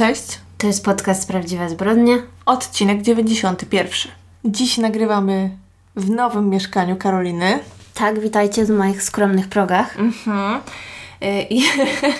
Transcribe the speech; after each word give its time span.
Cześć, 0.00 0.38
To 0.58 0.66
jest 0.66 0.84
podcast 0.84 1.28
Prawdziwe 1.28 1.68
Zbrodnie. 1.68 2.22
odcinek 2.46 3.02
91. 3.02 3.90
Dziś 4.44 4.78
nagrywamy 4.78 5.50
w 5.96 6.10
nowym 6.10 6.48
mieszkaniu 6.48 6.96
Karoliny. 6.96 7.58
Tak, 7.94 8.20
witajcie 8.20 8.64
w 8.64 8.70
moich 8.70 9.02
skromnych 9.02 9.48
progach. 9.48 9.98
Mhm. 9.98 10.60
Y, 11.22 11.46
I, 11.50 11.62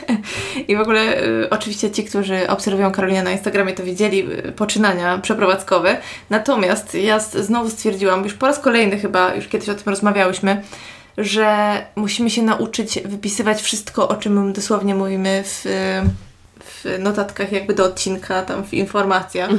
I 0.69 0.77
w 0.77 0.81
ogóle 0.81 1.25
y, 1.25 1.51
oczywiście 1.51 1.91
ci, 1.91 2.05
którzy 2.05 2.49
obserwują 2.49 2.93
Karolinę 2.93 3.23
na 3.23 3.31
Instagramie, 3.31 3.73
to 3.73 3.83
widzieli 3.83 4.33
y, 4.33 4.53
poczynania 4.53 5.19
przeprowadzkowe. 5.19 5.97
Natomiast 6.31 6.95
ja 6.95 7.21
znowu 7.21 7.71
stwierdziłam, 7.71 8.25
już 8.25 8.35
po 8.35 8.47
raz 8.47 8.59
kolejny 8.59 8.99
chyba, 8.99 9.35
już 9.35 9.49
kiedyś 9.49 9.69
o 9.69 9.75
tym 9.75 9.91
rozmawiałyśmy, 9.91 10.63
że 11.19 11.79
musimy 11.97 12.31
się 12.31 12.43
nauczyć 12.43 12.99
wypisywać 13.05 13.63
wszystko, 13.63 14.09
o 14.09 14.17
czym 14.17 14.53
dosłownie 14.53 14.95
mówimy 14.95 15.43
w, 15.45 15.65
w 16.85 16.99
notatkach 16.99 17.53
jakby 17.53 17.75
do 17.75 17.85
odcinka, 17.85 18.43
tam 18.43 18.65
w 18.65 18.75
informacjach. 18.75 19.51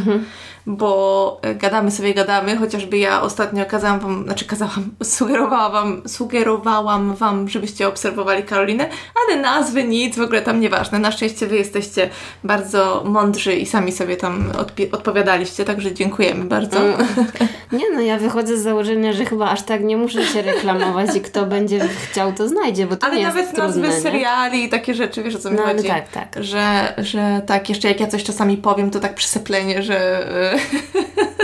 Bo 0.65 1.41
y, 1.45 1.55
gadamy 1.55 1.91
sobie, 1.91 2.13
gadamy, 2.13 2.57
chociażby 2.57 2.97
ja 2.97 3.21
ostatnio 3.21 3.65
kazałam 3.65 3.99
wam, 3.99 4.23
znaczy 4.23 4.45
kazałam, 4.45 4.91
sugerowałam 5.03 5.71
wam, 5.71 6.01
sugerowałam 6.07 7.15
wam, 7.15 7.49
żebyście 7.49 7.87
obserwowali 7.87 8.43
Karolinę, 8.43 8.89
ale 9.27 9.41
nazwy 9.41 9.83
nic, 9.83 10.17
w 10.17 10.21
ogóle 10.21 10.41
tam 10.41 10.59
nieważne. 10.59 10.99
Na 10.99 11.11
szczęście 11.11 11.47
wy 11.47 11.55
jesteście 11.55 12.09
bardzo 12.43 13.03
mądrzy 13.05 13.53
i 13.53 13.65
sami 13.65 13.91
sobie 13.91 14.17
tam 14.17 14.51
odpowiadaliście, 14.91 15.65
także 15.65 15.93
dziękujemy 15.93 16.45
bardzo. 16.45 16.79
Nie 17.71 17.89
no, 17.93 18.01
ja 18.01 18.17
wychodzę 18.17 18.57
z 18.57 18.61
założenia, 18.63 19.13
że 19.13 19.25
chyba 19.25 19.49
aż 19.49 19.61
tak 19.63 19.83
nie 19.83 19.97
muszę 19.97 20.25
się 20.25 20.41
reklamować 20.41 21.15
i 21.15 21.21
kto 21.21 21.45
będzie 21.45 21.79
chciał, 22.11 22.33
to 22.33 22.47
znajdzie, 22.47 22.87
bo 22.87 22.95
to 22.95 23.07
Ale 23.07 23.15
nie 23.15 23.21
jest 23.21 23.35
nawet 23.35 23.57
nazwy 23.57 23.81
trudne, 23.81 23.95
nie? 23.95 24.01
seriali 24.01 24.63
i 24.63 24.69
takie 24.69 24.93
rzeczy, 24.93 25.23
wiesz 25.23 25.35
o 25.35 25.39
co 25.39 25.51
mi 25.51 25.57
No, 25.57 25.63
ale 25.63 25.75
chodzi? 25.75 25.87
tak, 25.87 26.07
tak. 26.11 26.43
Że, 26.43 26.93
że 26.97 27.41
tak, 27.45 27.69
jeszcze 27.69 27.87
jak 27.87 27.99
ja 27.99 28.07
coś 28.07 28.23
czasami 28.23 28.57
powiem, 28.57 28.89
to 28.91 28.99
tak 28.99 29.15
przyseplenie, 29.15 29.83
że, 29.83 30.27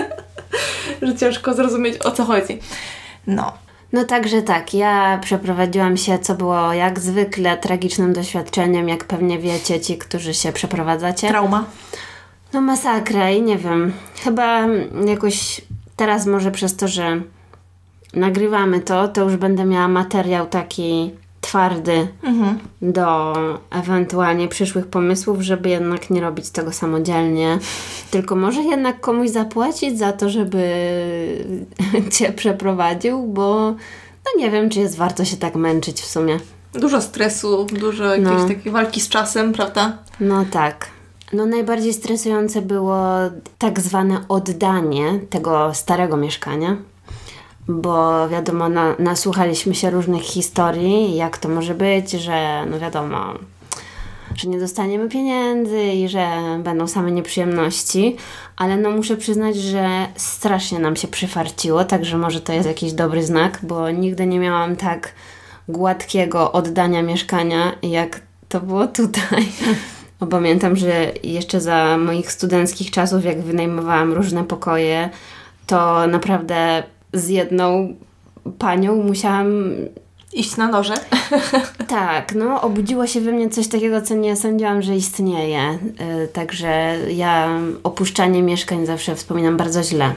że 1.01 1.15
ciężko 1.15 1.53
zrozumieć 1.53 1.97
o 1.97 2.11
co 2.11 2.25
chodzi. 2.25 2.59
No. 3.27 3.53
No 3.93 4.03
także 4.03 4.41
tak, 4.41 4.73
ja 4.73 5.19
przeprowadziłam 5.23 5.97
się, 5.97 6.19
co 6.19 6.35
było 6.35 6.73
jak 6.73 6.99
zwykle 6.99 7.57
tragicznym 7.57 8.13
doświadczeniem, 8.13 8.89
jak 8.89 9.03
pewnie 9.03 9.39
wiecie 9.39 9.79
ci, 9.79 9.97
którzy 9.97 10.33
się 10.33 10.51
przeprowadzacie. 10.51 11.27
Trauma. 11.27 11.65
No 12.53 12.61
masakra 12.61 13.31
i 13.31 13.41
nie 13.41 13.57
wiem, 13.57 13.93
chyba 14.23 14.67
jakoś 15.05 15.61
teraz 15.95 16.25
może 16.25 16.51
przez 16.51 16.75
to, 16.75 16.87
że 16.87 17.21
nagrywamy 18.13 18.79
to, 18.79 19.07
to 19.07 19.23
już 19.23 19.35
będę 19.35 19.65
miała 19.65 19.87
materiał 19.87 20.47
taki 20.47 21.11
twardy 21.47 22.07
Mhm. 22.23 22.59
do 22.81 23.33
ewentualnie 23.71 24.47
przyszłych 24.47 24.87
pomysłów, 24.87 25.41
żeby 25.41 25.69
jednak 25.69 26.09
nie 26.09 26.21
robić 26.21 26.49
tego 26.49 26.71
samodzielnie, 26.71 27.59
tylko 28.11 28.35
może 28.35 28.61
jednak 28.61 28.99
komuś 28.99 29.29
zapłacić 29.29 29.99
za 29.99 30.13
to, 30.13 30.29
żeby 30.29 30.63
cię 32.13 32.33
przeprowadził, 32.33 33.27
bo 33.27 33.71
no 34.25 34.31
nie 34.37 34.51
wiem, 34.51 34.69
czy 34.69 34.79
jest 34.79 34.97
warto 34.97 35.25
się 35.25 35.37
tak 35.37 35.55
męczyć 35.55 36.01
w 36.01 36.05
sumie. 36.05 36.39
Dużo 36.73 37.01
stresu, 37.01 37.65
dużo 37.65 38.03
jakiejś 38.03 38.27
No. 38.41 38.47
takiej 38.47 38.71
walki 38.71 39.01
z 39.01 39.09
czasem, 39.09 39.53
prawda? 39.53 39.97
No 40.19 40.45
tak. 40.51 40.87
No 41.33 41.45
najbardziej 41.45 41.93
stresujące 41.93 42.61
było 42.61 42.99
tak 43.57 43.79
zwane 43.79 44.21
oddanie 44.29 45.19
tego 45.29 45.73
starego 45.73 46.17
mieszkania, 46.17 46.77
bo 47.67 48.29
wiadomo, 48.29 48.69
na, 48.69 48.95
nasłuchaliśmy 48.99 49.75
się 49.75 49.89
różnych 49.89 50.23
historii, 50.23 51.15
jak 51.15 51.37
to 51.37 51.49
może 51.49 51.75
być, 51.75 52.11
że 52.11 52.65
no 52.69 52.79
wiadomo, 52.79 53.33
że 54.35 54.49
nie 54.49 54.59
dostaniemy 54.59 55.09
pieniędzy 55.09 55.83
i 55.83 56.09
że 56.09 56.27
będą 56.63 56.87
same 56.87 57.11
nieprzyjemności, 57.11 58.15
ale 58.57 58.77
no 58.77 58.91
muszę 58.91 59.17
przyznać, 59.17 59.55
że 59.55 60.07
strasznie 60.15 60.79
nam 60.79 60.95
się 60.95 61.07
przyfarciło, 61.07 61.83
także 61.85 62.17
może 62.17 62.41
to 62.41 62.53
jest 62.53 62.67
jakiś 62.67 62.93
dobry 62.93 63.23
znak, 63.23 63.59
bo 63.63 63.91
nigdy 63.91 64.25
nie 64.25 64.39
miałam 64.39 64.75
tak 64.75 65.13
gładkiego 65.67 66.51
oddania 66.51 67.01
mieszkania, 67.03 67.71
jak 67.81 68.21
to 68.49 68.61
było 68.61 68.87
tutaj. 68.87 69.45
Bo 70.19 70.27
pamiętam, 70.27 70.75
że 70.75 71.11
jeszcze 71.23 71.61
za 71.61 71.97
moich 71.97 72.31
studenckich 72.31 72.91
czasów, 72.91 73.25
jak 73.25 73.41
wynajmowałam 73.41 74.13
różne 74.13 74.43
pokoje, 74.43 75.09
to 75.67 76.07
naprawdę 76.07 76.83
z 77.13 77.27
jedną 77.29 77.95
panią 78.59 78.95
musiałam 78.95 79.71
Iść 80.33 80.57
na 80.57 80.67
noże. 80.67 80.93
tak, 81.87 82.35
no 82.35 82.61
obudziło 82.61 83.07
się 83.07 83.21
we 83.21 83.31
mnie 83.31 83.49
coś 83.49 83.67
takiego, 83.67 84.01
co 84.01 84.15
nie 84.15 84.35
sądziłam, 84.35 84.81
że 84.81 84.95
istnieje. 84.95 85.79
Yy, 86.19 86.27
także 86.27 86.97
ja 87.09 87.59
opuszczanie 87.83 88.43
mieszkań 88.43 88.85
zawsze 88.85 89.15
wspominam 89.15 89.57
bardzo 89.57 89.83
źle. 89.83 90.13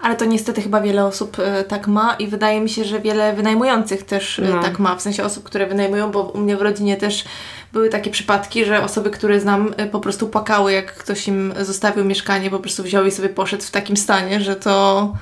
Ale 0.00 0.16
to 0.16 0.24
niestety 0.24 0.62
chyba 0.62 0.80
wiele 0.80 1.04
osób 1.04 1.38
e, 1.38 1.64
tak 1.64 1.86
ma 1.86 2.14
i 2.14 2.26
wydaje 2.26 2.60
mi 2.60 2.68
się, 2.68 2.84
że 2.84 3.00
wiele 3.00 3.32
wynajmujących 3.32 4.02
też 4.02 4.38
e, 4.38 4.42
No. 4.42 4.62
tak 4.62 4.78
ma. 4.78 4.96
W 4.96 5.02
sensie 5.02 5.24
osób, 5.24 5.44
które 5.44 5.66
wynajmują, 5.66 6.10
bo 6.10 6.22
u 6.22 6.38
mnie 6.38 6.56
w 6.56 6.62
rodzinie 6.62 6.96
też 6.96 7.24
były 7.72 7.88
takie 7.88 8.10
przypadki, 8.10 8.64
że 8.64 8.84
osoby, 8.84 9.10
które 9.10 9.40
znam 9.40 9.74
e, 9.76 9.86
po 9.86 10.00
prostu 10.00 10.28
płakały, 10.28 10.72
jak 10.72 10.94
ktoś 10.94 11.28
im 11.28 11.54
zostawił 11.60 12.04
mieszkanie, 12.04 12.50
po 12.50 12.58
prostu 12.58 12.82
wziął 12.82 13.06
i 13.06 13.10
sobie 13.10 13.28
poszedł 13.28 13.62
w 13.62 13.70
takim 13.70 13.96
stanie, 13.96 14.40
że 14.40 14.56
to 14.56 15.12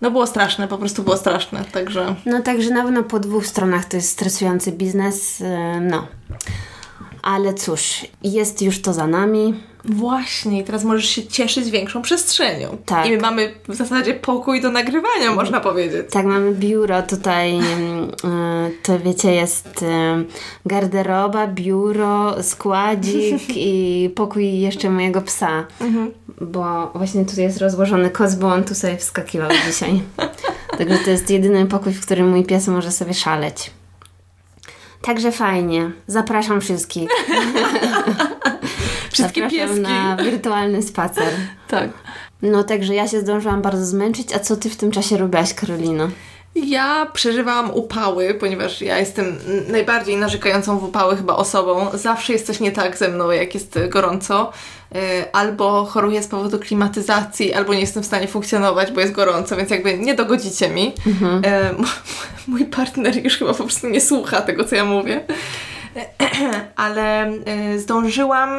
no 0.00 0.10
było 0.10 0.26
straszne, 0.26 0.68
po 0.68 0.78
prostu 0.78 1.02
było 1.02 1.16
straszne. 1.16 1.64
Także 1.72 2.14
No 2.26 2.42
także 2.42 2.70
na 2.70 2.82
pewno 2.82 3.02
po 3.02 3.20
dwóch 3.20 3.46
stronach 3.46 3.84
to 3.84 3.96
jest 3.96 4.10
stresujący 4.10 4.72
biznes, 4.72 5.40
yy, 5.40 5.46
no. 5.80 6.06
Ale 7.22 7.54
cóż, 7.54 8.06
jest 8.22 8.62
już 8.62 8.82
to 8.82 8.92
za 8.92 9.06
nami. 9.06 9.54
Właśnie, 9.84 10.64
teraz 10.64 10.84
możesz 10.84 11.08
się 11.08 11.26
cieszyć 11.26 11.70
większą 11.70 12.02
przestrzenią. 12.02 12.76
Tak. 12.86 13.06
I 13.06 13.10
my 13.10 13.18
mamy 13.18 13.54
w 13.68 13.74
zasadzie 13.74 14.14
pokój 14.14 14.60
do 14.60 14.70
nagrywania, 14.70 15.34
można 15.34 15.60
powiedzieć. 15.60 16.06
Tak, 16.10 16.26
mamy 16.26 16.52
biuro 16.52 17.02
tutaj, 17.02 17.56
mm, 17.56 18.04
y, 18.04 18.72
to 18.82 18.98
wiecie, 18.98 19.34
jest 19.34 19.82
y, 19.82 19.86
garderoba, 20.66 21.46
biuro, 21.46 22.42
składzik 22.42 23.42
i 23.56 24.10
pokój 24.14 24.60
jeszcze 24.60 24.90
mojego 24.90 25.22
psa. 25.22 25.66
Bo 26.40 26.90
właśnie 26.94 27.24
tutaj 27.24 27.44
jest 27.44 27.58
rozłożony 27.58 28.10
koc, 28.10 28.34
bo 28.34 28.46
on 28.46 28.64
tu 28.64 28.74
sobie 28.74 28.96
wskakiwał 28.96 29.50
dzisiaj. 29.66 30.02
Także 30.78 30.98
to 30.98 31.10
jest 31.10 31.30
jedyny 31.30 31.66
pokój, 31.66 31.92
w 31.92 32.06
którym 32.06 32.28
mój 32.28 32.44
pies 32.44 32.68
może 32.68 32.90
sobie 32.90 33.14
szaleć. 33.14 33.70
Także 35.02 35.32
fajnie. 35.32 35.90
Zapraszam 36.06 36.60
wszystkich. 36.60 37.08
Wszystkie 39.14 39.40
Zapraszam 39.40 39.68
pieski. 39.68 39.82
na 39.82 40.16
wirtualny 40.16 40.82
spacer. 40.82 41.24
Tak. 41.68 41.88
No 42.42 42.64
także 42.64 42.94
ja 42.94 43.08
się 43.08 43.20
zdążyłam 43.20 43.62
bardzo 43.62 43.84
zmęczyć. 43.86 44.32
A 44.34 44.38
co 44.38 44.56
ty 44.56 44.70
w 44.70 44.76
tym 44.76 44.90
czasie 44.90 45.16
robiłaś, 45.16 45.54
Karolino? 45.54 46.08
Ja 46.54 47.06
przeżywałam 47.12 47.70
upały, 47.74 48.34
ponieważ 48.34 48.80
ja 48.80 48.98
jestem 48.98 49.38
najbardziej 49.68 50.16
narzekającą 50.16 50.78
w 50.78 50.84
upały 50.84 51.16
chyba 51.16 51.36
osobą. 51.36 51.86
Zawsze 51.94 52.32
jest 52.32 52.46
coś 52.46 52.60
nie 52.60 52.72
tak 52.72 52.96
ze 52.96 53.08
mną, 53.08 53.30
jak 53.30 53.54
jest 53.54 53.76
e, 53.76 53.88
gorąco. 53.88 54.52
E, 54.94 54.98
Albo 55.36 55.84
choruję 55.84 56.22
z 56.22 56.26
powodu 56.26 56.58
klimatyzacji, 56.58 57.54
albo 57.54 57.74
nie 57.74 57.80
jestem 57.80 58.02
w 58.02 58.06
stanie 58.06 58.28
funkcjonować, 58.28 58.92
bo 58.92 59.00
jest 59.00 59.12
gorąco, 59.12 59.56
więc 59.56 59.70
jakby 59.70 59.98
nie 59.98 60.14
dogodzicie 60.14 60.68
mi. 60.68 60.92
E, 61.44 61.70
m- 61.70 61.76
Mój 62.48 62.64
partner 62.64 63.24
już 63.24 63.36
chyba 63.38 63.54
po 63.54 63.64
prostu 63.64 63.88
nie 63.88 64.00
słucha 64.00 64.40
tego, 64.40 64.64
co 64.64 64.76
ja 64.76 64.84
mówię. 64.84 65.20
Ale 66.76 67.22
e, 67.26 67.78
zdążyłam 67.78 68.50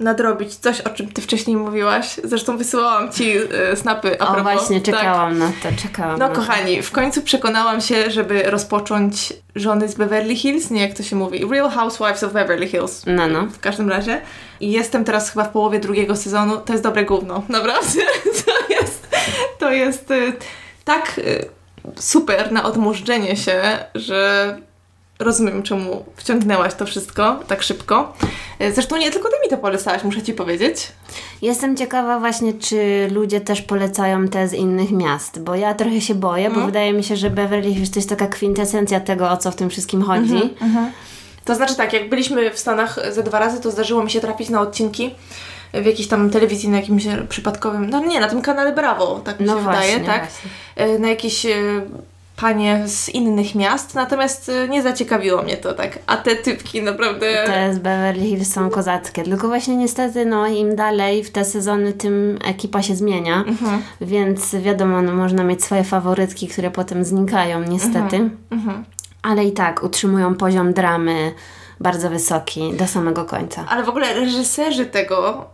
nadrobić 0.00 0.56
coś, 0.56 0.80
o 0.80 0.90
czym 0.90 1.12
Ty 1.12 1.22
wcześniej 1.22 1.56
mówiłaś. 1.56 2.20
Zresztą 2.24 2.56
wysyłałam 2.58 3.12
Ci 3.12 3.32
e, 3.72 3.76
snapy 3.76 4.20
a 4.20 4.28
O 4.28 4.34
propos. 4.34 4.42
właśnie, 4.52 4.80
Tak. 4.80 4.94
czekałam 4.94 5.38
na 5.38 5.52
to, 5.62 5.68
czekałam 5.82 6.18
No 6.18 6.28
kochani, 6.28 6.82
w 6.82 6.90
końcu 6.90 7.22
przekonałam 7.22 7.80
się, 7.80 8.10
żeby 8.10 8.42
rozpocząć 8.42 9.32
Żony 9.56 9.88
z 9.88 9.94
Beverly 9.94 10.36
Hills, 10.36 10.70
nie 10.70 10.80
jak 10.82 10.94
to 10.96 11.02
się 11.02 11.16
mówi, 11.16 11.46
Real 11.50 11.70
Housewives 11.70 12.22
of 12.22 12.32
Beverly 12.32 12.66
Hills. 12.68 13.02
No, 13.06 13.26
no. 13.28 13.46
W 13.46 13.58
każdym 13.58 13.88
razie. 13.90 14.20
I 14.60 14.72
jestem 14.72 15.04
teraz 15.04 15.30
chyba 15.30 15.44
w 15.44 15.48
połowie 15.50 15.78
drugiego 15.78 16.16
sezonu. 16.16 16.56
To 16.56 16.72
jest 16.72 16.84
dobre 16.84 17.04
gówno, 17.04 17.42
naprawdę. 17.48 18.00
To 18.46 18.74
jest, 18.74 19.08
to 19.58 19.70
jest 19.72 20.10
y, 20.10 20.32
tak 20.84 21.18
y, 21.18 21.48
super 21.98 22.52
na 22.52 22.64
odmurzczenie 22.64 23.36
się, 23.36 23.62
że 23.94 24.58
rozumiem, 25.20 25.62
czemu 25.62 26.04
wciągnęłaś 26.16 26.74
to 26.74 26.86
wszystko 26.86 27.40
tak 27.48 27.62
szybko. 27.62 28.12
Y, 28.62 28.72
Zresztą 28.72 28.96
nie 28.96 29.10
tylko 29.10 29.28
ty 29.28 29.34
mi 29.44 29.50
to 29.50 29.56
polecałaś, 29.56 30.04
muszę 30.04 30.22
ci 30.22 30.32
powiedzieć. 30.34 30.92
Jestem 31.42 31.76
ciekawa 31.76 32.18
właśnie, 32.18 32.52
czy 32.52 33.08
ludzie 33.12 33.40
też 33.40 33.62
polecają 33.62 34.28
te 34.28 34.48
z 34.48 34.52
innych 34.52 34.90
miast, 34.92 35.40
bo 35.42 35.54
ja 35.54 35.74
trochę 35.74 36.00
się 36.00 36.14
boję, 36.14 36.46
Mhm. 36.46 36.60
bo 36.62 36.66
wydaje 36.66 36.92
mi 36.92 37.04
się, 37.04 37.16
że 37.16 37.30
Beverly 37.30 37.74
Hills 37.74 37.90
to 37.90 37.98
jest 37.98 38.08
taka 38.08 38.26
kwintesencja 38.26 39.00
tego, 39.00 39.30
o 39.30 39.36
co 39.36 39.50
w 39.50 39.56
tym 39.56 39.70
wszystkim 39.70 40.02
chodzi. 40.02 40.56
Mhm. 40.62 40.90
To 41.44 41.54
znaczy 41.54 41.76
tak, 41.76 41.92
jak 41.92 42.08
byliśmy 42.08 42.50
w 42.50 42.58
Stanach 42.58 42.98
ze 43.12 43.22
dwa 43.22 43.38
razy, 43.38 43.60
to 43.60 43.70
zdarzyło 43.70 44.02
mi 44.04 44.10
się 44.10 44.20
trafić 44.20 44.48
na 44.48 44.60
odcinki 44.60 45.14
w 45.74 45.84
jakiejś 45.86 46.08
tam 46.08 46.30
telewizji, 46.30 46.68
na 46.68 46.76
jakimś 46.76 47.04
przypadkowym, 47.28 47.90
no 47.90 48.00
nie, 48.00 48.20
na 48.20 48.28
tym 48.28 48.42
kanale 48.42 48.72
Brawo, 48.72 49.20
tak 49.24 49.40
mi 49.40 49.46
No 49.46 49.56
się 49.56 49.62
właśnie, 49.62 49.98
wydaje, 49.98 50.20
tak? 50.20 50.30
właśnie. 50.30 50.50
E, 50.94 50.98
Na 50.98 51.08
jakiejś 51.08 51.46
e, 51.46 51.52
panie 52.40 52.82
z 52.88 53.08
innych 53.08 53.54
miast, 53.54 53.94
natomiast 53.94 54.48
y, 54.48 54.68
nie 54.68 54.82
zaciekawiło 54.82 55.42
mnie 55.42 55.56
to 55.56 55.74
tak. 55.74 55.98
A 56.06 56.16
te 56.16 56.36
typki 56.36 56.82
naprawdę... 56.82 57.44
Te 57.46 57.74
z 57.74 57.78
Beverly 57.78 58.22
Hills 58.26 58.52
są 58.52 58.70
kozackie, 58.70 59.22
tylko 59.22 59.48
właśnie 59.48 59.76
niestety 59.76 60.26
no 60.26 60.46
im 60.46 60.76
dalej 60.76 61.24
w 61.24 61.30
te 61.30 61.44
sezony, 61.44 61.92
tym 61.92 62.38
ekipa 62.44 62.82
się 62.82 62.94
zmienia, 62.96 63.44
Mhm. 63.46 63.82
więc 64.00 64.54
wiadomo, 64.54 65.02
no, 65.02 65.12
można 65.12 65.44
mieć 65.44 65.64
swoje 65.64 65.84
faworytki, 65.84 66.48
które 66.48 66.70
potem 66.70 67.04
znikają 67.04 67.62
niestety, 67.62 68.30
Mhm. 68.50 68.84
ale 69.22 69.44
i 69.44 69.52
tak 69.52 69.82
utrzymują 69.82 70.34
poziom 70.34 70.72
dramy 70.72 71.32
bardzo 71.80 72.10
wysoki 72.10 72.72
do 72.72 72.86
samego 72.86 73.24
końca. 73.24 73.64
Ale 73.68 73.84
w 73.84 73.88
ogóle 73.88 74.14
reżyserzy 74.14 74.86
tego, 74.86 75.44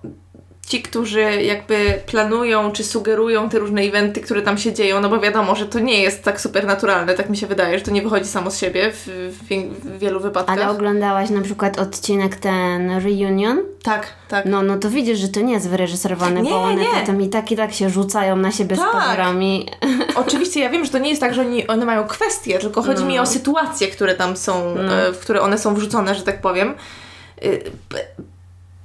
ci, 0.69 0.83
którzy 0.83 1.21
jakby 1.43 2.01
planują 2.07 2.73
czy 2.73 2.85
sugerują 2.85 3.49
te 3.49 3.59
różne 3.59 3.83
eventy, 3.83 4.21
które 4.21 4.43
tam 4.43 4.59
się 4.59 4.73
dzieją, 4.73 5.01
no 5.01 5.09
bo 5.09 5.21
wiadomo, 5.21 5.57
że 5.57 5.67
to 5.67 5.79
nie 5.79 6.03
jest 6.03 6.23
tak 6.23 6.41
super 6.41 6.67
naturalne, 6.67 7.15
tak 7.15 7.31
mi 7.31 7.37
się 7.37 7.47
wydaje, 7.47 7.79
że 7.79 7.85
to 7.85 7.91
nie 7.91 8.03
wychodzi 8.03 8.27
samo 8.27 8.51
z 8.51 8.59
siebie 8.59 8.93
w, 8.93 9.07
w, 9.07 9.49
w 9.85 9.99
wielu 9.99 10.21
wypadkach. 10.21 10.59
Ale 10.59 10.69
oglądałaś 10.71 11.31
na 11.31 11.41
przykład 11.41 11.79
odcinek 11.79 12.37
ten 12.37 12.91
Reunion? 13.01 13.59
Tak, 13.83 14.07
tak. 14.29 14.45
No, 14.47 14.63
no 14.63 14.79
to 14.79 14.91
widzisz, 14.91 15.19
że 15.19 15.29
to 15.29 15.41
nie 15.41 15.53
jest 15.53 15.69
wyreżyserowane, 15.69 16.43
Nie, 16.43 16.51
bo 16.51 16.63
one 16.63 16.77
nie. 16.77 17.01
potem 17.01 17.23
i 17.23 17.29
tak 17.29 17.53
i 17.53 17.57
tak 17.57 17.73
się 17.73 17.91
rzucają 17.91 18.37
na 18.37 18.53
siebie 18.53 18.77
Tak. 18.77 18.91
z 18.91 18.93
pozorami. 18.93 19.69
Oczywiście 20.27 20.61
ja 20.61 20.71
wiem, 20.71 20.85
że 20.85 20.91
to 20.91 20.99
nie 20.99 21.09
jest 21.09 21.21
tak, 21.21 21.35
że 21.35 21.41
oni, 21.41 21.67
one 21.67 21.85
mają 21.85 22.05
kwestie, 22.05 22.59
tylko 22.59 22.83
chodzi 22.83 23.05
mi 23.05 23.19
o 23.19 23.27
sytuacje, 23.27 23.89
które 23.89 24.15
tam 24.15 24.37
są, 24.37 24.77
e, 24.79 25.13
w 25.13 25.19
które 25.19 25.41
one 25.41 25.59
są 25.59 25.75
wrzucone, 25.75 26.15
że 26.15 26.23
tak 26.23 26.41
powiem. 26.41 26.75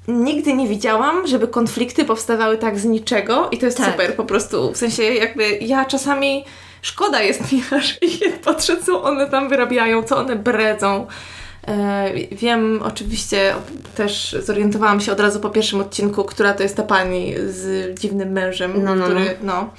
Nigdy 0.07 0.53
nie 0.53 0.67
widziałam, 0.67 1.27
żeby 1.27 1.47
konflikty 1.47 2.05
powstawały 2.05 2.57
tak 2.57 2.79
z 2.79 2.85
niczego 2.85 3.49
i 3.51 3.57
to 3.57 3.65
jest 3.65 3.77
Tak. 3.77 3.91
super 3.91 4.15
po 4.15 4.25
prostu. 4.25 4.71
W 4.73 4.77
sensie 4.77 5.03
jakby 5.03 5.57
ja 5.57 5.85
czasami 5.85 6.45
szkoda 6.81 7.21
jest 7.21 7.51
mi 7.51 7.63
aż 7.79 7.97
jak 8.21 8.39
patrzę, 8.41 8.77
co 8.85 9.03
one 9.03 9.29
tam 9.29 9.49
wyrabiają, 9.49 10.03
co 10.03 10.17
one 10.17 10.35
bredzą. 10.35 11.07
E, 11.67 12.05
Wiem, 12.31 12.79
oczywiście 12.83 13.53
też 13.95 14.35
zorientowałam 14.43 15.01
się 15.01 15.11
od 15.11 15.19
razu 15.19 15.39
po 15.39 15.49
pierwszym 15.49 15.81
odcinku, 15.81 16.23
która 16.23 16.53
to 16.53 16.63
jest 16.63 16.75
ta 16.77 16.83
pani 16.83 17.33
z 17.47 17.99
dziwnym 17.99 18.31
mężem, 18.31 18.83
No, 18.83 18.95
no, 18.95 19.05
który, 19.05 19.35
no. 19.43 19.69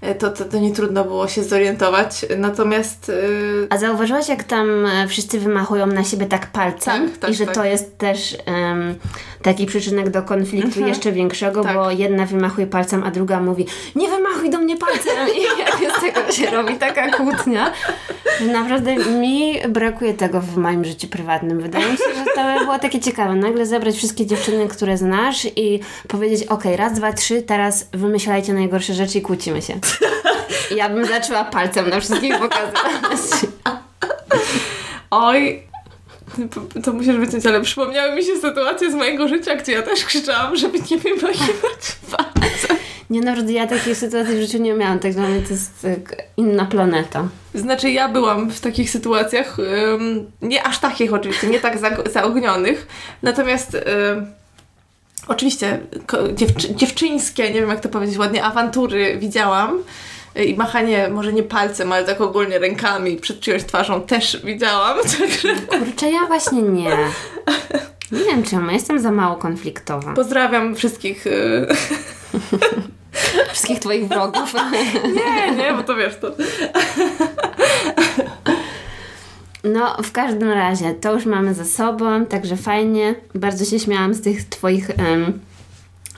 E, 0.00 0.14
To, 0.14 0.30
to, 0.30 0.44
to 0.44 0.58
nie 0.58 0.72
trudno 0.72 1.04
było 1.04 1.28
się 1.28 1.44
zorientować. 1.44 2.26
Natomiast 2.38 3.08
y, 3.08 3.66
A 3.70 3.78
zauważyłaś, 3.78 4.28
jak 4.28 4.44
tam 4.44 4.86
wszyscy 5.08 5.40
wymachują 5.40 5.86
na 5.86 6.04
siebie 6.04 6.26
tak 6.26 6.46
palcem? 6.52 7.10
Tak, 7.10 7.18
tak, 7.18 7.30
I 7.30 7.34
że 7.34 7.46
tak. 7.46 7.54
to 7.54 7.64
jest 7.64 7.98
też 7.98 8.36
em, 8.46 8.94
taki 9.42 9.66
przyczynek 9.66 10.10
do 10.10 10.22
konfliktu 10.22 10.80
jeszcze 10.86 11.12
większego, 11.12 11.62
Tak. 11.62 11.74
bo 11.74 11.90
jedna 11.90 12.26
wymachuje 12.26 12.66
palcem, 12.66 13.02
a 13.04 13.10
druga 13.10 13.40
mówi 13.40 13.66
nie 13.94 14.08
wymachuj 14.08 14.50
do 14.50 14.58
mnie 14.58 14.76
palcem! 14.76 15.28
I 15.38 15.42
z 15.98 16.00
tego 16.00 16.32
się 16.32 16.50
robi 16.50 16.74
taka 16.74 17.10
kłótnia. 17.10 17.72
Naprawdę 18.52 18.96
mi 18.96 19.54
brakuje 19.68 20.14
tego 20.14 20.40
w 20.40 20.56
moim 20.56 20.84
życiu 20.84 21.08
prywatnym. 21.08 21.60
Wydaje 21.60 21.86
mi 21.92 21.96
się, 21.96 22.04
że 22.16 22.24
to 22.34 22.58
by 22.58 22.64
było 22.64 22.78
takie 22.78 23.00
ciekawe. 23.00 23.34
Nagle 23.34 23.66
zebrać 23.66 23.96
wszystkie 23.96 24.26
dziewczyny, 24.26 24.68
które 24.68 24.98
znasz 24.98 25.46
i 25.56 25.80
powiedzieć, 26.08 26.48
okej, 26.48 26.76
raz, 26.76 26.92
dwa, 26.92 27.12
trzy, 27.12 27.42
teraz 27.42 27.88
wymyślajcie 27.92 28.52
najgorsze 28.52 28.94
rzeczy 28.94 29.18
i 29.18 29.22
kłócimy 29.22 29.62
się. 29.62 29.78
Ja 30.76 30.88
bym 30.88 31.04
zaczęła 31.06 31.44
palcem 31.44 31.90
na 31.90 32.00
wszystkich 32.00 32.38
pokazywać. 32.38 33.20
oj, 35.10 35.62
to- 36.84 36.92
musisz 36.92 37.16
wyciąć, 37.16 37.46
ale 37.46 37.60
przypomniały 37.60 38.16
mi 38.16 38.24
się 38.24 38.36
sytuacje 38.36 38.90
z 38.90 38.94
mojego 38.94 39.28
życia, 39.28 39.56
gdzie 39.56 39.72
ja 39.72 39.82
też 39.82 40.04
krzyczałam, 40.04 40.56
żeby 40.56 40.78
nie 40.90 40.98
wymachiwać 40.98 41.96
palcem. 42.10 42.76
Nie 43.10 43.20
naprawdę 43.20 43.52
ja 43.52 43.66
takiej 43.66 43.94
sytuacji 43.94 44.36
w 44.36 44.40
życiu 44.40 44.58
nie 44.58 44.74
miałam, 44.74 44.98
tak 44.98 45.12
dla 45.12 45.22
mnie 45.28 45.42
to 45.42 45.48
jest 45.50 45.82
tak, 45.82 46.22
inna 46.36 46.64
planeta. 46.64 47.28
Znaczy 47.54 47.90
ja 47.90 48.08
byłam 48.08 48.50
w 48.50 48.60
takich 48.60 48.90
sytuacjach, 48.90 49.56
nie 50.42 50.66
aż 50.66 50.78
takich 50.78 51.12
oczywiście, 51.14 51.46
nie 51.46 51.60
tak 51.60 51.78
zaognionych, 52.12 52.86
natomiast 53.22 53.76
oczywiście 55.28 55.80
dziewczy- 56.34 56.74
dziewczyńskie, 56.74 57.50
nie 57.52 57.60
wiem 57.60 57.70
jak 57.70 57.80
to 57.80 57.88
powiedzieć 57.88 58.18
ładnie, 58.18 58.44
awantury 58.44 59.18
widziałam 59.18 59.78
i 60.34 60.54
machanie 60.54 61.08
może 61.08 61.32
nie 61.32 61.42
palcem, 61.42 61.92
ale 61.92 62.04
tak 62.04 62.20
ogólnie 62.20 62.58
rękami 62.58 63.16
przed 63.16 63.40
czyjąś 63.40 63.64
twarzą 63.64 64.00
też 64.02 64.40
widziałam, 64.44 64.98
także 65.18 65.54
Kurczę, 65.54 66.10
ja 66.10 66.26
właśnie 66.26 66.62
nie. 66.62 66.96
Nie 68.12 68.24
wiem 68.24 68.42
czemu, 68.42 68.70
jestem 68.70 68.98
za 69.00 69.10
mało 69.10 69.36
konfliktowa. 69.36 70.12
pozdrawiam 70.14 70.74
wszystkich. 70.76 71.26
y, 71.26 71.66
Wszystkich 73.52 73.78
twoich 73.78 74.08
wrogów. 74.08 74.54
Nie, 75.16 75.56
nie, 75.56 75.72
bo 75.72 75.82
to 75.82 75.96
wiesz, 75.96 76.16
to... 76.20 76.30
No, 79.64 79.96
w 80.02 80.12
każdym 80.12 80.50
razie, 80.50 80.94
to 80.94 81.12
już 81.14 81.26
mamy 81.26 81.54
za 81.54 81.64
sobą, 81.64 82.26
także 82.26 82.56
fajnie. 82.56 83.14
Bardzo 83.34 83.64
się 83.64 83.78
śmiałam 83.78 84.14
z 84.14 84.20
tych 84.22 84.48
twoich 84.48 84.90
em, 84.90 85.40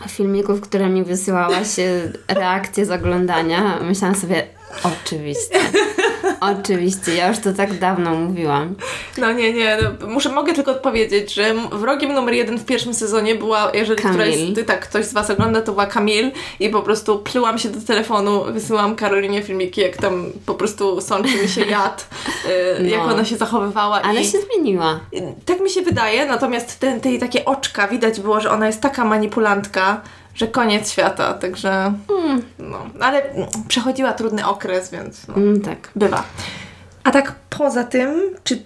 filmików, 0.09 0.61
które 0.61 0.89
mi 0.89 1.05
wysyłałaś, 1.05 1.69
reakcje 2.29 2.87
z 2.87 2.91
oglądania. 2.91 3.79
Myślałam 3.83 4.17
sobie, 4.17 4.47
oczywiście. 4.85 5.59
Oczywiście, 6.43 7.15
ja 7.15 7.29
już 7.29 7.39
to 7.39 7.53
tak 7.53 7.79
dawno 7.79 8.15
mówiłam. 8.15 8.75
No 9.19 9.33
nie, 9.33 9.53
nie, 9.53 9.79
no, 9.83 10.07
muszę, 10.07 10.29
mogę 10.29 10.53
tylko 10.55 10.71
odpowiedzieć, 10.71 11.35
że 11.35 11.55
wrogiem 11.73 12.13
numer 12.13 12.35
jeden 12.35 12.59
w 12.59 12.65
pierwszym 12.65 12.95
sezonie 12.95 13.35
była, 13.35 13.71
jeżeli 13.75 14.03
któraś, 14.03 14.35
tak, 14.67 14.89
ktoś 14.89 15.05
z 15.05 15.13
Was 15.13 15.31
ogląda, 15.31 15.63
to 15.63 15.73
była 15.73 15.87
Kamil 15.87 16.31
i 16.61 16.69
po 16.69 16.83
prostu 16.83 17.19
plułam 17.19 17.59
się 17.59 17.69
do 17.69 17.81
telefonu, 17.81 18.45
wysyłam 18.53 18.97
Karolinie 18.97 19.43
filmiki, 19.43 19.81
jak 19.81 19.97
tam 19.97 20.27
po 20.47 20.55
prostu 20.55 21.01
sączy 21.01 21.43
mi 21.43 21.49
się 21.49 21.65
jad, 21.65 22.09
y, 22.79 22.83
No. 22.83 22.89
jak 22.89 23.03
ona 23.03 23.25
się 23.25 23.37
zachowywała 23.37 24.03
Ale 24.03 24.21
i 24.21 24.25
się 24.25 24.39
zmieniła. 24.41 25.01
tak 25.47 25.61
mi 25.61 25.71
się 25.71 25.83
wydaje, 25.83 26.27
natomiast 26.27 26.79
te, 26.81 27.01
te 27.01 27.11
jej 27.11 27.19
takie 27.19 27.45
oczka, 27.45 27.89
widać 27.89 28.21
było, 28.21 28.41
że 28.41 28.51
ona 28.51 28.67
jest 28.67 28.81
taka 28.81 29.05
manipulantka, 29.05 30.01
że 30.35 30.49
koniec 30.49 30.93
świata, 30.93 31.35
także 31.35 31.93
no, 32.59 32.79
ale 33.01 33.31
mm, 33.31 33.49
przechodziła 33.69 34.13
trudny 34.13 34.47
okres, 34.47 34.91
więc 34.91 35.29
no. 35.29 35.35
Mm, 35.35 35.61
tak. 35.61 35.91
Bywa. 35.97 36.25
A 37.05 37.11
tak 37.11 37.35
poza 37.51 37.85
tym, 37.85 38.21
czy 38.45 38.63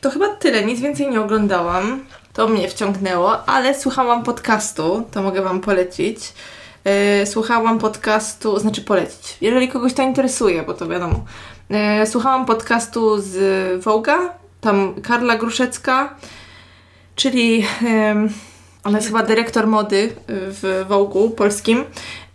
to 0.00 0.10
chyba 0.10 0.28
tyle, 0.28 0.64
nic 0.64 0.80
więcej 0.80 1.10
nie 1.10 1.20
oglądałam. 1.20 2.04
To 2.32 2.48
mnie 2.48 2.68
wciągnęło, 2.68 3.48
ale 3.48 3.74
słuchałam 3.74 4.22
podcastu, 4.22 5.04
to 5.10 5.22
mogę 5.22 5.42
Wam 5.42 5.60
polecić. 5.60 6.32
Yy, 7.20 7.26
słuchałam 7.26 7.78
podcastu, 7.78 8.58
znaczy 8.58 8.82
polecić, 8.82 9.36
jeżeli 9.40 9.68
kogoś 9.68 9.94
to 9.94 10.02
interesuje, 10.02 10.62
bo 10.62 10.74
to 10.74 10.88
wiadomo. 10.88 11.24
Yy, 11.70 12.06
słuchałam 12.06 12.46
podcastu 12.46 13.20
z 13.20 13.34
Vogue'a, 13.84 14.28
tam 14.60 14.94
Karla 15.02 15.36
Gruszecka, 15.36 16.14
czyli 17.16 17.66
ona 18.88 18.98
jest 18.98 19.08
chyba 19.08 19.22
dyrektor 19.22 19.66
mody 19.66 19.96
y, 19.96 20.10
w 20.28 20.84
Vogue'u 20.88 21.30
polskim. 21.30 21.84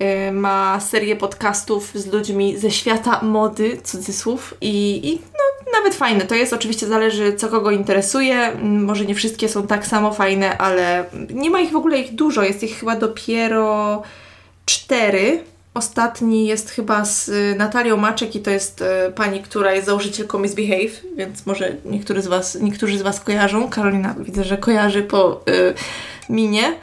Y, 0.01 0.31
Ma 0.31 0.79
serię 0.79 1.15
podcastów 1.15 1.91
z 1.95 2.13
ludźmi 2.13 2.57
ze 2.57 2.71
świata 2.71 3.19
mody, 3.21 3.77
cudzysłów 3.83 4.53
i, 4.61 5.07
i 5.09 5.15
no, 5.15 5.71
nawet 5.73 5.95
fajne 5.95 6.25
to 6.25 6.35
jest. 6.35 6.53
Oczywiście 6.53 6.87
zależy 6.87 7.33
co 7.33 7.47
kogo 7.49 7.71
interesuje. 7.71 8.35
Mm, 8.35 8.83
Może 8.83 9.05
nie 9.05 9.15
wszystkie 9.15 9.49
są 9.49 9.67
tak 9.67 9.87
samo 9.87 10.13
fajne, 10.13 10.57
ale 10.57 11.05
nie 11.29 11.49
ma 11.49 11.59
ich 11.59 11.71
w 11.71 11.75
ogóle 11.75 11.99
ich 11.99 12.15
dużo. 12.15 12.43
Jest 12.43 12.63
ich 12.63 12.79
chyba 12.79 12.95
dopiero 12.95 14.01
cztery. 14.65 15.43
Ostatni 15.73 16.47
jest 16.47 16.69
chyba 16.69 17.05
z 17.05 17.29
y, 17.29 17.55
Natalią 17.57 17.97
Maczek 17.97 18.35
i 18.35 18.39
to 18.39 18.51
jest 18.51 18.81
y, 18.81 19.11
pani, 19.15 19.41
która 19.41 19.73
jest 19.73 19.85
założycielką 19.85 20.39
Misbehave, 20.39 21.01
więc 21.15 21.45
może 21.45 21.75
niektórzy 21.85 22.21
z 22.21 22.27
Was, 22.27 22.57
niektórzy 22.61 22.97
z 22.97 23.01
Was 23.01 23.19
kojarzą. 23.19 23.69
Karolina 23.69 24.15
widzę, 24.19 24.43
że 24.43 24.57
kojarzy 24.57 25.03
po 25.03 25.41
y, 25.49 25.73
minie. 26.29 26.75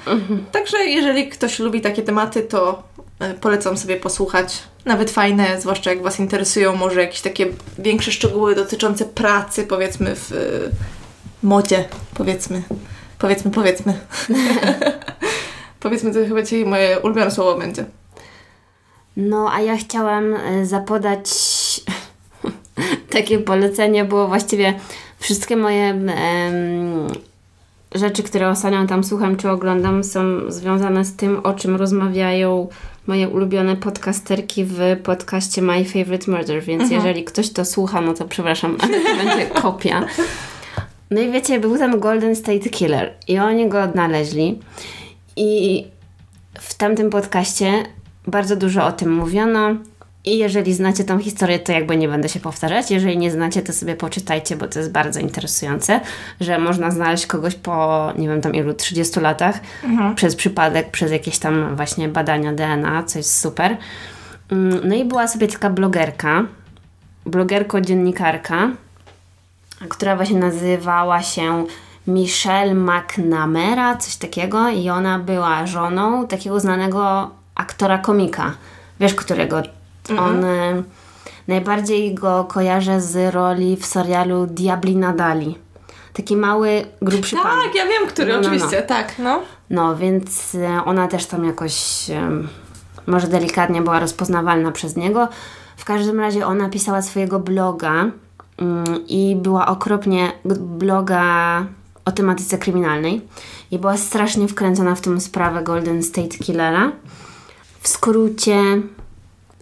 Także 0.53 0.79
jeżeli 0.79 1.29
ktoś 1.29 1.59
lubi 1.59 1.81
takie 1.81 2.03
tematy, 2.03 2.43
to 2.43 2.83
y, 3.31 3.35
polecam 3.35 3.77
sobie 3.77 3.97
posłuchać. 3.97 4.63
Nawet 4.85 5.11
fajne, 5.11 5.61
zwłaszcza 5.61 5.91
jak 5.91 6.03
Was 6.03 6.21
interesują 6.21 6.77
może 6.77 7.01
jakieś 7.01 7.21
takie 7.21 7.47
większe 7.79 8.13
szczegóły 8.13 8.55
dotyczące 8.55 9.05
pracy, 9.05 9.65
powiedzmy 9.65 10.17
w 10.17 10.33
y, 10.33 10.71
modzie, 11.43 11.85
powiedzmy. 12.15 12.63
Powiedzmy, 13.19 13.51
powiedzmy. 13.51 13.99
powiedzmy, 15.81 16.15
to 16.15 16.19
chyba 16.29 16.43
dzisiaj 16.43 16.65
moje 16.65 16.99
ulubione 17.01 17.31
słowo 17.31 17.59
będzie. 17.59 17.85
No, 19.17 19.53
a 19.53 19.61
ja 19.61 19.77
chciałam 19.77 20.35
e, 20.35 20.67
zapodać 20.67 21.31
takie 23.13 23.39
polecenie, 23.39 24.05
było 24.05 24.29
właściwie 24.29 24.75
wszystkie 25.19 25.57
moje 25.57 25.85
em, 25.85 26.11
rzeczy, 27.95 28.23
które 28.23 28.49
ostatnio 28.49 28.87
tam 28.87 29.05
słucham 29.05 29.37
czy 29.37 29.51
oglądam, 29.51 30.05
są 30.05 30.21
związane 30.49 31.05
z 31.05 31.17
tym, 31.17 31.41
o 31.43 31.55
czym 31.55 31.77
rozmawiają 31.77 32.69
moje 33.07 33.29
ulubione 33.29 33.77
podcasterki 33.77 34.65
w 34.65 34.79
podcaście 35.03 35.63
My 35.63 35.85
Favorite 35.85 36.31
Murder, 36.31 36.63
więc 36.63 36.91
jeżeli 36.91 37.25
ktoś 37.25 37.51
to 37.51 37.65
słucha, 37.65 38.01
no 38.01 38.15
to 38.15 38.25
przepraszam, 38.25 38.77
ale 38.81 39.01
to 39.01 39.17
będzie 39.17 39.47
kopia. 39.63 40.07
No 41.11 41.21
i 41.21 41.33
wiecie, 41.33 41.61
był 41.61 41.79
tam 41.79 42.01
Golden 42.01 42.37
State 42.37 42.69
Killer 42.69 43.15
i 43.29 43.39
oni 43.39 43.69
go 43.69 43.83
odnaleźli 43.83 44.59
i 45.37 45.85
w 46.61 46.75
tamtym 46.75 47.11
podcaście 47.11 47.73
bardzo 48.27 48.57
dużo 48.57 48.87
o 48.87 48.93
tym 48.93 49.15
mówiono. 49.15 49.75
I 50.25 50.39
jeżeli 50.39 50.75
znacie 50.75 51.05
tą 51.05 51.19
historię, 51.19 51.59
to 51.59 51.73
jakby 51.73 51.97
nie 51.97 52.09
będę 52.09 52.29
się 52.29 52.41
powtarzać. 52.41 52.91
Jeżeli 52.91 53.19
nie 53.19 53.31
znacie, 53.31 53.63
to 53.63 53.73
sobie 53.73 53.97
poczytajcie, 53.97 54.57
bo 54.57 54.69
to 54.69 54.79
jest 54.79 54.93
bardzo 54.93 55.21
interesujące, 55.21 56.01
że 56.41 56.59
można 56.59 56.91
znaleźć 56.91 57.27
kogoś 57.27 57.55
po, 57.55 58.13
nie 58.19 58.29
wiem 58.29 58.41
tam 58.41 58.55
ilu, 58.55 58.75
30 58.75 59.21
latach 59.21 59.61
mhm. 59.85 60.15
przez 60.15 60.37
przypadek, 60.37 60.91
przez 60.91 61.13
jakieś 61.13 61.39
tam 61.39 61.77
właśnie 61.77 62.09
badania 62.09 62.53
DNA, 62.53 63.03
co 63.03 63.19
jest 63.19 63.41
super. 63.41 63.77
Mm, 64.53 64.89
no 64.89 64.95
i 64.95 65.05
była 65.05 65.29
sobie 65.29 65.49
taka 65.49 65.71
blogerka, 65.71 66.45
blogerko-dziennikarka, 67.27 68.71
która 69.89 70.17
właśnie 70.17 70.39
nazywała 70.39 71.23
się 71.23 71.65
Michelle 72.07 72.75
McNamara, 72.75 73.97
coś 73.97 74.17
takiego 74.17 74.69
i 74.69 74.91
ona 74.91 75.19
była 75.19 75.67
żoną 75.67 76.27
takiego 76.27 76.61
znanego 76.61 77.31
aktora 77.55 77.99
komika. 77.99 78.55
Wiesz, 79.01 79.15
którego 79.15 79.63
Mhm. 80.11 80.29
On 80.29 80.45
y, 80.45 80.85
najbardziej 81.49 82.15
go 82.15 82.45
kojarzę 82.45 83.01
z 83.01 83.35
roli 83.35 83.77
w 83.77 83.87
serialu 83.87 84.47
Diabli 84.47 84.97
Nadali. 84.97 85.59
Taki 86.13 86.37
mały, 86.37 86.85
grubszy 87.03 87.37
tak, 87.37 87.45
pan. 87.45 87.63
Tak, 87.63 87.75
ja 87.75 87.87
wiem, 87.87 88.07
który, 88.09 88.33
no, 88.33 88.35
no, 88.35 88.41
oczywiście, 88.41 88.81
no. 88.81 88.87
tak, 88.87 89.19
no. 89.19 89.41
No, 89.71 89.97
więc 89.97 90.55
y, 90.55 90.67
ona 90.85 91.09
też 91.09 91.27
tam 91.27 91.45
jakoś 91.45 92.07
może 93.07 93.27
delikatnie 93.27 93.83
była 93.83 94.01
rozpoznawalna 94.01 94.73
przez 94.73 94.97
niego. 94.97 95.29
W 95.77 95.85
każdym 95.85 96.21
razie 96.21 96.47
ona 96.47 96.69
pisała 96.69 97.03
swojego 97.03 97.41
bloga 97.41 98.11
i 99.09 99.37
była 99.37 99.67
okropnie 99.67 100.33
bloga 100.59 101.65
o 102.05 102.13
tematyce 102.13 102.59
kryminalnej 102.59 103.21
i 103.71 103.79
była 103.79 103.97
strasznie 103.97 104.49
wkręcona 104.49 104.95
w 104.95 105.01
tą 105.01 105.21
sprawę 105.21 105.63
Golden 105.63 106.03
State 106.03 106.29
Killera. 106.29 106.93
W 107.81 107.89
skrócie 107.89 108.83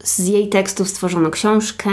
z 0.09 0.27
jej 0.27 0.49
tekstów 0.49 0.89
stworzono 0.89 1.31
książkę, 1.31 1.91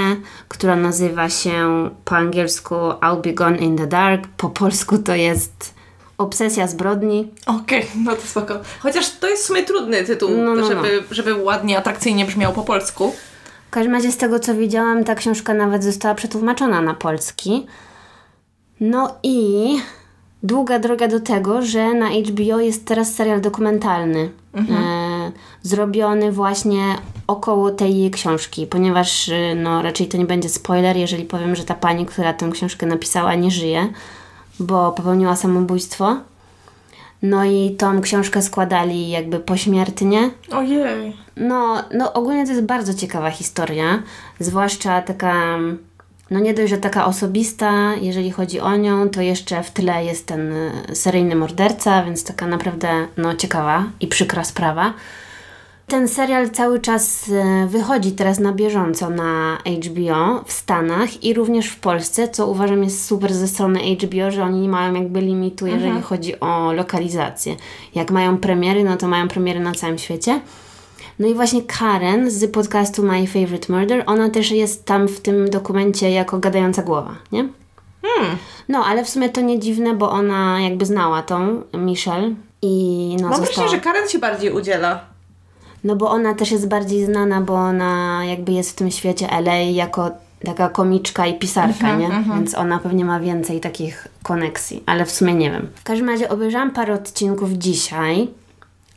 która 0.48 0.76
nazywa 0.76 1.30
się 1.30 1.90
po 2.06 2.16
angielsku 2.16 2.76
I'll 2.76 3.22
Be 3.22 3.34
Gone 3.34 3.58
in 3.58 3.78
the 3.78 3.88
Dark. 3.88 4.28
Po 4.38 4.50
polsku 4.50 4.98
to 4.98 5.16
jest 5.16 5.76
Obsesja 6.18 6.68
zbrodni. 6.68 7.32
Okej, 7.46 7.80
okay, 7.80 8.04
no 8.04 8.16
to 8.16 8.22
spoko. 8.22 8.60
Chociaż 8.80 9.10
to 9.10 9.30
jest 9.30 9.44
w 9.44 9.46
sumie 9.46 9.64
trudny 9.64 10.04
tytuł, 10.04 10.30
no, 10.30 10.56
no, 10.56 10.68
żeby, 10.68 11.04
no. 11.10 11.16
żeby 11.16 11.34
ładnie, 11.34 11.78
atrakcyjnie 11.78 12.26
brzmiał 12.26 12.54
po 12.54 12.64
polsku. 12.64 13.14
W 13.68 13.70
każdym 13.70 13.94
razie 13.94 14.12
z 14.12 14.18
tego 14.18 14.40
co 14.40 14.56
widziałam, 14.56 15.04
ta 15.04 15.16
książka 15.16 15.54
nawet 15.54 15.84
została 15.84 16.16
przetłumaczona 16.16 16.82
na 16.82 16.94
polski. 16.94 17.66
No 18.80 19.16
i 19.24 19.68
długa 20.44 20.80
droga 20.80 21.08
do 21.08 21.20
tego, 21.20 21.62
że 21.62 21.94
na 21.94 22.10
HBO 22.10 22.60
jest 22.60 22.86
teraz 22.86 23.16
serial 23.16 23.42
dokumentalny. 23.42 24.30
Mhm. 24.54 24.84
E, 24.84 25.05
zrobiony 25.66 26.32
właśnie 26.32 26.96
około 27.28 27.72
tej 27.72 28.12
książki, 28.12 28.68
ponieważ 28.68 29.28
y, 29.28 29.54
no, 29.56 29.82
raczej 29.82 30.08
to 30.08 30.18
nie 30.18 30.26
będzie 30.26 30.50
spoiler, 30.50 30.98
jeżeli 30.98 31.24
powiem, 31.24 31.56
że 31.56 31.64
ta 31.64 31.74
pani, 31.74 32.06
która 32.06 32.34
tę 32.34 32.50
książkę 32.52 32.86
napisała, 32.86 33.36
nie 33.36 33.52
żyje, 33.52 33.88
bo 34.60 34.92
popełniła 34.92 35.36
samobójstwo. 35.36 36.18
No 37.22 37.46
i 37.46 37.76
tą 37.78 38.02
książkę 38.02 38.42
składali 38.42 39.10
jakby 39.10 39.40
pośmiertnie. 39.40 40.30
Ojej. 40.52 41.18
No, 41.38 41.84
no 41.94 42.14
ogólnie 42.14 42.46
to 42.46 42.52
jest 42.52 42.64
bardzo 42.64 42.94
ciekawa 42.94 43.32
historia, 43.32 44.04
zwłaszcza 44.40 45.02
taka, 45.02 45.58
no 46.32 46.40
nie 46.40 46.54
dość, 46.54 46.70
że 46.70 46.78
taka 46.78 47.06
osobista, 47.06 47.96
jeżeli 48.02 48.32
chodzi 48.32 48.60
o 48.60 48.76
nią, 48.76 49.10
to 49.10 49.22
jeszcze 49.22 49.64
w 49.64 49.72
tle 49.72 50.06
jest 50.06 50.28
ten 50.28 50.52
y, 50.52 50.96
seryjny 50.96 51.36
morderca, 51.36 52.04
więc 52.04 52.24
taka 52.24 52.48
naprawdę 52.48 53.08
no 53.18 53.36
ciekawa 53.36 53.84
i 54.00 54.08
przykra 54.08 54.44
sprawa. 54.44 54.94
Ten 55.88 56.08
serial 56.08 56.50
cały 56.50 56.80
czas 56.80 57.30
e, 57.30 57.68
wychodzi 57.68 58.12
teraz 58.12 58.40
na 58.40 58.54
bieżąco 58.54 59.10
na 59.10 59.58
HBO 59.86 60.44
w 60.46 60.52
Stanach 60.52 61.24
i 61.24 61.34
również 61.34 61.68
w 61.68 61.80
Polsce, 61.80 62.28
co 62.28 62.48
uważam 62.48 62.84
jest 62.84 63.06
super 63.06 63.34
ze 63.34 63.48
strony 63.48 63.80
HBO, 63.80 64.32
że 64.32 64.44
oni 64.44 64.62
nie 64.62 64.70
mają 64.70 64.94
jakby 64.94 65.22
limitu, 65.22 65.68
jeżeli 65.68 65.86
mhm. 65.86 66.04
chodzi 66.04 66.40
o 66.40 66.74
lokalizację. 66.74 67.56
Jak 67.96 68.12
mają 68.12 68.38
premiery, 68.38 68.84
no 68.84 68.98
to 68.98 69.08
mają 69.08 69.28
premiery 69.28 69.60
na 69.60 69.72
całym 69.72 69.98
świecie. 69.98 70.42
No 71.20 71.28
i 71.28 71.34
właśnie 71.34 71.62
Karen 71.62 72.32
z 72.32 72.52
podcastu 72.52 73.04
My 73.04 73.28
Favorite 73.28 73.74
Murder, 73.74 74.04
ona 74.06 74.30
też 74.30 74.52
jest 74.52 74.86
tam 74.86 75.08
w 75.08 75.22
tym 75.22 75.50
dokumencie 75.50 76.12
jako 76.12 76.40
gadająca 76.40 76.84
głowa, 76.84 77.16
nie? 77.32 77.48
Hmm. 78.02 78.38
No, 78.70 78.86
ale 78.86 79.06
w 79.06 79.10
sumie 79.10 79.30
to 79.30 79.42
nie 79.42 79.60
dziwne, 79.60 79.94
bo 79.94 80.12
ona 80.12 80.62
jakby 80.62 80.86
znała 80.86 81.22
tą 81.22 81.62
Michelle 81.74 82.36
i 82.62 83.18
no 83.22 83.30
Mam 83.30 83.40
została... 83.40 83.68
że 83.68 83.80
Karen 83.80 84.10
się 84.10 84.20
bardziej 84.20 84.52
udziela. 84.52 85.15
No 85.86 85.96
bo 85.96 86.10
ona 86.10 86.34
też 86.34 86.52
jest 86.52 86.68
bardziej 86.68 87.06
znana, 87.06 87.42
bo 87.42 87.54
ona 87.54 88.22
jakby 88.26 88.52
jest 88.52 88.72
w 88.72 88.76
tym 88.76 88.92
świecie 88.92 89.28
LA 89.46 89.56
jako 89.56 90.12
taka 90.46 90.70
komiczka 90.70 91.28
i 91.28 91.40
pisarka, 91.40 91.88
uh-huh, 91.88 92.00
nie? 92.00 92.08
Uh-huh. 92.08 92.36
Więc 92.36 92.56
ona 92.56 92.80
pewnie 92.80 93.06
ma 93.06 93.20
więcej 93.20 93.60
takich 93.60 94.08
koneksji, 94.24 94.84
ale 94.86 95.06
w 95.06 95.12
sumie 95.12 95.34
nie 95.34 95.52
wiem. 95.52 95.68
W 95.76 95.84
każdym 95.84 96.10
razie 96.10 96.30
obejrzałam 96.30 96.72
parę 96.72 96.94
odcinków 96.94 97.52
dzisiaj 97.52 98.28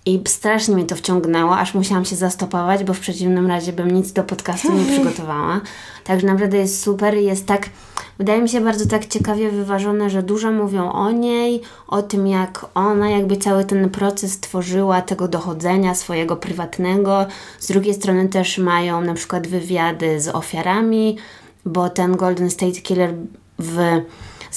i 0.08 0.22
strasznie 0.28 0.74
mnie 0.74 0.84
to 0.84 0.96
wciągnęło, 0.96 1.58
aż 1.58 1.74
musiałam 1.74 2.04
się 2.04 2.16
zastopować, 2.16 2.84
bo 2.84 2.94
w 2.94 3.00
przeciwnym 3.00 3.46
razie 3.46 3.72
bym 3.72 3.90
nic 3.90 4.12
do 4.12 4.24
podcastu 4.24 4.72
nie 4.72 4.84
przygotowała. 4.84 5.60
Także 6.04 6.26
naprawdę 6.26 6.58
jest 6.58 6.82
super 6.82 7.16
i 7.16 7.24
jest 7.24 7.46
tak, 7.46 7.70
wydaje 8.18 8.42
mi 8.42 8.48
się 8.48 8.60
bardzo 8.60 8.86
tak 8.86 9.06
ciekawie 9.06 9.50
wyważone, 9.50 10.10
że 10.10 10.22
dużo 10.22 10.52
mówią 10.52 10.92
o 10.92 11.10
niej, 11.10 11.60
o 11.88 12.02
tym 12.02 12.26
jak 12.26 12.66
ona 12.74 13.10
jakby 13.10 13.36
cały 13.36 13.64
ten 13.64 13.90
proces 13.90 14.40
tworzyła 14.40 15.02
tego 15.02 15.28
dochodzenia 15.28 15.94
swojego 15.94 16.36
prywatnego. 16.36 17.26
Z 17.58 17.68
drugiej 17.68 17.94
strony 17.94 18.28
też 18.28 18.58
mają 18.58 19.00
na 19.00 19.14
przykład 19.14 19.46
wywiady 19.46 20.20
z 20.20 20.28
ofiarami, 20.28 21.16
bo 21.64 21.90
ten 21.90 22.16
Golden 22.16 22.50
State 22.50 22.80
Killer 22.80 23.14
w 23.58 24.00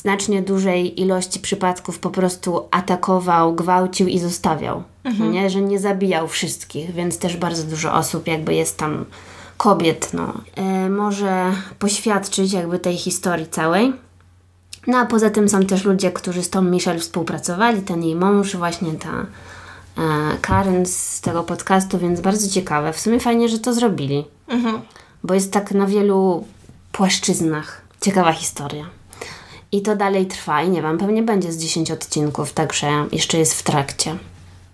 znacznie 0.02 0.42
dużej 0.42 1.02
ilości 1.02 1.40
przypadków 1.40 2.00
po 2.00 2.10
prostu 2.10 2.68
atakował, 2.72 3.56
gwałcił 3.56 4.08
i 4.08 4.20
zostawiał. 4.20 4.84
Mhm. 5.04 5.32
nie? 5.32 5.50
Że 5.50 5.62
nie 5.62 5.80
zabijał 5.80 6.28
wszystkich, 6.28 6.92
więc 6.92 7.18
też 7.18 7.38
bardzo 7.38 7.64
dużo 7.64 7.94
osób 7.94 8.28
jakby 8.28 8.54
jest 8.54 8.78
tam 8.78 9.06
kobiet, 9.58 10.14
no, 10.14 10.34
e, 10.56 10.90
może 10.90 11.52
poświadczyć 11.80 12.54
jakby 12.54 12.80
tej 12.80 12.98
historii 12.98 13.48
całej. 13.48 13.94
No 14.88 14.98
a 14.98 15.06
poza 15.06 15.30
tym 15.30 15.50
są 15.50 15.66
też 15.66 15.86
ludzie, 15.86 16.12
którzy 16.12 16.44
z 16.44 16.50
tą 16.50 16.62
Michelle 16.62 17.00
współpracowali, 17.00 17.82
ten 17.82 18.04
jej 18.04 18.16
mąż, 18.16 18.56
właśnie 18.56 18.92
ta 18.92 19.12
e, 19.12 20.38
Karen 20.42 20.86
z 20.86 21.22
tego 21.22 21.44
podcastu, 21.44 22.00
więc 22.00 22.22
bardzo 22.22 22.50
ciekawe. 22.50 22.94
W 22.94 23.00
sumie 23.00 23.20
fajnie, 23.20 23.50
że 23.50 23.60
to 23.60 23.74
zrobili, 23.74 24.26
mhm. 24.48 24.82
bo 25.24 25.34
jest 25.34 25.54
tak 25.54 25.72
na 25.72 25.88
wielu 25.88 26.48
płaszczyznach 26.92 27.82
ciekawa 28.02 28.34
historia. 28.34 29.01
I 29.72 29.82
to 29.82 29.96
dalej 29.96 30.26
trwa 30.26 30.64
i 30.64 30.70
nie 30.70 30.82
wiem, 30.82 30.98
pewnie 30.98 31.24
będzie 31.24 31.52
z 31.52 31.58
10 31.58 31.92
odcinków, 31.92 32.54
także 32.54 32.88
jeszcze 33.12 33.38
jest 33.38 33.54
w 33.54 33.64
trakcie. 33.64 34.16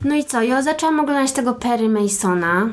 No 0.03 0.15
i 0.15 0.25
co? 0.25 0.41
Ja 0.41 0.61
zaczęłam 0.61 0.99
oglądać 0.99 1.31
tego 1.31 1.53
Perry 1.53 1.89
Masona. 1.89 2.69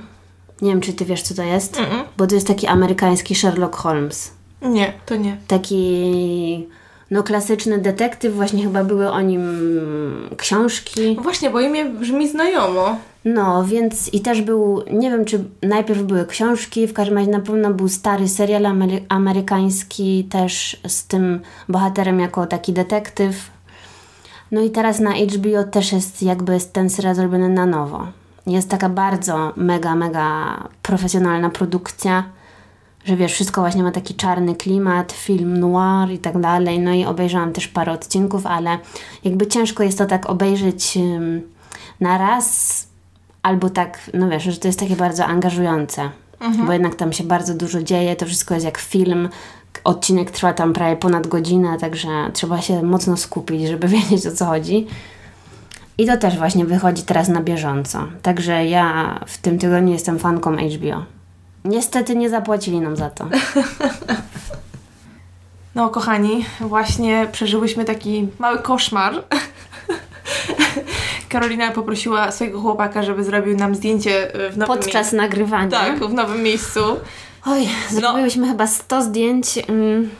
Nie 0.62 0.70
wiem, 0.70 0.80
czy 0.80 0.92
ty 0.92 1.04
wiesz, 1.04 1.22
co 1.22 1.34
to 1.34 1.42
jest? 1.42 1.78
Mm 1.78 1.90
-mm. 1.90 2.04
Bo 2.16 2.26
to 2.26 2.34
jest 2.34 2.46
taki 2.46 2.66
amerykański 2.66 3.34
Sherlock 3.34 3.76
Holmes. 3.76 4.32
Nie, 4.62 4.92
to 5.06 5.16
nie. 5.16 5.36
Taki 5.48 6.68
no 7.10 7.22
klasyczny 7.22 7.78
detektyw, 7.78 8.34
właśnie 8.34 8.62
chyba 8.62 8.84
były 8.84 9.10
o 9.10 9.20
nim 9.20 9.42
książki. 10.36 11.16
Właśnie, 11.22 11.50
bo 11.50 11.60
imię 11.60 11.84
brzmi 11.84 12.28
znajomo. 12.28 12.96
No, 13.24 13.64
więc 13.64 14.14
i 14.14 14.20
też 14.20 14.42
był, 14.42 14.82
nie 14.92 15.10
wiem 15.10 15.24
czy 15.24 15.44
najpierw 15.62 16.02
były 16.02 16.26
książki, 16.26 16.86
w 16.86 16.92
każdym 16.92 17.18
razie 17.18 17.30
na 17.30 17.40
pewno 17.40 17.74
był 17.74 17.88
stary 17.88 18.28
serial 18.28 18.66
amery 18.66 19.04
amerykański 19.08 20.24
też 20.30 20.80
z 20.86 21.06
tym 21.06 21.40
bohaterem 21.68 22.20
jako 22.20 22.46
taki 22.46 22.72
detektyw. 22.72 23.50
No 24.52 24.60
i 24.60 24.70
teraz 24.70 25.00
na 25.00 25.10
HBO 25.10 25.64
też 25.70 25.92
jest 25.92 26.22
jakby 26.22 26.58
ten 26.72 26.90
serial 26.90 27.14
zrobiony 27.14 27.48
na 27.48 27.66
nowo. 27.66 28.06
Jest 28.46 28.68
taka 28.68 28.88
bardzo 28.88 29.52
mega, 29.56 29.94
mega 29.94 30.56
profesjonalna 30.82 31.50
produkcja, 31.50 32.24
że 33.04 33.16
wiesz, 33.16 33.32
wszystko 33.32 33.60
właśnie 33.60 33.82
ma 33.82 33.92
taki 33.92 34.14
czarny 34.14 34.54
klimat, 34.54 35.12
film 35.12 35.60
noir 35.60 36.10
i 36.10 36.18
tak 36.18 36.40
dalej. 36.40 36.80
No 36.80 36.92
i 36.92 37.04
obejrzałam 37.04 37.52
też 37.52 37.68
parę 37.68 37.92
odcinków, 37.92 38.46
ale 38.46 38.78
jakby 39.24 39.46
ciężko 39.46 39.82
jest 39.82 39.98
to 39.98 40.06
tak 40.06 40.30
obejrzeć 40.30 40.98
na 42.00 42.18
raz, 42.18 42.86
albo 43.44 43.70
tak, 43.70 44.10
no 44.14 44.28
wiesz, 44.28 44.44
że 44.44 44.56
to 44.56 44.68
jest 44.68 44.80
takie 44.80 44.96
bardzo 44.96 45.24
angażujące. 45.24 46.10
Mhm. 46.40 46.66
Bo 46.66 46.72
jednak 46.72 46.94
tam 46.94 47.12
się 47.12 47.24
bardzo 47.24 47.54
dużo 47.54 47.82
dzieje, 47.82 48.16
to 48.16 48.26
wszystko 48.26 48.54
jest 48.54 48.66
jak 48.66 48.78
film, 48.78 49.28
Odcinek 49.84 50.30
trwa 50.30 50.52
tam 50.52 50.72
prawie 50.72 50.96
ponad 50.96 51.26
godzinę, 51.26 51.78
także 51.80 52.08
trzeba 52.32 52.60
się 52.60 52.82
mocno 52.82 53.16
skupić, 53.16 53.68
żeby 53.68 53.88
wiedzieć 53.96 54.26
o 54.26 54.32
co 54.32 54.46
chodzi. 54.46 54.86
I 55.98 56.06
to 56.06 56.16
też 56.16 56.38
właśnie 56.38 56.64
wychodzi 56.64 57.02
teraz 57.02 57.28
na 57.28 57.40
bieżąco. 57.40 58.06
Także 58.22 58.66
ja 58.66 59.18
w 59.26 59.38
tym 59.38 59.58
tygodniu 59.58 59.92
jestem 59.92 60.18
fanką 60.18 60.56
HBO. 60.56 61.04
Niestety 61.64 62.16
nie 62.16 62.30
zapłacili 62.30 62.80
nam 62.80 62.96
za 62.96 63.10
to. 63.10 63.26
No, 65.74 65.88
kochani, 65.88 66.44
właśnie 66.60 67.28
przeżyłyśmy 67.32 67.84
taki 67.84 68.28
mały 68.38 68.58
koszmar. 68.58 69.14
Karolina 71.34 71.70
poprosiła 71.70 72.32
swojego 72.32 72.60
chłopaka, 72.60 73.02
żeby 73.02 73.24
zrobił 73.24 73.56
nam 73.56 73.74
zdjęcie 73.74 74.34
e, 74.34 74.50
w 74.50 74.58
nowym 74.58 74.76
Podczas 74.76 74.94
miejscu. 74.94 75.16
nagrywania. 75.16 75.70
Tak, 75.70 75.98
w 76.04 76.14
nowym 76.14 76.42
miejscu. 76.42 76.80
Oj, 77.46 77.68
zrobiłyśmy 77.90 78.48
chyba 78.48 78.66
100 78.66 79.02
zdjęć. 79.02 79.58
Mm, 79.68 80.10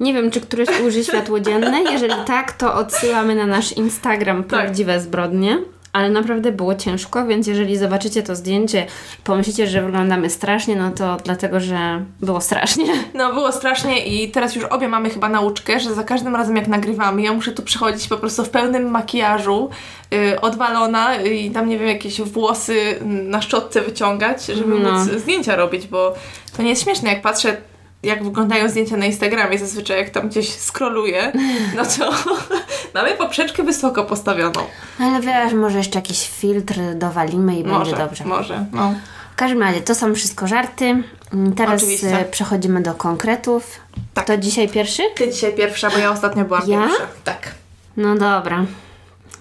Nie 0.00 0.14
wiem, 0.14 0.30
czy 0.30 0.40
któreś 0.40 0.68
ujrzy 0.80 1.04
światło 1.04 1.40
dzienne. 1.40 1.82
Jeżeli 1.82 2.14
tak, 2.26 2.52
to 2.52 2.74
odsyłamy 2.74 3.34
na 3.34 3.46
nasz 3.46 3.72
Instagram 3.72 4.44
prawdziwe 4.44 5.00
zbrodnie. 5.00 5.58
Ale 5.92 6.10
naprawdę 6.10 6.52
było 6.52 6.74
ciężko, 6.74 7.26
więc 7.26 7.46
jeżeli 7.46 7.76
zobaczycie 7.76 8.22
to 8.22 8.36
zdjęcie 8.36 8.86
pomyślicie, 9.24 9.66
że 9.66 9.82
wyglądamy 9.82 10.30
strasznie, 10.30 10.76
no 10.76 10.90
to 10.90 11.16
dlatego, 11.24 11.60
że 11.60 12.04
było 12.20 12.40
strasznie. 12.40 12.84
No, 13.14 13.32
było 13.32 13.52
strasznie 13.52 14.06
i 14.06 14.30
teraz 14.30 14.54
już 14.56 14.64
obie 14.64 14.88
mamy 14.88 15.10
chyba 15.10 15.28
nauczkę, 15.28 15.80
że 15.80 15.94
za 15.94 16.04
każdym 16.04 16.36
razem 16.36 16.56
jak 16.56 16.68
nagrywamy, 16.68 17.22
ja 17.22 17.32
muszę 17.32 17.52
tu 17.52 17.62
przychodzić 17.62 18.08
po 18.08 18.16
prostu 18.16 18.44
w 18.44 18.50
pełnym 18.50 18.90
makijażu, 18.90 19.70
yy, 20.10 20.40
odwalona 20.40 21.16
i 21.16 21.50
tam, 21.50 21.68
nie 21.68 21.78
wiem, 21.78 21.88
jakieś 21.88 22.20
włosy 22.20 22.98
na 23.04 23.42
szczotce 23.42 23.80
wyciągać, 23.80 24.46
żeby 24.46 24.74
No. 24.78 24.92
móc 24.92 25.10
zdjęcia 25.20 25.56
robić, 25.56 25.86
bo 25.86 26.14
to 26.56 26.62
nie 26.62 26.68
jest 26.70 26.82
śmieszne, 26.82 27.10
jak 27.10 27.22
patrzę 27.22 27.56
jak 28.02 28.24
wyglądają 28.24 28.68
zdjęcia 28.68 28.96
na 28.96 29.06
Instagramie, 29.06 29.58
zazwyczaj 29.58 29.98
jak 29.98 30.10
tam 30.10 30.28
gdzieś 30.28 30.50
scrolluję, 30.50 31.32
no 31.76 31.82
to 31.84 32.12
mamy 32.94 33.10
poprzeczkę 33.16 33.62
wysoko 33.62 34.04
postawioną. 34.04 34.60
Ale 35.00 35.20
wiesz, 35.20 35.52
może 35.52 35.78
jeszcze 35.78 35.98
jakiś 35.98 36.28
filtr 36.30 36.74
dowalimy 36.94 37.56
i 37.58 37.64
Może, 37.64 37.90
będzie 37.90 38.04
dobrze. 38.04 38.24
może, 38.24 38.64
no. 38.72 38.94
W 39.32 39.36
każdym 39.36 39.62
razie, 39.62 39.80
to 39.80 39.94
są 39.94 40.14
wszystko 40.14 40.46
żarty. 40.46 41.02
Mm, 41.34 41.52
Teraz 41.54 41.82
Oczywiście. 41.82 42.20
e, 42.20 42.24
przechodzimy 42.24 42.82
do 42.82 42.94
konkretów. 42.94 43.80
Tak. 44.14 44.26
To 44.26 44.36
dzisiaj 44.36 44.68
pierwszy? 44.68 45.02
Ty 45.16 45.32
dzisiaj 45.32 45.54
pierwsza, 45.54 45.90
bo 45.90 45.98
ja 45.98 46.10
ostatnio 46.10 46.44
byłam 46.44 46.62
Ja? 46.66 46.80
pierwsza. 46.80 47.02
Tak. 47.24 47.54
No 47.96 48.14
dobra. 48.16 48.64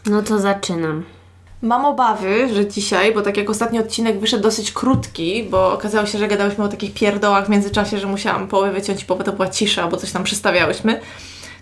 No 0.05 0.21
to 0.23 0.39
zaczynam. 0.39 1.03
Mam 1.61 1.85
obawy, 1.85 2.53
że 2.53 2.67
dzisiaj, 2.67 3.13
bo 3.13 3.21
tak 3.21 3.37
jak 3.37 3.49
ostatni 3.49 3.79
odcinek 3.79 4.19
wyszedł 4.19 4.43
dosyć 4.43 4.71
krótki, 4.71 5.43
bo 5.43 5.73
okazało 5.73 6.07
się, 6.07 6.17
że 6.17 6.27
gadałyśmy 6.27 6.63
o 6.63 6.67
takich 6.67 6.93
pierdołach 6.93 7.45
w 7.45 7.49
międzyczasie, 7.49 7.99
że 7.99 8.07
musiałam 8.07 8.47
połowę 8.47 8.71
wyciąć, 8.71 9.05
połowę 9.05 9.23
to 9.23 9.33
była 9.33 9.47
cisza, 9.49 9.87
bo 9.87 9.97
coś 9.97 10.11
tam 10.11 10.23
przystawiałyśmy. 10.23 11.01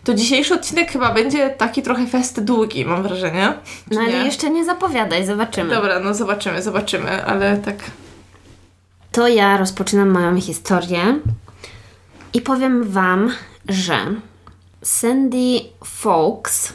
To 0.04 0.14
dzisiejszy 0.14 0.54
odcinek 0.54 0.92
chyba 0.92 1.14
będzie 1.14 1.50
taki 1.50 1.82
trochę 1.82 2.08
fest 2.08 2.44
długi, 2.44 2.86
mam 2.86 3.04
wrażenie. 3.04 3.54
No 3.92 4.02
ale 4.02 4.12
nie? 4.12 4.25
jeszcze 4.25 4.50
nie 4.50 4.66
zapowiadaj, 4.66 5.25
zobaczymy. 5.25 5.75
Dobra, 5.75 6.00
no 6.00 6.14
zobaczymy, 6.14 6.62
zobaczymy, 6.62 7.25
ale 7.25 7.58
tak. 7.58 7.75
To 9.12 9.28
ja 9.28 9.58
rozpoczynam 9.58 10.10
moją 10.10 10.42
historię 10.42 11.20
i 12.34 12.42
powiem 12.42 12.84
Wam, 12.84 13.32
że 13.70 13.98
Sandy 14.82 15.60
Fawkes 15.86 16.74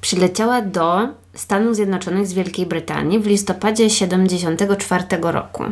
przyleciała 0.00 0.62
do 0.62 1.08
Stanów 1.34 1.76
Zjednoczonych 1.76 2.26
z 2.26 2.32
Wielkiej 2.32 2.66
Brytanii 2.66 3.20
w 3.20 3.26
listopadzie 3.26 3.90
74 3.90 5.04
roku. 5.22 5.64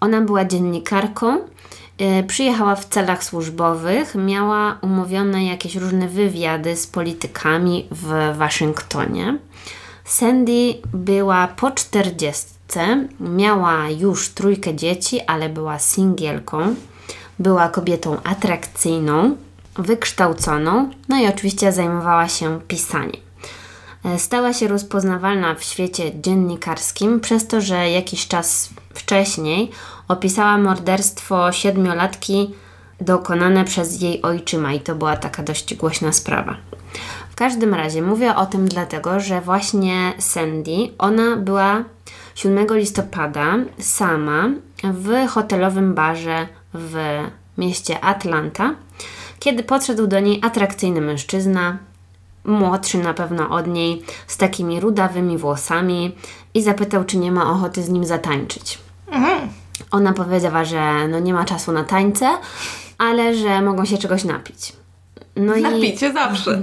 Ona 0.00 0.20
była 0.20 0.44
dziennikarką, 0.44 1.38
y, 1.38 2.24
przyjechała 2.26 2.74
w 2.76 2.84
celach 2.84 3.24
służbowych, 3.24 4.14
miała 4.14 4.78
umówione 4.82 5.44
jakieś 5.44 5.76
różne 5.76 6.08
wywiady 6.08 6.76
z 6.76 6.86
politykami 6.86 7.88
w 7.90 8.36
Waszyngtonie. 8.36 9.38
Sandy 10.04 10.74
była 10.94 11.48
po 11.48 11.70
czterdziestce, 11.70 13.08
miała 13.20 13.88
już 13.88 14.28
trójkę 14.28 14.74
dzieci, 14.74 15.20
ale 15.20 15.48
była 15.48 15.78
singielką. 15.78 16.74
Była 17.38 17.68
kobietą 17.68 18.16
atrakcyjną, 18.24 19.36
wykształconą, 19.74 20.90
no 21.08 21.18
i 21.22 21.26
oczywiście 21.26 21.72
zajmowała 21.72 22.28
się 22.28 22.60
pisaniem. 22.68 23.29
E, 24.04 24.18
Stała 24.18 24.52
się 24.52 24.68
rozpoznawalna 24.68 25.54
w 25.54 25.62
świecie 25.64 26.20
dziennikarskim 26.20 27.20
przez 27.20 27.46
to, 27.46 27.60
że 27.60 27.90
jakiś 27.90 28.28
czas 28.28 28.70
wcześniej 28.94 29.70
opisała 30.08 30.58
morderstwo 30.58 31.52
siedmiolatki 31.52 32.54
dokonane 33.00 33.64
przez 33.64 34.00
jej 34.00 34.22
ojczyma 34.22 34.72
i 34.72 34.80
to 34.80 34.94
była 34.94 35.16
taka 35.16 35.42
dość 35.42 35.74
głośna 35.74 36.12
sprawa. 36.12 36.56
W 37.30 37.34
każdym 37.34 37.74
razie 37.74 38.02
mówię 38.02 38.36
o 38.36 38.46
tym 38.46 38.68
dlatego, 38.68 39.20
że 39.20 39.40
właśnie 39.40 40.12
Sandy, 40.18 40.76
ona 40.98 41.36
była 41.36 41.84
7 42.34 42.66
listopada 42.70 43.56
sama 43.78 44.50
w 44.82 45.28
hotelowym 45.28 45.94
barze 45.94 46.46
w 46.74 46.96
mieście 47.58 48.04
Atlanta, 48.04 48.74
kiedy 49.38 49.62
podszedł 49.62 50.06
do 50.06 50.20
niej 50.20 50.40
atrakcyjny 50.42 51.00
mężczyzna, 51.00 51.78
młodszy 52.44 52.98
na 52.98 53.14
pewno 53.14 53.50
od 53.50 53.66
niej, 53.66 54.02
z 54.26 54.36
takimi 54.36 54.80
rudawymi 54.80 55.38
włosami 55.38 56.16
i 56.54 56.62
zapytał, 56.62 57.04
czy 57.04 57.16
nie 57.18 57.32
ma 57.32 57.50
ochoty 57.50 57.82
z 57.82 57.88
nim 57.88 58.04
zatańczyć. 58.04 58.78
Ona 59.90 60.12
powiedziała, 60.12 60.64
że 60.64 61.08
no 61.08 61.18
nie 61.18 61.34
ma 61.34 61.44
czasu 61.44 61.72
na 61.72 61.84
tańce, 61.84 62.38
ale 62.98 63.34
że 63.34 63.62
mogą 63.62 63.84
się 63.84 63.98
czegoś 63.98 64.24
napić. 64.24 64.72
No 65.36 65.54
i 65.54 65.62
Napicie 65.62 66.12
zawsze. 66.12 66.62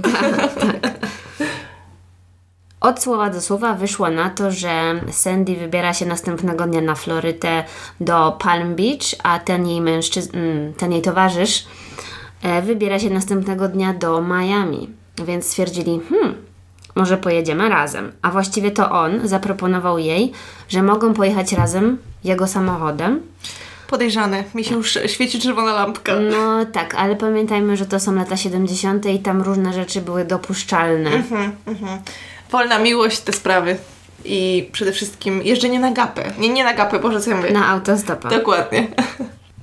od 2.80 3.02
słowa 3.02 3.30
do 3.30 3.40
słowa 3.40 3.74
wyszło 3.74 4.10
na 4.10 4.30
to, 4.30 4.50
że 4.50 5.00
Sandy 5.10 5.56
wybiera 5.56 5.94
się 5.94 6.06
następnego 6.06 6.66
dnia 6.66 6.80
na 6.80 6.94
Florydę 6.94 7.64
do 8.00 8.36
Palm 8.38 8.74
Beach, 8.76 9.14
a 9.22 9.38
ten 9.38 9.66
jej 9.66 9.80
mężczyzn, 9.80 10.36
mm, 10.36 10.74
ten 10.74 10.92
jej 10.92 11.02
towarzysz 11.02 11.66
e, 12.42 12.62
wybiera 12.62 12.98
się 12.98 13.10
następnego 13.10 13.68
dnia 13.68 13.94
do 13.94 14.22
Miami. 14.22 14.88
Więc 15.24 15.46
stwierdzili, 15.46 16.00
hmm, 16.10 16.34
może 16.94 17.16
pojedziemy 17.16 17.68
razem. 17.68 18.12
A 18.22 18.30
właściwie 18.30 18.70
to 18.70 18.90
on 18.90 19.28
zaproponował 19.28 19.98
jej, 19.98 20.32
że 20.68 20.82
mogą 20.82 21.14
pojechać 21.14 21.52
razem 21.52 21.98
jego 22.24 22.46
samochodem. 22.46 23.20
Podejrzane. 23.88 24.44
Mi 24.54 24.64
się 24.64 24.74
już 24.74 24.98
świeci 25.06 25.40
czerwona 25.40 25.72
lampka. 25.72 26.12
No 26.30 26.66
tak, 26.72 26.94
ale 26.94 27.16
pamiętajmy, 27.16 27.76
że 27.76 27.86
to 27.86 28.00
są 28.00 28.14
lata 28.14 28.36
70. 28.36 29.06
i 29.06 29.18
tam 29.18 29.42
różne 29.42 29.72
rzeczy 29.72 30.00
były 30.00 30.24
dopuszczalne. 30.24 31.10
Wolna 32.50 32.78
miłość, 32.78 33.20
te 33.20 33.32
sprawy. 33.32 33.76
I 34.24 34.68
przede 34.72 34.92
wszystkim 34.92 35.42
jeżdżenie 35.42 35.80
na 35.80 35.90
gapę. 35.90 36.32
Nie, 36.38 36.48
nie 36.48 36.64
na 36.64 36.74
gapę, 36.74 36.98
Boże, 36.98 37.20
co 37.20 37.30
ja 37.30 37.36
mówię. 37.36 37.50
Na 37.50 37.68
autostopa. 37.68 38.28
Dokładnie. 38.28 38.86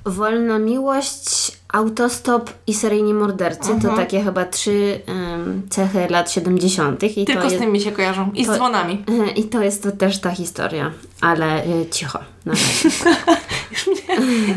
Wolna 0.06 0.58
miłość, 0.58 1.52
autostop 1.68 2.50
i 2.66 2.74
seryjni 2.74 3.14
mordercy 3.14 3.68
to 3.82 3.96
takie 3.96 4.22
chyba 4.22 4.44
trzy 4.44 5.00
em, 5.06 5.62
cechy 5.70 6.06
lat 6.10 6.32
70. 6.32 7.02
I 7.02 7.24
Tylko 7.24 7.42
to 7.42 7.50
z 7.50 7.58
tym 7.58 7.72
mi 7.72 7.80
się 7.80 7.92
kojarzą. 7.92 8.30
I 8.34 8.44
z 8.44 8.48
dzwonami. 8.48 9.04
I 9.36 9.44
to 9.44 9.62
jest 9.62 9.82
to 9.82 9.92
też 9.92 10.18
ta 10.18 10.30
historia, 10.30 10.92
ale 11.20 11.66
y, 11.66 11.86
cicho. 11.90 12.18
Już 13.72 13.86
mnie, 13.86 14.56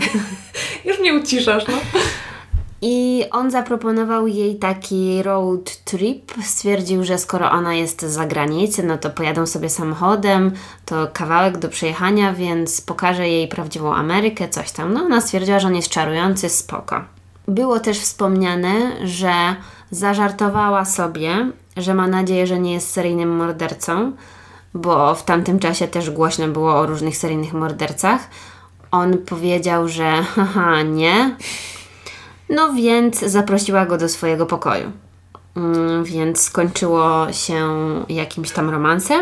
już 0.85 0.99
mnie 0.99 1.13
uciszasz, 1.13 1.67
no. 1.67 1.77
I 2.81 3.25
on 3.31 3.51
zaproponował 3.51 4.27
jej 4.27 4.55
taki 4.55 5.23
road 5.23 5.83
trip. 5.83 6.31
Stwierdził, 6.43 7.03
że 7.03 7.17
skoro 7.17 7.51
ona 7.51 7.73
jest 7.73 8.01
z 8.01 8.13
zagranicy, 8.13 8.83
no 8.83 8.97
to 8.97 9.09
pojadą 9.09 9.45
sobie 9.45 9.69
samochodem, 9.69 10.51
to 10.85 11.07
kawałek 11.13 11.57
do 11.57 11.69
przejechania, 11.69 12.33
więc 12.33 12.81
pokaże 12.81 13.29
jej 13.29 13.47
prawdziwą 13.47 13.93
Amerykę, 13.93 14.49
coś 14.49 14.71
tam. 14.71 14.93
No 14.93 15.01
ona 15.01 15.21
stwierdziła, 15.21 15.59
że 15.59 15.67
on 15.67 15.75
jest 15.75 15.89
czarujący, 15.89 16.49
spoko. 16.49 17.01
Było 17.47 17.79
też 17.79 17.99
wspomniane, 17.99 19.07
że 19.07 19.33
zażartowała 19.91 20.85
sobie, 20.85 21.51
że 21.77 21.93
ma 21.93 22.07
nadzieję, 22.07 22.47
że 22.47 22.59
nie 22.59 22.73
jest 22.73 22.91
seryjnym 22.91 23.35
mordercą, 23.35 24.11
bo 24.73 25.15
w 25.15 25.23
tamtym 25.23 25.59
czasie 25.59 25.87
też 25.87 26.09
głośno 26.09 26.47
było 26.47 26.75
o 26.75 26.85
różnych 26.85 27.17
seryjnych 27.17 27.53
mordercach. 27.53 28.29
On 28.91 29.17
powiedział, 29.17 29.87
że 29.87 30.23
haha, 30.35 30.81
nie, 30.81 31.35
no 32.49 32.73
więc 32.73 33.19
zaprosiła 33.19 33.85
go 33.85 33.97
do 33.97 34.09
swojego 34.09 34.45
pokoju. 34.45 34.91
Mm, 35.55 36.03
Więc 36.03 36.41
skończyło 36.41 37.27
się 37.31 37.65
jakimś 38.09 38.51
tam 38.51 38.69
romansem 38.69 39.21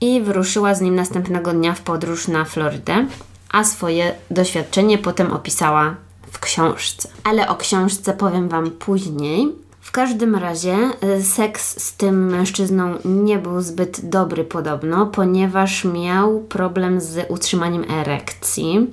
i 0.00 0.20
wyruszyła 0.20 0.74
z 0.74 0.80
nim 0.80 0.94
następnego 0.94 1.52
dnia 1.52 1.74
w 1.74 1.80
podróż 1.80 2.28
na 2.28 2.44
Florydę, 2.44 3.06
a 3.52 3.64
swoje 3.64 4.14
doświadczenie 4.30 4.98
potem 4.98 5.32
opisała 5.32 5.94
w 6.30 6.38
książce. 6.38 7.08
Ale 7.24 7.48
o 7.48 7.56
książce 7.56 8.12
powiem 8.12 8.48
Wam 8.48 8.70
później. 8.70 9.52
W 9.80 9.92
każdym 9.92 10.34
razie 10.34 10.76
y, 11.18 11.22
seks 11.22 11.82
z 11.84 11.96
tym 11.96 12.30
mężczyzną 12.30 12.98
nie 13.04 13.38
był 13.38 13.60
zbyt 13.60 14.08
dobry 14.08 14.44
podobno, 14.44 15.06
ponieważ 15.06 15.84
miał 15.84 16.40
problem 16.40 17.00
z 17.00 17.30
utrzymaniem 17.30 17.84
erekcji. 17.90 18.90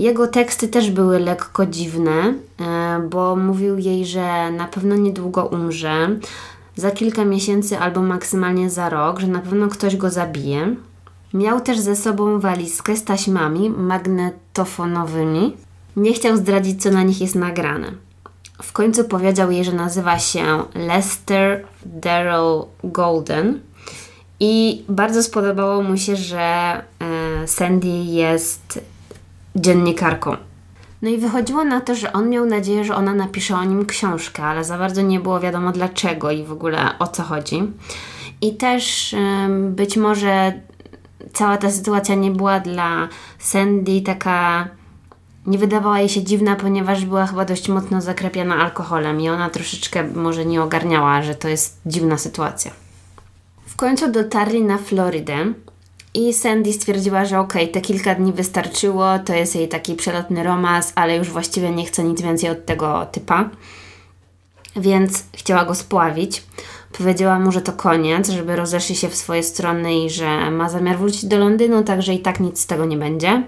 Jego 0.00 0.26
teksty 0.26 0.68
też 0.68 0.90
były 0.90 1.18
lekko 1.18 1.66
dziwne, 1.66 2.34
e, 2.60 3.00
bo 3.10 3.36
mówił 3.36 3.78
jej, 3.78 4.06
że 4.06 4.50
na 4.50 4.66
pewno 4.66 4.96
niedługo 4.96 5.46
umrze, 5.46 6.08
za 6.76 6.90
kilka 6.90 7.24
miesięcy 7.24 7.78
albo 7.78 8.02
maksymalnie 8.02 8.70
za 8.70 8.88
rok, 8.88 9.20
że 9.20 9.26
na 9.26 9.38
pewno 9.38 9.68
ktoś 9.68 9.96
go 9.96 10.10
zabije. 10.10 10.76
Miał 11.34 11.60
też 11.60 11.78
ze 11.78 11.96
sobą 11.96 12.40
walizkę 12.40 12.96
z 12.96 13.04
taśmami 13.04 13.70
magnetofonowymi. 13.70 15.56
Nie 15.96 16.12
chciał 16.12 16.36
zdradzić, 16.36 16.82
co 16.82 16.90
na 16.90 17.02
nich 17.02 17.20
jest 17.20 17.34
nagrane. 17.34 17.92
W 18.62 18.72
końcu 18.72 19.04
powiedział 19.04 19.50
jej, 19.50 19.64
że 19.64 19.72
nazywa 19.72 20.18
się 20.18 20.62
Lester 20.74 21.64
Darrell 21.86 22.64
Golden 22.84 23.60
I 24.40 24.84
bardzo 24.88 25.22
spodobało 25.22 25.82
mu 25.82 25.96
się, 25.96 26.16
że 26.16 26.40
e, 26.40 27.48
Sandy 27.48 27.88
jest 27.88 28.80
dziennikarką. 29.56 30.36
No 31.02 31.10
i 31.10 31.18
wychodziło 31.18 31.64
na 31.64 31.80
to, 31.80 31.94
że 31.94 32.12
on 32.12 32.28
miał 32.28 32.46
nadzieję, 32.46 32.84
że 32.84 32.94
ona 32.94 33.14
napisze 33.14 33.56
o 33.56 33.64
nim 33.64 33.86
książkę, 33.86 34.42
ale 34.42 34.64
za 34.64 34.78
bardzo 34.78 35.02
nie 35.02 35.20
było 35.20 35.40
wiadomo 35.40 35.72
dlaczego 35.72 36.30
i 36.30 36.44
w 36.44 36.52
ogóle 36.52 36.98
o 36.98 37.06
co 37.06 37.22
chodzi. 37.22 37.62
I 38.40 38.56
też 38.56 39.14
być 39.70 39.96
może 39.96 40.52
cała 41.32 41.56
ta 41.56 41.70
sytuacja 41.70 42.14
nie 42.14 42.30
była 42.30 42.60
dla 42.60 43.08
Sandy 43.38 44.00
taka. 44.00 44.68
Nie 45.46 45.58
wydawała 45.58 45.98
jej 45.98 46.08
się 46.08 46.22
dziwna, 46.22 46.56
ponieważ 46.56 47.04
była 47.04 47.26
chyba 47.26 47.44
dość 47.44 47.68
mocno 47.68 48.00
zakrepiona 48.00 48.56
alkoholem 48.56 49.20
i 49.20 49.28
ona 49.28 49.50
troszeczkę 49.50 50.04
może 50.04 50.44
nie 50.44 50.62
ogarniała, 50.62 51.22
że 51.22 51.34
to 51.34 51.48
jest 51.48 51.80
dziwna 51.86 52.18
sytuacja. 52.18 52.70
W 53.66 53.76
końcu 53.76 54.12
dotarli 54.12 54.64
na 54.64 54.78
Florydę 54.78 55.52
i 56.14 56.34
Sandy 56.34 56.72
stwierdziła, 56.72 57.24
że 57.24 57.38
okej, 57.38 57.62
okay, 57.62 57.74
te 57.74 57.80
kilka 57.80 58.14
dni 58.14 58.32
wystarczyło, 58.32 59.18
to 59.18 59.34
jest 59.34 59.56
jej 59.56 59.68
taki 59.68 59.94
przelotny 59.94 60.42
romans, 60.42 60.92
ale 60.94 61.16
już 61.16 61.30
właściwie 61.30 61.70
nie 61.70 61.84
chce 61.84 62.04
nic 62.04 62.22
więcej 62.22 62.50
od 62.50 62.66
tego 62.66 63.06
typa. 63.12 63.50
Więc 64.76 65.24
chciała 65.36 65.64
go 65.64 65.74
spławić. 65.74 66.42
Powiedziała 66.98 67.38
mu, 67.38 67.52
że 67.52 67.60
to 67.60 67.72
koniec, 67.72 68.28
żeby 68.28 68.56
rozeszli 68.56 68.96
się 68.96 69.08
w 69.08 69.16
swoje 69.16 69.42
strony 69.42 70.04
i 70.04 70.10
że 70.10 70.50
ma 70.50 70.68
zamiar 70.68 70.98
wrócić 70.98 71.24
do 71.24 71.38
Londynu, 71.38 71.84
także 71.84 72.14
i 72.14 72.18
tak 72.18 72.40
nic 72.40 72.60
z 72.60 72.66
tego 72.66 72.86
nie 72.86 72.96
będzie. 72.96 73.42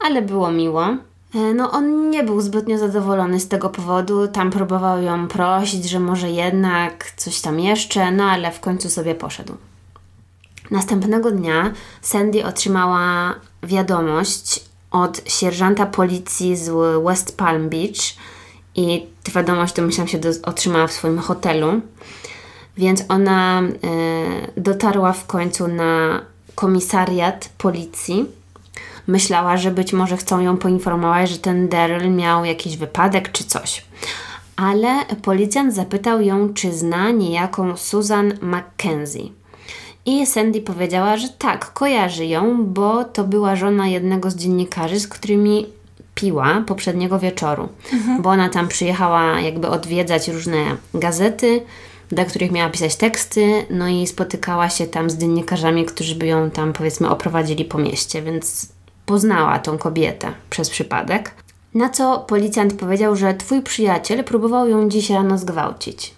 Ale 0.00 0.22
było 0.22 0.52
miło. 0.52 0.84
E, 1.34 1.54
no, 1.54 1.70
on 1.70 2.10
nie 2.10 2.24
był 2.24 2.40
zbytnio 2.40 2.78
zadowolony 2.78 3.40
z 3.40 3.48
tego 3.48 3.70
powodu. 3.70 4.28
Tam 4.28 4.50
próbował 4.50 5.02
ją 5.02 5.28
prosić, 5.28 5.90
że 5.90 6.00
może 6.00 6.30
jednak 6.30 7.12
coś 7.16 7.40
tam 7.40 7.60
jeszcze, 7.60 8.12
no 8.12 8.24
ale 8.24 8.50
w 8.50 8.60
końcu 8.60 8.90
sobie 8.90 9.14
poszedł. 9.14 9.56
Następnego 10.70 11.30
dnia 11.30 11.72
Sandy 12.02 12.44
otrzymała 12.44 13.34
wiadomość 13.62 14.64
od 14.90 15.20
sierżanta 15.26 15.86
policji 15.86 16.56
z 16.56 16.70
West 17.04 17.36
Palm 17.36 17.68
Beach 17.68 18.16
i 18.74 19.06
tę 19.22 19.32
wiadomość 19.32 19.74
to 19.74 19.82
myślałam 19.82 20.08
się 20.08 20.18
do, 20.18 20.28
otrzymała 20.42 20.86
w 20.86 20.92
swoim 20.92 21.18
hotelu. 21.18 21.80
Więc 22.76 23.04
ona 23.08 23.60
e, 23.60 23.70
dotarła 24.60 25.12
w 25.12 25.26
końcu 25.26 25.68
na 25.68 26.20
komisariat 26.54 27.48
policji. 27.58 28.26
Myślała, 29.06 29.56
że 29.56 29.70
być 29.70 29.92
może 29.92 30.16
chcą 30.16 30.40
ją 30.40 30.56
poinformować, 30.56 31.30
że 31.30 31.38
ten 31.38 31.68
Daryl 31.68 32.10
miał 32.10 32.44
jakiś 32.44 32.76
wypadek 32.76 33.32
czy 33.32 33.44
coś. 33.44 33.84
Ale 34.56 35.04
policjant 35.22 35.74
zapytał 35.74 36.20
ją, 36.20 36.54
czy 36.54 36.72
zna 36.72 37.10
niejaką 37.10 37.76
Susan 37.76 38.32
Mackenzie. 38.40 39.41
I 40.06 40.26
Sandy 40.26 40.60
powiedziała, 40.60 41.16
że 41.16 41.28
tak, 41.28 41.72
kojarzy 41.72 42.26
ją, 42.26 42.64
bo 42.64 43.04
to 43.04 43.24
była 43.24 43.56
żona 43.56 43.88
jednego 43.88 44.30
z 44.30 44.36
dziennikarzy, 44.36 45.00
z 45.00 45.08
którymi 45.08 45.66
piła 46.14 46.64
poprzedniego 46.66 47.18
wieczoru. 47.18 47.68
Mhm. 47.92 48.22
Bo 48.22 48.30
ona 48.30 48.48
tam 48.48 48.68
przyjechała 48.68 49.40
jakby 49.40 49.68
odwiedzać 49.68 50.28
różne 50.28 50.76
gazety, 50.94 51.60
dla 52.08 52.24
których 52.24 52.50
miała 52.50 52.70
pisać 52.70 52.96
teksty, 52.96 53.66
no 53.70 53.88
i 53.88 54.06
spotykała 54.06 54.68
się 54.68 54.86
tam 54.86 55.10
z 55.10 55.18
dziennikarzami, 55.18 55.84
którzy 55.84 56.14
by 56.14 56.26
ją 56.26 56.50
tam 56.50 56.72
powiedzmy 56.72 57.10
oprowadzili 57.10 57.64
po 57.64 57.78
mieście, 57.78 58.22
więc 58.22 58.68
poznała 59.06 59.58
tą 59.58 59.78
kobietę 59.78 60.32
przez 60.50 60.70
przypadek. 60.70 61.34
Na 61.74 61.88
co 61.88 62.18
policjant 62.18 62.74
powiedział, 62.74 63.16
że 63.16 63.34
twój 63.34 63.62
przyjaciel 63.62 64.24
próbował 64.24 64.68
ją 64.68 64.88
dziś 64.88 65.10
rano 65.10 65.38
zgwałcić. 65.38 66.14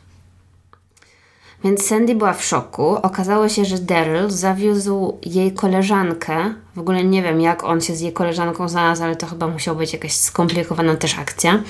Więc 1.65 1.87
Sandy 1.87 2.15
była 2.15 2.33
w 2.33 2.45
szoku. 2.45 2.97
Okazało 3.03 3.49
się, 3.49 3.65
że 3.65 3.79
Daryl 3.79 4.31
zawiózł 4.31 5.19
jej 5.27 5.53
koleżankę. 5.53 6.55
W 6.75 6.79
ogóle 6.79 7.05
nie 7.05 7.23
wiem, 7.23 7.41
jak 7.41 7.65
on 7.65 7.81
się 7.81 7.97
z 7.97 8.01
jej 8.01 8.13
koleżanką 8.13 8.69
znalazł, 8.69 9.03
ale 9.03 9.17
to 9.17 9.27
chyba 9.27 9.49
musiała 9.49 9.79
być 9.79 9.93
jakaś 9.93 10.17
skomplikowana 10.17 10.97
też 10.97 11.19
akcja. 11.19 11.63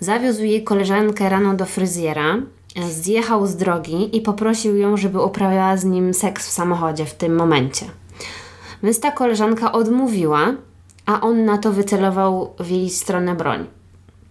Zawiózł 0.00 0.42
jej 0.42 0.64
koleżankę 0.64 1.28
rano 1.28 1.54
do 1.54 1.66
fryzjera, 1.66 2.36
zjechał 2.90 3.46
z 3.46 3.56
drogi 3.56 4.16
i 4.16 4.20
poprosił 4.20 4.76
ją, 4.76 4.96
żeby 4.96 5.22
uprawiała 5.22 5.76
z 5.76 5.84
nim 5.84 6.14
seks 6.14 6.48
w 6.48 6.52
samochodzie 6.52 7.06
w 7.06 7.14
tym 7.14 7.36
momencie. 7.36 7.86
Więc 8.82 9.00
ta 9.00 9.10
koleżanka 9.10 9.72
odmówiła, 9.72 10.54
a 11.06 11.20
on 11.20 11.44
na 11.44 11.58
to 11.58 11.72
wycelował 11.72 12.54
w 12.60 12.70
jej 12.70 12.90
stronę 12.90 13.34
broń. 13.34 13.79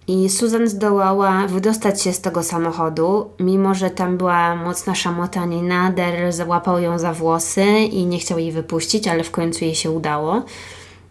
I 0.09 0.29
Susan 0.29 0.67
zdołała 0.67 1.47
wydostać 1.47 2.03
się 2.03 2.13
z 2.13 2.21
tego 2.21 2.43
samochodu, 2.43 3.29
mimo 3.39 3.75
że 3.75 3.89
tam 3.89 4.17
była 4.17 4.55
mocna 4.55 4.95
szamotanina. 4.95 5.91
Daryl 5.91 6.31
załapał 6.31 6.79
ją 6.79 6.99
za 6.99 7.13
włosy 7.13 7.65
i 7.91 8.05
nie 8.05 8.19
chciał 8.19 8.39
jej 8.39 8.51
wypuścić, 8.51 9.07
ale 9.07 9.23
w 9.23 9.31
końcu 9.31 9.65
jej 9.65 9.75
się 9.75 9.91
udało. 9.91 10.41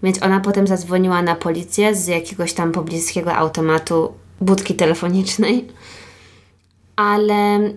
Więc 0.03 0.23
ona 0.23 0.41
potem 0.41 0.67
zadzwoniła 0.67 1.23
na 1.23 1.35
policję 1.35 1.95
z 1.95 2.07
jakiegoś 2.07 2.53
tam 2.53 2.73
pobliskiego 2.73 3.35
automatu 3.35 4.13
budki 4.41 4.75
telefonicznej. 4.75 5.69
Ale 6.97 7.35
e, 7.35 7.73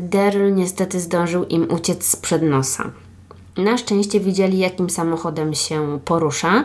Daryl 0.00 0.54
niestety 0.54 1.00
zdążył 1.00 1.44
im 1.44 1.70
uciec 1.70 2.06
sprzed 2.06 2.42
nosa. 2.42 2.90
Na 3.56 3.78
szczęście 3.78 4.20
widzieli, 4.20 4.58
jakim 4.58 4.90
samochodem 4.90 5.54
się 5.54 5.98
porusza, 6.04 6.64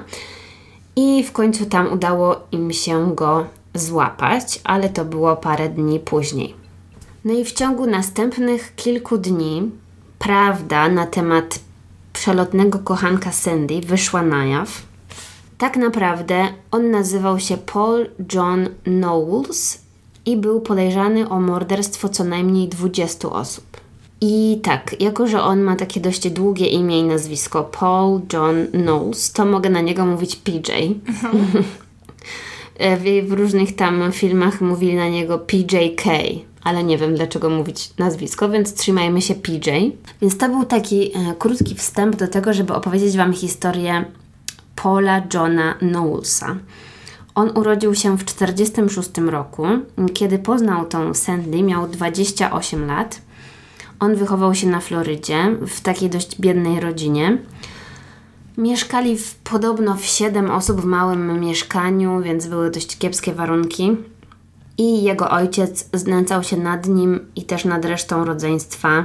i 0.96 1.24
w 1.24 1.32
końcu 1.32 1.66
tam 1.66 1.94
udało 1.94 2.36
im 2.52 2.74
się 2.74 3.16
go 3.16 3.46
złapać, 3.74 4.62
ale 4.64 4.90
to 4.90 5.06
było 5.06 5.36
parę 5.36 5.70
dni 5.70 6.00
później. 6.00 6.56
No 7.26 7.34
i 7.34 7.46
w 7.46 7.52
ciągu 7.52 7.88
następnych 7.88 8.76
kilku 8.76 9.18
dni 9.18 9.72
prawda 10.20 10.90
na 10.90 11.06
temat 11.06 11.60
przelotnego 12.14 12.80
kochanka 12.80 13.32
Sandy 13.32 13.82
wyszła 13.82 14.22
na 14.22 14.46
jaw. 14.46 14.82
Tak 15.58 15.78
naprawdę 15.78 16.48
on 16.72 16.92
nazywał 16.92 17.40
się 17.40 17.58
Paul 17.58 18.10
John 18.34 18.70
Knowles 18.84 19.82
i 20.26 20.38
był 20.38 20.62
podejrzany 20.62 21.30
o 21.30 21.42
morderstwo 21.42 22.10
co 22.10 22.24
najmniej 22.24 22.68
20 22.68 23.30
osób. 23.30 23.66
I 24.22 24.60
tak, 24.64 25.02
jako 25.02 25.28
że 25.28 25.42
on 25.42 25.62
ma 25.62 25.76
takie 25.76 26.00
dość 26.00 26.30
długie 26.30 26.68
imię 26.68 27.00
i 27.00 27.04
nazwisko 27.04 27.64
Paul 27.64 28.22
John 28.34 28.68
Knowles, 28.68 29.32
to 29.32 29.46
mogę 29.46 29.70
na 29.70 29.82
niego 29.82 30.06
mówić 30.06 30.36
PJ. 30.36 30.72
E, 32.78 32.98
w, 32.98 33.30
w 33.30 33.32
różnych 33.32 33.76
tam 33.76 34.12
filmach 34.12 34.62
mówili 34.62 34.96
na 34.96 35.08
niego 35.08 35.40
PJK, 35.40 36.04
ale 36.64 36.84
nie 36.84 36.98
wiem 36.98 37.16
dlaczego 37.16 37.50
mówić 37.50 37.90
nazwisko, 37.98 38.50
więc 38.50 38.74
trzymajmy 38.74 39.22
się 39.22 39.36
PJ. 39.36 39.70
Więc 40.22 40.38
to 40.38 40.50
był 40.50 40.66
taki 40.66 41.12
e, 41.16 41.36
krótki 41.40 41.76
wstęp 41.76 42.16
do 42.16 42.28
tego, 42.28 42.54
żeby 42.54 42.74
opowiedzieć 42.74 43.18
Wam 43.18 43.34
historię 43.34 44.06
Paula 44.76 45.22
Johna 45.34 45.74
Knowlesa. 45.74 46.56
On 47.36 47.58
urodził 47.58 47.96
się 47.96 48.18
w 48.18 48.24
1946 48.24 49.32
roku. 49.32 49.64
Kiedy 50.14 50.40
poznał 50.40 50.86
tą 50.86 51.14
Sandy, 51.14 51.64
miał 51.64 51.88
28 51.88 52.88
lat. 52.88 53.22
On 54.00 54.16
wychował 54.16 54.56
się 54.56 54.68
na 54.68 54.80
Florydzie, 54.80 55.56
w 55.68 55.82
takiej 55.82 56.10
dość 56.10 56.40
biednej 56.40 56.80
rodzinie. 56.80 57.38
Mieszkali 58.58 59.18
w, 59.18 59.36
podobno 59.36 59.96
w 59.96 60.06
7 60.06 60.52
osób 60.52 60.82
w 60.82 60.86
małym 60.86 61.40
mieszkaniu, 61.40 62.22
więc 62.22 62.48
były 62.48 62.72
dość 62.72 62.98
kiepskie 62.98 63.34
warunki. 63.34 63.98
I 64.78 65.04
jego 65.04 65.30
ojciec 65.30 65.90
znęcał 65.94 66.44
się 66.44 66.58
nad 66.58 66.88
nim 66.88 67.20
i 67.36 67.44
też 67.44 67.66
nad 67.66 67.86
resztą 67.86 68.26
rodzeństwa 68.26 69.04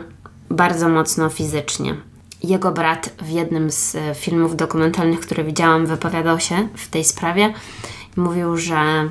bardzo 0.51 0.89
mocno 0.89 1.29
fizycznie. 1.29 1.97
Jego 2.43 2.73
brat 2.73 3.15
w 3.23 3.29
jednym 3.29 3.71
z 3.71 3.95
e, 3.95 4.15
filmów 4.15 4.57
dokumentalnych, 4.57 5.21
które 5.21 5.45
widziałam, 5.45 5.87
wypowiadał 5.87 6.41
się 6.41 6.69
w 6.75 6.89
tej 6.89 7.05
sprawie. 7.05 7.55
Mówił, 8.17 8.57
że 8.57 9.09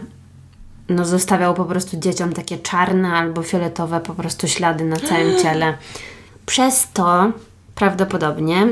no, 0.90 1.06
zostawiał 1.06 1.54
po 1.54 1.66
prostu 1.66 1.98
dzieciom 1.98 2.34
takie 2.34 2.58
czarne 2.58 3.14
albo 3.14 3.44
fioletowe 3.44 4.00
po 4.00 4.14
prostu 4.14 4.48
ślady 4.48 4.86
na 4.86 4.98
całym 4.98 5.40
ciele. 5.40 5.78
Przez 6.46 6.92
to 6.94 7.32
prawdopodobnie 7.76 8.68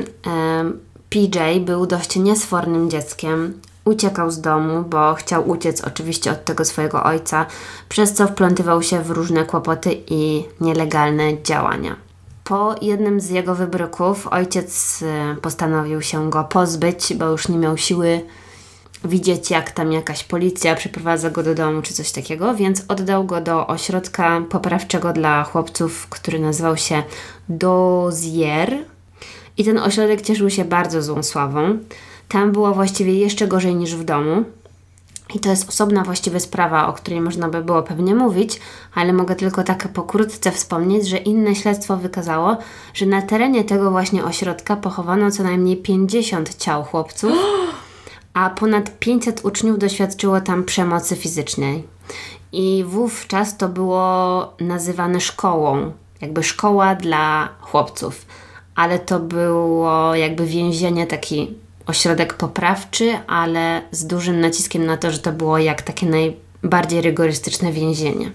PJ 1.10 1.38
był 1.60 1.86
dość 1.86 2.16
niesfornym 2.16 2.90
dzieckiem. 2.90 3.60
Uciekał 3.84 4.30
z 4.30 4.40
domu, 4.40 4.82
bo 4.82 5.14
chciał 5.14 5.48
uciec 5.48 5.80
oczywiście 5.80 6.32
od 6.32 6.44
tego 6.44 6.64
swojego 6.64 7.04
ojca, 7.04 7.46
przez 7.88 8.12
co 8.12 8.26
wplątywał 8.26 8.82
się 8.82 9.02
w 9.02 9.10
różne 9.10 9.44
kłopoty 9.44 10.00
i 10.06 10.44
nielegalne 10.60 11.42
działania. 11.42 11.96
Po 12.44 12.74
jednym 12.82 13.20
z 13.20 13.30
jego 13.30 13.54
wybryków 13.54 14.26
ojciec 14.26 15.02
y, 15.02 15.40
postanowił 15.40 16.02
się 16.02 16.30
go 16.30 16.44
pozbyć, 16.44 17.14
bo 17.14 17.24
już 17.24 17.48
nie 17.48 17.58
miał 17.58 17.76
siły 17.76 18.20
widzieć, 19.04 19.50
jak 19.50 19.70
tam 19.70 19.92
jakaś 19.92 20.24
policja 20.24 20.74
przyprowadza 20.74 21.30
go 21.30 21.42
do 21.42 21.54
domu 21.54 21.82
czy 21.82 21.94
coś 21.94 22.12
takiego, 22.12 22.54
więc 22.54 22.84
oddał 22.88 23.24
go 23.24 23.40
do 23.40 23.66
ośrodka 23.66 24.42
poprawczego 24.50 25.12
dla 25.12 25.44
chłopców, 25.44 26.06
który 26.10 26.38
nazywał 26.38 26.76
się 26.76 27.02
Dozier 27.48 28.84
i 29.60 29.64
ten 29.64 29.78
ośrodek 29.78 30.22
cieszył 30.22 30.50
się 30.50 30.64
bardzo 30.64 31.02
złą 31.02 31.22
sławą. 31.22 31.78
Tam 32.28 32.52
było 32.52 32.74
właściwie 32.74 33.14
jeszcze 33.14 33.48
gorzej 33.48 33.74
niż 33.74 33.94
w 33.94 34.04
domu. 34.04 34.44
I 35.34 35.40
to 35.40 35.50
jest 35.50 35.68
osobna 35.68 36.02
właściwie 36.04 36.40
sprawa, 36.40 36.88
o 36.88 36.92
której 36.92 37.20
można 37.20 37.48
by 37.48 37.64
było 37.64 37.82
pewnie 37.82 38.14
mówić, 38.14 38.60
ale 38.94 39.12
mogę 39.12 39.34
tylko 39.36 39.62
tak 39.62 39.88
pokrótce 39.88 40.52
wspomnieć, 40.52 41.08
że 41.08 41.16
inne 41.16 41.54
śledztwo 41.54 41.96
wykazało, 41.96 42.56
że 42.94 43.06
na 43.06 43.22
terenie 43.22 43.64
tego 43.64 43.90
właśnie 43.90 44.24
ośrodka 44.24 44.76
pochowano 44.76 45.30
co 45.30 45.42
najmniej 45.42 45.76
50 45.76 46.54
ciał 46.54 46.84
chłopców, 46.84 47.32
a 48.34 48.50
ponad 48.50 48.98
500 48.98 49.44
uczniów 49.44 49.78
doświadczyło 49.78 50.40
tam 50.40 50.64
przemocy 50.64 51.16
fizycznej. 51.16 51.84
I 52.52 52.84
wówczas 52.88 53.56
to 53.56 53.68
było 53.68 54.52
nazywane 54.60 55.20
szkołą, 55.20 55.92
jakby 56.20 56.42
szkoła 56.42 56.94
dla 56.94 57.48
chłopców, 57.60 58.26
ale 58.80 58.98
to 58.98 59.20
było 59.20 60.14
jakby 60.14 60.46
więzienie 60.46 61.06
taki 61.06 61.54
ośrodek 61.86 62.34
poprawczy, 62.34 63.18
ale 63.26 63.82
z 63.90 64.06
dużym 64.06 64.40
naciskiem 64.40 64.86
na 64.86 64.96
to, 64.96 65.10
że 65.10 65.18
to 65.18 65.32
było 65.32 65.58
jak 65.58 65.82
takie 65.82 66.06
najbardziej 66.06 67.00
rygorystyczne 67.00 67.72
więzienie. 67.72 68.30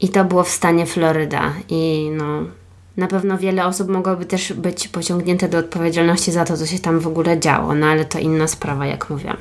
I 0.00 0.08
to 0.08 0.24
było 0.24 0.42
w 0.42 0.48
stanie 0.48 0.86
Floryda. 0.86 1.52
I 1.68 2.10
no, 2.12 2.42
na 2.96 3.06
pewno 3.06 3.38
wiele 3.38 3.66
osób 3.66 3.88
mogłoby 3.88 4.24
też 4.24 4.52
być 4.52 4.88
pociągnięte 4.88 5.48
do 5.48 5.58
odpowiedzialności 5.58 6.32
za 6.32 6.44
to, 6.44 6.56
co 6.56 6.66
się 6.66 6.78
tam 6.78 7.00
w 7.00 7.06
ogóle 7.06 7.40
działo, 7.40 7.74
no 7.74 7.86
ale 7.86 8.04
to 8.04 8.18
inna 8.18 8.48
sprawa, 8.48 8.86
jak 8.86 9.10
mówiłam. 9.10 9.36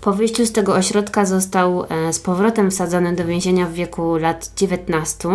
Po 0.00 0.12
wyjściu 0.12 0.46
z 0.46 0.52
tego 0.52 0.74
ośrodka 0.74 1.26
został 1.26 1.84
e, 1.84 2.12
z 2.12 2.20
powrotem 2.20 2.70
wsadzony 2.70 3.14
do 3.14 3.24
więzienia 3.24 3.66
w 3.66 3.72
wieku 3.72 4.16
lat 4.16 4.50
19. 4.56 5.28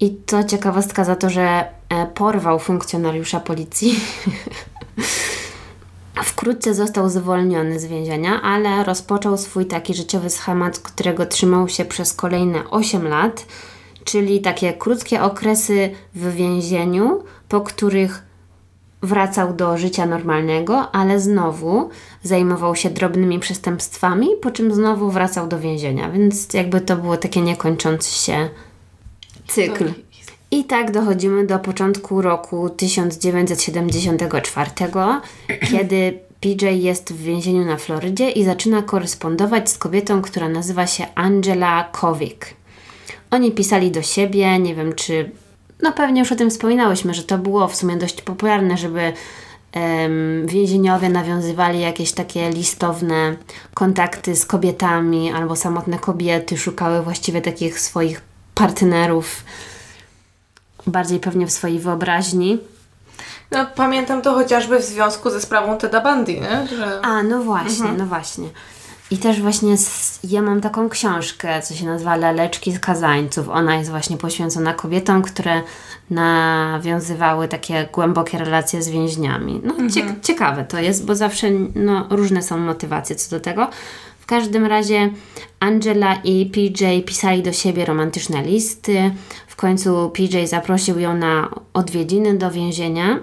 I 0.00 0.10
to 0.10 0.44
ciekawostka 0.44 1.04
za 1.04 1.16
to, 1.16 1.30
że 1.30 1.64
e, 1.88 2.06
porwał 2.06 2.58
funkcjonariusza 2.58 3.40
policji. 3.40 4.00
Wkrótce 6.24 6.74
został 6.74 7.08
zwolniony 7.08 7.80
z 7.80 7.86
więzienia, 7.86 8.42
ale 8.42 8.84
rozpoczął 8.84 9.38
swój 9.38 9.66
taki 9.66 9.94
życiowy 9.94 10.30
schemat, 10.30 10.78
którego 10.78 11.26
trzymał 11.26 11.68
się 11.68 11.84
przez 11.84 12.12
kolejne 12.12 12.70
8 12.70 13.08
lat, 13.08 13.46
czyli 14.04 14.40
takie 14.40 14.72
krótkie 14.72 15.22
okresy 15.22 15.90
w 16.14 16.32
więzieniu, 16.32 17.24
po 17.48 17.60
których 17.60 18.22
wracał 19.02 19.54
do 19.54 19.78
życia 19.78 20.06
normalnego, 20.06 20.90
ale 20.90 21.20
znowu 21.20 21.90
zajmował 22.22 22.76
się 22.76 22.90
drobnymi 22.90 23.38
przestępstwami, 23.38 24.28
po 24.42 24.50
czym 24.50 24.74
znowu 24.74 25.10
wracał 25.10 25.48
do 25.48 25.58
więzienia, 25.58 26.10
więc 26.10 26.54
jakby 26.54 26.80
to 26.80 26.96
było 26.96 27.16
takie 27.16 27.40
niekończący 27.40 28.24
się 28.24 28.48
cykl. 29.48 29.92
I 30.50 30.64
tak 30.64 30.90
dochodzimy 30.90 31.46
do 31.46 31.58
początku 31.58 32.22
roku 32.22 32.70
1974, 32.70 34.70
kiedy 35.70 36.18
PJ 36.40 36.66
jest 36.66 37.12
w 37.12 37.22
więzieniu 37.22 37.64
na 37.64 37.76
Florydzie 37.76 38.30
i 38.30 38.44
zaczyna 38.44 38.82
korespondować 38.82 39.70
z 39.70 39.78
kobietą, 39.78 40.22
która 40.22 40.48
nazywa 40.48 40.86
się 40.86 41.06
Angela 41.14 41.88
Kovic. 41.92 42.40
Oni 43.30 43.52
pisali 43.52 43.90
do 43.90 44.02
siebie, 44.02 44.58
nie 44.58 44.74
wiem 44.74 44.94
czy. 44.94 45.30
No 45.82 45.92
pewnie 45.92 46.20
już 46.20 46.32
o 46.32 46.36
tym 46.36 46.50
wspominałyśmy, 46.50 47.14
że 47.14 47.22
to 47.22 47.38
było 47.38 47.68
w 47.68 47.76
sumie 47.76 47.96
dość 47.96 48.22
popularne, 48.22 48.76
żeby 48.76 49.12
um, 49.74 50.46
więzieniowie 50.46 51.08
nawiązywali 51.08 51.80
jakieś 51.80 52.12
takie 52.12 52.50
listowne 52.50 53.36
kontakty 53.74 54.36
z 54.36 54.46
kobietami, 54.46 55.32
albo 55.32 55.56
samotne 55.56 55.98
kobiety 55.98 56.58
szukały 56.58 57.02
właściwie 57.02 57.40
takich 57.40 57.80
swoich 57.80 58.20
partnerów 58.56 59.44
bardziej 60.86 61.20
pewnie 61.20 61.46
w 61.46 61.52
swojej 61.52 61.78
wyobraźni. 61.78 62.58
No, 63.50 63.66
pamiętam 63.74 64.22
to 64.22 64.34
chociażby 64.34 64.78
w 64.78 64.84
związku 64.84 65.30
ze 65.30 65.40
sprawą 65.40 65.78
Teda 65.78 66.00
Bundy, 66.00 66.34
nie? 66.34 66.66
Że... 66.76 67.00
A, 67.02 67.22
no 67.22 67.42
właśnie, 67.42 67.80
mhm. 67.80 67.96
no 67.96 68.06
właśnie. 68.06 68.48
I 69.10 69.18
też 69.18 69.42
właśnie 69.42 69.78
z, 69.78 70.18
ja 70.24 70.42
mam 70.42 70.60
taką 70.60 70.88
książkę, 70.88 71.62
co 71.62 71.74
się 71.74 71.86
nazywa 71.86 72.16
Laleczki 72.16 72.72
z 72.72 72.80
kazańców. 72.80 73.48
Ona 73.48 73.76
jest 73.76 73.90
właśnie 73.90 74.16
poświęcona 74.16 74.74
kobietom, 74.74 75.22
które 75.22 75.62
nawiązywały 76.10 77.48
takie 77.48 77.88
głębokie 77.92 78.38
relacje 78.38 78.82
z 78.82 78.88
więźniami. 78.88 79.60
No 79.64 79.74
mhm. 79.74 80.20
ciekawe 80.22 80.64
to 80.64 80.78
jest, 80.78 81.04
bo 81.04 81.14
zawsze 81.14 81.50
no, 81.74 82.06
różne 82.10 82.42
są 82.42 82.58
motywacje 82.58 83.16
co 83.16 83.30
do 83.30 83.40
tego. 83.40 83.70
W 84.26 84.28
każdym 84.28 84.66
razie 84.66 85.10
Angela 85.60 86.14
i 86.14 86.46
PJ 86.46 86.84
pisali 87.06 87.42
do 87.42 87.52
siebie 87.52 87.84
romantyczne 87.84 88.42
listy. 88.42 89.10
W 89.46 89.56
końcu 89.56 90.10
PJ 90.10 90.46
zaprosił 90.46 90.98
ją 90.98 91.16
na 91.16 91.50
odwiedziny 91.74 92.38
do 92.38 92.50
więzienia. 92.50 93.18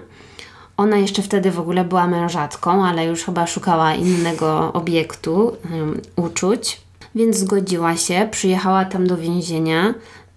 Ona 0.76 0.96
jeszcze 0.96 1.22
wtedy 1.22 1.50
w 1.50 1.60
ogóle 1.60 1.84
była 1.84 2.06
mężatką, 2.06 2.86
ale 2.86 3.06
już 3.06 3.24
chyba 3.24 3.46
szukała 3.46 3.94
innego 3.94 4.72
obiektu 4.72 5.56
um, 5.72 6.00
uczuć, 6.16 6.80
więc 7.14 7.36
zgodziła 7.36 7.96
się, 7.96 8.28
przyjechała 8.30 8.84
tam 8.84 9.06
do 9.06 9.16
więzienia 9.16 9.94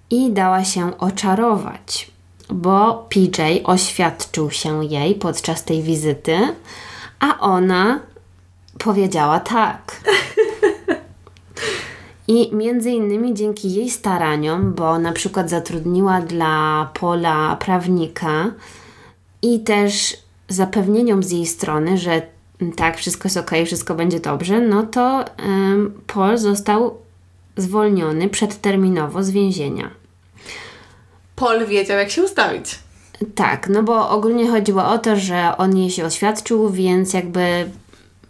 i 0.10 0.32
dała 0.32 0.63
się 0.63 0.97
oczarować, 0.97 2.12
bo 2.49 3.06
PJ 3.10 3.41
oświadczył 3.63 4.51
się 4.51 4.86
jej 4.86 5.15
podczas 5.15 5.63
tej 5.63 5.84
wizyty, 5.84 6.38
a 7.19 7.39
ona 7.39 7.99
powiedziała 8.77 9.39
tak. 9.39 10.01
I 12.28 12.56
między 12.56 12.92
innymi 12.92 13.34
dzięki 13.34 13.74
jej 13.74 13.90
staraniom, 13.90 14.74
bo 14.74 15.00
na 15.00 15.12
przykład 15.12 15.50
zatrudniła 15.50 16.22
dla 16.22 16.90
Pola 16.94 17.56
prawnika 17.56 18.52
i 19.42 19.60
też 19.60 20.18
zapewnieniom 20.50 21.24
z 21.24 21.32
jej 21.32 21.46
strony, 21.46 21.98
że 21.98 22.22
tak, 22.76 22.98
wszystko 22.98 23.28
jest 23.28 23.38
ok, 23.38 23.52
wszystko 23.66 23.96
będzie 23.96 24.20
dobrze, 24.20 24.62
no 24.62 24.84
to 24.84 25.26
um, 25.46 26.02
Paul 26.08 26.38
został 26.38 26.98
zwolniony 27.58 28.30
przedterminowo 28.30 29.24
z 29.24 29.30
więzienia. 29.30 29.90
Paul 31.36 31.66
wiedział, 31.66 31.98
jak 31.98 32.10
się 32.10 32.24
ustawić. 32.24 32.80
Tak, 33.36 33.70
no 33.70 33.84
bo 33.84 34.10
ogólnie 34.10 34.50
chodziło 34.50 34.86
o 34.86 34.98
to, 34.98 35.16
że 35.16 35.58
on 35.58 35.78
jej 35.78 35.90
się 35.90 36.06
oświadczył, 36.06 36.70
więc 36.70 37.13
jakby 37.13 37.70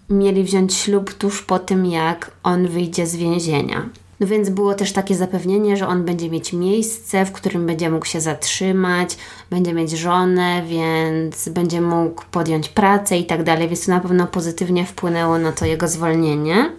mieli 0.10 0.44
wziąć 0.44 0.74
ślub 0.74 1.14
tuż 1.14 1.42
po 1.42 1.60
tym, 1.60 1.86
jak 1.86 2.32
on 2.44 2.68
wyjdzie 2.68 3.08
z 3.08 3.16
więzienia. 3.16 3.90
No 4.20 4.28
więc 4.28 4.50
było 4.50 4.74
też 4.74 4.94
takie 4.94 5.16
zapewnienie, 5.16 5.78
że 5.78 5.88
on 5.88 6.06
będzie 6.06 6.30
mieć 6.30 6.54
miejsce, 6.54 7.26
w 7.26 7.32
którym 7.32 7.66
będzie 7.66 7.90
mógł 7.90 8.06
się 8.06 8.22
zatrzymać, 8.22 9.18
będzie 9.50 9.74
mieć 9.74 9.92
żonę, 9.92 10.64
więc 10.68 11.50
będzie 11.50 11.82
mógł 11.82 12.24
podjąć 12.32 12.70
pracę 12.70 13.18
i 13.18 13.26
tak 13.26 13.44
dalej, 13.44 13.68
więc 13.68 13.86
to 13.86 13.92
na 13.92 14.00
pewno 14.00 14.28
pozytywnie 14.28 14.86
wpłynęło 14.86 15.38
na 15.38 15.52
to 15.52 15.66
jego 15.66 15.88
zwolnienie. 15.88 16.72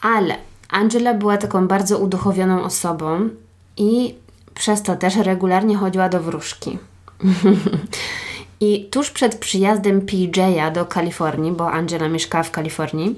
Ale 0.00 0.36
Angela 0.70 1.14
była 1.14 1.36
taką 1.36 1.68
bardzo 1.68 1.98
uduchowioną 1.98 2.62
osobą 2.62 3.28
i 3.76 4.14
przez 4.54 4.82
to 4.82 4.96
też 4.96 5.16
regularnie 5.16 5.76
chodziła 5.76 6.08
do 6.08 6.20
wróżki. 6.20 6.78
I 8.60 8.88
tuż 8.90 9.10
przed 9.10 9.38
przyjazdem 9.38 10.00
PJ'a 10.00 10.72
do 10.72 10.86
Kalifornii, 10.86 11.52
bo 11.52 11.72
Angela 11.72 12.08
mieszkała 12.08 12.44
w 12.44 12.50
Kalifornii, 12.50 13.14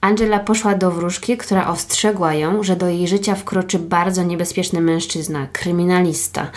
Angela 0.00 0.38
poszła 0.38 0.74
do 0.74 0.90
wróżki, 0.90 1.36
która 1.36 1.68
ostrzegła 1.68 2.34
ją, 2.34 2.62
że 2.62 2.76
do 2.76 2.88
jej 2.88 3.08
życia 3.08 3.34
wkroczy 3.34 3.78
bardzo 3.78 4.22
niebezpieczny 4.22 4.80
mężczyzna, 4.80 5.46
kryminalista 5.52 6.50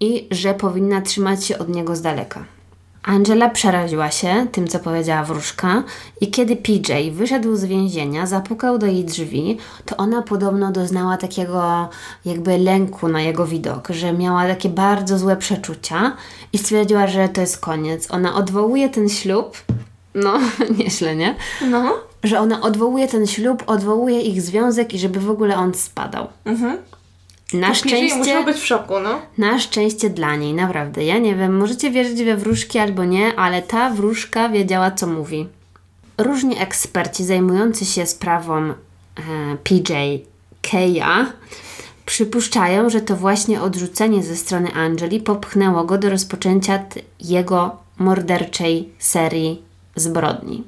i 0.00 0.28
że 0.30 0.54
powinna 0.54 1.00
trzymać 1.00 1.44
się 1.44 1.58
od 1.58 1.68
niego 1.68 1.96
z 1.96 2.02
daleka. 2.02 2.44
Angela 3.02 3.48
przeraziła 3.48 4.10
się 4.10 4.46
tym, 4.52 4.68
co 4.68 4.78
powiedziała 4.78 5.24
wróżka, 5.24 5.82
i 6.20 6.30
kiedy 6.30 6.56
PJ 6.56 6.92
wyszedł 7.12 7.56
z 7.56 7.64
więzienia, 7.64 8.26
zapukał 8.26 8.78
do 8.78 8.86
jej 8.86 9.04
drzwi, 9.04 9.58
to 9.86 9.96
ona 9.96 10.22
podobno 10.22 10.72
doznała 10.72 11.16
takiego 11.16 11.88
jakby 12.24 12.58
lęku 12.58 13.08
na 13.08 13.22
jego 13.22 13.46
widok, 13.46 13.88
że 13.88 14.12
miała 14.12 14.46
takie 14.46 14.68
bardzo 14.68 15.18
złe 15.18 15.36
przeczucia 15.36 16.16
i 16.52 16.58
stwierdziła, 16.58 17.06
że 17.06 17.28
to 17.28 17.40
jest 17.40 17.58
koniec. 17.58 18.10
Ona 18.10 18.34
odwołuje 18.34 18.88
ten 18.88 19.08
ślub. 19.08 19.56
No, 20.14 20.38
nieźle, 20.78 21.16
nie? 21.16 21.36
No. 21.70 21.94
Że 22.24 22.40
ona 22.40 22.60
odwołuje 22.60 23.08
ten 23.08 23.26
ślub, 23.26 23.62
odwołuje 23.66 24.20
ich 24.20 24.42
związek 24.42 24.94
i 24.94 24.98
żeby 24.98 25.20
w 25.20 25.30
ogóle 25.30 25.56
on 25.56 25.74
spadał. 25.74 26.26
Mhm. 26.44 26.78
Na 27.54 27.74
szczęście. 27.74 28.16
Musiał 28.16 28.44
być 28.44 28.56
w 28.56 28.66
szoku, 28.66 29.00
no. 29.00 29.20
Na 29.38 29.58
szczęście 29.58 30.10
dla 30.10 30.36
niej, 30.36 30.54
naprawdę. 30.54 31.04
Ja 31.04 31.18
nie 31.18 31.36
wiem, 31.36 31.58
możecie 31.58 31.90
wierzyć 31.90 32.22
we 32.22 32.36
wróżki 32.36 32.78
albo 32.78 33.04
nie, 33.04 33.36
ale 33.36 33.62
ta 33.62 33.90
wróżka 33.90 34.48
wiedziała, 34.48 34.90
co 34.90 35.06
mówi. 35.06 35.46
Różni 36.18 36.58
eksperci 36.58 37.24
zajmujący 37.24 37.84
się 37.84 38.06
sprawą 38.06 38.68
e, 38.68 38.74
PJ 39.64 39.92
Keja 40.62 41.32
przypuszczają, 42.06 42.90
że 42.90 43.00
to 43.00 43.16
właśnie 43.16 43.62
odrzucenie 43.62 44.22
ze 44.22 44.36
strony 44.36 44.72
Angeli 44.74 45.20
popchnęło 45.20 45.84
go 45.84 45.98
do 45.98 46.10
rozpoczęcia 46.10 46.84
jego 47.20 47.76
morderczej 47.98 48.88
serii 48.98 49.62
zbrodni. 49.96 50.64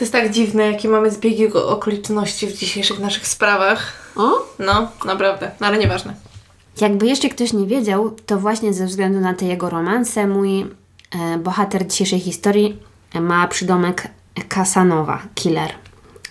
To 0.00 0.04
jest 0.04 0.12
tak 0.12 0.30
dziwne, 0.30 0.72
jakie 0.72 0.88
mamy 0.88 1.10
zbiegi 1.10 1.52
okoliczności 1.52 2.46
w 2.46 2.52
dzisiejszych 2.52 2.98
naszych 2.98 3.26
sprawach. 3.26 3.92
O? 4.16 4.30
No, 4.58 4.88
naprawdę, 5.04 5.50
no, 5.60 5.66
ale 5.66 5.78
nieważne. 5.78 6.14
Jakby 6.80 7.06
jeszcze 7.06 7.28
ktoś 7.28 7.52
nie 7.52 7.66
wiedział, 7.66 8.10
to 8.26 8.38
właśnie 8.38 8.72
ze 8.74 8.86
względu 8.86 9.20
na 9.20 9.34
te 9.34 9.46
jego 9.46 9.70
romanse 9.70 10.26
mój 10.26 10.60
e, 10.60 10.66
bohater 11.38 11.86
dzisiejszej 11.86 12.20
historii 12.20 12.78
ma 13.20 13.48
przydomek 13.48 14.08
Casanova, 14.48 15.22
killer. 15.34 15.70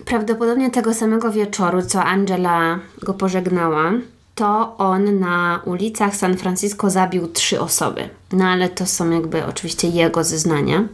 prawdopodobnie 0.05 0.71
tego 0.71 0.93
samego 0.93 1.31
wieczoru, 1.31 1.81
co 1.81 2.03
Angela 2.03 2.79
go 3.03 3.13
pożegnała, 3.13 3.91
to 4.35 4.77
on 4.77 5.19
na 5.19 5.61
ulicach 5.65 6.15
San 6.15 6.37
Francisco 6.37 6.89
zabił 6.89 7.27
trzy 7.27 7.61
osoby. 7.61 8.09
No 8.31 8.45
ale 8.45 8.69
to 8.69 8.85
są 8.85 9.09
jakby 9.09 9.45
oczywiście 9.45 9.87
jego 9.87 10.23
zeznania. 10.23 10.87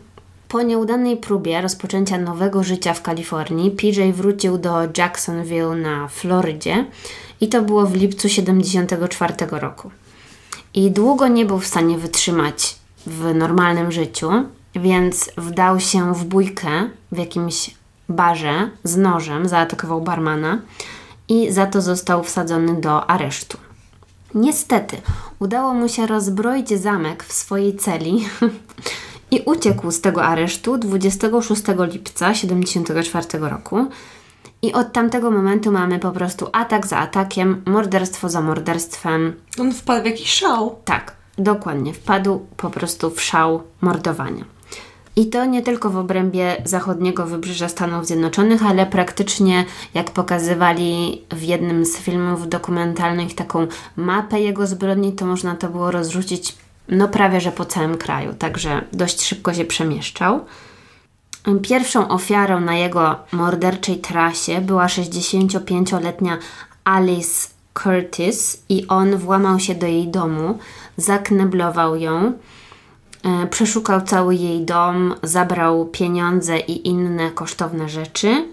Po 0.56 0.62
nieudanej 0.62 1.18
próbie 1.18 1.62
rozpoczęcia 1.62 2.18
nowego 2.18 2.64
życia 2.64 2.94
w 2.94 3.02
Kalifornii, 3.02 3.72
PJ 3.72 4.02
wrócił 4.14 4.58
do 4.58 4.78
Jacksonville 4.98 5.76
na 5.76 6.08
Florydzie 6.08 6.86
i 7.42 7.50
to 7.50 7.62
było 7.62 7.86
w 7.86 7.96
lipcu 7.96 8.30
74 8.30 9.34
roku. 9.52 9.92
I 10.74 10.92
długo 10.92 11.28
nie 11.28 11.46
był 11.46 11.60
w 11.60 11.68
stanie 11.68 11.98
wytrzymać 11.98 12.76
w 13.08 13.36
normalnym 13.36 13.92
życiu, 13.92 14.30
więc 14.76 15.32
wdał 15.38 15.80
się 15.80 16.14
w 16.14 16.26
bójkę 16.26 16.90
w 17.12 17.18
jakimś 17.18 17.72
barze 18.10 18.70
z 18.84 18.98
nożem, 18.98 19.48
zaatakował 19.48 20.02
barmana 20.02 20.62
i 21.30 21.52
za 21.52 21.66
to 21.66 21.82
został 21.82 22.24
wsadzony 22.24 22.82
do 22.82 23.10
aresztu. 23.10 23.58
Niestety, 24.36 24.98
udało 25.40 25.74
mu 25.74 25.90
się 25.90 26.08
rozbroić 26.08 26.70
zamek 26.70 27.24
w 27.24 27.34
swojej 27.34 27.76
celi 27.76 28.26
i 29.36 29.42
uciekł 29.46 29.92
z 29.92 30.02
tego 30.02 30.24
aresztu 30.24 30.78
26 30.78 31.62
lipca 31.92 32.32
1974 32.34 33.50
roku. 33.50 33.86
I 34.62 34.74
od 34.74 34.94
tamtego 34.94 35.32
momentu 35.32 35.72
mamy 35.72 36.00
po 36.00 36.12
prostu 36.12 36.48
atak 36.54 36.88
za 36.88 36.98
atakiem, 36.98 37.62
morderstwo 37.66 38.30
za 38.30 38.42
morderstwem. 38.42 39.34
On 39.60 39.74
wpadł 39.74 40.04
w 40.04 40.06
jakiś 40.06 40.32
szał. 40.32 40.76
Tak, 40.86 41.16
dokładnie. 41.38 41.94
Wpadł 41.94 42.40
po 42.58 42.70
prostu 42.70 43.10
w 43.10 43.22
szał 43.22 43.64
mordowania. 43.82 44.46
I 45.16 45.26
to 45.26 45.46
nie 45.46 45.62
tylko 45.62 45.90
w 45.90 45.98
obrębie 45.98 46.62
zachodniego 46.66 47.26
wybrzeża 47.26 47.70
Stanów 47.70 48.08
Zjednoczonych, 48.08 48.66
ale 48.66 48.86
praktycznie, 48.86 49.66
jak 49.94 50.12
pokazywali 50.12 51.22
w 51.32 51.42
jednym 51.42 51.86
z 51.86 51.98
filmów 51.98 52.50
dokumentalnych, 52.50 53.36
taką 53.36 53.68
mapę 53.96 54.42
jego 54.42 54.68
zbrodni, 54.68 55.14
to 55.14 55.26
można 55.26 55.56
to 55.56 55.70
było 55.70 55.92
rozrzucić 55.92 56.56
no 56.90 57.08
prawie 57.08 57.42
że 57.42 57.52
po 57.52 57.66
całym 57.66 57.98
kraju, 57.98 58.34
także 58.34 58.82
dość 58.94 59.22
szybko 59.22 59.54
się 59.54 59.66
przemieszczał. 59.66 60.46
Pierwszą 61.62 62.08
ofiarą 62.08 62.60
na 62.60 62.76
jego 62.76 63.16
morderczej 63.32 63.98
trasie 63.98 64.62
była 64.62 64.86
65-letnia 64.86 66.38
Alice 66.84 67.48
Curtis 67.74 68.64
i 68.70 68.88
on 68.88 69.18
włamał 69.18 69.60
się 69.60 69.76
do 69.76 69.88
jej 69.88 70.08
domu, 70.08 70.58
zakneblował 70.98 71.96
ją, 71.96 72.34
e, 73.24 73.48
przeszukał 73.48 74.02
cały 74.02 74.36
jej 74.36 74.66
dom, 74.66 75.16
zabrał 75.24 75.86
pieniądze 75.86 76.60
i 76.60 76.88
inne 76.88 77.32
kosztowne 77.32 77.90
rzeczy. 77.90 78.48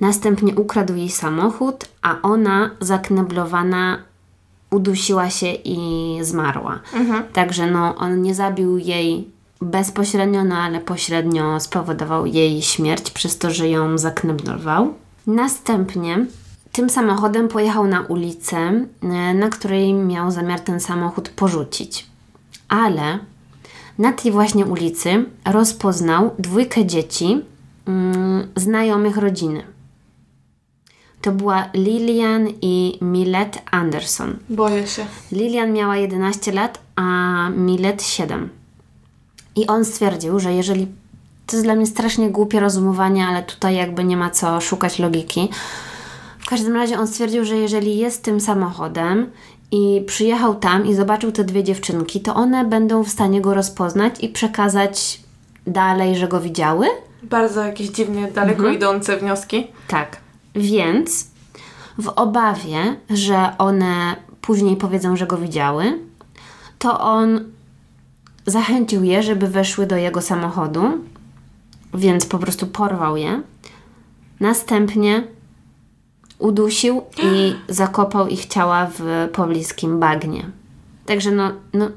Następnie 0.00 0.54
ukradł 0.54 0.94
jej 0.94 1.10
samochód, 1.10 1.84
a 2.02 2.22
ona 2.22 2.70
zakneblowana 2.80 3.98
udusiła 4.72 5.30
się 5.30 5.52
i 5.52 6.18
zmarła. 6.22 6.80
Mhm. 6.94 7.24
Także 7.32 7.66
no, 7.66 7.96
on 7.96 8.22
nie 8.22 8.34
zabił 8.34 8.78
jej 8.78 9.28
bezpośrednio, 9.60 10.44
no 10.44 10.56
ale 10.56 10.80
pośrednio 10.80 11.60
spowodował 11.60 12.26
jej 12.26 12.62
śmierć 12.62 13.10
przez 13.10 13.38
to, 13.38 13.50
że 13.50 13.68
ją 13.68 13.98
zakneblował. 13.98 14.94
Następnie 15.26 16.26
tym 16.72 16.90
samochodem 16.90 17.48
pojechał 17.48 17.86
na 17.86 18.00
ulicę, 18.00 18.56
e, 18.56 19.34
na 19.34 19.48
której 19.48 19.94
miał 19.94 20.30
zamiar 20.30 20.60
ten 20.60 20.80
samochód 20.80 21.28
porzucić. 21.28 22.06
Ale 22.68 23.18
na 23.98 24.12
tej 24.12 24.32
właśnie 24.32 24.66
ulicy 24.66 25.24
rozpoznał 25.44 26.30
dwójkę 26.38 26.86
dzieci 26.86 27.40
mm, 27.86 28.48
znajomych 28.56 29.16
rodziny. 29.16 29.71
To 31.22 31.32
była 31.32 31.68
Lilian 31.74 32.48
i 32.62 32.98
Millet 33.00 33.62
Anderson. 33.70 34.36
Boję 34.48 34.86
się. 34.86 35.06
Lilian 35.32 35.72
miała 35.72 35.96
11 35.96 36.52
lat, 36.52 36.78
a 36.96 37.02
Millet 37.50 38.02
7. 38.02 38.48
I 39.56 39.66
on 39.66 39.84
stwierdził, 39.84 40.40
że 40.40 40.54
jeżeli. 40.54 40.86
To 41.46 41.56
jest 41.56 41.66
dla 41.66 41.74
mnie 41.74 41.86
strasznie 41.86 42.30
głupie 42.30 42.60
rozumowanie, 42.60 43.26
ale 43.26 43.42
tutaj 43.42 43.76
jakby 43.76 44.04
nie 44.04 44.16
ma 44.16 44.30
co 44.30 44.60
szukać 44.60 44.98
logiki. 44.98 45.48
W 46.38 46.46
każdym 46.46 46.76
razie 46.76 46.98
on 46.98 47.06
stwierdził, 47.08 47.44
że 47.44 47.56
jeżeli 47.56 47.98
jest 47.98 48.22
tym 48.22 48.40
samochodem 48.40 49.30
i 49.70 50.04
przyjechał 50.06 50.54
tam 50.54 50.86
i 50.86 50.94
zobaczył 50.94 51.32
te 51.32 51.44
dwie 51.44 51.64
dziewczynki, 51.64 52.20
to 52.20 52.34
one 52.34 52.64
będą 52.64 53.04
w 53.04 53.08
stanie 53.08 53.40
go 53.40 53.54
rozpoznać 53.54 54.14
i 54.20 54.28
przekazać 54.28 55.20
dalej, 55.66 56.16
że 56.16 56.28
go 56.28 56.40
widziały. 56.40 56.86
Bardzo 57.22 57.64
jakieś 57.64 57.88
dziwnie 57.88 58.28
daleko 58.34 58.58
mhm. 58.58 58.74
idące 58.74 59.16
wnioski. 59.16 59.66
Tak. 59.88 60.21
Więc 60.54 61.30
w 61.98 62.08
obawie, 62.08 62.96
że 63.10 63.58
one 63.58 64.16
później 64.40 64.76
powiedzą, 64.76 65.16
że 65.16 65.26
go 65.26 65.36
widziały, 65.36 65.98
to 66.78 67.00
on 67.00 67.44
zachęcił 68.46 69.04
je, 69.04 69.22
żeby 69.22 69.48
weszły 69.48 69.86
do 69.86 69.96
jego 69.96 70.22
samochodu, 70.22 70.82
więc 71.94 72.26
po 72.26 72.38
prostu 72.38 72.66
porwał 72.66 73.16
je. 73.16 73.42
Następnie 74.40 75.24
udusił 76.38 77.02
i 77.22 77.54
zakopał 77.74 78.28
ich 78.28 78.46
ciała 78.46 78.90
w 78.98 79.28
pobliskim 79.32 80.00
bagnie. 80.00 80.50
Także 81.06 81.30
no, 81.30 81.52
no 81.72 81.88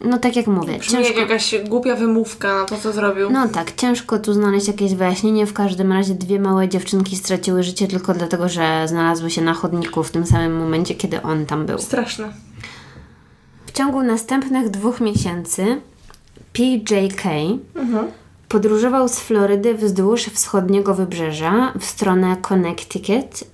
no 0.00 0.18
tak 0.18 0.36
jak 0.36 0.46
mówię. 0.46 0.78
Brzmi 0.78 0.98
ciężko... 0.98 1.20
jak 1.20 1.30
jakaś 1.30 1.54
głupia 1.68 1.96
wymówka 1.96 2.58
na 2.58 2.64
to, 2.64 2.76
co 2.76 2.92
zrobił. 2.92 3.30
No 3.30 3.48
tak, 3.48 3.74
ciężko 3.76 4.18
tu 4.18 4.32
znaleźć 4.32 4.68
jakieś 4.68 4.94
wyjaśnienie. 4.94 5.46
W 5.46 5.52
każdym 5.52 5.92
razie 5.92 6.14
dwie 6.14 6.40
małe 6.40 6.68
dziewczynki 6.68 7.16
straciły 7.16 7.62
życie 7.62 7.88
tylko 7.88 8.14
dlatego, 8.14 8.48
że 8.48 8.88
znalazły 8.88 9.30
się 9.30 9.42
na 9.42 9.54
chodniku 9.54 10.02
w 10.02 10.10
tym 10.10 10.26
samym 10.26 10.56
momencie, 10.56 10.94
kiedy 10.94 11.22
on 11.22 11.46
tam 11.46 11.66
był. 11.66 11.78
Straszne. 11.78 12.32
W 13.66 13.72
ciągu 13.72 14.02
następnych 14.02 14.70
dwóch 14.70 15.00
miesięcy 15.00 15.80
PJK 16.52 17.24
mhm. 17.74 18.06
podróżował 18.48 19.08
z 19.08 19.18
Florydy 19.18 19.74
wzdłuż 19.74 20.22
wschodniego 20.22 20.94
wybrzeża 20.94 21.72
w 21.80 21.84
stronę 21.84 22.36
Connecticut 22.48 23.44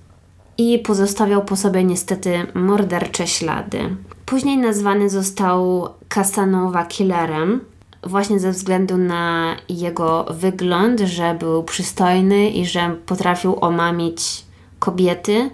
i 0.57 0.79
pozostawiał 0.79 1.45
po 1.45 1.55
sobie 1.55 1.83
niestety 1.83 2.47
mordercze 2.53 3.27
ślady. 3.27 3.95
Później 4.25 4.57
nazwany 4.57 5.09
został 5.09 5.89
Casanova 6.09 6.85
Killerem, 6.85 7.61
właśnie 8.03 8.39
ze 8.39 8.51
względu 8.51 8.97
na 8.97 9.55
jego 9.69 10.25
wygląd, 10.29 10.99
że 10.99 11.35
był 11.39 11.63
przystojny 11.63 12.49
i 12.49 12.65
że 12.65 12.95
potrafił 13.05 13.57
omamić 13.61 14.45
kobiety, 14.79 15.49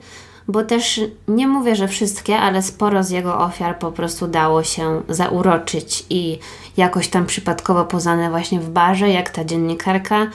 bo 0.47 0.63
też 0.63 1.01
nie 1.27 1.47
mówię, 1.47 1.75
że 1.75 1.88
wszystkie, 1.88 2.38
ale 2.38 2.62
sporo 2.62 3.03
z 3.03 3.10
jego 3.10 3.39
ofiar 3.39 3.79
po 3.79 3.91
prostu 3.91 4.27
dało 4.27 4.63
się 4.63 5.01
zauroczyć 5.10 6.05
i 6.10 6.39
jakoś 6.77 7.07
tam 7.07 7.25
przypadkowo 7.25 7.86
poznane 7.86 8.29
właśnie 8.29 8.60
w 8.60 8.69
barze, 8.69 9.10
jak 9.10 9.29
ta 9.29 9.45
dziennikarka, 9.45 10.27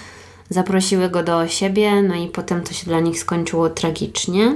zaprosiły 0.48 1.10
go 1.10 1.22
do 1.22 1.48
siebie, 1.48 2.02
no 2.02 2.14
i 2.14 2.28
potem 2.28 2.62
to 2.62 2.72
się 2.72 2.86
dla 2.86 3.00
nich 3.00 3.20
skończyło 3.20 3.68
tragicznie. 3.70 4.54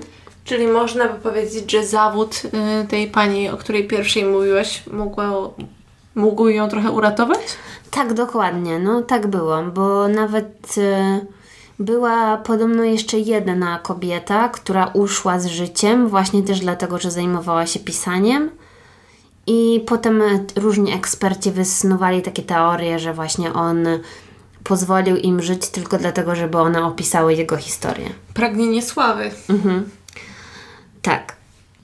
Czyli 0.50 0.66
można 0.66 1.08
by 1.08 1.20
powiedzieć, 1.20 1.70
że 1.72 1.86
zawód 1.86 2.42
y, 2.84 2.88
tej 2.88 3.06
pani, 3.06 3.48
o 3.48 3.56
której 3.56 3.88
pierwszej 3.88 4.24
mówiłaś, 4.24 4.82
mogła, 4.92 5.30
mógł 6.14 6.48
ją 6.48 6.68
trochę 6.68 6.90
uratować? 6.90 7.40
Tak, 7.90 8.14
dokładnie. 8.14 8.78
No 8.78 9.02
tak 9.02 9.26
było, 9.26 9.62
bo 9.62 10.08
nawet 10.08 10.78
y, 10.78 11.26
była 11.78 12.36
podobno 12.36 12.84
jeszcze 12.84 13.18
jedna 13.18 13.78
kobieta, 13.78 14.48
która 14.48 14.86
uszła 14.86 15.38
z 15.38 15.46
życiem, 15.46 16.08
właśnie 16.08 16.42
też 16.42 16.60
dlatego, 16.60 16.98
że 16.98 17.10
zajmowała 17.10 17.66
się 17.66 17.80
pisaniem. 17.80 18.50
I 19.46 19.84
potem 19.86 20.22
różni 20.56 20.92
eksperci 20.92 21.50
wysnuwali 21.50 22.22
takie 22.22 22.42
teorie, 22.42 22.98
że 22.98 23.14
właśnie 23.14 23.52
on 23.52 23.86
pozwolił 24.64 25.16
im 25.16 25.42
żyć 25.42 25.68
tylko 25.68 25.98
dlatego, 25.98 26.34
żeby 26.34 26.58
one 26.58 26.84
opisały 26.84 27.34
jego 27.34 27.56
historię. 27.56 28.10
Pragnienie 28.34 28.82
sławy. 28.82 29.30
Mhm. 29.48 29.90
Tak. 31.02 31.36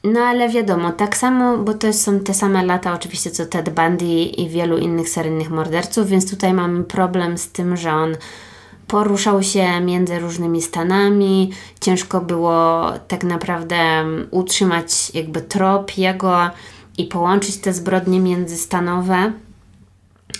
No 0.05 0.21
ale 0.21 0.49
wiadomo, 0.49 0.93
tak 0.93 1.17
samo, 1.17 1.59
bo 1.59 1.75
to 1.75 1.93
są 1.93 2.21
te 2.21 2.35
same 2.35 2.65
lata 2.65 2.93
oczywiście 2.93 3.31
co 3.31 3.47
Ted 3.47 3.71
Bundy 3.71 4.23
i 4.23 4.49
wielu 4.49 4.79
innych 4.79 5.09
seryjnych 5.09 5.51
morderców, 5.51 6.09
więc 6.09 6.31
tutaj 6.31 6.53
mamy 6.53 6.85
problem 6.85 7.39
z 7.39 7.49
tym, 7.49 7.77
że 7.77 7.93
on 7.93 8.17
poruszał 8.87 9.43
się 9.43 9.81
między 9.81 10.19
różnymi 10.19 10.63
stanami, 10.63 11.53
ciężko 11.81 12.21
było 12.21 12.93
tak 13.09 13.25
naprawdę 13.25 14.05
utrzymać 14.31 15.15
jakby 15.15 15.41
trop 15.41 15.99
jego 15.99 16.51
i 16.99 17.05
połączyć 17.05 17.57
te 17.57 17.73
zbrodnie 17.73 18.21
międzystanowe. 18.21 19.33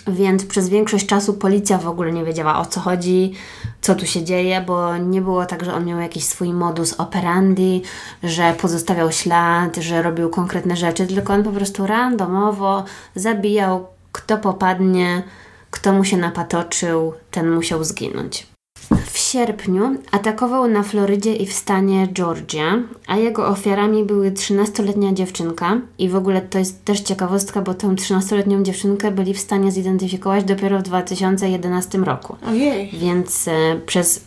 Więc 0.07 0.45
przez 0.45 0.69
większość 0.69 1.05
czasu 1.05 1.33
policja 1.33 1.77
w 1.77 1.87
ogóle 1.87 2.11
nie 2.11 2.25
wiedziała 2.25 2.59
o 2.59 2.65
co 2.65 2.79
chodzi, 2.79 3.33
co 3.81 3.95
tu 3.95 4.05
się 4.05 4.23
dzieje, 4.23 4.61
bo 4.61 4.97
nie 4.97 5.21
było 5.21 5.45
tak, 5.45 5.65
że 5.65 5.73
on 5.73 5.85
miał 5.85 5.99
jakiś 5.99 6.25
swój 6.25 6.53
modus 6.53 6.93
operandi, 6.93 7.81
że 8.23 8.53
pozostawiał 8.53 9.11
ślad, 9.11 9.75
że 9.75 10.01
robił 10.01 10.29
konkretne 10.29 10.75
rzeczy, 10.75 11.07
tylko 11.07 11.33
on 11.33 11.43
po 11.43 11.51
prostu 11.51 11.87
randomowo 11.87 12.83
zabijał 13.15 13.87
kto 14.11 14.37
popadnie, 14.37 15.23
kto 15.71 15.93
mu 15.93 16.03
się 16.03 16.17
napatoczył, 16.17 17.13
ten 17.31 17.51
musiał 17.51 17.83
zginąć. 17.83 18.56
W 18.91 19.17
sierpniu 19.17 19.95
atakował 20.11 20.67
na 20.67 20.83
Florydzie 20.83 21.35
i 21.35 21.45
w 21.45 21.53
stanie 21.53 22.07
Georgia, 22.13 22.79
a 23.07 23.17
jego 23.17 23.47
ofiarami 23.47 24.03
były 24.03 24.31
13-letnia 24.31 25.13
dziewczynka 25.13 25.81
i 25.99 26.09
w 26.09 26.15
ogóle 26.15 26.41
to 26.41 26.59
jest 26.59 26.85
też 26.85 26.99
ciekawostka, 27.01 27.61
bo 27.61 27.73
tą 27.73 27.95
13-letnią 27.95 28.63
dziewczynkę 28.63 29.11
byli 29.11 29.33
w 29.33 29.39
stanie 29.39 29.71
zidentyfikować 29.71 30.43
dopiero 30.43 30.79
w 30.79 30.83
2011 30.83 31.97
roku. 31.97 32.35
Ojej. 32.47 32.89
Więc 32.93 33.47
e, 33.47 33.79
przez, 33.85 34.21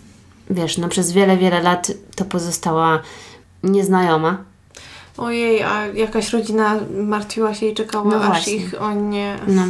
wiesz, 0.51 0.79
no 0.79 0.89
przez 0.89 1.13
wiele, 1.13 1.37
wiele 1.37 1.63
lat 1.63 1.93
to 2.17 2.25
pozostała 2.25 3.03
nieznajoma. 3.63 4.45
Ojej, 5.19 5.63
a 5.63 5.87
jakaś 5.87 6.33
rodzina 6.33 6.77
martwiła 7.05 7.55
się 7.55 7.67
i 7.67 7.75
czekała, 7.75 8.05
No 8.11 8.17
aż 8.17 8.27
właśnie. 8.27 8.55
ich, 8.55 8.83
o 8.83 8.93
nie. 8.93 9.37
No. 9.47 9.63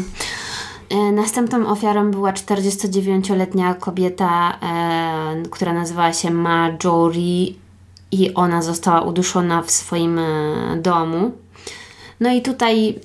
E, 0.91 1.13
Następną 1.13 1.69
ofiarą 1.69 2.11
była 2.11 2.33
49-letnia 2.33 3.75
kobieta, 3.75 4.59
e, 4.63 5.43
która 5.51 5.73
nazywała 5.73 6.13
się 6.13 6.31
Marjorie 6.31 7.47
i 8.13 8.35
ona 8.35 8.63
została 8.63 9.01
uduszona 9.01 9.63
w 9.63 9.71
swoim 9.71 10.19
e, 10.19 10.77
domu. 10.77 11.33
No 12.21 12.31
i 12.31 12.43
tutaj 12.43 12.99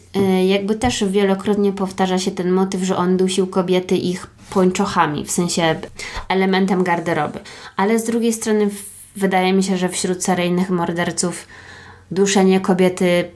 jakby 0.47 0.75
też 0.75 1.03
wielokrotnie 1.03 1.73
powtarza 1.73 2.19
się 2.19 2.31
ten 2.31 2.51
motyw, 2.51 2.83
że 2.83 2.97
on 2.97 3.17
dusił 3.17 3.47
kobiety 3.47 3.95
ich 3.95 4.27
pończochami, 4.49 5.25
w 5.25 5.31
sensie 5.31 5.75
elementem 6.29 6.83
garderoby. 6.83 7.39
Ale 7.77 7.99
z 7.99 8.03
drugiej 8.03 8.33
strony 8.33 8.69
wydaje 9.15 9.53
mi 9.53 9.63
się, 9.63 9.77
że 9.77 9.89
wśród 9.89 10.23
seryjnych 10.23 10.69
morderców 10.69 11.47
duszenie 12.11 12.59
kobiety 12.59 13.31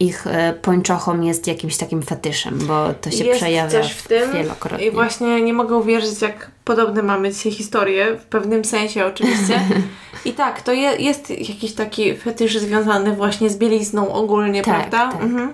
ich 0.00 0.26
e, 0.26 0.54
pończochom 0.62 1.24
jest 1.24 1.46
jakimś 1.46 1.76
takim 1.76 2.02
fetyszem, 2.02 2.58
bo 2.58 2.94
to 3.00 3.10
się 3.10 3.24
Jest 3.24 3.38
przejawia 3.40 3.70
coś 3.82 3.92
w 3.92 4.08
tym 4.08 4.32
wielokrotnie. 4.32 4.86
i 4.86 4.90
właśnie 4.90 5.42
nie 5.42 5.52
mogę 5.52 5.76
uwierzyć, 5.76 6.22
jak 6.22 6.50
podobne 6.64 7.02
mamy 7.02 7.32
dzisiaj 7.32 7.52
historie, 7.52 8.16
w 8.16 8.24
pewnym 8.24 8.64
sensie 8.64 9.06
oczywiście. 9.06 9.60
I 10.24 10.32
tak, 10.32 10.62
to 10.62 10.72
je, 10.72 10.96
jest 10.96 11.30
jakiś 11.30 11.72
taki 11.74 12.16
fetysz 12.16 12.58
związany 12.58 13.12
właśnie 13.16 13.50
z 13.50 13.56
bielizną 13.56 14.12
ogólnie, 14.12 14.62
Tak, 14.62 14.74
prawda? 14.90 15.12
tak. 15.12 15.22
Mhm. 15.22 15.52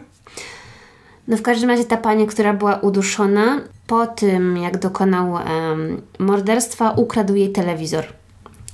No 1.28 1.36
w 1.36 1.42
każdym 1.42 1.70
razie 1.70 1.84
ta 1.84 1.96
pani, 1.96 2.26
która 2.26 2.52
była 2.52 2.74
uduszona, 2.74 3.60
po 3.86 4.06
tym 4.06 4.56
jak 4.56 4.78
dokonał 4.78 5.38
em, 5.38 6.02
morderstwa, 6.18 6.90
ukradł 6.90 7.34
jej 7.34 7.52
telewizor 7.52 8.04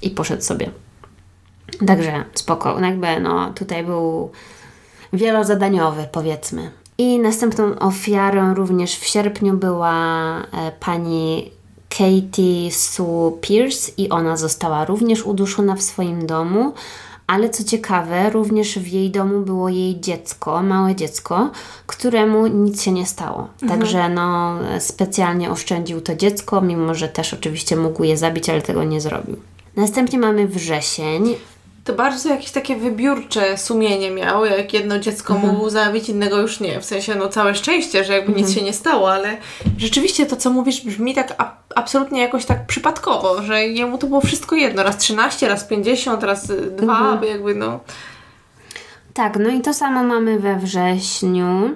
i 0.03 0.11
poszedł 0.11 0.43
sobie. 0.43 0.71
Także 1.87 2.25
spoko. 2.35 2.81
No 2.81 2.87
jakby 2.87 3.21
no 3.21 3.53
tutaj 3.53 3.85
był 3.85 4.31
wielozadaniowy 5.12 6.09
powiedzmy. 6.12 6.70
I 6.98 7.18
następną 7.18 7.78
ofiarą 7.78 8.54
również 8.54 8.96
w 8.96 9.04
sierpniu 9.04 9.54
była 9.54 9.94
e, 10.38 10.72
pani 10.80 11.50
Katie 11.88 12.70
Sue 12.70 13.38
Pierce 13.40 13.92
i 13.96 14.09
ona 14.09 14.36
została 14.36 14.84
również 14.84 15.26
uduszona 15.26 15.74
w 15.74 15.82
swoim 15.82 16.26
domu. 16.26 16.72
Ale 17.26 17.50
co 17.50 17.64
ciekawe, 17.64 18.30
również 18.30 18.78
w 18.78 18.86
jej 18.86 19.11
domu 19.11 19.40
było 19.40 19.68
jej 19.68 20.00
dziecko, 20.00 20.62
małe 20.62 20.94
dziecko, 20.94 21.50
któremu 21.86 22.46
nic 22.46 22.82
się 22.82 22.92
nie 22.92 23.06
stało. 23.06 23.48
Także 23.68 24.09
no, 24.09 24.59
specjalnie 24.78 25.50
oszczędził 25.50 26.00
to 26.00 26.14
dziecko, 26.14 26.61
mimo 26.61 26.94
że 26.94 27.09
też 27.09 27.34
oczywiście 27.34 27.76
mógł 27.76 28.04
je 28.04 28.16
zabić, 28.16 28.48
ale 28.48 28.62
tego 28.62 28.84
nie 28.84 29.00
zrobił. 29.00 29.36
Następnie 29.76 30.18
mamy 30.18 30.48
wrzesień. 30.48 31.34
To 31.89 31.95
bardzo 31.95 32.28
jakieś 32.28 32.51
takie 32.51 32.76
wybiórcze 32.76 33.59
sumienie 33.59 34.11
miał, 34.11 34.45
jak 34.45 34.72
jedno 34.72 34.99
dziecko 34.99 35.34
Mhm. 35.34 35.55
mógł 35.55 35.70
zabić, 35.70 36.09
innego 36.09 36.36
już 36.41 36.61
nie. 36.61 36.80
W 36.80 36.84
sensie, 36.84 37.14
no 37.14 37.28
całe 37.28 37.55
szczęście, 37.55 38.05
że 38.05 38.12
jakby 38.12 38.28
Mhm. 38.28 38.47
nic 38.47 38.55
się 38.57 38.62
nie 38.62 38.72
stało, 38.72 39.12
ale 39.12 39.36
rzeczywiście 39.78 40.26
to, 40.26 40.36
co 40.36 40.51
mówisz, 40.51 40.80
brzmi 40.80 41.14
tak 41.14 41.34
a- 41.39 41.57
absolutnie 41.74 42.20
jakoś 42.20 42.45
tak 42.45 42.66
przypadkowo, 42.66 43.43
że 43.43 43.66
jemu 43.66 43.99
to 43.99 44.07
było 44.07 44.20
wszystko 44.20 44.57
jedno. 44.57 44.82
Raz 44.82 44.97
13, 44.99 45.49
raz 45.49 45.64
50, 45.64 46.22
raz 46.22 46.51
y, 46.51 46.70
dwa, 46.70 46.99
Mhm. 46.99 47.24
jakby 47.24 47.55
no... 47.55 47.80
Tak, 49.14 49.36
no 49.39 49.49
i 49.49 49.61
to 49.61 49.74
samo 49.74 50.03
mamy 50.05 50.39
we 50.39 50.57
wrześniu. 50.57 51.70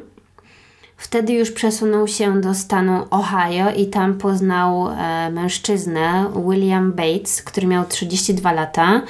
Wtedy 0.96 1.32
już 1.32 1.50
przesunął 1.50 2.08
się 2.08 2.40
do 2.40 2.54
stanu 2.54 3.06
Ohio 3.10 3.70
i 3.76 3.86
tam 3.86 4.14
poznał 4.18 4.88
e, 4.88 5.30
mężczyznę, 5.30 6.24
William 6.48 6.92
Bates, 6.92 7.42
który 7.42 7.66
miał 7.66 7.84
32 7.84 8.52
lata 8.52 9.02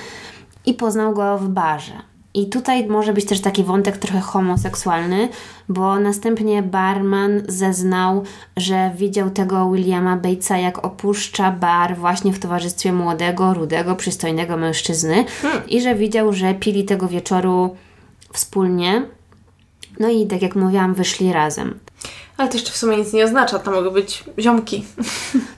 i 0.67 0.75
poznał 0.75 1.15
go 1.15 1.39
w 1.39 1.49
barze. 1.49 1.93
I 2.35 2.49
tutaj 2.49 2.87
może 2.87 3.13
być 3.13 3.25
też 3.25 3.41
taki 3.41 3.65
wątek 3.65 3.99
trochę 3.99 4.21
homoseksualny, 4.21 5.29
bo 5.69 6.01
następnie 6.01 6.63
barman 6.63 7.43
zeznał, 7.49 8.25
że 8.57 8.91
widział 8.97 9.31
tego 9.31 9.71
Williama 9.71 10.17
Batesa, 10.17 10.59
jak 10.59 10.85
opuszcza 10.85 11.51
bar 11.51 11.97
właśnie 11.97 12.33
w 12.33 12.39
towarzystwie 12.39 12.93
młodego, 12.93 13.55
rudego, 13.55 13.97
przystojnego 13.97 14.57
mężczyzny 14.57 15.25
i 15.69 15.81
że 15.81 15.95
widział, 15.95 16.33
że 16.33 16.55
pili 16.55 16.85
tego 16.85 17.09
wieczoru 17.09 17.77
wspólnie. 18.33 19.03
No 20.01 20.09
i 20.09 20.27
tak 20.27 20.43
jak 20.43 20.57
mówiłam, 20.57 20.95
wyszli 20.95 21.33
razem. 21.33 21.79
Ale 22.37 22.49
to 22.49 22.55
jeszcze 22.55 22.73
w 22.73 22.77
sumie 22.77 22.97
nic 22.97 23.13
nie 23.13 23.25
oznacza, 23.25 23.59
to 23.59 23.71
mogą 23.71 23.91
być 23.91 24.25
ziomki. 24.39 24.85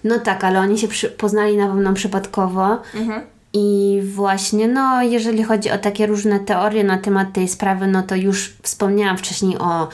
No 0.04 0.18
tak, 0.18 0.44
ale 0.44 0.60
oni 0.60 0.78
się 0.78 0.88
przy, 0.88 1.08
poznali 1.08 1.56
na 1.56 1.66
pewno 1.66 1.92
przypadkowo. 1.92 2.78
I 3.54 4.00
właśnie, 4.04 4.68
no, 4.68 5.02
jeżeli 5.02 5.42
chodzi 5.42 5.70
o 5.70 5.78
takie 5.78 6.06
różne 6.06 6.40
teorie 6.40 6.84
na 6.84 6.98
temat 6.98 7.32
tej 7.32 7.48
sprawy, 7.48 7.86
no 7.86 8.02
to 8.02 8.14
już 8.16 8.56
wspomniałam 8.62 9.18
wcześniej 9.18 9.58
o 9.58 9.88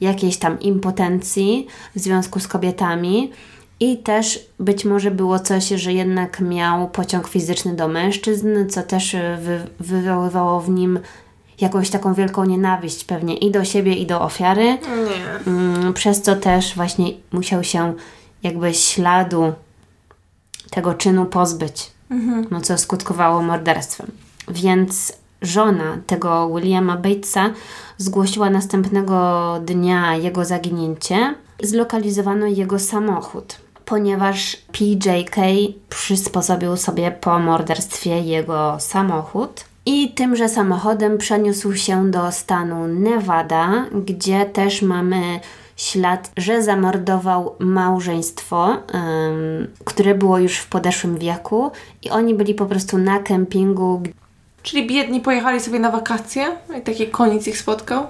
jakiejś 0.00 0.36
tam 0.36 0.60
impotencji 0.60 1.66
w 1.94 2.00
związku 2.00 2.40
z 2.40 2.48
kobietami. 2.48 3.32
I 3.80 3.98
też 3.98 4.46
być 4.60 4.84
może 4.84 5.10
było 5.10 5.38
coś, 5.38 5.68
że 5.68 5.92
jednak 5.92 6.40
miał 6.40 6.88
pociąg 6.88 7.28
fizyczny 7.28 7.74
do 7.74 7.88
mężczyzn, 7.88 8.68
co 8.68 8.82
też 8.82 9.14
y, 9.14 9.36
wy, 9.40 9.60
wywoływało 9.80 10.60
w 10.60 10.70
nim 10.70 10.98
jakąś 11.60 11.90
taką 11.90 12.14
wielką 12.14 12.44
nienawiść 12.44 13.04
pewnie 13.04 13.36
i 13.36 13.50
do 13.50 13.64
siebie, 13.64 13.94
i 13.94 14.06
do 14.06 14.20
ofiary. 14.20 14.64
Nie. 14.64 15.52
Mm, 15.52 15.94
przez 15.94 16.22
co 16.22 16.36
też 16.36 16.74
właśnie 16.74 17.06
musiał 17.32 17.64
się 17.64 17.94
jakby 18.42 18.74
śladu 18.74 19.52
tego 20.70 20.94
czynu 20.94 21.26
pozbyć, 21.26 21.90
no 22.50 22.60
co 22.60 22.78
skutkowało 22.78 23.42
morderstwem. 23.42 24.10
Więc 24.48 25.12
żona 25.42 25.98
tego 26.06 26.48
Williama 26.54 26.96
Batesa 26.96 27.50
zgłosiła 27.98 28.50
następnego 28.50 29.60
dnia 29.64 30.16
jego 30.16 30.44
zaginięcie. 30.44 31.34
Zlokalizowano 31.62 32.46
jego 32.46 32.78
samochód, 32.78 33.56
ponieważ 33.84 34.56
PJK 34.72 35.36
przysposobił 35.88 36.76
sobie 36.76 37.10
po 37.10 37.38
morderstwie 37.38 38.20
jego 38.20 38.76
samochód. 38.80 39.64
I 39.88 40.14
tymże 40.14 40.48
samochodem 40.48 41.18
przeniósł 41.18 41.74
się 41.74 42.10
do 42.10 42.32
stanu 42.32 42.86
Nevada, 42.86 43.86
gdzie 44.06 44.46
też 44.46 44.82
mamy 44.82 45.40
ślad, 45.76 46.32
że 46.36 46.62
zamordował 46.62 47.54
małżeństwo, 47.58 48.76
które 49.84 50.14
było 50.14 50.38
już 50.38 50.58
w 50.58 50.68
podeszłym 50.68 51.18
wieku 51.18 51.70
i 52.02 52.10
oni 52.10 52.34
byli 52.34 52.54
po 52.54 52.66
prostu 52.66 52.98
na 52.98 53.18
kempingu. 53.18 54.02
Czyli 54.62 54.86
biedni 54.86 55.20
pojechali 55.20 55.60
sobie 55.60 55.78
na 55.78 55.90
wakacje 55.90 56.44
i 56.78 56.82
taki 56.82 57.06
koniec 57.06 57.46
ich 57.46 57.58
spotkał. 57.58 58.06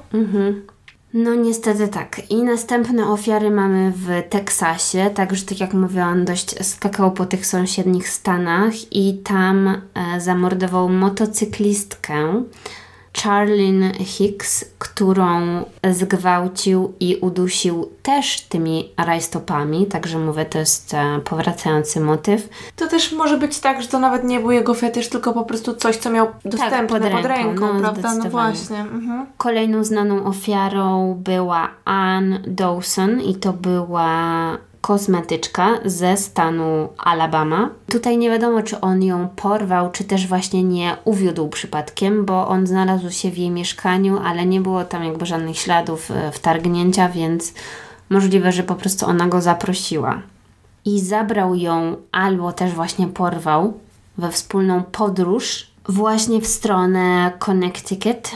No 1.14 1.34
niestety 1.34 1.88
tak. 1.88 2.30
I 2.30 2.42
następne 2.42 3.06
ofiary 3.06 3.50
mamy 3.50 3.92
w 3.96 4.08
Teksasie, 4.30 5.10
także 5.14 5.44
tak 5.44 5.60
jak 5.60 5.74
mówiłam, 5.74 6.24
dość 6.24 6.66
skakał 6.66 7.12
po 7.12 7.26
tych 7.26 7.46
sąsiednich 7.46 8.08
stanach 8.08 8.92
i 8.92 9.18
tam 9.24 9.68
e, 9.68 10.20
zamordował 10.20 10.88
motocyklistkę 10.88 12.42
Charlene 13.22 13.94
Hicks, 13.94 14.64
którą 14.78 15.64
zgwałcił 15.92 16.92
i 17.00 17.16
udusił 17.16 17.90
też 18.02 18.40
tymi 18.40 18.92
rajstopami, 18.96 19.86
także 19.86 20.18
mówię, 20.18 20.44
to 20.44 20.58
jest 20.58 20.94
e, 20.94 21.20
powracający 21.24 22.00
motyw. 22.00 22.48
To 22.76 22.88
też 22.88 23.12
może 23.12 23.38
być 23.38 23.58
tak, 23.58 23.82
że 23.82 23.88
to 23.88 23.98
nawet 23.98 24.24
nie 24.24 24.40
był 24.40 24.50
jego 24.50 24.74
fetysz, 24.74 25.08
tylko 25.08 25.32
po 25.32 25.44
prostu 25.44 25.74
coś, 25.74 25.96
co 25.96 26.10
miał 26.10 26.26
dostępne 26.44 27.00
pod 27.00 27.10
pod 27.10 27.24
ręką, 27.24 27.28
ręką, 27.28 27.74
no, 27.74 27.80
prawda? 27.80 28.14
No 28.14 28.30
właśnie. 28.30 28.78
Mhm. 28.78 29.26
Kolejną 29.36 29.84
znaną 29.84 30.24
ofiarą 30.24 31.14
była 31.18 31.70
Ann 31.84 32.38
Dawson 32.46 33.20
i 33.20 33.34
to 33.34 33.52
była 33.52 34.58
kosmetyczka 34.86 35.78
ze 35.84 36.16
stanu 36.16 36.88
Alabama. 36.98 37.70
Tutaj 37.86 38.18
nie 38.18 38.30
wiadomo, 38.30 38.62
czy 38.62 38.80
on 38.80 39.02
ją 39.02 39.28
porwał, 39.28 39.90
czy 39.90 40.04
też 40.04 40.26
właśnie 40.26 40.64
nie 40.64 40.96
uwiódł 41.04 41.48
przypadkiem, 41.48 42.24
bo 42.24 42.48
on 42.48 42.66
znalazł 42.66 43.10
się 43.10 43.30
w 43.30 43.38
jej 43.38 43.50
mieszkaniu, 43.50 44.18
ale 44.24 44.46
nie 44.46 44.60
było 44.60 44.84
tam 44.84 45.04
jakby 45.04 45.26
żadnych 45.26 45.58
śladów 45.58 46.10
e, 46.10 46.32
wtargnięcia, 46.32 47.08
więc 47.08 47.54
możliwe, 48.10 48.52
że 48.52 48.62
po 48.62 48.74
prostu 48.74 49.06
ona 49.06 49.26
go 49.26 49.40
zaprosiła. 49.40 50.22
I 50.84 51.00
zabrał 51.00 51.54
ją 51.54 51.96
albo 52.12 52.52
też 52.52 52.72
właśnie 52.72 53.06
porwał 53.06 53.72
we 54.18 54.30
wspólną 54.30 54.82
podróż 54.82 55.66
właśnie 55.88 56.40
w 56.40 56.46
stronę 56.46 57.32
Connecticut, 57.38 58.30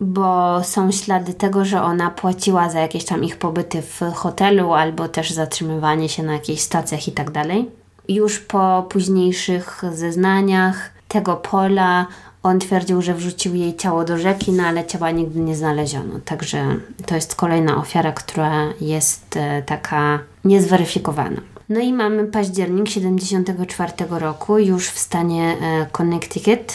bo 0.00 0.60
są 0.64 0.92
ślady 0.92 1.34
tego, 1.34 1.64
że 1.64 1.82
ona 1.82 2.10
płaciła 2.10 2.70
za 2.70 2.80
jakieś 2.80 3.04
tam 3.04 3.24
ich 3.24 3.36
pobyty 3.36 3.82
w 3.82 4.00
hotelu 4.14 4.72
albo 4.72 5.08
też 5.08 5.30
zatrzymywanie 5.30 6.08
się 6.08 6.22
na 6.22 6.32
jakichś 6.32 6.62
stacjach 6.62 7.08
i 7.08 7.12
tak 7.12 7.30
dalej. 7.30 7.70
już 8.08 8.38
po 8.38 8.86
późniejszych 8.88 9.82
zeznaniach 9.92 10.90
tego 11.08 11.36
Pola 11.36 12.06
on 12.42 12.58
twierdził, 12.58 13.02
że 13.02 13.14
wrzucił 13.14 13.54
jej 13.54 13.76
ciało 13.76 14.04
do 14.04 14.18
rzeki, 14.18 14.52
no 14.52 14.62
ale 14.62 14.84
ciała 14.84 15.10
nigdy 15.10 15.40
nie 15.40 15.56
znaleziono. 15.56 16.20
Także 16.24 16.66
to 17.06 17.14
jest 17.14 17.34
kolejna 17.34 17.76
ofiara, 17.76 18.12
która 18.12 18.66
jest 18.80 19.36
e, 19.36 19.62
taka 19.62 20.18
niezweryfikowana. 20.44 21.40
No 21.68 21.80
i 21.80 21.92
mamy 21.92 22.24
październik 22.24 22.88
74 22.88 23.92
roku, 24.10 24.58
już 24.58 24.88
w 24.88 24.98
stanie 24.98 25.56
e, 25.60 25.86
Connecticut 25.92 26.74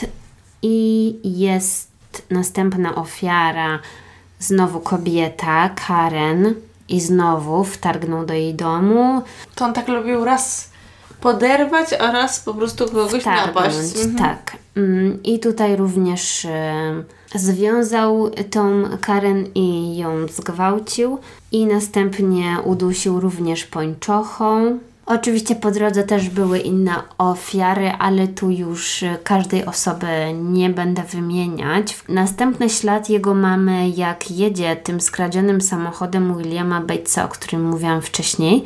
i 0.61 1.15
jest 1.23 1.94
następna 2.29 2.95
ofiara, 2.95 3.79
znowu 4.39 4.79
kobieta, 4.79 5.69
Karen 5.69 6.55
i 6.89 7.01
znowu 7.01 7.63
wtargnął 7.63 8.25
do 8.25 8.33
jej 8.33 8.53
domu. 8.53 9.21
To 9.55 9.65
on 9.65 9.73
tak 9.73 9.87
lubił 9.87 10.25
raz 10.25 10.69
poderwać, 11.21 11.93
a 11.93 12.11
raz 12.11 12.39
po 12.39 12.53
prostu 12.53 12.85
kogoś 12.85 13.21
Wtargnąć, 13.21 13.55
napaść. 13.55 13.95
Mhm. 13.95 14.15
Tak. 14.15 14.57
Mm, 14.75 15.23
I 15.23 15.39
tutaj 15.39 15.75
również 15.75 16.45
e, 16.45 17.03
związał 17.35 18.29
tą 18.29 18.83
Karen 19.01 19.45
i 19.55 19.97
ją 19.97 20.27
zgwałcił 20.27 21.19
i 21.51 21.65
następnie 21.65 22.57
udusił 22.63 23.19
również 23.19 23.65
pończochą. 23.65 24.79
Oczywiście 25.05 25.55
po 25.55 25.71
drodze 25.71 26.03
też 26.03 26.29
były 26.29 26.59
inne 26.59 26.95
ofiary, 27.17 27.91
ale 27.99 28.27
tu 28.27 28.49
już 28.49 29.03
e, 29.03 29.17
każdej 29.23 29.65
osoby 29.65 30.07
nie 30.33 30.69
będę 30.69 31.03
wymieniać. 31.03 31.97
Następny 32.09 32.69
ślad 32.69 33.09
jego 33.09 33.33
mamy, 33.33 33.89
jak 33.89 34.31
jedzie 34.31 34.75
tym 34.75 35.01
skradzionym 35.01 35.61
samochodem 35.61 36.37
Williama 36.37 36.81
Batesa, 36.81 37.25
o 37.25 37.27
którym 37.27 37.63
mówiłam 37.63 38.01
wcześniej, 38.01 38.63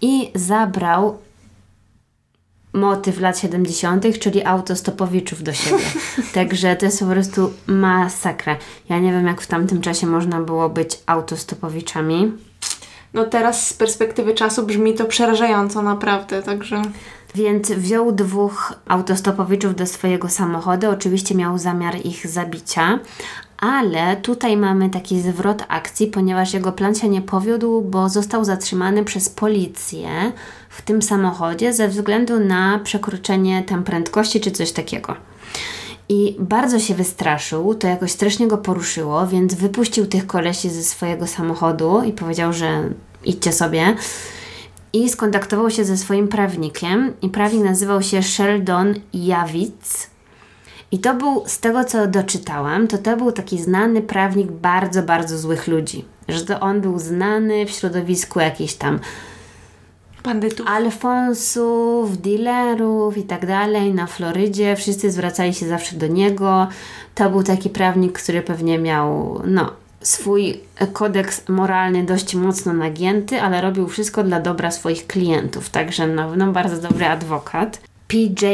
i 0.00 0.30
zabrał 0.34 1.18
motyw 2.72 3.20
lat 3.20 3.38
70., 3.38 4.18
czyli 4.18 4.44
autostopowiczów 4.44 5.42
do 5.42 5.52
siebie. 5.52 5.84
Także 6.34 6.76
to 6.76 6.86
jest 6.86 7.00
po 7.00 7.06
prostu 7.06 7.52
masakra. 7.66 8.56
Ja 8.88 8.98
nie 8.98 9.12
wiem, 9.12 9.26
jak 9.26 9.40
w 9.40 9.46
tamtym 9.46 9.80
czasie 9.80 10.06
można 10.06 10.40
było 10.40 10.68
być 10.68 10.98
autostopowiczami. 11.06 12.32
No 13.14 13.24
teraz 13.24 13.68
z 13.68 13.72
perspektywy 13.72 14.34
czasu 14.34 14.66
brzmi 14.66 14.94
to 14.94 15.04
przerażająco 15.04 15.82
naprawdę, 15.82 16.42
także... 16.42 16.82
Więc 17.34 17.70
wziął 17.70 18.12
dwóch 18.12 18.72
autostopowiczów 18.88 19.76
do 19.76 19.86
swojego 19.86 20.28
samochodu. 20.28 20.90
Oczywiście 20.90 21.34
miał 21.34 21.58
zamiar 21.58 21.96
ich 22.04 22.26
zabicia, 22.26 22.98
ale 23.58 24.16
tutaj 24.16 24.56
mamy 24.56 24.90
taki 24.90 25.20
zwrot 25.20 25.64
akcji, 25.68 26.06
ponieważ 26.06 26.54
jego 26.54 26.72
plan 26.72 26.94
się 26.94 27.08
nie 27.08 27.22
powiódł, 27.22 27.80
bo 27.82 28.08
został 28.08 28.44
zatrzymany 28.44 29.04
przez 29.04 29.28
policję 29.28 30.08
w 30.68 30.82
tym 30.82 31.02
samochodzie 31.02 31.72
ze 31.72 31.88
względu 31.88 32.40
na 32.40 32.80
przekroczenie 32.84 33.62
tam 33.62 33.84
prędkości 33.84 34.40
czy 34.40 34.50
coś 34.50 34.72
takiego. 34.72 35.16
I 36.08 36.36
bardzo 36.38 36.78
się 36.78 36.94
wystraszył, 36.94 37.74
to 37.74 37.86
jakoś 37.86 38.12
strasznie 38.12 38.48
go 38.48 38.58
poruszyło, 38.58 39.26
więc 39.26 39.54
wypuścił 39.54 40.06
tych 40.06 40.26
kolesi 40.26 40.70
ze 40.70 40.82
swojego 40.82 41.26
samochodu 41.26 42.02
i 42.02 42.12
powiedział, 42.12 42.52
że 42.52 42.90
idźcie 43.24 43.52
sobie. 43.52 43.96
I 44.92 45.08
skontaktował 45.08 45.70
się 45.70 45.84
ze 45.84 45.96
swoim 45.96 46.28
prawnikiem 46.28 47.12
i 47.22 47.28
prawnik 47.28 47.64
nazywał 47.64 48.02
się 48.02 48.22
Sheldon 48.22 48.94
Jawic. 49.14 50.10
I 50.90 50.98
to 50.98 51.14
był, 51.14 51.42
z 51.46 51.58
tego 51.58 51.84
co 51.84 52.06
doczytałam, 52.06 52.88
to 52.88 52.98
to 52.98 53.16
był 53.16 53.32
taki 53.32 53.62
znany 53.62 54.02
prawnik 54.02 54.52
bardzo, 54.52 55.02
bardzo 55.02 55.38
złych 55.38 55.66
ludzi. 55.66 56.04
Że 56.28 56.44
to 56.44 56.60
on 56.60 56.80
był 56.80 56.98
znany 56.98 57.66
w 57.66 57.70
środowisku 57.70 58.40
jakichś 58.40 58.74
tam 58.74 58.98
Bandytów. 60.24 60.66
Alfonsów, 60.66 62.20
dealerów 62.20 63.16
i 63.16 63.22
tak 63.22 63.46
dalej 63.46 63.94
na 63.94 64.06
Florydzie. 64.06 64.76
Wszyscy 64.76 65.10
zwracali 65.10 65.54
się 65.54 65.68
zawsze 65.68 65.96
do 65.96 66.06
niego. 66.06 66.68
To 67.14 67.30
był 67.30 67.42
taki 67.42 67.70
prawnik, 67.70 68.18
który 68.22 68.42
pewnie 68.42 68.78
miał, 68.78 69.40
no, 69.46 69.70
swój 70.00 70.60
kodeks 70.92 71.48
moralny 71.48 72.04
dość 72.04 72.34
mocno 72.34 72.72
nagięty, 72.72 73.40
ale 73.40 73.60
robił 73.60 73.88
wszystko 73.88 74.22
dla 74.22 74.40
dobra 74.40 74.70
swoich 74.70 75.06
klientów. 75.06 75.70
Także, 75.70 76.06
no, 76.06 76.36
no 76.36 76.52
bardzo 76.52 76.88
dobry 76.88 77.06
adwokat. 77.06 77.80
PJ 78.08 78.46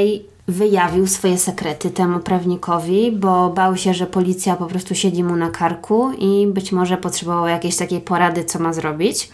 wyjawił 0.48 1.06
swoje 1.06 1.38
sekrety 1.38 1.90
temu 1.90 2.20
prawnikowi, 2.20 3.12
bo 3.12 3.50
bał 3.50 3.76
się, 3.76 3.94
że 3.94 4.06
policja 4.06 4.56
po 4.56 4.66
prostu 4.66 4.94
siedzi 4.94 5.24
mu 5.24 5.36
na 5.36 5.50
karku 5.50 6.12
i 6.18 6.46
być 6.46 6.72
może 6.72 6.96
potrzebował 6.96 7.46
jakiejś 7.46 7.76
takiej 7.76 8.00
porady, 8.00 8.44
co 8.44 8.58
ma 8.58 8.72
zrobić. 8.72 9.30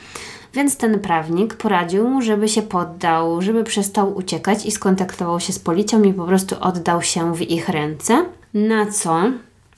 Więc 0.56 0.76
ten 0.76 1.00
prawnik 1.00 1.54
poradził 1.54 2.08
mu, 2.08 2.22
żeby 2.22 2.48
się 2.48 2.62
poddał, 2.62 3.42
żeby 3.42 3.64
przestał 3.64 4.16
uciekać 4.16 4.66
i 4.66 4.70
skontaktował 4.70 5.40
się 5.40 5.52
z 5.52 5.58
policją 5.58 6.02
i 6.02 6.12
po 6.12 6.24
prostu 6.24 6.56
oddał 6.60 7.02
się 7.02 7.34
w 7.34 7.42
ich 7.42 7.68
ręce. 7.68 8.24
Na 8.54 8.86
co 8.86 9.22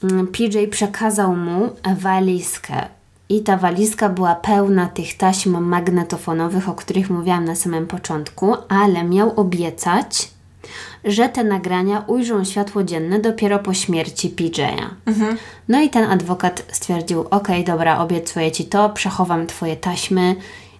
mm, 0.02 0.26
PJ 0.26 0.58
przekazał 0.70 1.36
mu 1.36 1.68
walizkę. 1.96 2.74
I 3.28 3.42
ta 3.42 3.56
walizka 3.56 4.08
była 4.08 4.34
pełna 4.34 4.86
tych 4.86 5.16
taśm 5.16 5.58
magnetofonowych, 5.60 6.68
o 6.68 6.74
których 6.74 7.10
mówiłam 7.10 7.44
na 7.44 7.54
samym 7.54 7.86
początku, 7.86 8.54
ale 8.68 9.04
miał 9.04 9.40
obiecać, 9.40 10.30
że 11.04 11.28
te 11.28 11.44
nagrania 11.44 12.04
ujrzą 12.06 12.44
światło 12.44 12.84
dzienne 12.84 13.18
dopiero 13.20 13.58
po 13.58 13.74
śmierci 13.74 14.30
PJ'a. 14.30 14.88
No 15.68 15.80
i 15.80 15.90
ten 15.90 16.10
adwokat 16.10 16.64
stwierdził: 16.72 17.20
OK, 17.30 17.48
dobra, 17.66 17.98
obiecuję 17.98 18.52
ci 18.52 18.64
to, 18.64 18.90
przechowam 18.90 19.46
twoje 19.46 19.76
taśmy, 19.76 20.36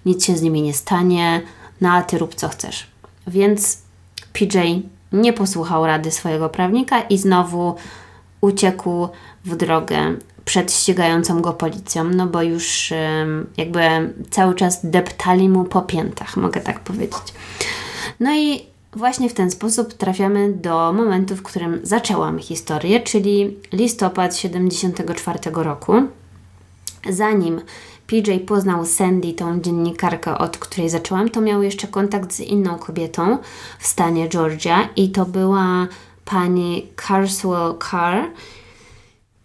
nic 0.07 0.25
się 0.25 0.37
z 0.37 0.43
nimi 0.43 0.63
nie 0.63 0.75
stanie, 0.75 1.43
no 1.81 1.93
a 1.93 2.03
ty 2.03 2.19
rób 2.19 2.35
co 2.35 2.49
chcesz. 2.49 2.87
Więc 3.27 3.83
PJ 4.33 4.59
nie 5.13 5.33
posłuchał 5.33 5.87
rady 5.87 6.11
swojego 6.11 6.49
prawnika 6.49 7.01
i 7.01 7.19
znowu 7.19 7.75
uciekł 8.41 9.09
w 9.45 9.57
drogę 9.57 10.17
przed 10.45 10.73
ścigającą 10.73 11.43
go 11.43 11.53
policją, 11.53 12.05
no 12.05 12.27
bo 12.27 12.43
już 12.43 12.93
jakby 13.57 13.81
cały 14.31 14.55
czas 14.55 14.81
deptali 14.85 15.49
mu 15.49 15.65
po 15.65 15.83
piętach, 15.83 16.37
mogę 16.37 16.61
tak 16.61 16.81
powiedzieć. 16.81 17.35
No 18.21 18.37
i 18.37 18.63
właśnie 18.93 19.29
w 19.29 19.35
ten 19.35 19.51
sposób 19.51 19.95
trafiamy 19.95 20.53
do 20.53 20.93
momentu, 20.93 21.37
w 21.37 21.43
którym 21.43 21.81
zaczęłam 21.83 22.39
historię, 22.39 23.01
czyli 23.01 23.57
listopad 23.73 24.37
74 24.37 25.39
roku. 25.53 25.93
Zanim 27.11 27.61
PJ 28.09 28.39
poznał 28.47 28.87
Sandy, 28.87 29.33
tą 29.33 29.61
dziennikarkę, 29.61 30.39
od 30.39 30.59
której 30.59 30.91
zaczęłam, 30.91 31.29
to 31.29 31.41
miał 31.41 31.63
jeszcze 31.63 31.89
kontakt 31.89 32.33
z 32.33 32.41
inną 32.41 32.79
kobietą 32.79 33.39
w 33.79 33.87
stanie 33.87 34.29
Georgia 34.29 34.89
i 34.97 35.11
to 35.11 35.27
była 35.27 35.87
pani 36.25 36.87
Carswell 37.07 37.75
Carr. 37.91 38.25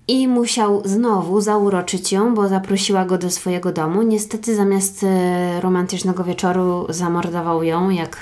I 0.08 0.28
musiał 0.28 0.82
znowu 0.86 1.42
zauroczyć 1.42 2.12
ją, 2.12 2.34
bo 2.36 2.48
zaprosiła 2.48 3.06
go 3.06 3.18
do 3.18 3.30
swojego 3.30 3.72
domu. 3.72 4.02
Niestety 4.02 4.56
zamiast 4.56 5.04
e, 5.04 5.62
romantycznego 5.62 6.24
wieczoru 6.24 6.86
zamordował 6.90 7.64
ją, 7.64 7.90
jak 7.90 8.18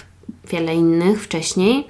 wiele 0.48 0.76
innych 0.76 1.24
wcześniej. 1.24 1.88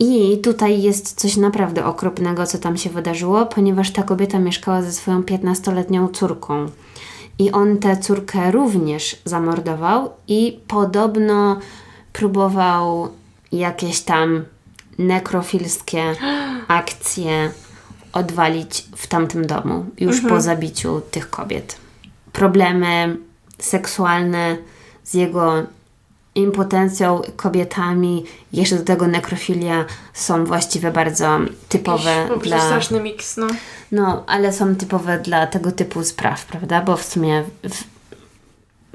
I 0.00 0.38
tutaj 0.38 0.82
jest 0.82 1.20
coś 1.20 1.36
naprawdę 1.36 1.84
okropnego, 1.84 2.46
co 2.46 2.58
tam 2.58 2.76
się 2.76 2.90
wydarzyło, 2.90 3.46
ponieważ 3.46 3.90
ta 3.90 4.02
kobieta 4.02 4.38
mieszkała 4.38 4.82
ze 4.82 4.92
swoją 4.92 5.22
15-letnią 5.22 6.12
córką. 6.12 6.66
I 7.38 7.52
on 7.52 7.78
tę 7.78 7.96
córkę 7.96 8.50
również 8.50 9.16
zamordował 9.24 10.10
i 10.28 10.60
podobno 10.68 11.58
próbował 12.12 13.08
jakieś 13.52 14.00
tam 14.00 14.44
nekrofilskie 14.98 16.14
akcje 16.68 17.50
odwalić 18.12 18.84
w 18.96 19.06
tamtym 19.06 19.46
domu, 19.46 19.86
już 19.98 20.20
po 20.20 20.40
zabiciu 20.40 21.00
tych 21.10 21.30
kobiet. 21.30 21.76
Problemy 22.32 23.16
seksualne 23.58 24.56
z 25.04 25.14
jego 25.14 25.62
impotencją, 26.34 27.22
kobietami, 27.36 28.24
jeszcze 28.52 28.76
do 28.76 28.84
tego 28.84 29.06
nekrofilia 29.06 29.84
są 30.12 30.44
właściwie 30.44 30.90
bardzo 30.90 31.38
typowe 31.68 32.26
Jakiś 32.30 32.42
dla... 32.42 32.60
straszny 32.60 33.00
miks, 33.00 33.36
no. 33.36 33.46
No, 33.92 34.24
ale 34.26 34.52
są 34.52 34.76
typowe 34.76 35.18
dla 35.18 35.46
tego 35.46 35.72
typu 35.72 36.04
spraw, 36.04 36.46
prawda? 36.46 36.80
Bo 36.80 36.96
w 36.96 37.04
sumie 37.04 37.44
w, 37.62 37.84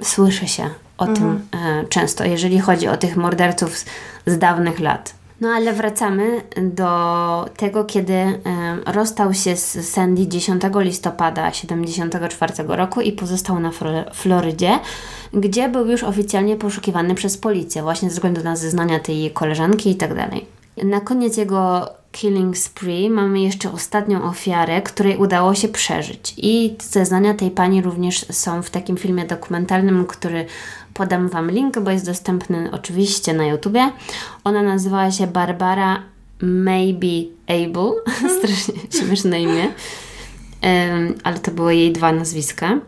słyszy 0.05 0.47
się 0.47 0.69
o 0.97 1.07
tym 1.07 1.41
e, 1.53 1.85
często, 1.87 2.25
jeżeli 2.25 2.59
chodzi 2.59 2.87
o 2.87 2.97
tych 2.97 3.17
morderców 3.17 3.77
z, 3.77 3.85
z 4.25 4.37
dawnych 4.37 4.79
lat. 4.79 5.18
No 5.41 5.49
ale 5.49 5.73
wracamy 5.73 6.41
do 6.61 6.89
tego, 7.57 7.85
kiedy 7.85 8.13
rozstał 8.85 9.33
się 9.33 9.55
z 9.55 9.89
Sandy 9.89 10.27
10 10.27 10.61
listopada 10.75 11.53
74 11.53 12.53
roku 12.67 13.01
i 13.01 13.11
pozostał 13.11 13.59
na 13.59 13.69
Flo- 13.69 14.13
Florydzie, 14.13 14.79
gdzie 15.33 15.69
był 15.69 15.87
już 15.87 16.03
oficjalnie 16.03 16.55
poszukiwany 16.55 17.15
przez 17.15 17.37
policję, 17.37 17.81
właśnie 17.81 18.09
ze 18.09 18.13
względu 18.13 18.43
na 18.43 18.55
zeznania 18.55 18.99
tej 18.99 19.31
koleżanki 19.31 19.89
i 19.89 19.95
tak 19.95 20.15
dalej. 20.15 20.45
Na 20.83 21.01
koniec 21.01 21.37
jego 21.37 21.89
killing 22.11 22.57
spree 22.57 23.09
mamy 23.09 23.39
jeszcze 23.39 23.71
ostatnią 23.71 24.23
ofiarę, 24.23 24.81
której 24.81 25.17
udało 25.17 25.55
się 25.55 25.67
przeżyć. 25.67 26.33
I 26.37 26.75
zeznania 26.83 27.33
tej 27.33 27.51
pani 27.51 27.81
również 27.81 28.25
są 28.31 28.63
w 28.63 28.69
takim 28.69 28.97
filmie 28.97 29.25
dokumentalnym, 29.25 30.05
który 30.05 30.45
Podam 30.99 31.29
Wam 31.29 31.51
link, 31.51 31.79
bo 31.79 31.91
jest 31.91 32.05
dostępny 32.05 32.69
oczywiście 32.71 33.33
na 33.33 33.45
YouTubie. 33.45 33.91
Ona 34.43 34.63
nazywała 34.63 35.11
się 35.11 35.27
Barbara 35.27 36.03
Maybe 36.41 37.07
Able. 37.47 37.91
Strasznie 38.37 38.73
śmieszne 38.99 39.41
imię. 39.41 39.63
Um, 40.63 41.15
ale 41.23 41.39
to 41.39 41.51
były 41.51 41.75
jej 41.75 41.91
dwa 41.91 42.11
nazwiska. 42.11 42.79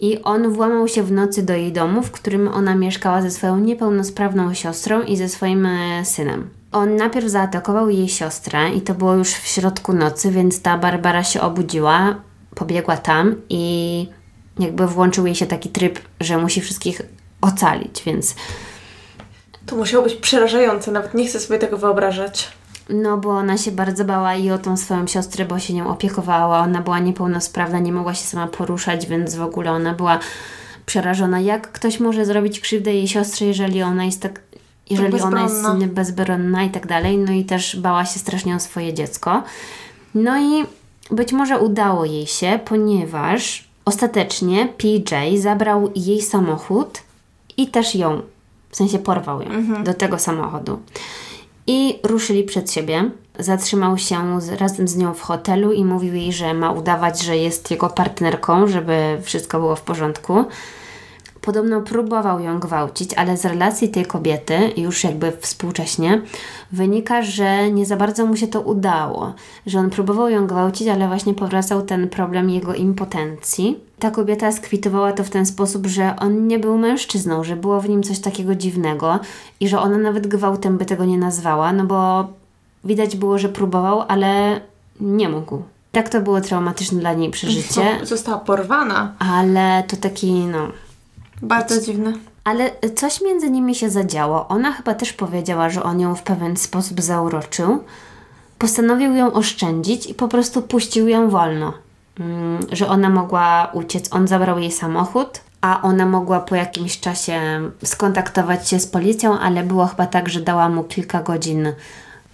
I 0.00 0.22
on 0.22 0.50
włamał 0.50 0.88
się 0.88 1.02
w 1.02 1.12
nocy 1.12 1.42
do 1.42 1.52
jej 1.52 1.72
domu, 1.72 2.02
w 2.02 2.10
którym 2.10 2.48
ona 2.48 2.74
mieszkała 2.74 3.22
ze 3.22 3.30
swoją 3.30 3.58
niepełnosprawną 3.58 4.54
siostrą 4.54 5.02
i 5.02 5.16
ze 5.16 5.28
swoim 5.28 5.66
e, 5.66 6.04
synem. 6.04 6.50
On 6.72 6.96
najpierw 6.96 7.26
zaatakował 7.26 7.90
jej 7.90 8.08
siostrę 8.08 8.70
i 8.70 8.80
to 8.80 8.94
było 8.94 9.14
już 9.14 9.28
w 9.28 9.46
środku 9.46 9.92
nocy, 9.92 10.30
więc 10.30 10.62
ta 10.62 10.78
Barbara 10.78 11.24
się 11.24 11.40
obudziła, 11.40 12.14
pobiegła 12.54 12.96
tam 12.96 13.34
i 13.48 14.06
jakby 14.58 14.86
włączył 14.86 15.26
jej 15.26 15.34
się 15.34 15.46
taki 15.46 15.68
tryb, 15.68 15.98
że 16.20 16.38
musi 16.38 16.60
wszystkich 16.60 17.02
ocalić, 17.44 18.02
więc... 18.06 18.34
To 19.66 19.76
musiało 19.76 20.04
być 20.04 20.14
przerażające, 20.14 20.92
nawet 20.92 21.14
nie 21.14 21.26
chcę 21.26 21.40
sobie 21.40 21.58
tego 21.58 21.78
wyobrażać. 21.78 22.48
No, 22.88 23.16
bo 23.18 23.30
ona 23.30 23.58
się 23.58 23.72
bardzo 23.72 24.04
bała 24.04 24.34
i 24.34 24.50
o 24.50 24.58
tą 24.58 24.76
swoją 24.76 25.06
siostrę, 25.06 25.44
bo 25.44 25.58
się 25.58 25.74
nią 25.74 25.88
opiekowała. 25.88 26.58
Ona 26.58 26.80
była 26.80 26.98
niepełnosprawna, 26.98 27.78
nie 27.78 27.92
mogła 27.92 28.14
się 28.14 28.24
sama 28.24 28.46
poruszać, 28.46 29.06
więc 29.06 29.34
w 29.34 29.42
ogóle 29.42 29.72
ona 29.72 29.92
była 29.92 30.18
przerażona. 30.86 31.40
Jak 31.40 31.72
ktoś 31.72 32.00
może 32.00 32.24
zrobić 32.24 32.60
krzywdę 32.60 32.94
jej 32.94 33.08
siostrze, 33.08 33.44
jeżeli 33.44 33.82
ona 33.82 34.04
jest 34.04 34.22
tak. 34.22 34.40
Jeżeli 34.90 35.20
ona 35.20 35.42
jest 35.42 35.86
bezbronna 35.86 36.62
i 36.62 36.70
tak 36.70 36.86
dalej. 36.86 37.18
No 37.18 37.32
i 37.32 37.44
też 37.44 37.76
bała 37.76 38.04
się 38.04 38.18
strasznie 38.18 38.56
o 38.56 38.60
swoje 38.60 38.94
dziecko. 38.94 39.42
No 40.14 40.40
i 40.40 40.64
być 41.10 41.32
może 41.32 41.58
udało 41.58 42.04
jej 42.04 42.26
się, 42.26 42.60
ponieważ 42.64 43.68
ostatecznie 43.84 44.68
PJ 44.78 45.14
zabrał 45.38 45.92
jej 45.94 46.22
samochód 46.22 46.98
i 47.56 47.68
też 47.68 47.94
ją, 47.94 48.22
w 48.70 48.76
sensie 48.76 48.98
porwał 48.98 49.42
ją 49.42 49.48
mhm. 49.48 49.84
do 49.84 49.94
tego 49.94 50.18
samochodu 50.18 50.78
i 51.66 51.98
ruszyli 52.02 52.44
przed 52.44 52.72
siebie. 52.72 53.10
Zatrzymał 53.38 53.98
się 53.98 54.40
z, 54.40 54.48
razem 54.48 54.88
z 54.88 54.96
nią 54.96 55.14
w 55.14 55.20
hotelu 55.20 55.72
i 55.72 55.84
mówił 55.84 56.14
jej, 56.14 56.32
że 56.32 56.54
ma 56.54 56.72
udawać, 56.72 57.22
że 57.22 57.36
jest 57.36 57.70
jego 57.70 57.88
partnerką, 57.88 58.66
żeby 58.66 59.18
wszystko 59.22 59.58
było 59.58 59.76
w 59.76 59.80
porządku. 59.80 60.44
Podobno 61.44 61.80
próbował 61.80 62.40
ją 62.40 62.58
gwałcić, 62.58 63.14
ale 63.14 63.36
z 63.36 63.44
relacji 63.44 63.88
tej 63.88 64.06
kobiety, 64.06 64.72
już 64.76 65.04
jakby 65.04 65.32
współcześnie, 65.40 66.22
wynika, 66.72 67.22
że 67.22 67.70
nie 67.70 67.86
za 67.86 67.96
bardzo 67.96 68.26
mu 68.26 68.36
się 68.36 68.46
to 68.46 68.60
udało. 68.60 69.34
Że 69.66 69.78
on 69.78 69.90
próbował 69.90 70.28
ją 70.28 70.46
gwałcić, 70.46 70.88
ale 70.88 71.08
właśnie 71.08 71.34
powracał 71.34 71.82
ten 71.82 72.08
problem 72.08 72.50
jego 72.50 72.74
impotencji. 72.74 73.78
Ta 73.98 74.10
kobieta 74.10 74.52
skwitowała 74.52 75.12
to 75.12 75.24
w 75.24 75.30
ten 75.30 75.46
sposób, 75.46 75.86
że 75.86 76.16
on 76.16 76.46
nie 76.46 76.58
był 76.58 76.78
mężczyzną, 76.78 77.44
że 77.44 77.56
było 77.56 77.80
w 77.80 77.88
nim 77.88 78.02
coś 78.02 78.18
takiego 78.18 78.54
dziwnego 78.54 79.18
i 79.60 79.68
że 79.68 79.80
ona 79.80 79.98
nawet 79.98 80.26
gwałtem 80.26 80.78
by 80.78 80.84
tego 80.84 81.04
nie 81.04 81.18
nazwała, 81.18 81.72
no 81.72 81.84
bo 81.84 82.28
widać 82.84 83.16
było, 83.16 83.38
że 83.38 83.48
próbował, 83.48 84.04
ale 84.08 84.60
nie 85.00 85.28
mógł. 85.28 85.62
Tak 85.92 86.08
to 86.08 86.20
było 86.20 86.40
traumatyczne 86.40 87.00
dla 87.00 87.12
niej 87.12 87.30
przeżycie. 87.30 87.82
Została 88.02 88.38
porwana. 88.38 89.12
Ale 89.18 89.84
to 89.88 89.96
taki, 89.96 90.32
no, 90.32 90.68
bardzo 91.44 91.80
dziwne. 91.80 92.12
Ale 92.44 92.70
coś 92.96 93.20
między 93.20 93.50
nimi 93.50 93.74
się 93.74 93.90
zadziało. 93.90 94.48
Ona 94.48 94.72
chyba 94.72 94.94
też 94.94 95.12
powiedziała, 95.12 95.70
że 95.70 95.82
on 95.82 96.00
ją 96.00 96.14
w 96.14 96.22
pewien 96.22 96.56
sposób 96.56 97.00
zauroczył. 97.00 97.84
Postanowił 98.58 99.14
ją 99.14 99.32
oszczędzić 99.32 100.06
i 100.06 100.14
po 100.14 100.28
prostu 100.28 100.62
puścił 100.62 101.08
ją 101.08 101.30
wolno. 101.30 101.72
Mm, 102.20 102.58
że 102.72 102.88
ona 102.88 103.10
mogła 103.10 103.70
uciec. 103.72 104.08
On 104.10 104.28
zabrał 104.28 104.58
jej 104.58 104.72
samochód, 104.72 105.40
a 105.60 105.82
ona 105.82 106.06
mogła 106.06 106.40
po 106.40 106.54
jakimś 106.54 107.00
czasie 107.00 107.40
skontaktować 107.84 108.68
się 108.68 108.80
z 108.80 108.86
policją, 108.86 109.38
ale 109.38 109.62
było 109.62 109.86
chyba 109.86 110.06
tak, 110.06 110.28
że 110.28 110.40
dała 110.40 110.68
mu 110.68 110.84
kilka 110.84 111.22
godzin 111.22 111.72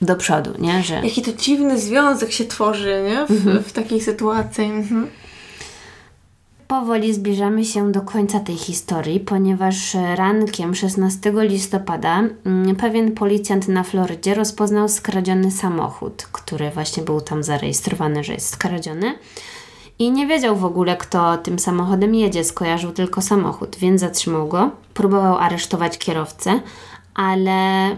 do 0.03 0.17
przodu, 0.17 0.51
nie? 0.59 0.83
Że... 0.83 0.95
Jaki 0.95 1.23
to 1.23 1.33
dziwny 1.33 1.79
związek 1.79 2.33
się 2.33 2.45
tworzy, 2.45 3.03
nie? 3.09 3.27
W, 3.27 3.31
mhm. 3.31 3.63
w 3.63 3.73
takiej 3.73 4.01
sytuacji. 4.01 4.65
Mhm 4.65 5.07
powoli 6.71 7.15
zbliżamy 7.15 7.65
się 7.65 7.93
do 7.93 8.01
końca 8.01 8.41
tej 8.41 8.57
historii, 8.57 9.21
ponieważ 9.21 9.95
rankiem 10.15 10.75
16 10.75 11.33
listopada 11.35 12.23
mm, 12.45 12.77
pewien 12.77 13.13
policjant 13.13 13.69
na 13.69 13.83
Florydzie 13.83 14.35
rozpoznał 14.35 14.89
skradziony 14.89 15.51
samochód, 15.51 16.29
który 16.33 16.71
właśnie 16.71 17.03
był 17.03 17.21
tam 17.21 17.43
zarejestrowany, 17.43 18.25
że 18.25 18.33
jest 18.33 18.49
skradziony. 18.49 19.15
I 19.99 20.11
nie 20.11 20.27
wiedział 20.27 20.57
w 20.57 20.65
ogóle, 20.65 20.97
kto 20.97 21.37
tym 21.37 21.59
samochodem 21.59 22.15
jedzie, 22.15 22.45
skojarzył 22.45 22.93
tylko 22.93 23.23
samochód, 23.23 23.77
więc 23.77 24.01
zatrzymał 24.01 24.49
go. 24.49 24.71
Próbował 24.95 25.39
aresztować 25.39 25.99
kierowcę, 25.99 26.61
ale 27.15 27.91
e, 27.91 27.97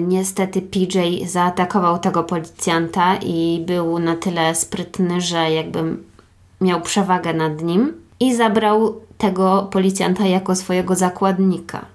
niestety 0.00 0.62
PJ 0.62 0.98
zaatakował 1.26 1.98
tego 1.98 2.24
policjanta 2.24 3.16
i 3.16 3.64
był 3.66 3.98
na 3.98 4.16
tyle 4.16 4.54
sprytny, 4.54 5.20
że 5.20 5.52
jakby 5.52 6.09
miał 6.60 6.80
przewagę 6.80 7.34
nad 7.34 7.62
nim 7.62 7.92
i 8.20 8.34
zabrał 8.34 9.00
tego 9.18 9.68
policjanta 9.72 10.26
jako 10.26 10.56
swojego 10.56 10.94
zakładnika. 10.94 11.86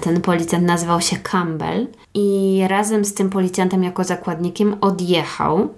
Ten 0.00 0.20
policjant 0.20 0.64
nazywał 0.64 1.00
się 1.00 1.16
Campbell 1.16 1.86
i 2.14 2.60
razem 2.68 3.04
z 3.04 3.14
tym 3.14 3.30
policjantem 3.30 3.84
jako 3.84 4.04
zakładnikiem 4.04 4.76
odjechał 4.80 5.68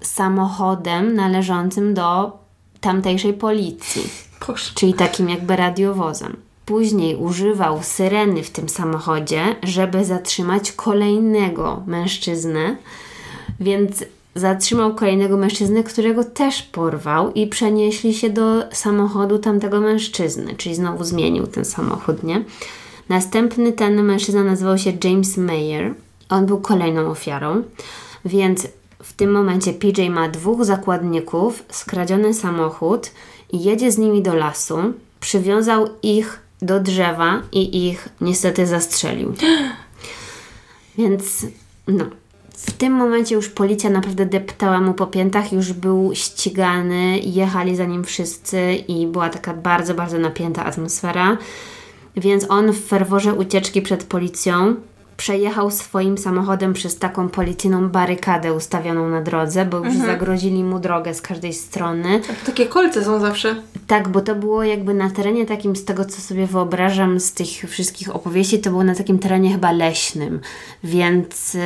samochodem 0.00 1.14
należącym 1.14 1.94
do 1.94 2.38
tamtejszej 2.80 3.32
policji, 3.34 4.02
Boże. 4.48 4.70
czyli 4.74 4.94
takim 4.94 5.30
jakby 5.30 5.56
radiowozem. 5.56 6.36
Później 6.66 7.16
używał 7.16 7.82
syreny 7.82 8.42
w 8.42 8.50
tym 8.50 8.68
samochodzie, 8.68 9.56
żeby 9.62 10.04
zatrzymać 10.04 10.72
kolejnego 10.72 11.82
mężczyznę, 11.86 12.76
więc 13.60 14.04
zatrzymał 14.34 14.94
kolejnego 14.94 15.36
mężczyznę, 15.36 15.84
którego 15.84 16.24
też 16.24 16.62
porwał 16.62 17.32
i 17.32 17.46
przenieśli 17.46 18.14
się 18.14 18.30
do 18.30 18.62
samochodu 18.72 19.38
tamtego 19.38 19.80
mężczyzny, 19.80 20.54
czyli 20.56 20.74
znowu 20.74 21.04
zmienił 21.04 21.46
ten 21.46 21.64
samochód, 21.64 22.22
nie? 22.22 22.44
Następny 23.08 23.72
ten 23.72 24.02
mężczyzna 24.02 24.44
nazywał 24.44 24.78
się 24.78 24.92
James 25.04 25.36
Mayer. 25.36 25.94
On 26.28 26.46
był 26.46 26.60
kolejną 26.60 27.10
ofiarą, 27.10 27.62
więc 28.24 28.68
w 29.02 29.12
tym 29.12 29.32
momencie 29.32 29.72
PJ 29.72 30.10
ma 30.10 30.28
dwóch 30.28 30.64
zakładników, 30.64 31.64
skradziony 31.70 32.34
samochód 32.34 33.10
i 33.52 33.64
jedzie 33.64 33.92
z 33.92 33.98
nimi 33.98 34.22
do 34.22 34.34
lasu. 34.34 34.78
Przywiązał 35.20 35.88
ich 36.02 36.40
do 36.62 36.80
drzewa 36.80 37.42
i 37.52 37.88
ich 37.88 38.08
niestety 38.20 38.66
zastrzelił. 38.66 39.34
Więc 40.98 41.46
no, 41.88 42.04
w 42.56 42.72
tym 42.72 42.92
momencie 42.92 43.34
już 43.34 43.48
policja 43.48 43.90
naprawdę 43.90 44.26
deptała 44.26 44.80
mu 44.80 44.94
po 44.94 45.06
piętach, 45.06 45.52
już 45.52 45.72
był 45.72 46.10
ścigany, 46.14 47.18
jechali 47.18 47.76
za 47.76 47.84
nim 47.84 48.04
wszyscy 48.04 48.74
i 48.74 49.06
była 49.06 49.28
taka 49.28 49.54
bardzo, 49.54 49.94
bardzo 49.94 50.18
napięta 50.18 50.64
atmosfera. 50.64 51.38
Więc 52.16 52.50
on 52.50 52.72
w 52.72 52.84
ferworze 52.86 53.34
ucieczki 53.34 53.82
przed 53.82 54.04
policją 54.04 54.74
przejechał 55.16 55.70
swoim 55.70 56.18
samochodem 56.18 56.72
przez 56.72 56.98
taką 56.98 57.28
policyjną 57.28 57.88
barykadę 57.88 58.52
ustawioną 58.52 59.08
na 59.08 59.22
drodze, 59.22 59.64
bo 59.64 59.76
już 59.76 59.86
mhm. 59.86 60.06
zagrozili 60.06 60.64
mu 60.64 60.78
drogę 60.78 61.14
z 61.14 61.22
każdej 61.22 61.52
strony. 61.52 62.20
Takie 62.46 62.66
kolce 62.66 63.04
są 63.04 63.20
zawsze. 63.20 63.56
Tak, 63.86 64.08
bo 64.08 64.20
to 64.20 64.34
było 64.34 64.64
jakby 64.64 64.94
na 64.94 65.10
terenie 65.10 65.46
takim, 65.46 65.76
z 65.76 65.84
tego 65.84 66.04
co 66.04 66.20
sobie 66.20 66.46
wyobrażam 66.46 67.20
z 67.20 67.32
tych 67.32 67.48
wszystkich 67.48 68.16
opowieści, 68.16 68.58
to 68.58 68.70
było 68.70 68.84
na 68.84 68.94
takim 68.94 69.18
terenie 69.18 69.52
chyba 69.52 69.72
leśnym, 69.72 70.40
więc 70.84 71.54
yy, 71.54 71.60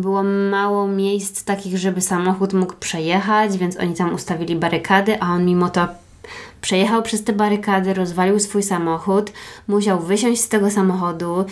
było 0.00 0.22
mało 0.50 0.88
miejsc 0.88 1.44
takich, 1.44 1.78
żeby 1.78 2.00
samochód 2.00 2.52
mógł 2.52 2.74
przejechać, 2.74 3.58
więc 3.58 3.76
oni 3.76 3.94
tam 3.94 4.14
ustawili 4.14 4.56
barykady, 4.56 5.20
a 5.20 5.32
on 5.32 5.44
mimo 5.44 5.68
to 5.70 5.88
przejechał 6.60 7.02
przez 7.02 7.24
te 7.24 7.32
barykady, 7.32 7.94
rozwalił 7.94 8.40
swój 8.40 8.62
samochód, 8.62 9.32
musiał 9.68 10.00
wysiąść 10.00 10.40
z 10.40 10.48
tego 10.48 10.70
samochodu, 10.70 11.44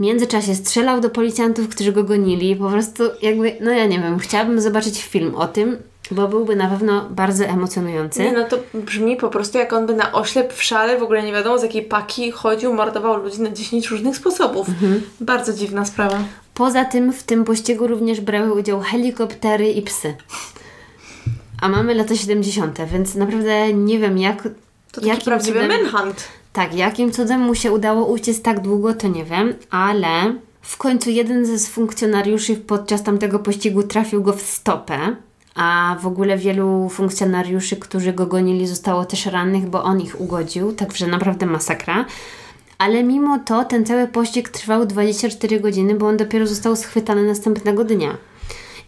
w 0.00 0.02
międzyczasie 0.02 0.54
strzelał 0.54 1.00
do 1.00 1.10
policjantów, 1.10 1.68
którzy 1.68 1.92
go 1.92 2.04
gonili. 2.04 2.56
Po 2.56 2.70
prostu 2.70 3.02
jakby, 3.22 3.56
no 3.60 3.70
ja 3.70 3.86
nie 3.86 4.00
wiem, 4.00 4.18
chciałabym 4.18 4.60
zobaczyć 4.60 5.02
film 5.02 5.34
o 5.34 5.48
tym, 5.48 5.76
bo 6.10 6.28
byłby 6.28 6.56
na 6.56 6.68
pewno 6.68 7.08
bardzo 7.10 7.44
emocjonujący. 7.44 8.22
Nie, 8.22 8.32
no 8.32 8.44
to 8.44 8.58
brzmi 8.74 9.16
po 9.16 9.28
prostu 9.28 9.58
jak 9.58 9.72
on 9.72 9.86
by 9.86 9.94
na 9.94 10.12
oślep 10.12 10.52
w 10.52 10.62
szale, 10.62 10.98
w 10.98 11.02
ogóle 11.02 11.22
nie 11.22 11.32
wiadomo 11.32 11.58
z 11.58 11.62
jakiej 11.62 11.82
paki 11.82 12.30
chodził, 12.30 12.74
mordował 12.74 13.22
ludzi 13.22 13.40
na 13.42 13.50
10 13.50 13.90
różnych 13.90 14.16
sposobów. 14.16 14.68
Mhm. 14.68 15.02
Bardzo 15.20 15.52
dziwna 15.52 15.84
sprawa. 15.84 16.18
Poza 16.54 16.84
tym 16.84 17.12
w 17.12 17.22
tym 17.22 17.44
pościgu 17.44 17.86
również 17.86 18.20
brały 18.20 18.52
udział 18.52 18.80
helikoptery 18.80 19.70
i 19.70 19.82
psy. 19.82 20.14
A 21.60 21.68
mamy 21.68 21.94
lata 21.94 22.16
70., 22.16 22.78
więc 22.92 23.14
naprawdę 23.14 23.72
nie 23.72 23.98
wiem 23.98 24.18
jak... 24.18 24.48
To 24.92 25.00
taki 25.00 25.24
prawdziwy 25.24 25.60
cudem... 25.60 25.82
manhunt. 25.82 26.39
Tak, 26.52 26.74
jakim 26.74 27.12
cudem 27.12 27.40
mu 27.40 27.54
się 27.54 27.72
udało 27.72 28.06
uciec 28.06 28.42
tak 28.42 28.60
długo, 28.60 28.94
to 28.94 29.08
nie 29.08 29.24
wiem, 29.24 29.54
ale 29.70 30.34
w 30.60 30.76
końcu 30.76 31.10
jeden 31.10 31.46
ze 31.46 31.68
funkcjonariuszy 31.68 32.56
podczas 32.56 33.02
tamtego 33.02 33.38
pościgu 33.38 33.82
trafił 33.82 34.22
go 34.22 34.32
w 34.32 34.42
stopę, 34.42 35.16
a 35.54 35.96
w 36.00 36.06
ogóle 36.06 36.38
wielu 36.38 36.88
funkcjonariuszy, 36.88 37.76
którzy 37.76 38.12
go 38.12 38.26
gonili, 38.26 38.66
zostało 38.66 39.04
też 39.04 39.26
rannych, 39.26 39.68
bo 39.68 39.82
on 39.82 40.00
ich 40.00 40.20
ugodził, 40.20 40.72
także 40.72 41.06
naprawdę 41.06 41.46
masakra. 41.46 42.04
Ale 42.78 43.02
mimo 43.04 43.38
to 43.38 43.64
ten 43.64 43.86
cały 43.86 44.06
pościg 44.08 44.48
trwał 44.48 44.86
24 44.86 45.60
godziny, 45.60 45.94
bo 45.94 46.08
on 46.08 46.16
dopiero 46.16 46.46
został 46.46 46.76
schwytany 46.76 47.26
następnego 47.26 47.84
dnia. 47.84 48.16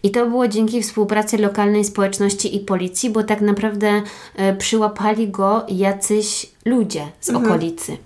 I 0.03 0.11
to 0.11 0.25
było 0.25 0.47
dzięki 0.47 0.81
współpracy 0.81 1.37
lokalnej 1.37 1.85
społeczności 1.85 2.55
i 2.55 2.59
policji, 2.59 3.09
bo 3.09 3.23
tak 3.23 3.41
naprawdę 3.41 4.01
e, 4.35 4.55
przyłapali 4.55 5.27
go 5.27 5.65
jacyś 5.69 6.51
ludzie 6.65 7.07
z 7.21 7.29
okolicy, 7.29 7.97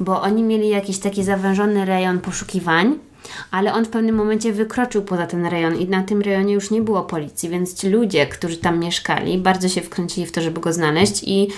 bo 0.00 0.22
oni 0.22 0.42
mieli 0.42 0.68
jakiś 0.68 0.98
taki 0.98 1.24
zawężony 1.24 1.84
rejon 1.84 2.18
poszukiwań. 2.18 2.98
Ale 3.50 3.74
on 3.74 3.84
w 3.84 3.88
pewnym 3.88 4.14
momencie 4.14 4.52
wykroczył 4.52 5.02
poza 5.02 5.26
ten 5.26 5.46
rejon 5.46 5.76
i 5.76 5.88
na 5.88 6.02
tym 6.02 6.22
rejonie 6.22 6.54
już 6.54 6.70
nie 6.70 6.82
było 6.82 7.02
policji, 7.02 7.48
więc 7.48 7.74
ci 7.74 7.88
ludzie, 7.88 8.26
którzy 8.26 8.56
tam 8.56 8.78
mieszkali, 8.78 9.38
bardzo 9.38 9.68
się 9.68 9.80
wkręcili 9.80 10.26
w 10.26 10.32
to, 10.32 10.40
żeby 10.40 10.60
go 10.60 10.72
znaleźć 10.72 11.22
i 11.26 11.48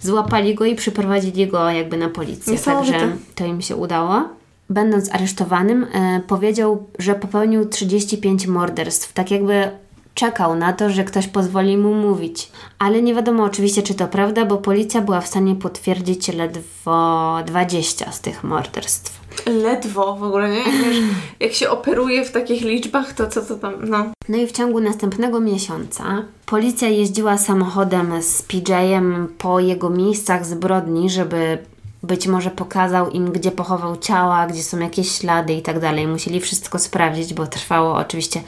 złapali 0.00 0.54
go 0.54 0.64
i 0.64 0.74
przyprowadzili 0.74 1.46
go 1.46 1.70
jakby 1.70 1.96
na 1.96 2.08
policję. 2.08 2.52
Niesamowite. 2.52 2.92
Także 2.92 3.16
to 3.34 3.44
im 3.44 3.62
się 3.62 3.76
udało. 3.76 4.28
Będąc 4.70 5.14
aresztowanym, 5.14 5.86
e, 5.92 6.20
powiedział, 6.26 6.86
że 6.98 7.14
popełnił 7.14 7.68
35 7.68 8.46
morderstw. 8.46 9.12
Tak 9.12 9.30
jakby 9.30 9.70
czekał 10.14 10.54
na 10.54 10.72
to, 10.72 10.90
że 10.90 11.04
ktoś 11.04 11.26
pozwoli 11.26 11.76
mu 11.76 11.94
mówić. 11.94 12.50
Ale 12.78 13.02
nie 13.02 13.14
wiadomo 13.14 13.44
oczywiście, 13.44 13.82
czy 13.82 13.94
to 13.94 14.08
prawda, 14.08 14.44
bo 14.44 14.58
policja 14.58 15.00
była 15.00 15.20
w 15.20 15.26
stanie 15.26 15.54
potwierdzić 15.54 16.32
ledwo 16.32 17.36
20 17.46 18.12
z 18.12 18.20
tych 18.20 18.44
morderstw. 18.44 19.22
Ledwo 19.46 20.16
w 20.16 20.22
ogóle, 20.22 20.50
nie? 20.50 20.58
Jak, 20.58 20.84
wiesz, 20.84 20.96
jak 21.40 21.52
się 21.52 21.70
operuje 21.70 22.24
w 22.24 22.32
takich 22.32 22.62
liczbach, 22.62 23.12
to 23.12 23.26
co 23.26 23.42
to 23.42 23.54
tam, 23.56 23.74
no. 23.88 24.06
No 24.28 24.38
i 24.38 24.46
w 24.46 24.52
ciągu 24.52 24.80
następnego 24.80 25.40
miesiąca 25.40 26.24
policja 26.46 26.88
jeździła 26.88 27.38
samochodem 27.38 28.22
z 28.22 28.42
PJ-em 28.42 29.28
po 29.38 29.60
jego 29.60 29.90
miejscach 29.90 30.46
zbrodni, 30.46 31.10
żeby 31.10 31.58
być 32.02 32.26
może 32.26 32.50
pokazał 32.50 33.10
im, 33.10 33.32
gdzie 33.32 33.50
pochował 33.50 33.96
ciała, 33.96 34.46
gdzie 34.46 34.62
są 34.62 34.78
jakieś 34.78 35.18
ślady 35.18 35.52
i 35.52 35.62
tak 35.62 35.80
dalej. 35.80 36.06
Musieli 36.06 36.40
wszystko 36.40 36.78
sprawdzić, 36.78 37.34
bo 37.34 37.46
trwało 37.46 37.94
oczywiście 37.94 38.42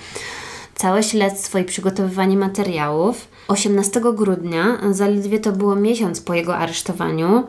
całe 0.75 1.03
śledztwo 1.03 1.59
i 1.59 1.65
przygotowywanie 1.65 2.37
materiałów. 2.37 3.29
18 3.49 4.01
grudnia, 4.15 4.79
zaledwie 4.91 5.39
to 5.39 5.53
było 5.53 5.77
miesiąc 5.77 6.21
po 6.21 6.35
jego 6.35 6.57
aresztowaniu, 6.57 7.45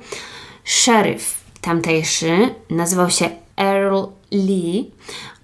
szeryf 0.63 1.37
tamtejszy 1.61 2.49
nazywał 2.69 3.09
się 3.09 3.29
Earl 3.57 4.03
Lee 4.31 4.91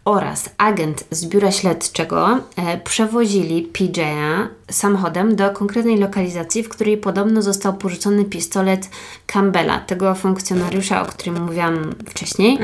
oraz 0.06 0.50
agent 0.58 1.04
z 1.12 1.26
biura 1.26 1.52
śledczego 1.52 2.40
e, 2.56 2.78
przewozili 2.78 3.70
PJ'a 3.74 4.48
samochodem 4.72 5.36
do 5.36 5.50
konkretnej 5.50 5.98
lokalizacji, 5.98 6.64
w 6.64 6.70
której 6.70 6.98
podobno 6.98 7.42
został 7.42 7.74
porzucony 7.74 8.26
pistolet 8.26 8.90
Campbella, 9.28 9.80
tego 9.80 10.16
funkcjonariusza, 10.16 11.02
o 11.02 11.06
którym 11.06 11.44
mówiłam 11.44 11.96
wcześniej. 12.10 12.60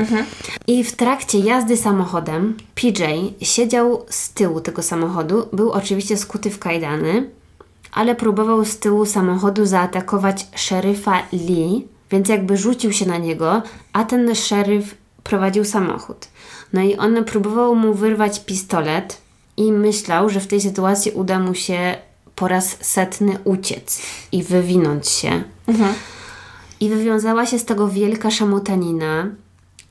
I 0.66 0.84
w 0.84 0.96
trakcie 0.96 1.38
jazdy 1.38 1.76
samochodem 1.76 2.56
PJ 2.74 3.02
siedział 3.42 4.06
z 4.08 4.32
tyłu 4.32 4.60
tego 4.60 4.82
samochodu, 4.82 5.48
był 5.52 5.72
oczywiście 5.72 6.16
skuty 6.16 6.50
w 6.50 6.58
kajdany, 6.58 7.30
ale 7.92 8.14
próbował 8.14 8.64
z 8.64 8.78
tyłu 8.78 9.06
samochodu 9.06 9.66
zaatakować 9.66 10.46
szeryfa 10.54 11.22
Lee, 11.32 11.86
więc 12.10 12.28
jakby 12.28 12.56
rzucił 12.56 12.92
się 12.92 13.06
na 13.06 13.18
niego, 13.18 13.62
a 13.92 14.04
ten 14.04 14.34
szeryf 14.34 14.94
prowadził 15.24 15.64
samochód. 15.64 16.28
No 16.72 16.82
i 16.82 16.96
on 16.96 17.24
próbował 17.24 17.74
mu 17.74 17.94
wyrwać 17.94 18.44
pistolet 18.44 19.20
i 19.56 19.72
myślał, 19.72 20.30
że 20.30 20.40
w 20.40 20.46
tej 20.46 20.60
sytuacji 20.60 21.12
uda 21.12 21.38
mu 21.38 21.54
się 21.54 21.96
po 22.36 22.48
raz 22.48 22.76
setny 22.80 23.38
uciec 23.44 24.02
i 24.32 24.42
wywinąć 24.42 25.08
się. 25.08 25.42
I 26.80 26.88
wywiązała 26.88 27.46
się 27.46 27.58
z 27.58 27.64
tego 27.64 27.88
wielka 27.88 28.30
szamotanina, 28.30 29.26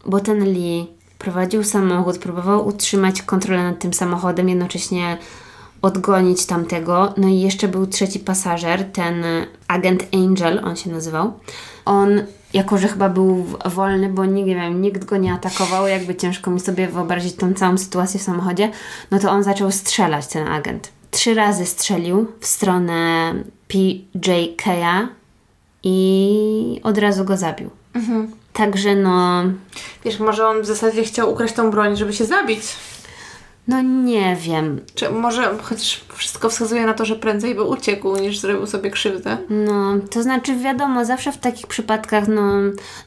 bo 0.06 0.20
ten 0.20 0.44
Lee 0.44 0.88
prowadził 1.20 1.64
samochód, 1.64 2.18
próbował 2.18 2.68
utrzymać 2.68 3.22
kontrolę 3.22 3.64
nad 3.64 3.80
tym 3.80 3.94
samochodem, 3.94 4.50
jednocześnie 4.50 5.18
odgonić 5.82 6.46
tamtego. 6.46 7.14
No 7.18 7.28
i 7.28 7.40
jeszcze 7.40 7.68
był 7.68 7.88
trzeci 7.88 8.20
pasażer, 8.20 8.92
ten 8.92 9.24
agent 9.68 10.04
Angel, 10.14 10.62
on 10.66 10.76
się 10.76 10.90
nazywał. 10.90 11.34
On, 11.86 12.22
jako 12.54 12.78
że 12.78 12.88
chyba 12.88 13.10
był 13.10 13.46
wolny, 13.66 14.10
bo 14.10 14.26
nie 14.26 14.46
wiem, 14.46 14.82
nikt 14.82 15.06
go 15.06 15.18
nie 15.18 15.34
atakował, 15.34 15.88
jakby 15.88 16.16
ciężko 16.16 16.52
mi 16.52 16.60
sobie 16.60 16.88
wyobrazić 16.88 17.36
tą 17.36 17.54
całą 17.54 17.78
sytuację 17.78 18.20
w 18.20 18.24
samochodzie, 18.24 18.72
no 19.12 19.20
to 19.20 19.32
on 19.32 19.44
zaczął 19.44 19.72
strzelać, 19.72 20.28
ten 20.28 20.48
agent. 20.48 20.92
Trzy 21.12 21.34
razy 21.34 21.66
strzelił 21.66 22.32
w 22.40 22.48
stronę 22.48 23.34
PJK'a 23.70 25.08
i 25.84 26.80
od 26.84 26.98
razu 26.98 27.26
go 27.26 27.38
zabił. 27.38 27.70
Także 28.54 28.96
no, 28.96 29.44
Wiesz, 30.06 30.20
może 30.20 30.48
on 30.48 30.62
w 30.62 30.66
zasadzie 30.66 31.04
chciał 31.04 31.32
ukraść 31.32 31.54
tą 31.54 31.72
broń, 31.72 31.98
żeby 31.98 32.14
się 32.14 32.26
zabić. 32.26 32.62
No 33.68 33.82
nie 33.82 34.36
wiem. 34.36 34.80
Czy 34.96 35.10
może 35.10 35.58
chociaż 35.62 36.02
wszystko 36.16 36.50
wskazuje 36.50 36.86
na 36.86 36.94
to, 36.94 37.06
że 37.06 37.16
prędzej 37.16 37.56
by 37.56 37.64
uciekł, 37.64 38.18
niż 38.18 38.40
zrobił 38.40 38.68
sobie 38.68 38.92
krzywdę. 38.92 39.38
No, 39.50 39.94
to 40.12 40.24
znaczy 40.24 40.56
wiadomo, 40.56 41.06
zawsze 41.06 41.32
w 41.32 41.38
takich 41.38 41.68
przypadkach, 41.68 42.28
no, 42.28 42.52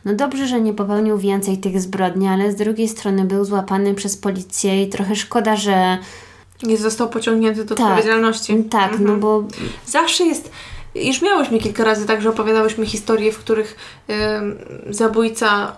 no 0.05 0.15
dobrze, 0.15 0.47
że 0.47 0.61
nie 0.61 0.73
popełnił 0.75 1.19
więcej 1.19 1.59
tych 1.59 1.81
zbrodni, 1.81 2.29
ale 2.29 2.53
z 2.53 2.57
drugiej 2.57 2.89
strony 2.89 3.25
był 3.25 3.45
złapany 3.45 3.95
przez 3.95 4.17
policję 4.17 4.83
i 4.83 4.89
trochę 4.89 5.17
szkoda, 5.17 5.57
że 5.57 5.99
Nie 6.63 6.77
został 6.77 7.09
pociągnięty 7.09 7.65
do 7.65 7.75
tak, 7.75 7.87
odpowiedzialności. 7.87 8.65
tak, 8.65 8.99
no 8.99 9.17
bo 9.17 9.45
Zawsze 9.87 10.25
jest. 10.25 10.51
Już 10.95 11.23
miałyśmy 11.23 11.59
kilka 11.59 11.85
razy 11.85 12.07
tak, 12.07 12.23
że 12.23 12.29
opowiadałyśmy 12.31 12.87
historie, 12.87 13.33
w 13.33 13.39
których 13.39 13.77
em, 14.09 14.59
zabójca 14.91 15.77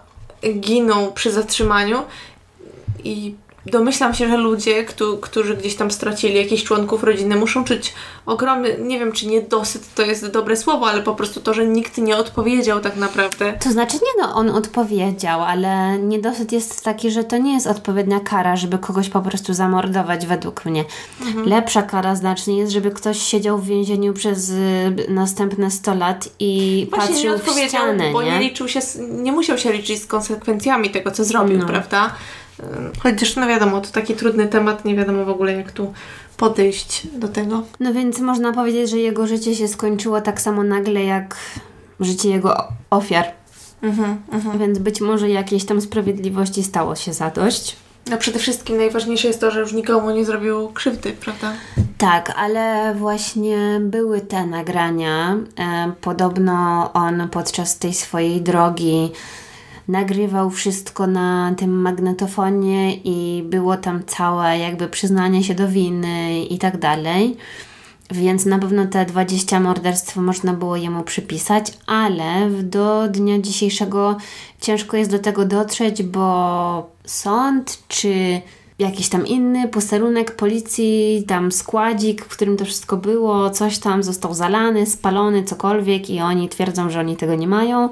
ginął 0.61 1.13
przy 1.13 1.33
zatrzymaniu 1.33 1.99
i 3.05 3.35
domyślam 3.67 4.15
się, 4.15 4.29
że 4.29 4.37
ludzie, 4.37 4.85
któ- 4.85 5.19
którzy 5.19 5.57
gdzieś 5.57 5.75
tam 5.77 5.91
stracili 5.91 6.35
jakichś 6.37 6.63
członków 6.65 7.05
rodziny, 7.05 7.37
muszą 7.37 7.65
czuć 7.65 7.95
ogromny, 8.27 8.77
nie 8.81 8.99
wiem 8.99 9.13
czy 9.13 9.27
niedosyt 9.27 9.95
to 9.95 10.03
jest 10.03 10.27
dobre 10.27 10.57
słowo, 10.57 10.87
ale 10.87 11.03
po 11.03 11.15
prostu 11.15 11.41
to, 11.41 11.55
że 11.55 11.67
nikt 11.67 11.99
nie 11.99 12.17
odpowiedział 12.17 12.81
tak 12.81 12.97
naprawdę. 12.97 13.53
to 13.65 13.71
znaczy 13.73 13.97
nie 13.97 14.23
no, 14.23 14.35
on 14.35 14.51
odpowiedział, 14.51 15.43
ale 15.43 15.99
niedosyt 15.99 16.53
jest 16.53 16.85
taki, 16.85 17.11
że 17.11 17.25
to 17.25 17.39
nie 17.39 17.55
jest 17.55 17.67
odpowiednia 17.67 18.21
kara, 18.21 18.57
żeby 18.57 18.79
kogoś 18.79 19.09
po 19.09 19.21
prostu 19.21 19.55
zamordować 19.55 20.27
według 20.27 20.65
mnie. 20.65 20.85
Lepsza 21.47 21.83
kara 21.83 22.15
znacznie 22.17 22.59
jest, 22.59 22.73
żeby 22.73 22.91
ktoś 22.91 23.19
siedział 23.23 23.59
w 23.59 23.67
więzieniu 23.67 24.13
przez 24.15 24.51
y, 24.51 24.55
następne 25.09 25.71
100 25.71 25.95
lat 25.95 26.29
i 26.41 26.87
Właśnie 26.91 27.09
nie 27.09 27.15
patrzył 27.15 27.33
w 27.33 27.41
odpowiedział, 27.41 27.69
ścianę, 27.69 28.13
bo 28.13 28.23
nie? 28.23 28.31
nie 28.31 28.39
liczył 28.41 28.69
się, 28.69 28.81
nie 29.09 29.33
musiał 29.33 29.59
się 29.59 29.73
liczyć 29.73 30.03
z 30.03 30.07
konsekwencjami 30.07 30.91
tego, 30.91 31.11
co 31.11 31.25
zrobił, 31.25 31.59
No. 31.59 31.67
prawda? 31.67 32.11
Chociaż 33.03 33.37
no 33.37 33.47
wiadomo, 33.47 33.81
to 33.81 33.91
taki 33.91 34.15
trudny 34.15 34.49
temat, 34.49 34.85
nie 34.85 34.97
wiadomo 34.97 35.25
w 35.25 35.29
ogóle 35.29 35.53
jak 35.53 35.73
tu 35.73 35.93
podejść 36.37 37.07
do 37.19 37.29
tego. 37.29 37.63
No 37.81 37.93
więc 37.93 38.19
można 38.19 38.53
powiedzieć, 38.53 38.91
że 38.91 38.99
jego 38.99 39.27
życie 39.27 39.55
się 39.57 39.69
skończyło 39.69 40.21
tak 40.21 40.41
samo 40.41 40.63
nagle 40.63 41.05
jak 41.05 41.37
życie 42.01 42.29
jego 42.29 42.69
ofiar. 42.91 43.25
Mhm, 43.83 44.17
mhm. 44.33 44.59
Więc 44.59 44.79
być 44.79 45.01
może 45.01 45.31
jakiejś 45.31 45.65
tam 45.65 45.81
sprawiedliwości 45.81 46.63
stało 46.63 46.97
się 46.97 47.13
zadość. 47.13 47.77
No 48.11 48.19
przede 48.19 48.39
wszystkim 48.39 48.77
najważniejsze 48.77 49.29
jest 49.29 49.41
to, 49.41 49.51
że 49.51 49.61
już 49.61 49.73
nikomu 49.73 50.11
nie 50.11 50.25
zrobił 50.25 50.69
krzywdy, 50.69 51.13
prawda? 51.13 51.53
Tak, 51.99 52.33
ale 52.37 52.95
właśnie 52.95 53.81
były 53.81 54.21
te 54.21 54.47
nagrania. 54.47 55.37
E, 55.59 55.93
podobno 56.01 56.91
on 56.93 57.29
podczas 57.29 57.79
tej 57.79 57.95
swojej 57.95 58.41
drogi 58.41 59.13
nagrywał 59.89 60.51
wszystko 60.51 61.07
na 61.07 61.55
tym 61.57 61.81
magnetofonie 61.81 62.95
i 62.95 63.43
było 63.47 63.77
tam 63.77 64.05
całe 64.07 64.59
jakby 64.59 64.89
przyznanie 64.89 65.45
się 65.45 65.55
do 65.55 65.69
winy 65.69 66.45
i 66.45 66.59
tak 66.59 66.79
dalej. 66.79 67.37
Więc 68.11 68.47
na 68.47 68.59
pewno 68.59 68.87
te 68.87 69.07
20 69.07 69.61
morderstw 69.61 70.17
można 70.17 70.53
było 70.53 70.77
jemu 70.77 71.03
przypisać, 71.03 71.73
ale 71.87 72.51
do 72.63 73.09
dnia 73.09 73.39
dzisiejszego 73.39 74.17
ciężko 74.61 74.97
jest 74.97 75.11
do 75.11 75.19
tego 75.19 75.45
dotrzeć, 75.45 76.03
bo 76.03 76.91
sąd 77.05 77.83
czy 77.89 78.41
jakiś 78.79 79.09
tam 79.09 79.27
inny 79.27 79.69
posterunek 79.69 80.37
policji, 80.37 81.25
tam 81.29 81.53
składzik, 81.53 82.25
w 82.25 82.29
którym 82.29 82.57
to 82.57 82.65
wszystko 82.65 82.97
było, 82.97 83.51
coś 83.51 83.79
tam 83.79 84.03
został 84.03 84.35
zalany, 84.35 84.87
spalony, 84.87 85.45
cokolwiek 85.45 86.11
i 86.11 86.21
oni 86.21 86.49
twierdzą, 86.49 86.91
że 86.91 87.01
oni 87.01 87.17
tego 87.17 87.35
nie 87.35 87.49
mają. 87.49 87.89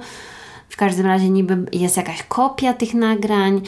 W 0.70 0.76
każdym 0.76 1.06
razie 1.06 1.30
niby 1.30 1.66
jest 1.72 1.96
jakaś 1.96 2.22
kopia 2.22 2.74
tych 2.74 2.94
nagrań 2.94 3.60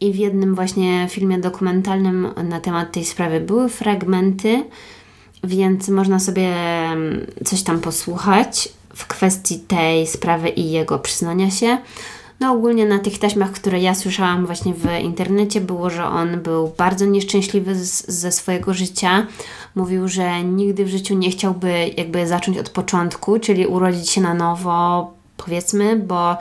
i 0.00 0.12
w 0.12 0.16
jednym 0.16 0.54
właśnie 0.54 1.06
filmie 1.10 1.38
dokumentalnym 1.38 2.28
na 2.44 2.60
temat 2.60 2.92
tej 2.92 3.04
sprawy 3.04 3.40
były 3.40 3.68
fragmenty, 3.68 4.64
więc 5.44 5.88
można 5.88 6.18
sobie 6.18 6.48
mm, 6.56 7.26
coś 7.44 7.62
tam 7.62 7.80
posłuchać 7.80 8.68
w 8.94 9.06
kwestii 9.06 9.58
tej 9.58 10.06
sprawy 10.06 10.48
i 10.48 10.70
jego 10.70 10.98
przyznania 10.98 11.50
się. 11.50 11.78
No 12.40 12.52
ogólnie 12.52 12.86
na 12.86 12.98
tych 12.98 13.18
taśmach, 13.18 13.52
które 13.52 13.80
ja 13.80 13.94
słyszałam 13.94 14.46
właśnie 14.46 14.74
w 14.74 14.86
internecie 15.02 15.60
było, 15.60 15.90
że 15.90 16.04
on 16.04 16.40
był 16.40 16.72
bardzo 16.76 17.04
nieszczęśliwy 17.04 17.74
z, 17.74 18.06
ze 18.08 18.32
swojego 18.32 18.74
życia. 18.74 19.26
Mówił, 19.74 20.08
że 20.08 20.44
nigdy 20.44 20.84
w 20.84 20.88
życiu 20.88 21.14
nie 21.14 21.30
chciałby 21.30 21.90
jakby 21.96 22.26
zacząć 22.26 22.58
od 22.58 22.70
początku, 22.70 23.38
czyli 23.38 23.66
urodzić 23.66 24.10
się 24.10 24.20
na 24.20 24.34
nowo, 24.34 25.12
powiedzmy, 25.44 25.96
bo 25.96 26.36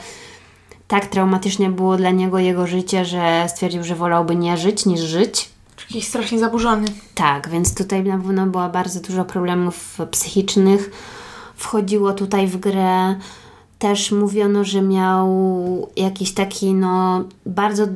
tak 0.88 1.06
traumatycznie 1.06 1.70
było 1.70 1.98
dla 1.98 2.12
niego 2.12 2.40
jego 2.40 2.68
życie, 2.68 3.06
że 3.06 3.46
stwierdził, 3.50 3.84
że 3.84 3.96
wolałby 3.96 4.36
nie 4.36 4.58
żyć 4.58 4.86
niż 4.86 5.02
żyć. 5.02 5.50
Jakiś 5.90 6.08
strasznie 6.08 6.40
zaburzony. 6.40 6.88
Tak, 7.16 7.50
więc 7.50 7.76
tutaj 7.76 8.04
na 8.04 8.18
pewno 8.18 8.46
było 8.46 8.70
bardzo 8.70 9.00
dużo 9.00 9.26
problemów 9.26 9.98
psychicznych. 10.12 10.92
Wchodziło 11.56 12.14
tutaj 12.14 12.48
w 12.48 12.58
grę. 12.58 13.16
Też 13.80 14.12
mówiono, 14.12 14.64
że 14.64 14.82
miał 14.82 15.28
jakiś 15.96 16.34
taki, 16.34 16.74
no, 16.74 17.24
bardzo 17.46 17.88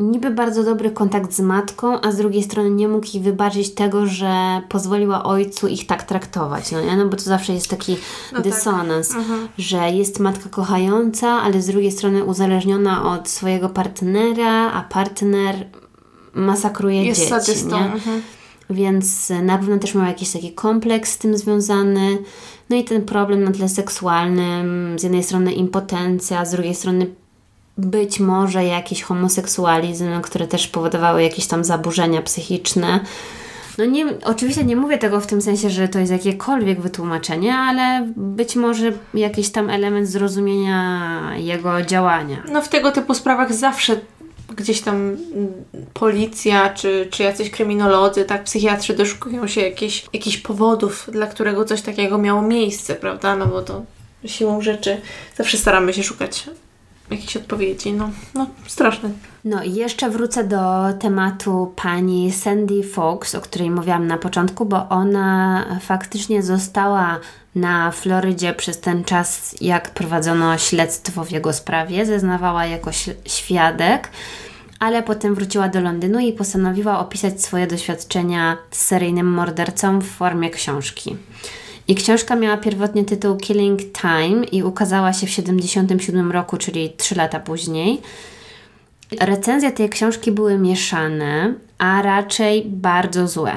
niby 0.00 0.30
bardzo 0.30 0.64
dobry 0.64 0.90
kontakt 0.90 1.32
z 1.32 1.40
matką, 1.40 2.00
a 2.00 2.12
z 2.12 2.16
drugiej 2.16 2.42
strony 2.42 2.70
nie 2.70 2.88
mógł 2.88 3.06
jej 3.14 3.22
wybaczyć 3.22 3.74
tego, 3.74 4.06
że 4.06 4.62
pozwoliła 4.68 5.24
ojcu 5.24 5.68
ich 5.68 5.86
tak 5.86 6.02
traktować, 6.02 6.72
no 6.72 6.80
nie? 6.80 6.96
No 6.96 7.06
bo 7.06 7.16
to 7.16 7.22
zawsze 7.22 7.52
jest 7.52 7.68
taki 7.68 7.96
no 8.32 8.42
tak. 8.42 8.52
dysonans, 8.52 9.08
tak. 9.08 9.18
że 9.58 9.90
jest 9.90 10.20
matka 10.20 10.48
kochająca, 10.48 11.28
ale 11.28 11.62
z 11.62 11.66
drugiej 11.66 11.92
strony 11.92 12.24
uzależniona 12.24 13.12
od 13.12 13.28
swojego 13.28 13.68
partnera, 13.68 14.72
a 14.72 14.82
partner 14.82 15.66
masakruje 16.34 17.04
jest 17.04 17.20
dzieci, 17.20 17.30
sadystą. 17.30 17.80
nie? 17.80 17.92
Mhm. 17.92 18.22
Więc 18.70 19.32
na 19.42 19.58
pewno 19.58 19.78
też 19.78 19.94
miał 19.94 20.06
jakiś 20.06 20.30
taki 20.30 20.52
kompleks 20.52 21.12
z 21.12 21.18
tym 21.18 21.38
związany. 21.38 22.18
No 22.70 22.76
i 22.76 22.84
ten 22.84 23.04
problem 23.04 23.44
na 23.44 23.50
tle 23.50 23.68
seksualnym, 23.68 24.98
z 24.98 25.02
jednej 25.02 25.22
strony 25.22 25.52
impotencja, 25.52 26.44
z 26.44 26.50
drugiej 26.50 26.74
strony 26.74 27.06
być 27.86 28.20
może 28.20 28.64
jakiś 28.64 29.02
homoseksualizm, 29.02 30.20
które 30.20 30.46
też 30.46 30.68
powodowały 30.68 31.22
jakieś 31.22 31.46
tam 31.46 31.64
zaburzenia 31.64 32.22
psychiczne. 32.22 33.00
No 33.78 33.84
nie, 33.84 34.06
oczywiście 34.24 34.64
nie 34.64 34.76
mówię 34.76 34.98
tego 34.98 35.20
w 35.20 35.26
tym 35.26 35.42
sensie, 35.42 35.70
że 35.70 35.88
to 35.88 35.98
jest 35.98 36.12
jakiekolwiek 36.12 36.80
wytłumaczenie, 36.80 37.54
ale 37.54 38.12
być 38.16 38.56
może 38.56 38.92
jakiś 39.14 39.50
tam 39.50 39.70
element 39.70 40.08
zrozumienia 40.08 41.20
jego 41.36 41.82
działania. 41.82 42.42
No 42.52 42.62
w 42.62 42.68
tego 42.68 42.92
typu 42.92 43.14
sprawach 43.14 43.54
zawsze 43.54 43.96
gdzieś 44.56 44.80
tam 44.80 45.16
policja 45.94 46.70
czy, 46.70 47.08
czy 47.10 47.22
jacyś 47.22 47.50
kryminolodzy, 47.50 48.24
tak, 48.24 48.44
psychiatrzy 48.44 48.94
doszukują 48.94 49.46
się 49.46 49.60
jakichś, 49.60 50.06
jakichś 50.12 50.36
powodów, 50.36 51.08
dla 51.12 51.26
którego 51.26 51.64
coś 51.64 51.82
takiego 51.82 52.18
miało 52.18 52.42
miejsce, 52.42 52.94
prawda? 52.94 53.36
No 53.36 53.46
bo 53.46 53.62
to 53.62 53.82
siłą 54.24 54.60
rzeczy 54.60 55.00
zawsze 55.36 55.58
staramy 55.58 55.92
się 55.92 56.02
szukać 56.02 56.46
jakichś 57.10 57.36
odpowiedzi. 57.36 57.92
No, 57.92 58.10
no 58.34 58.46
straszne. 58.66 59.10
No 59.44 59.62
i 59.62 59.74
jeszcze 59.74 60.10
wrócę 60.10 60.44
do 60.44 60.58
tematu 61.00 61.72
pani 61.76 62.32
Sandy 62.32 62.82
Fox, 62.82 63.34
o 63.34 63.40
której 63.40 63.70
mówiłam 63.70 64.06
na 64.06 64.18
początku, 64.18 64.66
bo 64.66 64.88
ona 64.88 65.64
faktycznie 65.80 66.42
została 66.42 67.20
na 67.54 67.90
Florydzie 67.90 68.54
przez 68.54 68.80
ten 68.80 69.04
czas, 69.04 69.56
jak 69.60 69.90
prowadzono 69.90 70.58
śledztwo 70.58 71.24
w 71.24 71.30
jego 71.30 71.52
sprawie. 71.52 72.06
Zeznawała 72.06 72.66
jako 72.66 72.90
świadek, 73.26 74.10
ale 74.78 75.02
potem 75.02 75.34
wróciła 75.34 75.68
do 75.68 75.80
Londynu 75.80 76.18
i 76.20 76.32
postanowiła 76.32 76.98
opisać 76.98 77.42
swoje 77.42 77.66
doświadczenia 77.66 78.56
z 78.70 78.84
seryjnym 78.84 79.26
mordercą 79.26 79.98
w 79.98 80.06
formie 80.06 80.50
książki. 80.50 81.16
I 81.90 81.94
książka 81.94 82.36
miała 82.36 82.56
pierwotnie 82.56 83.04
tytuł 83.04 83.36
Killing 83.36 83.80
Time 83.92 84.44
i 84.44 84.62
ukazała 84.62 85.12
się 85.12 85.26
w 85.26 85.30
1977 85.30 86.32
roku, 86.32 86.56
czyli 86.56 86.92
3 86.96 87.14
lata 87.14 87.40
później. 87.40 88.00
Recenzje 89.20 89.72
tej 89.72 89.88
książki 89.88 90.32
były 90.32 90.58
mieszane, 90.58 91.54
a 91.78 92.02
raczej 92.02 92.64
bardzo 92.66 93.28
złe. 93.28 93.52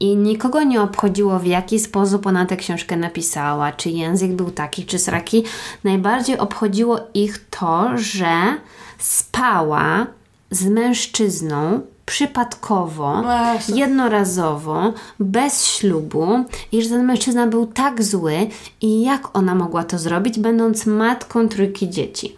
I 0.00 0.16
nikogo 0.16 0.62
nie 0.62 0.82
obchodziło, 0.82 1.38
w 1.38 1.46
jaki 1.46 1.78
sposób 1.78 2.26
ona 2.26 2.46
tę 2.46 2.56
książkę 2.56 2.96
napisała, 2.96 3.72
czy 3.72 3.90
język 3.90 4.32
był 4.32 4.50
taki, 4.50 4.84
czy 4.84 4.98
sraki. 4.98 5.44
Najbardziej 5.84 6.38
obchodziło 6.38 7.00
ich 7.14 7.44
to, 7.50 7.90
że 7.98 8.56
spała 8.98 10.06
z 10.50 10.66
mężczyzną, 10.66 11.80
przypadkowo, 12.08 13.22
no 13.22 13.76
jednorazowo, 13.76 14.92
bez 15.20 15.66
ślubu 15.66 16.44
i 16.72 16.82
że 16.82 16.88
ten 16.88 17.04
mężczyzna 17.04 17.46
był 17.46 17.66
tak 17.66 18.02
zły 18.02 18.34
i 18.80 19.02
jak 19.02 19.36
ona 19.36 19.54
mogła 19.54 19.84
to 19.84 19.98
zrobić, 19.98 20.38
będąc 20.38 20.86
matką 20.86 21.48
trójki 21.48 21.90
dzieci. 21.90 22.36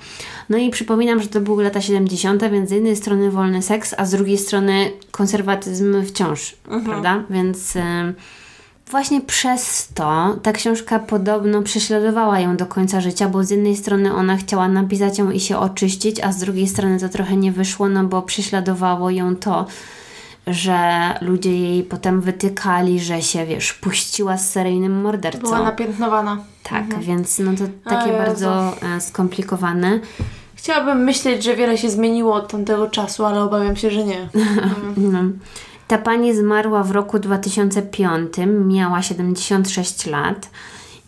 No 0.48 0.58
i 0.58 0.70
przypominam, 0.70 1.22
że 1.22 1.28
to 1.28 1.40
były 1.40 1.64
lata 1.64 1.80
70., 1.80 2.42
więc 2.50 2.68
z 2.68 2.72
jednej 2.72 2.96
strony 2.96 3.30
wolny 3.30 3.62
seks, 3.62 3.94
a 3.98 4.04
z 4.04 4.10
drugiej 4.10 4.38
strony 4.38 4.90
konserwatyzm 5.10 6.04
wciąż, 6.04 6.56
mhm. 6.64 6.84
prawda? 6.84 7.24
Więc... 7.30 7.76
Y 7.76 7.80
Właśnie 8.90 9.20
przez 9.20 9.88
to 9.94 10.36
ta 10.42 10.52
książka 10.52 10.98
podobno 10.98 11.62
prześladowała 11.62 12.40
ją 12.40 12.56
do 12.56 12.66
końca 12.66 13.00
życia, 13.00 13.28
bo 13.28 13.44
z 13.44 13.50
jednej 13.50 13.76
strony 13.76 14.14
ona 14.14 14.36
chciała 14.36 14.68
napisać 14.68 15.18
ją 15.18 15.30
i 15.30 15.40
się 15.40 15.58
oczyścić, 15.58 16.20
a 16.20 16.32
z 16.32 16.38
drugiej 16.38 16.68
strony 16.68 17.00
to 17.00 17.08
trochę 17.08 17.36
nie 17.36 17.52
wyszło, 17.52 17.88
no 17.88 18.04
bo 18.04 18.22
prześladowało 18.22 19.10
ją 19.10 19.36
to, 19.36 19.66
że 20.46 20.78
ludzie 21.20 21.58
jej 21.58 21.82
potem 21.82 22.20
wytykali, 22.20 23.00
że 23.00 23.22
się, 23.22 23.46
wiesz, 23.46 23.72
puściła 23.72 24.38
z 24.38 24.50
seryjnym 24.50 25.00
mordercą. 25.00 25.40
Była 25.40 25.62
napiętnowana. 25.62 26.38
Tak, 26.62 26.82
mhm. 26.82 27.02
więc 27.02 27.38
no 27.38 27.52
to 27.58 27.90
takie 27.90 28.12
bardzo 28.12 28.76
e, 28.96 29.00
skomplikowane. 29.00 30.00
Chciałabym 30.54 30.98
myśleć, 31.04 31.44
że 31.44 31.56
wiele 31.56 31.78
się 31.78 31.90
zmieniło 31.90 32.34
od 32.34 32.50
tamtego 32.50 32.90
czasu, 32.90 33.24
ale 33.24 33.42
obawiam 33.42 33.76
się, 33.76 33.90
że 33.90 34.04
nie. 34.04 34.28
no. 34.96 35.22
Ta 35.90 35.98
pani 35.98 36.34
zmarła 36.34 36.82
w 36.82 36.90
roku 36.90 37.18
2005, 37.18 38.32
miała 38.66 39.02
76 39.02 40.06
lat. 40.06 40.50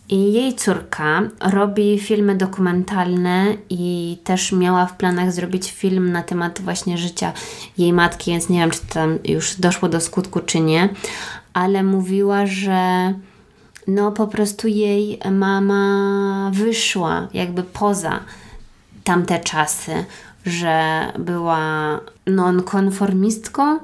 I 0.09 0.33
jej 0.33 0.55
córka 0.55 1.22
robi 1.41 1.99
filmy 1.99 2.35
dokumentalne 2.35 3.57
i 3.70 4.18
też 4.24 4.53
miała 4.53 4.87
w 4.87 4.97
planach 4.97 5.33
zrobić 5.33 5.72
film 5.72 6.12
na 6.12 6.22
temat 6.22 6.61
właśnie 6.61 6.99
życia 6.99 7.33
jej 7.78 7.93
matki, 7.93 8.30
więc 8.30 8.49
nie 8.49 8.59
wiem, 8.59 8.70
czy 8.70 8.80
tam 8.87 9.18
już 9.24 9.55
doszło 9.55 9.89
do 9.89 10.01
skutku, 10.01 10.41
czy 10.41 10.61
nie, 10.61 10.89
ale 11.53 11.83
mówiła, 11.83 12.47
że 12.47 13.14
no 13.87 14.12
po 14.12 14.26
prostu 14.26 14.68
jej 14.68 15.18
mama 15.30 16.51
wyszła 16.55 17.28
jakby 17.35 17.62
poza 17.62 18.20
tamte 19.05 19.39
czasy, 19.39 20.05
że 20.47 21.07
była 21.18 22.01
nonkonformistką, 22.26 23.78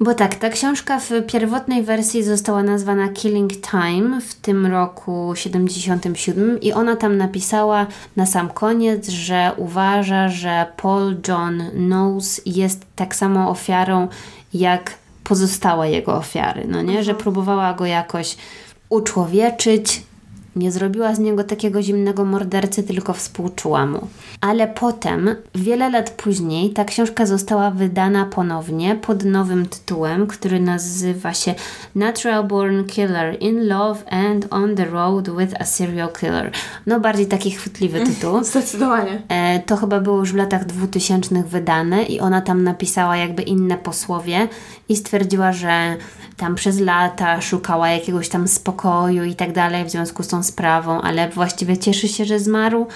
bo 0.00 0.14
tak, 0.14 0.34
ta 0.34 0.48
książka 0.48 1.00
w 1.00 1.10
pierwotnej 1.26 1.82
wersji 1.82 2.22
została 2.22 2.62
nazwana 2.62 3.08
Killing 3.08 3.52
Time 3.70 4.20
w 4.20 4.34
tym 4.34 4.66
roku 4.66 5.32
77 5.34 6.60
i 6.60 6.72
ona 6.72 6.96
tam 6.96 7.16
napisała 7.16 7.86
na 8.16 8.26
sam 8.26 8.48
koniec, 8.48 9.08
że 9.08 9.52
uważa, 9.56 10.28
że 10.28 10.66
Paul 10.76 11.16
John 11.28 11.62
Knowles 11.70 12.40
jest 12.46 12.86
tak 12.96 13.14
samo 13.14 13.50
ofiarą 13.50 14.08
jak 14.54 14.94
pozostałe 15.24 15.90
jego 15.90 16.16
ofiary, 16.16 16.64
no 16.68 16.82
nie? 16.82 17.04
Że 17.04 17.10
mhm. 17.10 17.16
próbowała 17.16 17.74
go 17.74 17.86
jakoś 17.86 18.36
uczłowieczyć, 18.88 20.02
nie 20.56 20.72
zrobiła 20.72 21.14
z 21.14 21.18
niego 21.18 21.44
takiego 21.44 21.82
zimnego 21.82 22.24
mordercy, 22.24 22.82
tylko 22.82 23.12
współczuła 23.12 23.86
mu. 23.86 24.08
Ale 24.40 24.68
potem, 24.68 25.34
wiele 25.54 25.90
lat 25.90 26.10
później, 26.10 26.70
ta 26.70 26.84
książka 26.84 27.26
została 27.26 27.70
wydana 27.70 28.24
ponownie 28.26 28.96
pod 28.96 29.24
nowym 29.24 29.66
tytułem, 29.66 30.26
który 30.26 30.60
nazywa 30.60 31.34
się 31.34 31.54
Natural 31.94 32.44
Born 32.44 32.84
Killer 32.84 33.36
in 33.40 33.68
Love 33.68 34.12
and 34.12 34.46
on 34.50 34.76
the 34.76 34.84
Road 34.84 35.30
with 35.38 35.54
a 35.60 35.64
Serial 35.64 36.12
Killer. 36.12 36.50
No, 36.86 37.00
bardziej 37.00 37.26
taki 37.26 37.50
chwytliwy 37.50 38.00
tytuł. 38.00 38.44
Zdecydowanie. 38.44 39.22
E, 39.28 39.60
to 39.60 39.76
chyba 39.76 40.00
było 40.00 40.18
już 40.18 40.32
w 40.32 40.36
latach 40.36 40.64
2000 40.66 41.42
wydane 41.42 42.02
i 42.02 42.20
ona 42.20 42.40
tam 42.40 42.64
napisała 42.64 43.16
jakby 43.16 43.42
inne 43.42 43.78
posłowie 43.78 44.48
i 44.88 44.96
stwierdziła, 44.96 45.52
że 45.52 45.96
tam 46.36 46.54
przez 46.54 46.80
lata 46.80 47.40
szukała 47.40 47.88
jakiegoś 47.88 48.28
tam 48.28 48.48
spokoju 48.48 49.24
i 49.24 49.34
tak 49.34 49.52
dalej 49.52 49.84
w 49.84 49.90
związku 49.90 50.22
z 50.22 50.28
tą 50.28 50.42
sprawą, 50.48 51.00
ale 51.00 51.28
właściwie 51.28 51.78
cieszy 51.78 52.08
się, 52.08 52.24
że 52.24 52.38
zmarł. 52.38 52.86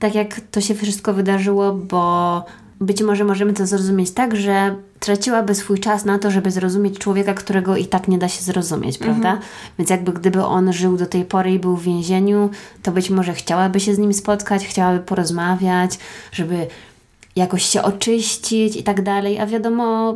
Tak 0.00 0.14
jak 0.14 0.40
to 0.50 0.60
się 0.60 0.74
wszystko 0.74 1.14
wydarzyło, 1.14 1.74
bo 1.74 2.44
być 2.80 3.02
może 3.02 3.24
możemy 3.24 3.52
to 3.52 3.66
zrozumieć 3.66 4.10
tak, 4.10 4.36
że 4.36 4.76
traciłaby 5.00 5.54
swój 5.54 5.78
czas 5.78 6.04
na 6.04 6.18
to, 6.18 6.30
żeby 6.30 6.50
zrozumieć 6.50 6.98
człowieka, 6.98 7.34
którego 7.34 7.76
i 7.76 7.86
tak 7.86 8.08
nie 8.08 8.18
da 8.18 8.28
się 8.28 8.42
zrozumieć, 8.42 8.96
mhm. 8.96 9.20
prawda? 9.20 9.46
Więc 9.78 9.90
jakby 9.90 10.12
gdyby 10.12 10.44
on 10.44 10.72
żył 10.72 10.96
do 10.96 11.06
tej 11.06 11.24
pory 11.24 11.52
i 11.52 11.58
był 11.58 11.76
w 11.76 11.82
więzieniu, 11.82 12.50
to 12.82 12.92
być 12.92 13.10
może 13.10 13.34
chciałaby 13.34 13.80
się 13.80 13.94
z 13.94 13.98
nim 13.98 14.14
spotkać, 14.14 14.66
chciałaby 14.66 15.00
porozmawiać, 15.00 15.98
żeby 16.32 16.66
jakoś 17.36 17.62
się 17.62 17.82
oczyścić 17.82 18.76
i 18.76 18.82
tak 18.82 19.02
dalej, 19.02 19.38
a 19.38 19.46
wiadomo, 19.46 20.14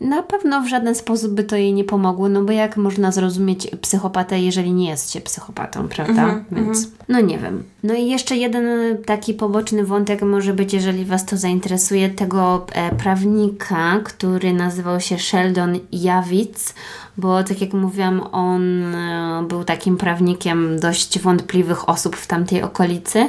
na 0.00 0.22
pewno 0.22 0.60
w 0.60 0.68
żaden 0.68 0.94
sposób 0.94 1.32
by 1.32 1.44
to 1.44 1.56
jej 1.56 1.74
nie 1.74 1.84
pomogło, 1.84 2.28
no 2.28 2.42
bo 2.42 2.52
jak 2.52 2.76
można 2.76 3.12
zrozumieć 3.12 3.66
psychopatę, 3.80 4.40
jeżeli 4.40 4.72
nie 4.72 4.88
jest 4.88 5.12
się 5.12 5.20
psychopatą, 5.20 5.88
prawda? 5.88 6.22
Mm 6.22 6.40
-hmm, 6.40 6.54
Więc 6.54 6.78
mm 6.78 6.90
-hmm. 6.90 7.04
no 7.08 7.20
nie 7.20 7.38
wiem. 7.38 7.64
No 7.82 7.94
i 7.94 8.06
jeszcze 8.06 8.36
jeden 8.36 8.64
taki 9.06 9.34
poboczny 9.34 9.84
wątek 9.84 10.22
może 10.22 10.54
być, 10.54 10.72
jeżeli 10.72 11.04
Was 11.04 11.26
to 11.26 11.36
zainteresuje, 11.36 12.10
tego 12.10 12.66
e, 12.72 12.94
prawnika, 12.94 14.00
który 14.04 14.52
nazywał 14.52 15.00
się 15.00 15.18
Sheldon 15.18 15.78
Jawic, 15.92 16.74
bo 17.16 17.44
tak 17.44 17.60
jak 17.60 17.72
mówiłam, 17.72 18.20
on 18.32 18.94
e, 18.94 19.44
był 19.48 19.64
takim 19.64 19.96
prawnikiem 19.96 20.80
dość 20.80 21.18
wątpliwych 21.18 21.88
osób 21.88 22.16
w 22.16 22.26
tamtej 22.26 22.62
okolicy 22.62 23.28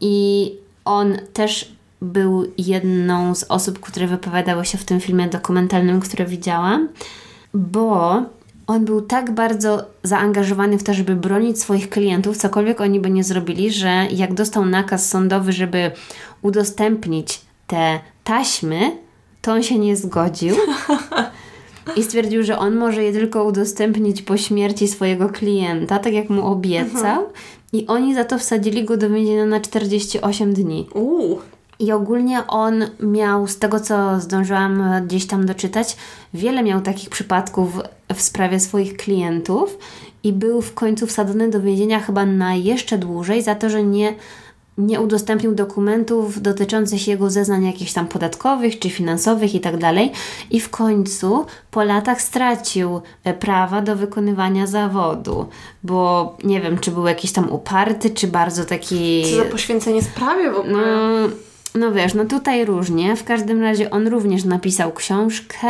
i 0.00 0.52
on 0.84 1.18
też 1.32 1.79
był 2.02 2.52
jedną 2.58 3.34
z 3.34 3.44
osób, 3.44 3.80
które 3.80 4.06
wypowiadały 4.06 4.64
się 4.64 4.78
w 4.78 4.84
tym 4.84 5.00
filmie 5.00 5.28
dokumentalnym, 5.28 6.00
który 6.00 6.26
widziałam, 6.26 6.88
bo 7.54 8.22
on 8.66 8.84
był 8.84 9.02
tak 9.02 9.30
bardzo 9.30 9.84
zaangażowany 10.02 10.78
w 10.78 10.82
to, 10.82 10.94
żeby 10.94 11.16
bronić 11.16 11.60
swoich 11.60 11.90
klientów, 11.90 12.36
cokolwiek 12.36 12.80
oni 12.80 13.00
by 13.00 13.10
nie 13.10 13.24
zrobili, 13.24 13.72
że 13.72 14.06
jak 14.10 14.34
dostał 14.34 14.64
nakaz 14.64 15.08
sądowy, 15.08 15.52
żeby 15.52 15.90
udostępnić 16.42 17.40
te 17.66 18.00
taśmy, 18.24 18.96
to 19.42 19.52
on 19.52 19.62
się 19.62 19.78
nie 19.78 19.96
zgodził. 19.96 20.56
I 21.96 22.02
stwierdził, 22.02 22.42
że 22.42 22.58
on 22.58 22.76
może 22.76 23.04
je 23.04 23.12
tylko 23.12 23.44
udostępnić 23.44 24.22
po 24.22 24.36
śmierci 24.36 24.88
swojego 24.88 25.28
klienta, 25.28 25.98
tak 25.98 26.12
jak 26.12 26.30
mu 26.30 26.46
obiecał. 26.46 27.26
I 27.72 27.86
oni 27.86 28.14
za 28.14 28.24
to 28.24 28.38
wsadzili 28.38 28.84
go 28.84 28.96
do 28.96 29.10
więzienia 29.10 29.46
na 29.46 29.60
48 29.60 30.54
dni. 30.54 30.88
Uuu. 30.94 31.38
I 31.80 31.92
ogólnie 31.92 32.46
on 32.46 32.84
miał, 33.00 33.46
z 33.46 33.58
tego 33.58 33.80
co 33.80 34.20
zdążyłam 34.20 34.84
gdzieś 35.06 35.26
tam 35.26 35.46
doczytać, 35.46 35.96
wiele 36.34 36.62
miał 36.62 36.80
takich 36.80 37.10
przypadków 37.10 37.80
w 38.14 38.20
sprawie 38.20 38.60
swoich 38.60 38.96
klientów 38.96 39.78
i 40.22 40.32
był 40.32 40.62
w 40.62 40.74
końcu 40.74 41.06
wsadzony 41.06 41.50
do 41.50 41.60
więzienia 41.60 42.00
chyba 42.00 42.26
na 42.26 42.54
jeszcze 42.54 42.98
dłużej 42.98 43.42
za 43.42 43.54
to, 43.54 43.70
że 43.70 43.82
nie, 43.82 44.14
nie 44.78 45.00
udostępnił 45.00 45.54
dokumentów 45.54 46.42
dotyczących 46.42 47.08
jego 47.08 47.30
zeznań 47.30 47.66
jakichś 47.66 47.92
tam 47.92 48.08
podatkowych 48.08 48.78
czy 48.78 48.90
finansowych 48.90 49.54
i 49.54 49.60
tak 49.60 49.76
dalej. 49.76 50.12
I 50.50 50.60
w 50.60 50.70
końcu 50.70 51.46
po 51.70 51.84
latach 51.84 52.22
stracił 52.22 53.00
e, 53.24 53.34
prawa 53.34 53.82
do 53.82 53.96
wykonywania 53.96 54.66
zawodu, 54.66 55.46
bo 55.82 56.36
nie 56.44 56.60
wiem, 56.60 56.78
czy 56.78 56.90
był 56.90 57.06
jakiś 57.06 57.32
tam 57.32 57.52
uparty, 57.52 58.10
czy 58.10 58.26
bardzo 58.26 58.64
taki. 58.64 59.22
Co 59.30 59.36
za 59.36 59.44
poświęcenie 59.44 60.02
sprawie 60.02 60.50
w 60.50 60.56
ogóle. 60.56 60.72
No, 60.72 61.49
no 61.74 61.92
wiesz, 61.92 62.14
no 62.14 62.24
tutaj 62.24 62.64
różnie. 62.64 63.16
W 63.16 63.24
każdym 63.24 63.62
razie 63.62 63.90
on 63.90 64.08
również 64.08 64.44
napisał 64.44 64.92
książkę, 64.92 65.66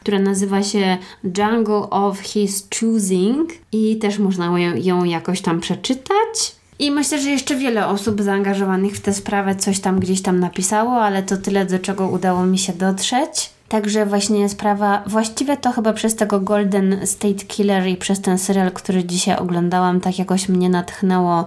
która 0.00 0.18
nazywa 0.18 0.62
się 0.62 0.98
Jungle 1.24 1.90
of 1.90 2.20
His 2.20 2.68
Choosing 2.80 3.50
i 3.72 3.96
też 3.96 4.18
można 4.18 4.60
ją, 4.76 5.04
jakoś 5.04 5.40
tam 5.40 5.60
przeczytać. 5.60 6.54
I 6.78 6.90
myślę, 6.90 7.20
że 7.20 7.30
jeszcze 7.30 7.56
wiele 7.56 7.86
osób 7.86 8.22
zaangażowanych 8.22 8.96
w 8.96 9.00
tę 9.00 9.14
sprawę 9.14 9.54
coś 9.54 9.80
tam 9.80 10.00
gdzieś 10.00 10.22
tam 10.22 10.40
napisało, 10.40 11.02
ale 11.02 11.22
to 11.22 11.36
tyle, 11.36 11.66
do 11.66 11.78
czego 11.78 12.08
udało 12.08 12.46
mi 12.46 12.58
się 12.58 12.72
dotrzeć. 12.72 13.50
Także 13.68 14.06
właśnie 14.06 14.48
sprawa, 14.48 15.02
właściwie 15.06 15.56
to 15.56 15.72
chyba 15.72 15.92
przez 15.92 16.16
tego 16.16 16.40
Golden 16.40 17.06
State 17.06 17.44
Killer 17.44 17.86
i 17.86 17.96
przez 17.96 18.20
ten 18.20 18.38
serial, 18.38 18.70
który 18.72 19.04
dzisiaj 19.04 19.36
oglądałam, 19.36 20.00
tak 20.00 20.18
jakoś 20.18 20.48
mnie 20.48 20.68
natchnęło 20.68 21.46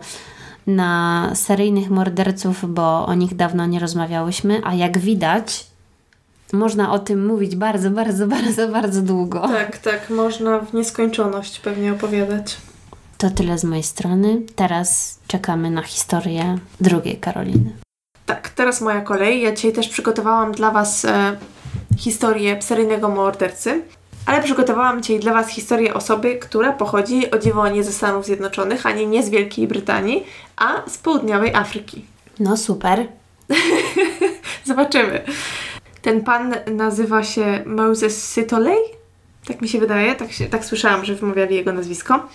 na 0.67 1.31
seryjnych 1.35 1.89
morderców, 1.89 2.73
bo 2.73 3.05
o 3.05 3.13
nich 3.13 3.35
dawno 3.35 3.65
nie 3.65 3.79
rozmawiałyśmy, 3.79 4.61
a 4.63 4.73
jak 4.73 4.97
widać, 4.97 5.67
można 6.53 6.91
o 6.91 6.99
tym 6.99 7.25
mówić 7.25 7.55
bardzo, 7.55 7.89
bardzo, 7.89 8.27
bardzo, 8.27 8.67
bardzo 8.67 9.01
długo. 9.01 9.47
Tak, 9.47 9.77
tak, 9.77 10.09
można 10.09 10.59
w 10.59 10.73
nieskończoność 10.73 11.59
pewnie 11.59 11.93
opowiadać. 11.93 12.57
To 13.17 13.29
tyle 13.29 13.57
z 13.57 13.63
mojej 13.63 13.83
strony. 13.83 14.41
Teraz 14.55 15.19
czekamy 15.27 15.71
na 15.71 15.81
historię 15.81 16.57
drugiej 16.81 17.17
Karoliny. 17.17 17.71
Tak, 18.25 18.49
teraz 18.49 18.81
moja 18.81 19.01
kolej. 19.01 19.41
Ja 19.41 19.55
dzisiaj 19.55 19.73
też 19.73 19.89
przygotowałam 19.89 20.51
dla 20.51 20.71
Was 20.71 21.05
e, 21.05 21.37
historię 21.97 22.61
seryjnego 22.61 23.09
mordercy, 23.09 23.81
ale 24.25 24.43
przygotowałam 24.43 25.01
dzisiaj 25.01 25.19
dla 25.19 25.33
Was 25.33 25.49
historię 25.49 25.93
osoby, 25.93 26.35
która 26.35 26.73
pochodzi 26.73 27.31
o 27.31 27.39
dziwo 27.39 27.67
nie 27.67 27.83
ze 27.83 27.91
Stanów 27.91 28.25
Zjednoczonych, 28.25 28.85
ani 28.85 29.07
nie 29.07 29.23
z 29.23 29.29
Wielkiej 29.29 29.67
Brytanii, 29.67 30.25
a 30.55 30.89
z 30.89 30.97
południowej 30.97 31.55
Afryki. 31.55 32.05
No 32.39 32.57
super. 32.57 33.07
Zobaczymy. 34.65 35.21
Ten 36.01 36.23
pan 36.23 36.55
nazywa 36.71 37.23
się 37.23 37.63
Moses 37.65 38.29
Sytoley, 38.29 38.77
tak 39.47 39.61
mi 39.61 39.69
się 39.69 39.79
wydaje, 39.79 40.15
tak, 40.15 40.31
się, 40.31 40.45
tak 40.45 40.65
słyszałam, 40.65 41.05
że 41.05 41.15
wymawiali 41.15 41.55
jego 41.55 41.73
nazwisko. 41.73 42.27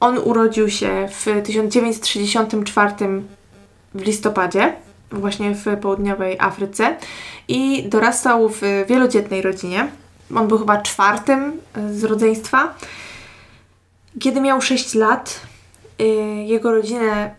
On 0.00 0.18
urodził 0.18 0.70
się 0.70 1.08
w 1.10 1.42
1964 1.44 2.92
w 3.94 4.02
listopadzie, 4.02 4.72
właśnie 5.12 5.54
w 5.54 5.64
południowej 5.80 6.36
Afryce 6.40 6.96
i 7.48 7.88
dorastał 7.88 8.48
w 8.48 8.60
wielodzietnej 8.88 9.42
rodzinie. 9.42 9.88
On 10.34 10.48
był 10.48 10.58
chyba 10.58 10.82
czwartym 10.82 11.52
z 11.92 12.04
rodzeństwa. 12.04 12.74
Kiedy 14.20 14.40
miał 14.40 14.60
6 14.60 14.94
lat, 14.94 15.40
y, 16.00 16.04
jego 16.46 16.72
rodzinę 16.72 17.34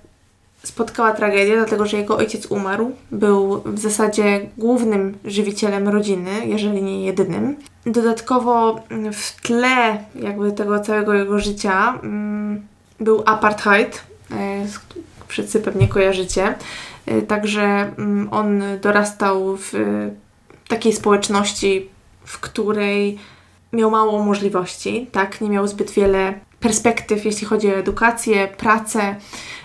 spotkała 0.64 1.14
tragedia, 1.14 1.56
dlatego 1.56 1.86
że 1.86 1.98
jego 1.98 2.18
ojciec 2.18 2.46
umarł. 2.46 2.92
Był 3.12 3.62
w 3.66 3.80
zasadzie 3.80 4.50
głównym 4.58 5.18
żywicielem 5.26 5.88
rodziny, 5.88 6.32
jeżeli 6.46 6.84
nie 6.84 7.06
jedynym. 7.06 7.56
Dodatkowo 7.86 8.84
w 9.14 9.42
tle 9.42 9.98
jakby 10.16 10.52
tego 10.52 10.80
całego 10.80 11.14
jego 11.14 11.40
życia 11.40 12.00
mm, 12.04 12.68
był 13.00 13.24
apartheid, 13.26 14.04
e, 14.32 14.66
wszyscy 15.28 15.60
pewnie 15.60 15.88
kojarzycie. 15.88 16.56
E, 17.06 17.22
także 17.22 17.62
mm, 17.64 18.28
on 18.32 18.62
dorastał 18.82 19.58
w 19.58 19.74
takiej 20.68 20.94
społeczności, 20.94 21.90
w 22.28 22.40
której 22.40 23.18
miał 23.74 23.92
mało 23.92 24.24
możliwości, 24.24 25.08
tak? 25.12 25.42
Nie 25.42 25.50
miał 25.50 25.68
zbyt 25.68 25.92
wiele 25.92 26.34
perspektyw, 26.60 27.26
jeśli 27.26 27.48
chodzi 27.48 27.74
o 27.74 27.78
edukację, 27.78 28.48
pracę, 28.48 29.16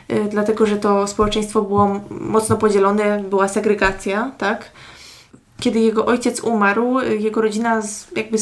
yy, 0.09 0.25
dlatego 0.31 0.67
że 0.67 0.77
to 0.77 1.07
społeczeństwo 1.07 1.63
było 1.63 2.01
mocno 2.11 2.57
podzielone, 2.57 3.25
była 3.31 3.49
segregacja, 3.49 4.33
tak? 4.39 4.71
Kiedy 5.61 5.81
jego 5.81 6.07
ojciec 6.07 6.41
umarł, 6.41 7.01
jego 7.01 7.41
rodzina 7.41 7.83
z, 7.83 8.07
jakby 8.17 8.39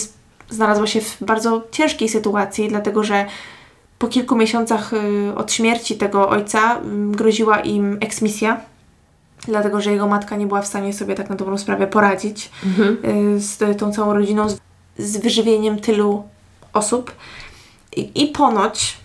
znalazła 0.50 0.86
się 0.86 1.00
w 1.00 1.16
bardzo 1.20 1.62
ciężkiej 1.70 2.08
sytuacji, 2.08 2.68
dlatego 2.68 3.04
że 3.04 3.26
po 3.98 4.08
kilku 4.08 4.36
miesiącach 4.36 4.92
yy, 4.92 5.34
od 5.34 5.52
śmierci 5.52 5.96
tego 5.96 6.28
ojca 6.28 6.74
yy, 6.74 7.16
groziła 7.16 7.60
im 7.60 7.98
eksmisja, 8.00 8.60
dlatego 9.48 9.80
że 9.80 9.92
jego 9.92 10.06
matka 10.06 10.36
nie 10.36 10.46
była 10.46 10.62
w 10.62 10.66
stanie 10.66 10.92
sobie 10.92 11.14
tak 11.14 11.30
na 11.30 11.36
dobrą 11.36 11.58
sprawę 11.58 11.86
poradzić 11.86 12.50
Mhm. 12.66 12.98
y, 13.36 13.40
z 13.40 13.78
tą 13.78 13.92
całą 13.92 14.14
rodziną, 14.14 14.48
z, 14.48 14.58
z 14.98 15.16
wyżywieniem 15.16 15.78
tylu 15.80 16.22
osób. 16.72 17.12
I, 17.96 18.22
I 18.22 18.26
ponoć 18.28 18.96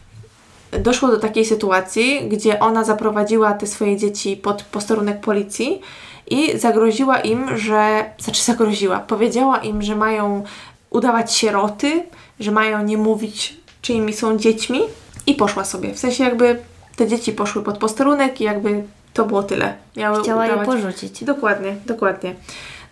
doszło 0.79 1.09
do 1.09 1.17
takiej 1.19 1.45
sytuacji, 1.45 2.29
gdzie 2.29 2.59
ona 2.59 2.83
zaprowadziła 2.83 3.53
te 3.53 3.67
swoje 3.67 3.97
dzieci 3.97 4.37
pod 4.37 4.63
posterunek 4.63 5.19
policji 5.19 5.81
i 6.27 6.59
zagroziła 6.59 7.19
im, 7.19 7.57
że, 7.57 8.05
znaczy 8.19 8.43
zagroziła, 8.43 8.99
powiedziała 8.99 9.57
im, 9.57 9.81
że 9.81 9.95
mają 9.95 10.43
udawać 10.89 11.33
sieroty, 11.33 12.03
że 12.39 12.51
mają 12.51 12.83
nie 12.83 12.97
mówić, 12.97 13.57
czyimi 13.81 14.13
są 14.13 14.37
dziećmi 14.37 14.81
i 15.27 15.35
poszła 15.35 15.65
sobie. 15.65 15.93
W 15.93 15.99
sensie 15.99 16.23
jakby 16.23 16.59
te 16.95 17.07
dzieci 17.07 17.31
poszły 17.31 17.63
pod 17.63 17.77
posterunek 17.77 18.41
i 18.41 18.43
jakby 18.43 18.83
to 19.15 19.25
było 19.25 19.43
tyle. 19.43 19.73
Miały 19.97 20.23
Chciała 20.23 20.45
je 20.45 20.53
udawać... 20.53 20.67
porzucić. 20.67 21.23
Dokładnie, 21.23 21.75
dokładnie. 21.85 22.35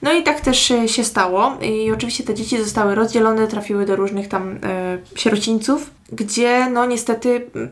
No 0.01 0.13
i 0.13 0.23
tak 0.23 0.41
też 0.41 0.71
e, 0.71 0.87
się 0.87 1.03
stało. 1.03 1.57
I 1.61 1.91
oczywiście 1.91 2.23
te 2.23 2.33
dzieci 2.33 2.63
zostały 2.63 2.95
rozdzielone, 2.95 3.47
trafiły 3.47 3.85
do 3.85 3.95
różnych 3.95 4.27
tam 4.27 4.59
e, 4.63 4.97
sierocińców, 5.15 5.89
gdzie 6.11 6.69
no 6.69 6.85
niestety 6.85 7.45
m, 7.55 7.69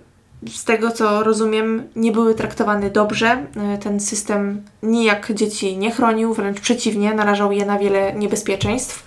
z 0.48 0.64
tego 0.64 0.92
co 0.92 1.24
rozumiem 1.24 1.84
nie 1.96 2.12
były 2.12 2.36
traktowane 2.36 2.90
dobrze. 2.90 3.46
E, 3.58 3.78
ten 3.78 4.00
system 4.00 4.62
nijak 4.84 5.34
dzieci 5.34 5.78
nie 5.78 5.92
chronił, 5.92 6.34
wręcz 6.34 6.60
przeciwnie, 6.60 7.14
narażał 7.14 7.52
je 7.52 7.66
na 7.66 7.80
wiele 7.80 8.14
niebezpieczeństw. 8.14 9.04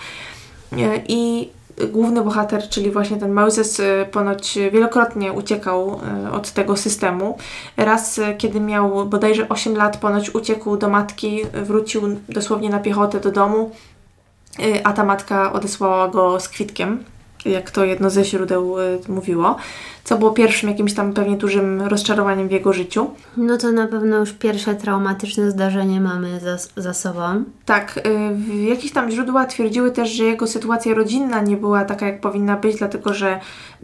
E, 0.72 0.76
I 1.08 1.48
główny 1.92 2.22
bohater, 2.22 2.68
czyli 2.68 2.90
właśnie 2.90 3.16
ten 3.16 3.32
Moses, 3.32 3.80
e, 3.80 4.06
ponoć 4.06 4.58
wielokrotnie 4.72 5.32
uciekał 5.32 6.00
e, 6.26 6.32
od 6.32 6.50
tego 6.50 6.76
systemu. 6.76 7.38
Raz, 7.76 8.18
e, 8.18 8.34
kiedy 8.34 8.60
miał 8.60 9.06
bodajże 9.06 9.48
8 9.48 9.76
lat, 9.76 9.96
ponoć 9.96 10.34
uciekł 10.34 10.76
do 10.76 10.88
matki, 10.88 11.40
wrócił 11.52 12.02
dosłownie 12.28 12.70
na 12.70 12.78
piechotę 12.78 13.20
do 13.20 13.30
domu, 13.30 13.70
a 14.84 14.92
ta 14.92 15.04
matka 15.04 15.52
odesłała 15.52 16.08
go 16.08 16.40
z 16.40 16.48
kwitkiem, 16.48 17.04
jak 17.44 17.70
to 17.70 17.84
jedno 17.84 18.10
ze 18.10 18.24
źródeł 18.24 18.80
e, 18.80 18.84
mówiło, 19.08 19.56
co 20.04 20.18
było 20.18 20.30
pierwszym 20.30 20.68
jakimś 20.70 20.94
tam 20.94 21.12
pewnie 21.12 21.36
dużym 21.36 21.82
rozczarowaniem 21.82 22.48
w 22.48 22.50
jego 22.50 22.72
życiu. 22.72 23.10
No 23.36 23.56
to 23.58 23.72
na 23.72 23.86
pewno 23.86 24.16
już 24.18 24.32
pierwsze 24.32 24.74
traumatyczne 24.74 25.50
zdarzenie 25.50 26.00
mamy 26.00 26.40
za, 26.40 26.56
za 26.82 26.94
sobą. 26.94 27.44
Tak, 27.64 27.96
y, 27.96 28.34
w- 28.34 28.62
jakieś 28.68 28.92
tam 28.92 29.10
źródła 29.10 29.44
twierdziły 29.46 29.90
też, 29.90 30.10
że 30.10 30.24
jego 30.24 30.46
sytuacja 30.46 30.94
rodzinna 30.94 31.40
nie 31.40 31.56
była 31.56 31.84
taka, 31.84 32.06
jak 32.06 32.20
powinna 32.20 32.56
być, 32.56 32.76
dlatego 32.76 33.14
że 33.14 33.40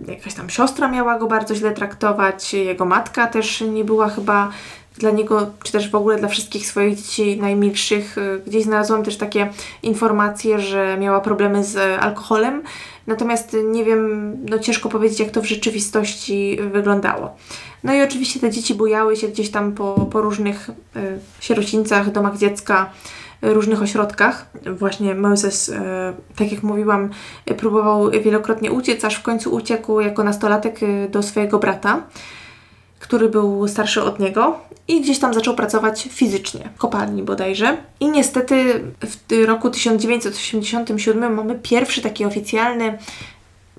jakaś 0.09 0.35
tam 0.35 0.51
siostra 0.51 0.89
miała 0.89 1.19
go 1.19 1.27
bardzo 1.27 1.55
źle 1.55 1.71
traktować, 1.73 2.55
jego 2.55 2.85
matka 2.85 3.27
też 3.27 3.61
nie 3.61 3.85
była 3.85 4.09
chyba 4.09 4.51
dla 4.99 5.11
niego, 5.11 5.47
czy 5.63 5.73
też 5.73 5.91
w 5.91 5.95
ogóle 5.95 6.17
dla 6.19 6.29
wszystkich 6.29 6.67
swoich 6.67 6.97
dzieci 6.97 7.39
najmilszych. 7.41 8.17
Gdzieś 8.47 8.65
znalazłam 8.65 9.03
też 9.03 9.17
takie 9.17 9.49
informacje, 9.83 10.61
że 10.61 10.97
miała 11.01 11.21
problemy 11.21 11.65
z 11.65 12.01
alkoholem, 12.03 12.63
natomiast 13.07 13.57
nie 13.64 13.84
wiem, 13.84 14.36
no 14.48 14.59
ciężko 14.59 14.88
powiedzieć, 14.88 15.20
jak 15.20 15.30
to 15.30 15.42
w 15.42 15.46
rzeczywistości 15.46 16.59
wyglądało. 16.72 17.36
No 17.84 17.94
i 17.94 18.03
oczywiście 18.03 18.40
te 18.40 18.51
dzieci 18.51 18.74
bujały 18.74 19.16
się 19.16 19.28
gdzieś 19.28 19.51
tam 19.51 19.72
po, 19.72 20.09
po 20.12 20.20
różnych 20.20 20.70
y, 20.70 20.72
sierocińcach, 21.40 22.12
domach 22.12 22.38
dziecka, 22.38 22.90
różnych 23.42 23.82
ośrodkach. 23.82 24.46
Właśnie 24.78 25.14
Moses, 25.14 25.68
e, 25.68 26.12
tak 26.36 26.53
jak 26.53 26.62
mówiłam, 26.62 27.11
próbował 27.57 28.11
wielokrotnie 28.11 28.72
uciec, 28.72 29.05
aż 29.05 29.14
w 29.14 29.22
końcu 29.22 29.55
uciekł 29.55 30.01
jako 30.01 30.24
nastolatek 30.24 30.82
e, 30.82 31.09
do 31.09 31.22
swojego 31.22 31.59
brata, 31.59 32.03
który 33.11 33.29
był 33.29 33.69
starszy 33.69 34.03
od 34.03 34.21
niego 34.21 34.59
i 34.89 35.01
gdzieś 35.01 35.19
tam 35.19 35.35
zaczął 35.35 35.55
pracować 35.55 36.09
fizycznie, 36.13 36.69
w 36.75 36.79
kopalni 36.79 37.23
bodajże. 37.23 37.77
I 38.01 38.09
niestety 38.09 38.85
w 39.01 39.45
roku 39.47 39.71
1987 39.71 41.35
mamy 41.35 41.59
pierwszy 41.63 42.03
taki 42.03 42.25
oficjalny 42.25 42.99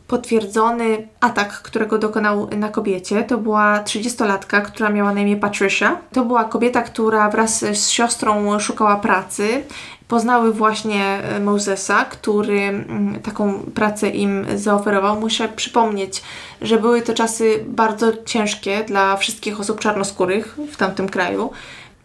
potwierdzony 0.08 1.08
atak, 1.20 1.62
którego 1.62 1.98
dokonał 1.98 2.50
na 2.58 2.70
kobiecie. 2.70 3.24
To 3.24 3.38
była 3.38 3.84
30-latka, 3.84 4.62
która 4.62 4.90
miała 4.90 5.14
na 5.14 5.22
imię 5.22 5.38
Patricia. 5.38 5.98
To 6.12 6.26
była 6.26 6.44
kobieta, 6.44 6.82
która 6.82 7.30
wraz 7.30 7.60
z 7.60 7.90
siostrą 7.90 8.60
szukała 8.60 8.96
pracy. 8.96 9.64
Poznały 10.12 10.54
właśnie 10.54 11.06
e, 11.06 11.40
Mosesa, 11.40 12.06
który 12.06 12.60
mm, 12.60 13.20
taką 13.20 13.60
pracę 13.60 14.10
im 14.10 14.46
zaoferował. 14.56 15.20
Muszę 15.20 15.50
przypomnieć, 15.50 16.24
że 16.62 16.78
były 16.78 17.02
to 17.02 17.14
czasy 17.14 17.64
bardzo 17.68 18.24
ciężkie 18.26 18.84
dla 18.84 19.18
wszystkich 19.18 19.60
osób 19.60 19.80
czarnoskórych 19.80 20.58
w 20.72 20.78
tamtym 20.78 21.10
kraju. 21.10 21.52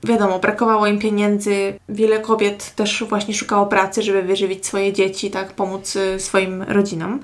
Wiadomo, 0.04 0.38
brakowało 0.38 0.86
im 0.86 0.98
pieniędzy. 0.98 1.78
Wiele 1.88 2.20
kobiet 2.20 2.74
też 2.74 3.04
właśnie 3.08 3.34
szukało 3.34 3.66
pracy, 3.66 4.02
żeby 4.02 4.22
wyżywić 4.22 4.66
swoje 4.66 4.92
dzieci, 4.92 5.30
tak, 5.30 5.52
pomóc 5.52 5.96
e, 5.96 6.20
swoim 6.20 6.62
rodzinom. 6.62 7.20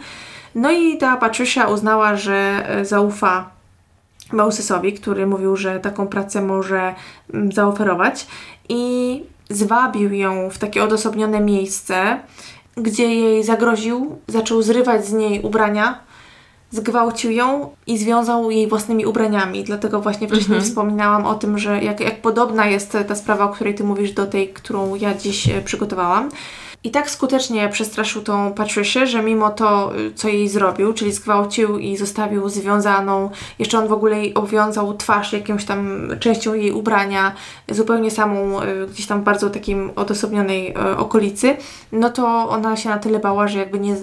No 0.55 0.72
i 0.72 0.99
ta 0.99 1.16
Patricia 1.16 1.68
uznała, 1.68 2.16
że 2.16 2.68
e, 2.68 2.85
zaufa 2.85 3.51
Mosesowi, 4.33 4.93
który 4.93 5.26
mówił, 5.26 5.57
że 5.57 5.80
taką 5.80 6.07
pracę 6.07 6.43
może 6.43 6.95
mm, 7.35 7.53
zaoferować 7.53 8.26
i 8.68 9.22
zwabił 9.53 10.13
ją 10.13 10.51
w 10.51 10.59
takie 10.59 10.85
odosobnione 10.85 11.41
miejsce, 11.41 12.21
gdzie 12.77 13.15
jej 13.15 13.45
zagroził, 13.45 14.19
zaczął 14.29 14.63
zrywać 14.63 15.07
z 15.07 15.13
niej 15.13 15.43
ubrania, 15.43 16.01
zgwałcił 16.71 17.31
ją 17.31 17.71
i 17.87 17.99
związał 17.99 18.51
jej 18.51 18.69
własnymi 18.69 19.07
ubraniami. 19.07 19.65
Dlatego 19.65 20.01
właśnie 20.01 20.29
wcześniej 20.29 20.57
mhm. 20.57 20.65
wspominałam 20.65 21.27
o 21.27 21.35
tym, 21.35 21.59
że 21.59 21.83
jak, 21.83 22.01
jak 22.01 22.23
podobna 22.23 22.67
jest 22.67 22.97
ta 23.09 23.15
sprawa, 23.15 23.45
o 23.45 23.49
której 23.49 23.75
ty 23.75 23.85
mówisz, 23.85 24.13
do 24.13 24.27
tej, 24.27 24.49
którą 24.49 24.95
ja 24.95 25.15
dziś 25.15 25.49
e, 25.49 25.63
przygotowałam. 25.63 26.29
I 26.85 26.91
tak 26.91 27.11
skutecznie 27.11 27.68
przestraszył 27.68 28.22
tą 28.22 28.53
Patricię, 28.53 29.07
że 29.07 29.22
mimo 29.22 29.51
to, 29.51 29.99
y, 29.99 30.12
co 30.14 30.28
jej 30.28 30.49
zrobił, 30.49 30.93
czyli 30.93 31.12
zgwałcił 31.12 31.78
i 31.78 31.97
zostawił 31.97 32.49
związaną, 32.49 33.30
jeszcze 33.59 33.78
on 33.78 33.89
w 33.89 33.93
ogóle 33.93 34.18
jej 34.18 34.35
obwiązał 34.35 34.97
twarz 34.97 35.33
jakąś 35.33 35.64
tam 35.64 36.09
częścią 36.20 36.55
jej 36.55 36.72
ubrania, 36.72 37.35
zupełnie 37.70 38.11
samą, 38.11 38.62
y, 38.62 38.87
gdzieś 38.87 39.07
tam 39.07 39.20
w 39.20 39.24
bardzo 39.24 39.51
takim 39.51 39.91
odosobnionej 39.97 40.70
y, 40.70 40.97
okolicy, 40.97 41.57
no 41.93 42.11
to 42.11 42.49
ona 42.49 42.76
się 42.76 42.89
na 42.89 42.99
tyle 42.99 43.18
bała, 43.18 43.49
że 43.49 43.59
jakby 43.59 43.78
nie, 43.78 43.97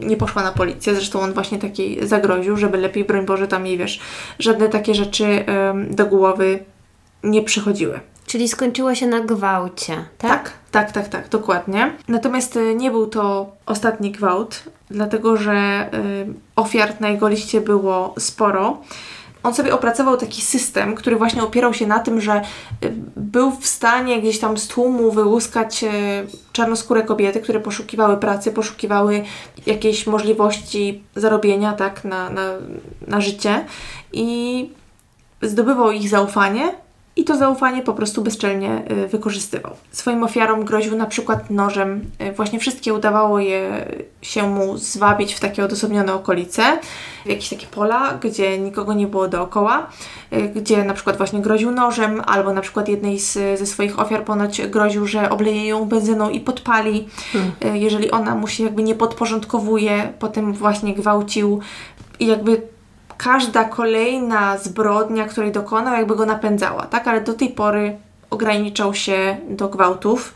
nie 0.00 0.16
poszła 0.16 0.42
na 0.42 0.52
policję. 0.52 0.94
Zresztą 0.94 1.20
on 1.20 1.32
właśnie 1.32 1.58
takiej 1.58 2.06
zagroził, 2.06 2.56
żeby 2.56 2.78
lepiej, 2.78 3.04
broń 3.04 3.26
Boże, 3.26 3.48
tam 3.48 3.66
jej, 3.66 3.78
wiesz, 3.78 4.00
żadne 4.38 4.68
takie 4.68 4.94
rzeczy 4.94 5.44
do 5.90 6.06
głowy 6.06 6.64
nie 7.24 7.42
przychodziły. 7.42 8.00
Czyli 8.26 8.48
skończyło 8.48 8.94
się 8.94 9.06
na 9.06 9.20
gwałcie, 9.20 10.04
tak? 10.18 10.30
Tak, 10.30 10.52
tak, 10.74 10.92
tak, 10.92 11.08
tak, 11.08 11.28
dokładnie. 11.28 11.92
Natomiast 12.08 12.56
y, 12.56 12.74
nie 12.74 12.90
był 12.90 13.06
to 13.06 13.52
ostatni 13.66 14.10
gwałt, 14.10 14.62
dlatego 14.90 15.36
że 15.36 15.88
y, 15.94 16.26
ofiar 16.56 17.00
na 17.00 17.08
jego 17.08 17.28
liście 17.28 17.60
było 17.60 18.14
sporo. 18.18 18.78
On 19.42 19.54
sobie 19.54 19.74
opracował 19.74 20.16
taki 20.16 20.42
system, 20.42 20.94
który 20.94 21.16
właśnie 21.16 21.42
opierał 21.42 21.74
się 21.74 21.86
na 21.86 21.98
tym, 21.98 22.20
że 22.20 22.42
y, 22.84 22.92
był 23.16 23.50
w 23.50 23.66
stanie 23.66 24.20
gdzieś 24.20 24.38
tam 24.38 24.58
z 24.58 24.68
tłumu 24.68 25.10
wyłuskać 25.10 25.84
czarnoskóre 26.52 27.02
kobiety, 27.02 27.40
które 27.40 27.60
poszukiwały 27.60 28.16
pracy, 28.16 28.52
poszukiwały 28.52 29.24
jakiejś 29.66 30.06
możliwości 30.06 31.02
zarobienia 31.16 31.72
tak, 31.72 32.04
na, 32.04 32.30
na, 32.30 32.50
na 33.06 33.20
życie 33.20 33.64
i 34.12 34.70
zdobywał 35.42 35.92
ich 35.92 36.08
zaufanie 36.08 36.83
i 37.16 37.24
to 37.24 37.36
zaufanie 37.36 37.82
po 37.82 37.92
prostu 37.94 38.22
bezczelnie 38.22 38.82
y, 38.90 39.08
wykorzystywał. 39.08 39.72
Swoim 39.92 40.24
ofiarom 40.24 40.64
groził 40.64 40.96
na 40.96 41.06
przykład 41.06 41.50
nożem. 41.50 42.04
Y, 42.22 42.32
właśnie 42.32 42.58
wszystkie 42.58 42.94
udawało 42.94 43.38
je 43.38 43.86
się 44.22 44.50
mu 44.50 44.78
zwabić 44.78 45.34
w 45.34 45.40
takie 45.40 45.64
odosobnione 45.64 46.14
okolice, 46.14 46.62
w 47.26 47.28
jakieś 47.28 47.48
takie 47.48 47.66
pola, 47.66 48.18
gdzie 48.22 48.58
nikogo 48.58 48.92
nie 48.92 49.06
było 49.06 49.28
dookoła, 49.28 49.86
y, 50.32 50.48
gdzie 50.48 50.84
na 50.84 50.94
przykład 50.94 51.16
właśnie 51.16 51.40
groził 51.40 51.70
nożem, 51.70 52.22
albo 52.26 52.52
na 52.52 52.60
przykład 52.60 52.88
jednej 52.88 53.18
z, 53.18 53.58
ze 53.58 53.66
swoich 53.66 53.98
ofiar 53.98 54.24
ponoć 54.24 54.66
groził, 54.66 55.06
że 55.06 55.30
obleje 55.30 55.66
ją 55.66 55.84
benzyną 55.84 56.30
i 56.30 56.40
podpali. 56.40 57.08
Hmm. 57.32 57.76
Jeżeli 57.76 58.10
ona 58.10 58.34
mu 58.34 58.48
się 58.48 58.64
jakby 58.64 58.82
nie 58.82 58.94
podporządkowuje, 58.94 60.12
potem 60.18 60.52
właśnie 60.52 60.94
gwałcił 60.94 61.60
i 62.20 62.26
jakby 62.26 62.73
każda 63.16 63.64
kolejna 63.64 64.58
zbrodnia, 64.58 65.24
której 65.24 65.52
dokonał, 65.52 65.94
jakby 65.94 66.16
go 66.16 66.26
napędzała, 66.26 66.86
tak? 66.86 67.08
Ale 67.08 67.20
do 67.20 67.34
tej 67.34 67.48
pory 67.48 67.96
ograniczał 68.30 68.94
się 68.94 69.36
do 69.48 69.68
gwałtów 69.68 70.34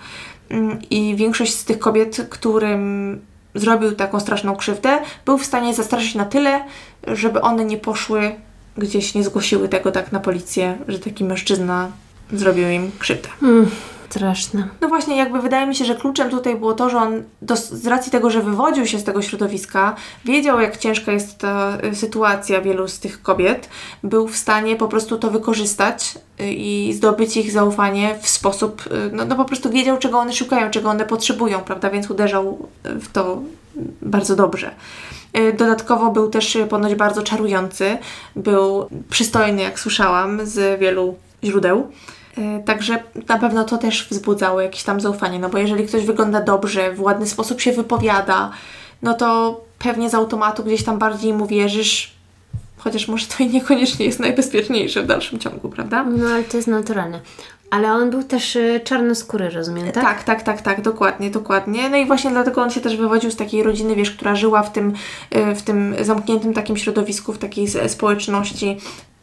mm, 0.51 0.79
i 0.91 1.17
większość 1.17 1.55
z 1.55 1.65
tych 1.65 1.79
kobiet, 1.79 2.27
którym 2.31 3.21
zrobił 3.55 3.93
taką 3.93 4.21
straszną 4.21 4.57
krzywdę, 4.57 4.99
był 5.25 5.39
w 5.39 5.45
stanie 5.45 5.75
zastraszyć 5.75 6.15
na 6.15 6.25
tyle, 6.25 6.65
żeby 7.07 7.41
one 7.41 7.65
nie 7.65 7.77
poszły 7.77 8.35
gdzieś, 8.79 9.15
nie 9.15 9.25
zgłosiły 9.25 9.69
tego 9.69 9.93
tak 9.93 10.13
na 10.13 10.21
policję, 10.21 10.79
że 10.89 10.99
taki 10.99 11.25
mężczyzna 11.25 11.91
zrobił 12.33 12.69
im 12.69 12.91
krzywdę. 12.99 13.29
Mm. 13.43 13.71
Straszne. 14.11 14.69
No 14.81 14.89
właśnie, 14.89 15.17
jakby 15.17 15.41
wydaje 15.41 15.67
mi 15.67 15.75
się, 15.75 15.85
że 15.85 15.95
kluczem 15.95 16.31
tutaj 16.31 16.57
było 16.57 16.75
to, 16.75 16.91
że 16.91 16.99
on 16.99 17.23
z 17.57 17.87
racji 17.87 18.13
tego, 18.13 18.31
że 18.31 18.43
wywodził 18.43 18.87
się 18.87 18.99
z 18.99 19.05
tego 19.05 19.23
środowiska, 19.23 19.97
wiedział 20.25 20.61
jak 20.61 20.77
ciężka 20.77 21.13
jest 21.13 21.39
ta 21.39 21.79
y, 21.85 21.95
sytuacja 21.95 22.61
wielu 22.61 22.89
z 22.89 22.99
tych 22.99 23.23
kobiet, 23.23 23.69
był 24.03 24.29
w 24.29 24.37
stanie 24.37 24.77
po 24.77 24.89
prostu 24.89 25.19
to 25.19 25.31
wykorzystać 25.31 26.19
y, 26.41 26.53
i 26.53 26.93
zdobyć 26.93 27.37
ich 27.37 27.53
zaufanie 27.53 28.19
w 28.23 28.29
sposób, 28.29 28.87
y, 28.87 29.11
no, 29.13 29.25
no 29.25 29.37
po 29.37 29.45
prostu 29.45 29.71
wiedział 29.71 29.99
czego 29.99 30.19
one 30.19 30.33
szukają, 30.33 30.71
czego 30.71 30.91
one 30.91 31.05
potrzebują, 31.05 31.61
prawda, 31.61 31.91
więc 31.91 32.11
uderzał 32.11 32.69
w 32.85 33.13
to 33.13 33.43
bardzo 34.03 34.37
dobrze. 34.37 34.71
Dodatkowo 35.59 36.11
był 36.11 36.31
też 36.31 36.59
ponoć 36.71 36.95
bardzo 36.95 37.23
czarujący, 37.23 37.99
był 38.37 38.89
przystojny, 39.11 39.63
jak 39.63 39.81
słyszałam, 39.81 40.47
z 40.47 40.81
wielu 40.81 41.17
źródeł. 41.45 41.93
E, 42.39 42.63
także 42.63 43.03
na 43.29 43.39
pewno 43.39 43.65
to 43.65 43.79
też 43.79 44.09
wzbudzało 44.11 44.61
jakieś 44.61 44.83
tam 44.83 45.01
zaufanie, 45.01 45.39
no 45.39 45.49
bo 45.49 45.59
jeżeli 45.59 45.87
ktoś 45.87 46.05
wygląda 46.05 46.41
dobrze, 46.41 46.93
w 46.93 47.01
ładny 47.01 47.27
sposób 47.27 47.61
się 47.61 47.73
wypowiada, 47.73 48.51
no 49.03 49.15
to 49.15 49.61
pewnie 49.79 50.11
z 50.11 50.15
automatu 50.15 50.65
gdzieś 50.65 50.85
tam 50.85 50.99
bardziej 50.99 51.33
mu 51.33 51.47
wierzysz, 51.47 52.15
chociaż 52.79 53.09
może 53.09 53.27
to 53.27 53.45
i 53.45 53.47
niekoniecznie 53.47 54.07
jest 54.07 54.21
najbezpieczniejsze 54.21 55.03
w 55.03 55.07
dalszym 55.07 55.39
ciągu, 55.39 55.69
prawda? 55.69 56.05
No 56.05 56.29
ale 56.29 56.45
to 56.45 56.57
jest 56.57 56.69
naturalne. 56.69 57.21
Ale 57.71 57.93
on 57.93 58.11
był 58.11 58.23
też 58.23 58.57
y, 58.57 58.81
czarnoskóry, 58.85 59.51
rozumiem, 59.51 59.93
tak? 59.93 60.05
Tak, 60.05 60.23
tak, 60.25 60.43
tak, 60.43 60.63
tak, 60.63 60.83
dokładnie, 60.83 61.31
dokładnie. 61.31 61.91
No 61.91 61.97
i 61.97 62.07
właśnie 62.07 62.31
dlatego 62.31 62.63
on 62.63 62.71
się 62.71 62.81
też 62.81 62.97
wywodził 62.97 63.31
z 63.31 63.37
takiej 63.37 63.63
rodziny, 63.63 63.97
wiesz, 63.97 64.11
która 64.11 64.35
żyła 64.35 64.63
w 64.63 64.73
tym, 64.73 64.95
y, 65.37 65.55
w 65.55 65.63
tym 65.63 65.95
zamkniętym 66.01 66.55
takim 66.55 66.77
środowisku, 66.77 67.33
w 67.33 67.39
takiej 67.39 67.69
społeczności 67.89 68.79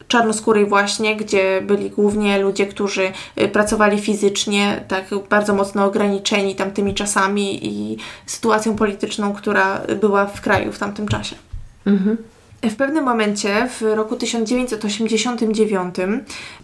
czarnoskórej 0.08 0.66
właśnie, 0.66 1.16
gdzie 1.16 1.62
byli 1.62 1.90
głównie 1.90 2.40
ludzie, 2.40 2.66
którzy 2.68 3.12
y, 3.42 3.48
pracowali 3.48 4.00
fizycznie, 4.00 4.84
tak 4.88 5.06
bardzo 5.30 5.54
mocno 5.54 5.86
ograniczeni 5.86 6.56
tamtymi 6.56 6.94
czasami 6.94 7.68
i 7.68 7.98
sytuacją 8.26 8.76
polityczną, 8.76 9.34
która 9.34 9.82
była 10.02 10.26
w 10.26 10.42
kraju 10.42 10.72
w 10.72 10.80
tamtym 10.80 11.08
czasie. 11.08 11.36
Mhm. 11.86 12.18
W 12.70 12.76
pewnym 12.76 13.04
momencie, 13.06 13.70
w 13.80 13.82
roku 13.82 14.16
1989, 14.16 15.96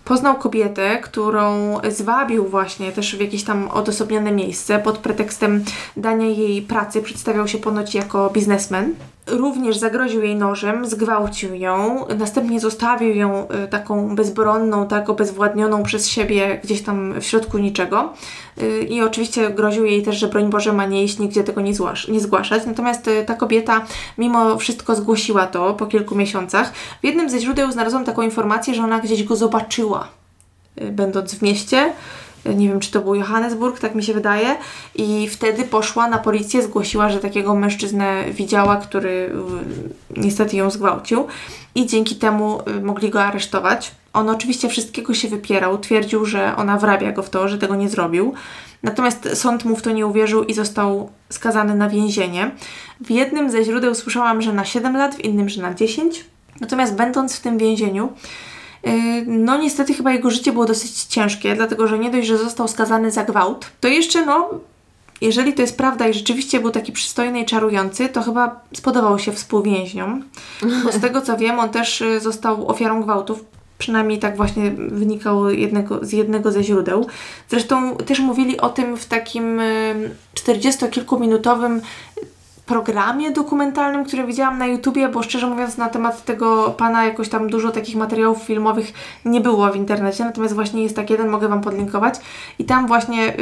poznał 0.05 0.35
kobietę, 0.35 0.97
którą 0.97 1.77
zwabił 1.89 2.47
właśnie 2.47 2.91
też 2.91 3.15
w 3.15 3.22
jakieś 3.22 3.43
tam 3.43 3.68
odosobnione 3.68 4.31
miejsce 4.31 4.80
pod 4.80 4.97
pretekstem 4.97 5.63
dania 5.97 6.27
jej 6.27 6.61
pracy. 6.61 7.01
Przedstawiał 7.01 7.47
się 7.47 7.57
ponoć 7.57 7.95
jako 7.95 8.30
biznesmen 8.30 8.93
również 9.27 9.77
zagroził 9.77 10.23
jej 10.23 10.35
nożem, 10.35 10.85
zgwałcił 10.85 11.56
ją, 11.56 12.06
następnie 12.18 12.60
zostawił 12.60 13.15
ją 13.15 13.48
y, 13.65 13.68
taką 13.68 14.15
bezbronną, 14.15 14.88
tak 14.88 15.10
obezwładnioną 15.10 15.84
przez 15.84 16.07
siebie 16.07 16.60
gdzieś 16.64 16.81
tam 16.81 17.22
w 17.22 17.23
środku 17.23 17.57
niczego. 17.57 18.14
Y, 18.61 18.84
I 18.84 19.02
oczywiście 19.02 19.49
groził 19.49 19.85
jej 19.85 20.03
też, 20.03 20.18
że 20.18 20.27
broń 20.27 20.49
Boże 20.49 20.73
ma 20.73 20.85
nie 20.85 21.03
iść, 21.03 21.19
nigdzie 21.19 21.43
tego 21.43 21.61
nie, 21.61 21.73
nie 22.10 22.19
zgłaszać. 22.19 22.65
Natomiast 22.65 23.07
y, 23.07 23.26
ta 23.26 23.34
kobieta 23.34 23.85
mimo 24.18 24.57
wszystko 24.57 24.95
zgłosiła 24.95 25.48
to 25.48 25.73
po 25.73 25.85
kilku 25.85 26.15
miesiącach. 26.15 26.73
W 26.73 27.06
jednym 27.06 27.30
ze 27.30 27.39
źródeł 27.39 27.72
znalazłam 27.72 28.06
taką 28.06 28.22
informację, 28.22 28.76
że 28.76 28.84
ona 28.84 28.99
gdzieś 28.99 29.23
go 29.23 29.35
zobaczyła 29.35 30.07
będąc 30.91 31.35
w 31.35 31.41
mieście. 31.41 31.93
Nie 32.45 32.68
wiem, 32.68 32.80
czy 32.80 32.91
to 32.91 33.01
był 33.01 33.15
Johannesburg, 33.15 33.80
tak 33.80 33.95
mi 33.95 34.03
się 34.03 34.13
wydaje. 34.13 34.55
I 34.95 35.27
wtedy 35.27 35.63
poszła 35.63 36.07
na 36.07 36.18
policję, 36.18 36.61
zgłosiła, 36.61 37.09
że 37.09 37.19
takiego 37.19 37.55
mężczyznę 37.55 38.23
widziała, 38.31 38.76
który 38.76 39.31
niestety 40.18 40.57
ją 40.57 40.69
zgwałcił. 40.69 41.27
I 41.76 41.85
dzięki 41.85 42.15
temu 42.15 42.61
y, 42.77 42.81
mogli 42.81 43.09
go 43.09 43.23
aresztować. 43.23 43.91
On 44.13 44.30
oczywiście 44.30 44.69
wszystkiego 44.69 45.13
się 45.13 45.27
wypierał, 45.27 45.77
twierdził, 45.77 46.26
że 46.26 46.55
ona 46.55 46.77
wrabia 46.77 47.11
go 47.11 47.23
w 47.23 47.30
to, 47.30 47.47
że 47.47 47.57
tego 47.57 47.76
nie 47.76 47.89
zrobił. 47.89 48.34
Natomiast 48.84 49.30
sąd 49.38 49.65
mu 49.65 49.76
w 49.76 49.81
to 49.81 49.91
nie 49.91 50.07
uwierzył 50.07 50.43
i 50.43 50.53
został 50.53 51.09
skazany 51.30 51.76
na 51.76 51.89
więzienie. 51.89 52.51
W 53.01 53.09
jednym 53.11 53.49
ze 53.49 53.63
źródeł 53.63 53.95
słyszałam, 53.95 54.41
że 54.41 54.53
na 54.53 54.65
7 54.65 54.97
lat, 54.97 55.15
w 55.15 55.19
innym, 55.19 55.49
że 55.49 55.61
na 55.61 55.73
10. 55.73 56.26
Natomiast 56.61 56.95
będąc 56.95 57.35
w 57.35 57.41
tym 57.41 57.57
więzieniu, 57.57 58.09
no 59.28 59.58
niestety 59.58 59.94
chyba 59.94 60.12
jego 60.12 60.32
życie 60.32 60.52
było 60.52 60.66
dosyć 60.66 61.03
ciężkie, 61.03 61.56
dlatego 61.56 61.88
że 61.88 61.99
nie 61.99 62.12
dość, 62.12 62.28
że 62.28 62.38
został 62.38 62.68
skazany 62.68 63.12
za 63.12 63.24
gwałt, 63.24 63.72
to 63.80 63.88
jeszcze 63.88 64.26
no, 64.26 64.49
jeżeli 65.22 65.53
to 65.53 65.62
jest 65.62 65.78
prawda 65.78 66.08
i 66.08 66.14
rzeczywiście 66.14 66.60
był 66.60 66.72
taki 66.72 66.91
przystojny 66.91 67.40
i 67.41 67.45
czarujący, 67.45 68.10
to 68.10 68.22
chyba 68.22 68.60
spodobał 68.74 69.20
się 69.20 69.32
współwięźniom. 69.32 70.24
Bo 70.84 70.91
z 70.91 70.99
tego 71.02 71.22
co 71.22 71.38
wiem, 71.38 71.60
on 71.60 71.70
też 71.70 72.02
y, 72.02 72.20
został 72.20 72.68
ofiarą 72.68 73.03
gwałtów. 73.03 73.45
Przynajmniej 73.78 74.20
tak 74.20 74.38
właśnie 74.38 74.72
wynikało 74.72 75.49
jednego, 75.49 76.06
z 76.06 76.12
jednego 76.12 76.52
ze 76.52 76.64
źródeł. 76.64 77.08
Zresztą 77.49 77.95
też 77.95 78.20
mówili 78.20 78.60
o 78.60 78.70
tym 78.70 78.98
w 78.98 79.06
takim 79.06 79.60
y, 79.60 80.12
40-kilkuminutowym 80.36 81.80
programie 82.66 83.32
dokumentalnym, 83.32 84.06
który 84.06 84.24
widziałam 84.24 84.58
na 84.58 84.68
YouTubie, 84.68 85.10
bo 85.10 85.24
szczerze 85.24 85.48
mówiąc 85.48 85.78
na 85.78 85.90
temat 85.90 86.26
tego 86.26 86.76
pana 86.78 87.06
jakoś 87.06 87.30
tam 87.30 87.50
dużo 87.50 87.72
takich 87.72 87.96
materiałów 87.96 88.44
filmowych 88.44 88.94
nie 89.26 89.42
było 89.42 89.72
w 89.72 89.76
internecie, 89.76 90.26
natomiast 90.26 90.56
właśnie 90.56 90.84
jest 90.84 90.96
taki 90.96 91.14
jeden, 91.14 91.30
mogę 91.30 91.48
Wam 91.48 91.62
podlinkować 91.62 92.16
i 92.60 92.66
tam 92.66 92.88
właśnie 92.88 93.30
y, 93.30 93.36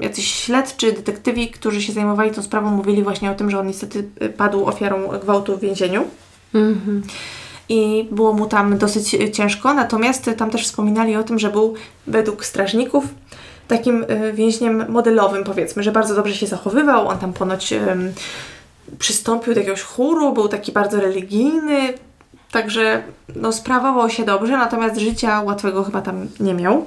jacyś 0.00 0.34
śledczy, 0.34 0.92
detektywi, 0.92 1.50
którzy 1.50 1.82
się 1.82 1.92
zajmowali 1.92 2.30
tą 2.30 2.42
sprawą, 2.42 2.70
mówili 2.70 3.02
właśnie 3.02 3.30
o 3.30 3.34
tym, 3.34 3.50
że 3.50 3.60
on 3.60 3.66
niestety 3.66 4.08
y, 4.22 4.28
padł 4.28 4.66
ofiarą 4.66 5.08
gwałtu 5.22 5.56
w 5.56 5.60
więzieniu. 5.60 6.04
I 7.68 8.08
było 8.10 8.32
mu 8.32 8.46
tam 8.46 8.78
dosyć 8.78 9.16
ciężko, 9.32 9.74
natomiast 9.74 10.30
tam 10.36 10.50
też 10.50 10.64
wspominali 10.64 11.16
o 11.16 11.22
tym, 11.22 11.38
że 11.38 11.50
był 11.50 11.74
według 12.06 12.44
strażników 12.44 13.04
takim 13.68 14.04
y, 14.10 14.32
więźniem 14.32 14.88
modelowym, 14.88 15.44
powiedzmy, 15.44 15.82
że 15.82 15.92
bardzo 15.92 16.14
dobrze 16.14 16.34
się 16.34 16.46
zachowywał. 16.46 17.08
On 17.08 17.18
tam 17.18 17.32
ponoć 17.32 17.72
ym, 17.72 18.12
przystąpił 18.98 19.54
do 19.54 19.60
jakiegoś 19.60 19.82
chóru, 19.82 20.32
był 20.32 20.48
taki 20.48 20.72
bardzo 20.72 21.00
religijny, 21.00 21.94
także 22.50 23.02
no, 23.36 23.52
sprawował 23.52 24.10
się 24.10 24.24
dobrze, 24.24 24.52
natomiast 24.52 24.96
życia 25.00 25.42
łatwego 25.42 25.84
chyba 25.84 26.02
tam 26.02 26.28
nie 26.40 26.54
miał. 26.54 26.86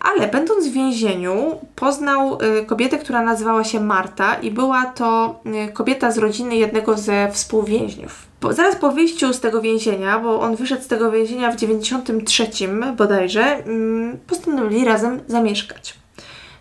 Ale 0.00 0.28
będąc 0.28 0.68
w 0.68 0.72
więzieniu, 0.72 1.58
poznał 1.76 2.38
y, 2.42 2.64
kobietę, 2.64 2.98
która 2.98 3.22
nazywała 3.22 3.64
się 3.64 3.80
Marta 3.80 4.34
i 4.34 4.50
była 4.50 4.84
to 4.84 5.40
y, 5.68 5.72
kobieta 5.72 6.10
z 6.10 6.18
rodziny 6.18 6.56
jednego 6.56 6.96
ze 6.96 7.30
współwięźniów. 7.32 8.26
Po, 8.44 8.52
zaraz 8.52 8.76
po 8.76 8.92
wyjściu 8.92 9.32
z 9.32 9.40
tego 9.40 9.60
więzienia, 9.60 10.18
bo 10.18 10.40
on 10.40 10.56
wyszedł 10.56 10.82
z 10.82 10.86
tego 10.86 11.10
więzienia 11.10 11.52
w 11.52 11.56
93 11.56 12.48
bodajże, 12.96 13.42
mm, 13.42 14.18
postanowili 14.26 14.84
razem 14.84 15.20
zamieszkać. 15.26 15.94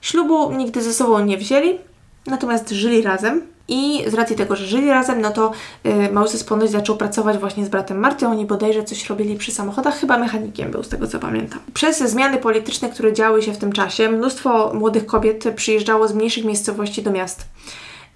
Ślubu 0.01 0.51
nigdy 0.51 0.81
ze 0.81 0.93
sobą 0.93 1.25
nie 1.25 1.37
wzięli, 1.37 1.79
natomiast 2.27 2.69
żyli 2.69 3.01
razem. 3.01 3.41
I 3.67 4.03
z 4.07 4.13
racji 4.13 4.35
tego, 4.35 4.55
że 4.55 4.65
żyli 4.65 4.89
razem, 4.89 5.21
no 5.21 5.31
to 5.31 5.51
y, 5.85 6.11
małżeństwo 6.11 6.55
ponoć 6.55 6.71
zaczął 6.71 6.97
pracować 6.97 7.37
właśnie 7.37 7.65
z 7.65 7.69
bratem 7.69 7.99
Marty. 7.99 8.27
Oni 8.27 8.45
bodajże 8.45 8.83
coś 8.83 9.09
robili 9.09 9.37
przy 9.37 9.51
samochodach, 9.51 9.99
chyba 9.99 10.17
mechanikiem 10.17 10.71
był, 10.71 10.83
z 10.83 10.89
tego 10.89 11.07
co 11.07 11.19
pamiętam. 11.19 11.59
Przez 11.73 11.99
zmiany 11.99 12.37
polityczne, 12.37 12.89
które 12.89 13.13
działy 13.13 13.41
się 13.41 13.53
w 13.53 13.57
tym 13.57 13.71
czasie, 13.71 14.09
mnóstwo 14.09 14.71
młodych 14.73 15.05
kobiet 15.05 15.43
przyjeżdżało 15.55 16.07
z 16.07 16.13
mniejszych 16.13 16.45
miejscowości 16.45 17.01
do 17.01 17.11
miast. 17.11 17.45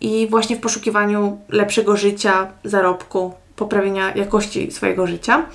I 0.02 0.27
właśnie 0.30 0.56
w 0.56 0.60
poszukiwaniu 0.60 1.38
lepszego 1.49 1.98
życia, 1.98 2.52
zarobku, 2.64 3.34
poprawienia 3.57 4.15
jakości 4.15 4.71
swojego 4.71 5.07
życia. 5.07 5.45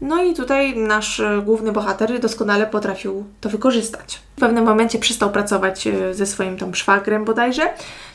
No 0.00 0.22
i 0.22 0.34
tutaj 0.34 0.76
nasz 0.76 1.22
główny 1.44 1.72
bohater 1.72 2.20
doskonale 2.20 2.66
potrafił 2.66 3.24
to 3.40 3.48
wykorzystać. 3.48 4.20
W 4.36 4.40
pewnym 4.40 4.64
momencie 4.64 4.98
przestał 4.98 5.30
pracować 5.30 5.86
e, 5.86 6.14
ze 6.14 6.26
swoim 6.26 6.56
tam 6.56 6.74
szwagrem 6.74 7.24
bodajże, 7.24 7.62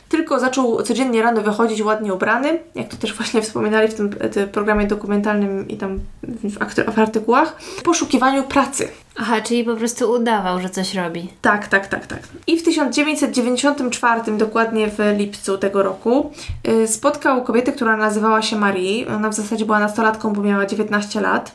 tylko 0.08 0.40
zaczął 0.40 0.82
codziennie 0.82 1.22
rano 1.22 1.42
wychodzić 1.42 1.82
ładnie 1.82 2.14
ubrany, 2.14 2.58
jak 2.74 2.88
to 2.88 2.96
też 2.96 3.14
właśnie 3.14 3.42
wspominali 3.42 3.88
w 3.88 3.94
tym, 3.94 4.10
tym 4.10 4.48
programie 4.48 4.86
dokumentalnym 4.86 5.68
i 5.68 5.76
tam 5.76 6.00
w, 6.22 6.58
akty- 6.58 6.92
w 6.92 6.98
artykułach, 6.98 7.56
w 7.78 7.82
poszukiwaniu 7.82 8.42
pracy. 8.42 8.88
Aha, 9.16 9.40
czyli 9.40 9.64
po 9.64 9.76
prostu 9.76 10.10
udawał, 10.10 10.60
że 10.60 10.70
coś 10.70 10.94
robi. 10.94 11.28
Tak, 11.42 11.68
tak, 11.68 11.86
tak, 11.86 12.06
tak. 12.06 12.18
I 12.46 12.58
w 12.58 12.62
1994, 12.62 14.36
dokładnie 14.36 14.88
w 14.88 14.98
lipcu 15.18 15.58
tego 15.58 15.82
roku, 15.82 16.32
y, 16.68 16.88
spotkał 16.88 17.44
kobietę, 17.44 17.72
która 17.72 17.96
nazywała 17.96 18.42
się 18.42 18.56
Marie. 18.56 19.06
Ona 19.16 19.28
w 19.28 19.34
zasadzie 19.34 19.64
była 19.64 19.78
nastolatką, 19.78 20.32
bo 20.32 20.42
miała 20.42 20.66
19 20.66 21.20
lat. 21.20 21.52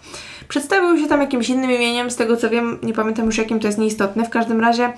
Przedstawił 0.50 0.98
się 0.98 1.08
tam 1.08 1.22
jakimś 1.22 1.50
innym 1.50 1.72
imieniem, 1.72 2.12
z 2.12 2.16
tego 2.16 2.38
co 2.38 2.50
wiem, 2.50 2.80
nie 2.84 2.94
pamiętam 2.94 3.26
już 3.26 3.38
jakim 3.38 3.60
to 3.60 3.68
jest 3.68 3.80
nieistotne. 3.80 4.26
W 4.26 4.30
każdym 4.30 4.62
razie 4.62 4.94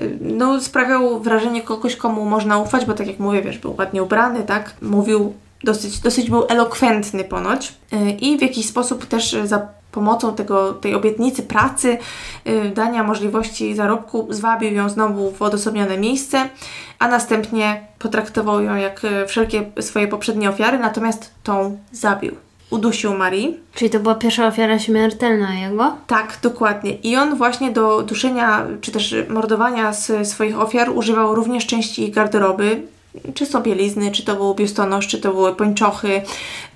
y, 0.00 0.18
no, 0.20 0.60
sprawiał 0.60 1.20
wrażenie 1.20 1.62
kogoś, 1.62 1.96
komu 1.96 2.24
można 2.24 2.58
ufać, 2.58 2.84
bo 2.84 2.94
tak 2.94 3.06
jak 3.06 3.18
mówię, 3.18 3.42
wiesz, 3.42 3.58
był 3.58 3.74
ładnie 3.78 4.02
ubrany, 4.02 4.42
tak? 4.42 4.74
Mówił 4.82 5.34
dosyć, 5.64 6.00
dosyć 6.00 6.30
był 6.30 6.44
elokwentny 6.48 7.24
ponoć 7.24 7.74
y, 7.92 8.10
i 8.10 8.38
w 8.38 8.42
jakiś 8.42 8.66
sposób 8.66 9.06
też 9.06 9.36
za 9.44 9.68
pomocą 9.92 10.34
tego, 10.34 10.72
tej 10.72 10.94
obietnicy 10.94 11.42
pracy, 11.42 11.98
y, 12.46 12.70
dania 12.74 13.02
możliwości 13.02 13.74
zarobku, 13.74 14.26
zwabił 14.30 14.74
ją 14.74 14.88
znowu 14.88 15.30
w 15.30 15.42
odosobnione 15.42 15.98
miejsce, 15.98 16.48
a 16.98 17.08
następnie 17.08 17.86
potraktował 17.98 18.62
ją 18.62 18.76
jak 18.76 19.00
wszelkie 19.26 19.70
swoje 19.80 20.08
poprzednie 20.08 20.50
ofiary, 20.50 20.78
natomiast 20.78 21.34
tą 21.42 21.78
zabił. 21.92 22.45
Udusił 22.70 23.14
Marii. 23.14 23.58
Czyli 23.74 23.90
to 23.90 24.00
była 24.00 24.14
pierwsza 24.14 24.46
ofiara 24.46 24.78
śmiertelna 24.78 25.54
jego? 25.54 25.96
Tak, 26.06 26.38
dokładnie. 26.42 26.94
I 26.94 27.16
on 27.16 27.36
właśnie 27.36 27.70
do 27.70 28.02
duszenia, 28.02 28.66
czy 28.80 28.92
też 28.92 29.14
mordowania 29.28 29.92
swoich 30.24 30.60
ofiar 30.60 30.90
używał 30.90 31.34
również 31.34 31.66
części 31.66 32.04
ich 32.04 32.14
garderoby, 32.14 32.82
czy 33.34 33.46
są 33.46 33.62
bielizny, 33.62 34.10
czy 34.10 34.24
to 34.24 34.36
był 34.36 34.54
biustonosz, 34.54 35.06
czy 35.06 35.20
to 35.20 35.32
były 35.32 35.54
pończochy. 35.54 36.22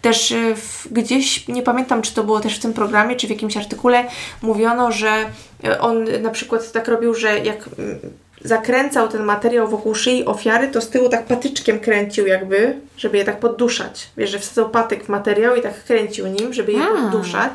Też 0.02 0.30
y, 0.30 0.54
w, 0.56 0.88
gdzieś, 0.90 1.48
nie 1.48 1.62
pamiętam, 1.62 2.02
czy 2.02 2.14
to 2.14 2.24
było 2.24 2.40
też 2.40 2.56
w 2.56 2.62
tym 2.62 2.72
programie, 2.72 3.16
czy 3.16 3.26
w 3.26 3.30
jakimś 3.30 3.56
artykule, 3.56 4.04
mówiono, 4.42 4.92
że 4.92 5.24
y, 5.64 5.80
on 5.80 6.04
na 6.22 6.30
przykład 6.30 6.72
tak 6.72 6.88
robił, 6.88 7.14
że 7.14 7.38
jak 7.38 7.68
mm, 7.78 7.98
zakręcał 8.44 9.08
ten 9.08 9.22
materiał 9.22 9.68
wokół 9.68 9.94
szyi 9.94 10.24
ofiary, 10.24 10.68
to 10.68 10.80
z 10.80 10.88
tyłu 10.88 11.08
tak 11.08 11.26
patyczkiem 11.26 11.80
kręcił 11.80 12.26
jakby, 12.26 12.74
żeby 12.96 13.18
je 13.18 13.24
tak 13.24 13.40
podduszać. 13.40 14.08
Wiesz, 14.16 14.30
że 14.30 14.38
wsadzał 14.38 14.70
patyk 14.70 15.04
w 15.04 15.08
materiał 15.08 15.56
i 15.56 15.62
tak 15.62 15.84
kręcił 15.84 16.26
nim, 16.26 16.52
żeby 16.52 16.72
je 16.72 16.82
A. 16.84 16.86
podduszać. 16.86 17.52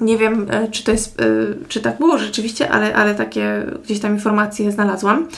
Nie 0.00 0.18
wiem, 0.18 0.46
e, 0.50 0.68
czy 0.68 0.84
to 0.84 0.90
jest, 0.90 1.20
e, 1.20 1.24
czy 1.68 1.80
tak 1.80 1.98
było 1.98 2.18
rzeczywiście, 2.18 2.70
ale, 2.70 2.94
ale 2.94 3.14
takie 3.14 3.66
gdzieś 3.84 4.00
tam 4.00 4.12
informacje 4.12 4.72
znalazłam. 4.72 5.28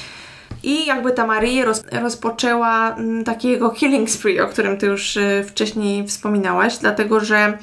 I 0.62 0.86
jakby 0.86 1.12
ta 1.12 1.26
Marie 1.26 1.64
roz, 1.64 1.84
rozpoczęła 2.02 2.94
mm, 2.94 3.24
takiego 3.24 3.70
killing 3.70 4.10
spree, 4.10 4.40
o 4.40 4.48
którym 4.48 4.76
Ty 4.76 4.86
już 4.86 5.16
e, 5.16 5.44
wcześniej 5.44 6.06
wspominałaś, 6.06 6.76
dlatego 6.78 7.20
że 7.20 7.58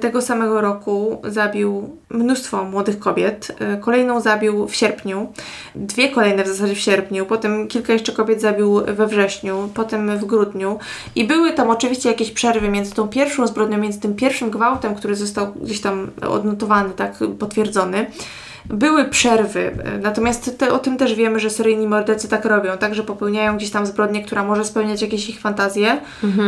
tego 0.00 0.22
samego 0.22 0.60
roku 0.60 1.22
zabił 1.24 1.96
mnóstwo 2.10 2.64
młodych 2.64 2.98
kobiet. 2.98 3.56
E, 3.60 3.76
Kolejną 3.76 4.20
zabił 4.20 4.68
w 4.68 4.74
sierpniu, 4.74 5.32
dwie 5.74 6.08
kolejne 6.08 6.44
w 6.44 6.48
zasadzie 6.48 6.74
w 6.74 6.78
sierpniu, 6.78 7.26
potem 7.26 7.68
kilka 7.68 7.92
jeszcze 7.92 8.12
kobiet 8.12 8.40
zabił 8.40 8.80
we 8.84 9.06
wrześniu, 9.06 9.70
potem 9.74 10.18
w 10.18 10.24
grudniu. 10.24 10.78
I 11.14 11.24
były 11.24 11.52
tam 11.52 11.70
oczywiście 11.70 12.08
jakieś 12.08 12.30
przerwy 12.30 12.68
między 12.68 12.94
tą 12.94 13.08
pierwszą 13.08 13.46
zbrodnią, 13.46 13.78
między 13.78 14.00
tym 14.00 14.14
pierwszym 14.14 14.50
gwałtem, 14.50 14.94
który 14.94 15.16
został 15.16 15.52
gdzieś 15.52 15.80
tam 15.80 16.10
odnotowany, 16.28 16.90
tak, 16.90 17.14
potwierdzony. 17.38 18.06
Były 18.66 19.04
przerwy, 19.04 19.72
e, 19.84 19.98
natomiast 19.98 20.58
te, 20.58 20.72
o 20.72 20.78
tym 20.78 20.96
też 20.96 21.14
wiemy, 21.14 21.40
że 21.40 21.50
seryjni 21.50 21.86
mordercy 21.86 22.28
tak 22.28 22.44
robią, 22.44 22.78
tak, 22.78 22.94
że 22.94 23.02
popełniają 23.02 23.56
gdzieś 23.56 23.70
tam 23.70 23.86
zbrodnię, 23.86 24.22
która 24.22 24.44
może 24.44 24.64
spełniać 24.64 25.02
jakieś 25.02 25.30
ich 25.30 25.40
fantazje 25.40 26.00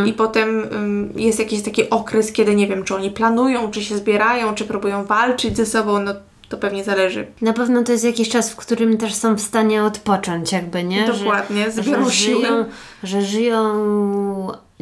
i 0.06 0.12
potem 0.12 0.68
ym, 0.72 1.12
jest 1.16 1.38
jakiś 1.38 1.62
taki 1.62 1.90
okres, 1.90 2.32
kiedy 2.32 2.54
nie 2.54 2.66
wiem, 2.66 2.84
czy 2.84 2.94
oni 2.94 3.10
planują, 3.10 3.70
czy 3.70 3.84
się 3.84 3.96
zbierają, 3.96 4.54
czy 4.54 4.64
próbują 4.64 5.04
walczyć 5.04 5.56
ze 5.56 5.66
sobą, 5.66 5.98
no 5.98 6.14
to 6.48 6.58
pewnie 6.58 6.84
zależy. 6.84 7.26
Na 7.42 7.52
pewno 7.52 7.82
to 7.82 7.92
jest 7.92 8.04
jakiś 8.04 8.28
czas, 8.28 8.50
w 8.50 8.56
którym 8.56 8.98
też 8.98 9.14
są 9.14 9.34
w 9.34 9.40
stanie 9.40 9.84
odpocząć, 9.84 10.52
jakby, 10.52 10.84
nie? 10.84 11.06
Dokładnie, 11.06 11.64
że, 11.64 11.82
zbiorą 11.82 12.04
że, 12.04 12.10
żyją, 12.10 12.64
że 13.02 13.22
żyją 13.22 13.62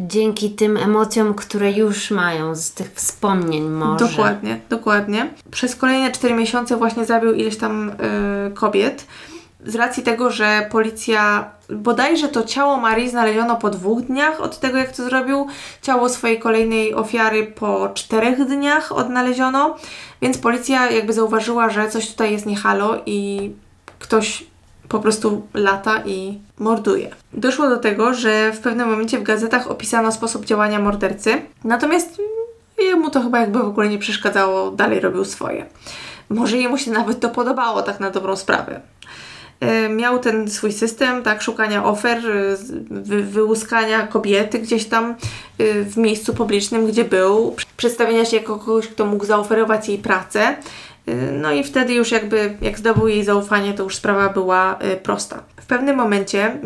dzięki 0.07 0.51
tym 0.51 0.77
emocjom, 0.77 1.35
które 1.35 1.73
już 1.73 2.11
mają 2.11 2.55
z 2.55 2.73
tych 2.73 2.93
wspomnień 2.95 3.69
może. 3.69 4.07
Dokładnie, 4.07 4.61
dokładnie. 4.69 5.31
Przez 5.51 5.77
kolejne 5.77 6.13
4 6.13 6.35
miesiące 6.35 6.77
właśnie 6.77 7.05
zabił 7.05 7.33
ileś 7.33 7.57
tam 7.57 7.91
y, 7.91 7.95
kobiet. 8.55 9.07
z 9.65 9.75
racji 9.75 10.03
tego, 10.03 10.31
że 10.31 10.69
policja 10.71 11.51
bodajże 11.69 12.29
to 12.29 12.43
ciało 12.43 12.77
Marii 12.77 13.11
znaleziono 13.11 13.57
po 13.57 13.71
dwóch 13.71 14.01
dniach 14.03 14.41
od 14.41 14.61
tego, 14.61 14.79
jak 14.79 14.93
to 14.93 15.05
zrobił. 15.05 15.47
Ciało 15.83 16.09
swojej 16.09 16.39
kolejnej 16.39 16.95
ofiary 16.95 17.47
po 17.47 17.89
czterech 17.95 18.45
dniach 18.45 18.93
odnaleziono, 18.93 19.77
więc 20.23 20.39
policja 20.39 20.91
jakby 20.91 21.13
zauważyła, 21.13 21.71
że 21.71 21.91
coś 21.91 22.11
tutaj 22.11 22.33
jest 22.33 22.47
niehalo 22.47 22.99
i 23.07 23.51
ktoś 23.99 24.50
po 24.91 25.01
prostu 25.01 25.47
lata 25.55 26.03
i 26.07 26.39
morduje. 26.59 27.11
Doszło 27.33 27.69
do 27.69 27.77
tego, 27.77 28.15
że 28.15 28.53
w 28.53 28.61
pewnym 28.61 28.89
momencie 28.89 29.19
w 29.19 29.23
gazetach 29.23 29.71
opisano 29.71 30.13
sposób 30.13 30.45
działania 30.45 30.79
mordercy, 30.79 31.43
natomiast 31.65 32.19
jemu 32.79 33.11
to 33.11 33.21
chyba 33.21 33.41
jakby 33.41 33.59
w 33.59 33.65
ogóle 33.65 33.89
nie 33.89 33.99
przeszkadzało, 33.99 34.71
dalej 34.71 35.01
robił 35.01 35.25
swoje. 35.25 35.67
Może 36.29 36.57
jemu 36.57 36.79
się 36.79 36.91
nawet 36.91 37.21
to 37.21 37.29
podobało, 37.29 37.83
tak 37.83 38.01
na 38.01 38.11
dobrą 38.11 38.37
sprawę. 38.37 38.81
E, 39.61 39.89
miał 39.89 40.19
ten 40.19 40.51
swój 40.51 40.73
system, 40.73 41.23
tak, 41.23 41.43
szukania 41.43 41.85
ofer, 41.85 42.19
e, 42.19 42.57
wy, 42.91 43.23
wyłuskania 43.23 44.07
kobiety 44.07 44.59
gdzieś 44.59 44.85
tam 44.85 45.15
e, 45.59 45.83
w 45.85 45.97
miejscu 45.97 46.35
publicznym, 46.35 46.87
gdzie 46.87 47.05
był, 47.05 47.57
przedstawienia 47.77 48.25
się 48.25 48.37
jako 48.37 48.59
kogoś, 48.59 48.89
kto 48.89 49.07
mógł 49.07 49.25
zaoferować 49.25 49.89
jej 49.89 49.99
pracę. 49.99 50.57
No 51.33 51.53
i 51.53 51.65
wtedy 51.65 51.95
już 51.95 52.13
jakby, 52.13 52.57
jak 52.63 52.79
zdobył 52.79 53.09
jej 53.09 53.25
zaufanie, 53.25 53.75
to 53.75 53.83
już 53.83 53.97
sprawa 53.97 54.29
była 54.29 54.79
prosta. 55.03 55.43
W 55.61 55.67
pewnym 55.67 55.97
momencie 55.97 56.57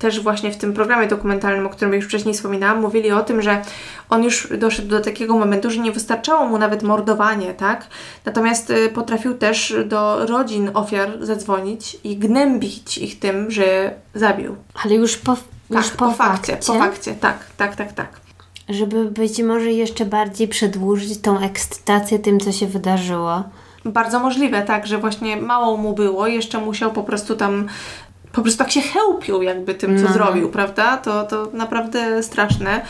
też 0.00 0.20
właśnie 0.20 0.52
w 0.52 0.56
tym 0.56 0.72
programie 0.72 1.06
dokumentalnym, 1.06 1.66
o 1.66 1.70
którym 1.70 1.94
już 1.94 2.04
wcześniej 2.04 2.34
wspominałam, 2.34 2.80
mówili 2.80 3.10
o 3.10 3.22
tym, 3.22 3.42
że 3.42 3.62
on 4.10 4.24
już 4.24 4.48
doszedł 4.58 4.88
do 4.88 5.00
takiego 5.00 5.38
momentu, 5.38 5.70
że 5.70 5.80
nie 5.80 5.92
wystarczało 5.92 6.46
mu 6.46 6.58
nawet 6.58 6.82
mordowanie, 6.82 7.54
tak? 7.54 7.86
Natomiast 8.24 8.70
y, 8.70 8.88
potrafił 8.88 9.34
też 9.34 9.74
do 9.86 10.26
rodzin 10.26 10.70
ofiar 10.74 11.26
zadzwonić 11.26 11.96
i 12.04 12.16
gnębić 12.16 12.98
ich 12.98 13.18
tym, 13.18 13.50
że 13.50 13.94
zabił. 14.14 14.56
Ale 14.84 14.94
już 14.94 15.16
po, 15.16 15.36
tak, 15.36 15.42
już 15.70 15.90
po, 15.90 16.04
po 16.04 16.10
fakcie, 16.10 16.52
fakcie? 16.52 16.72
Po 16.72 16.78
fakcie, 16.78 17.14
tak, 17.14 17.38
tak, 17.56 17.76
tak, 17.76 17.92
tak. 17.92 18.20
Żeby 18.68 19.04
być 19.04 19.42
może 19.42 19.70
jeszcze 19.72 20.06
bardziej 20.06 20.48
przedłużyć 20.48 21.20
tą 21.20 21.40
ekscytację 21.40 22.18
tym, 22.18 22.40
co 22.40 22.52
się 22.52 22.66
wydarzyło. 22.66 23.44
Bardzo 23.84 24.20
możliwe, 24.20 24.62
tak, 24.62 24.86
że 24.86 24.98
właśnie 24.98 25.36
mało 25.36 25.76
mu 25.76 25.92
było, 25.92 26.26
jeszcze 26.26 26.58
musiał 26.58 26.92
po 26.92 27.02
prostu 27.02 27.36
tam 27.36 27.68
po 28.32 28.42
prostu 28.42 28.58
tak 28.58 28.70
się 28.70 28.80
chełpił 28.80 29.42
jakby 29.42 29.74
tym, 29.74 29.98
co 29.98 30.04
no. 30.04 30.12
zrobił, 30.12 30.48
prawda? 30.48 30.96
To, 30.96 31.24
to 31.24 31.48
naprawdę 31.52 32.22
straszne. 32.22 32.80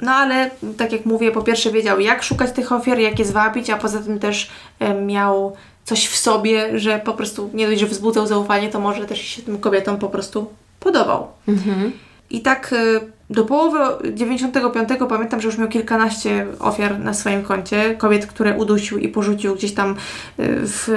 No 0.00 0.12
ale 0.12 0.50
tak 0.76 0.92
jak 0.92 1.06
mówię, 1.06 1.32
po 1.32 1.42
pierwsze 1.42 1.70
wiedział 1.70 2.00
jak 2.00 2.22
szukać 2.22 2.52
tych 2.52 2.72
ofiar, 2.72 2.98
jak 2.98 3.18
je 3.18 3.24
zwabić, 3.24 3.70
a 3.70 3.76
poza 3.76 4.00
tym 4.00 4.18
też 4.18 4.50
e, 4.78 4.94
miał 4.94 5.56
coś 5.84 6.06
w 6.06 6.16
sobie, 6.16 6.78
że 6.78 6.98
po 6.98 7.12
prostu 7.12 7.50
nie 7.54 7.66
dość, 7.66 7.80
że 7.80 7.86
wzbudzał 7.86 8.26
zaufanie, 8.26 8.68
to 8.68 8.80
może 8.80 9.04
też 9.04 9.20
się 9.20 9.42
tym 9.42 9.58
kobietom 9.58 9.98
po 9.98 10.08
prostu 10.08 10.50
podobał. 10.80 11.28
Mhm. 11.48 11.92
I 12.30 12.40
tak 12.40 12.72
e, 12.72 13.00
do 13.30 13.44
połowy 13.44 13.78
95 14.14 14.88
pamiętam, 15.08 15.40
że 15.40 15.48
już 15.48 15.58
miał 15.58 15.68
kilkanaście 15.68 16.46
ofiar 16.58 16.98
na 16.98 17.14
swoim 17.14 17.42
koncie, 17.42 17.94
kobiet, 17.94 18.26
które 18.26 18.56
udusił 18.58 18.98
i 18.98 19.08
porzucił 19.08 19.54
gdzieś 19.54 19.74
tam 19.74 19.90
e, 19.90 19.94
w 20.38 20.88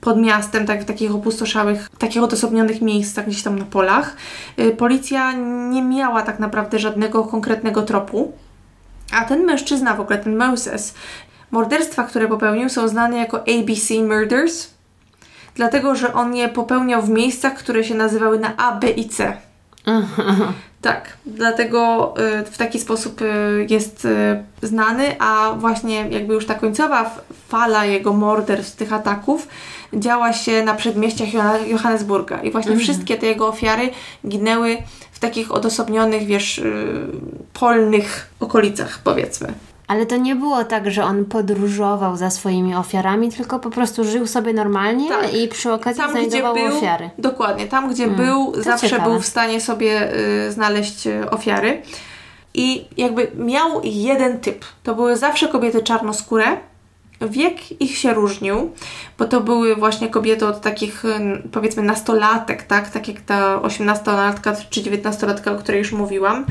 pod 0.00 0.18
miastem, 0.18 0.66
tak, 0.66 0.82
w 0.82 0.84
takich 0.84 1.14
opustoszałych, 1.14 1.88
takich 1.98 2.22
odosobnionych 2.22 2.82
miejscach, 2.82 3.26
gdzieś 3.26 3.42
tam 3.42 3.58
na 3.58 3.64
polach. 3.64 4.16
Y, 4.58 4.70
policja 4.70 5.32
nie 5.70 5.82
miała 5.82 6.22
tak 6.22 6.38
naprawdę 6.38 6.78
żadnego 6.78 7.24
konkretnego 7.24 7.82
tropu. 7.82 8.32
A 9.12 9.24
ten 9.24 9.44
mężczyzna, 9.44 9.94
w 9.94 10.00
ogóle 10.00 10.18
ten 10.18 10.36
Moses, 10.36 10.94
morderstwa, 11.50 12.04
które 12.04 12.28
popełnił, 12.28 12.68
są 12.68 12.88
znane 12.88 13.16
jako 13.16 13.40
ABC 13.40 13.94
Murders, 13.94 14.68
dlatego 15.54 15.94
że 15.94 16.14
on 16.14 16.36
je 16.36 16.48
popełniał 16.48 17.02
w 17.02 17.10
miejscach, 17.10 17.54
które 17.54 17.84
się 17.84 17.94
nazywały 17.94 18.38
na 18.38 18.56
A, 18.56 18.72
B 18.72 18.90
i 18.90 19.08
C. 19.08 19.36
Tak, 20.80 21.16
dlatego 21.26 22.14
y, 22.40 22.44
w 22.44 22.58
taki 22.58 22.80
sposób 22.80 23.22
y, 23.22 23.66
jest 23.70 24.04
y, 24.04 24.44
znany, 24.62 25.20
a 25.20 25.54
właśnie 25.58 26.08
jakby 26.08 26.34
już 26.34 26.46
ta 26.46 26.54
końcowa 26.54 27.10
fala 27.48 27.84
jego 27.84 28.12
morderstw, 28.12 28.76
tych 28.76 28.92
ataków 28.92 29.48
działa 29.94 30.32
się 30.32 30.62
na 30.62 30.74
przedmieściach 30.74 31.28
Johannesburga 31.66 32.42
i 32.42 32.50
właśnie 32.50 32.72
mhm. 32.72 32.84
wszystkie 32.84 33.16
te 33.16 33.26
jego 33.26 33.48
ofiary 33.48 33.90
ginęły 34.28 34.76
w 35.12 35.18
takich 35.18 35.52
odosobnionych, 35.52 36.26
wiesz, 36.26 36.62
polnych 37.52 38.30
okolicach, 38.40 39.00
powiedzmy. 39.04 39.52
Ale 39.88 40.06
to 40.06 40.16
nie 40.16 40.36
było 40.36 40.64
tak, 40.64 40.90
że 40.90 41.04
on 41.04 41.24
podróżował 41.24 42.16
za 42.16 42.30
swoimi 42.30 42.74
ofiarami, 42.74 43.32
tylko 43.32 43.58
po 43.58 43.70
prostu 43.70 44.04
żył 44.04 44.26
sobie 44.26 44.52
normalnie 44.52 45.08
tak. 45.08 45.34
i 45.34 45.48
przy 45.48 45.72
okazji 45.72 46.02
tam, 46.02 46.10
znajdował 46.10 46.54
gdzie 46.54 46.68
był, 46.68 46.78
ofiary. 46.78 47.10
Dokładnie, 47.18 47.66
tam 47.66 47.90
gdzie 47.90 48.04
hmm. 48.04 48.26
był, 48.26 48.62
zawsze 48.62 48.88
ciekawe. 48.88 49.10
był 49.10 49.20
w 49.20 49.26
stanie 49.26 49.60
sobie 49.60 50.12
y, 50.46 50.52
znaleźć 50.52 51.06
y, 51.06 51.30
ofiary. 51.30 51.82
I 52.54 52.84
jakby 52.96 53.30
miał 53.34 53.80
jeden 53.84 54.40
typ. 54.40 54.64
To 54.82 54.94
były 54.94 55.16
zawsze 55.16 55.48
kobiety 55.48 55.82
czarnoskóre. 55.82 56.56
Wiek 57.20 57.80
ich 57.82 57.98
się 57.98 58.14
różnił, 58.14 58.72
bo 59.18 59.24
to 59.24 59.40
były 59.40 59.76
właśnie 59.76 60.08
kobiety 60.08 60.46
od 60.46 60.60
takich 60.60 61.04
y, 61.04 61.42
powiedzmy 61.52 61.82
nastolatek, 61.82 62.62
tak? 62.62 62.90
Tak 62.90 63.08
jak 63.08 63.20
ta 63.20 63.62
osiemnastolatka 63.62 64.56
czy 64.70 64.82
dziewiętnastolatka, 64.82 65.52
o 65.52 65.56
której 65.56 65.78
już 65.78 65.92
mówiłam. 65.92 66.46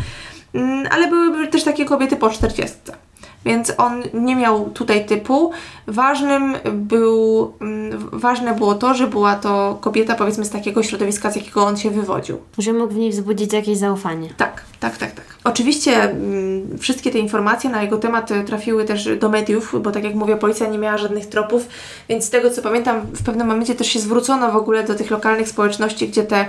Mm, 0.54 0.88
ale 0.92 1.08
były 1.08 1.48
też 1.48 1.64
takie 1.64 1.86
kobiety 1.86 2.16
po 2.16 2.30
czterdziestce 2.30 3.07
więc 3.48 3.74
on 3.78 4.04
nie 4.14 4.36
miał 4.36 4.70
tutaj 4.70 5.06
typu. 5.06 5.52
Ważnym 5.88 6.56
był, 6.74 7.54
mm, 7.62 8.10
ważne 8.12 8.56
było 8.56 8.76
to, 8.76 8.94
że 8.94 9.08
była 9.08 9.36
to 9.36 9.78
kobieta 9.82 10.16
powiedzmy 10.16 10.46
z 10.46 10.50
takiego 10.50 10.84
środowiska, 10.84 11.32
z 11.32 11.36
jakiego 11.36 11.66
on 11.66 11.78
się 11.78 11.90
wywodził. 11.90 12.38
Że 12.58 12.74
mógł 12.74 12.94
w 12.94 12.98
niej 12.98 13.12
wzbudzić 13.12 13.54
jakieś 13.54 13.78
zaufanie. 13.78 14.30
Tak, 14.38 14.64
tak, 14.80 14.98
tak, 14.98 15.12
tak. 15.12 15.37
Oczywiście 15.48 16.04
mm, 16.04 16.78
wszystkie 16.78 17.12
te 17.12 17.20
informacje 17.20 17.70
na 17.70 17.82
jego 17.82 17.98
temat 17.98 18.30
trafiły 18.46 18.86
też 18.86 19.18
do 19.18 19.30
mediów, 19.30 19.76
bo 19.82 19.92
tak 19.92 20.04
jak 20.04 20.16
mówię, 20.16 20.38
policja 20.38 20.68
nie 20.68 20.78
miała 20.78 20.98
żadnych 20.98 21.26
tropów, 21.26 21.68
więc 22.10 22.26
z 22.26 22.30
tego 22.30 22.50
co 22.50 22.62
pamiętam, 22.62 23.02
w 23.02 23.24
pewnym 23.24 23.48
momencie 23.48 23.76
też 23.76 23.88
się 23.88 24.00
zwrócono 24.00 24.52
w 24.52 24.56
ogóle 24.56 24.84
do 24.84 24.96
tych 24.96 25.12
lokalnych 25.12 25.50
społeczności, 25.50 26.08
gdzie 26.08 26.24
te 26.24 26.46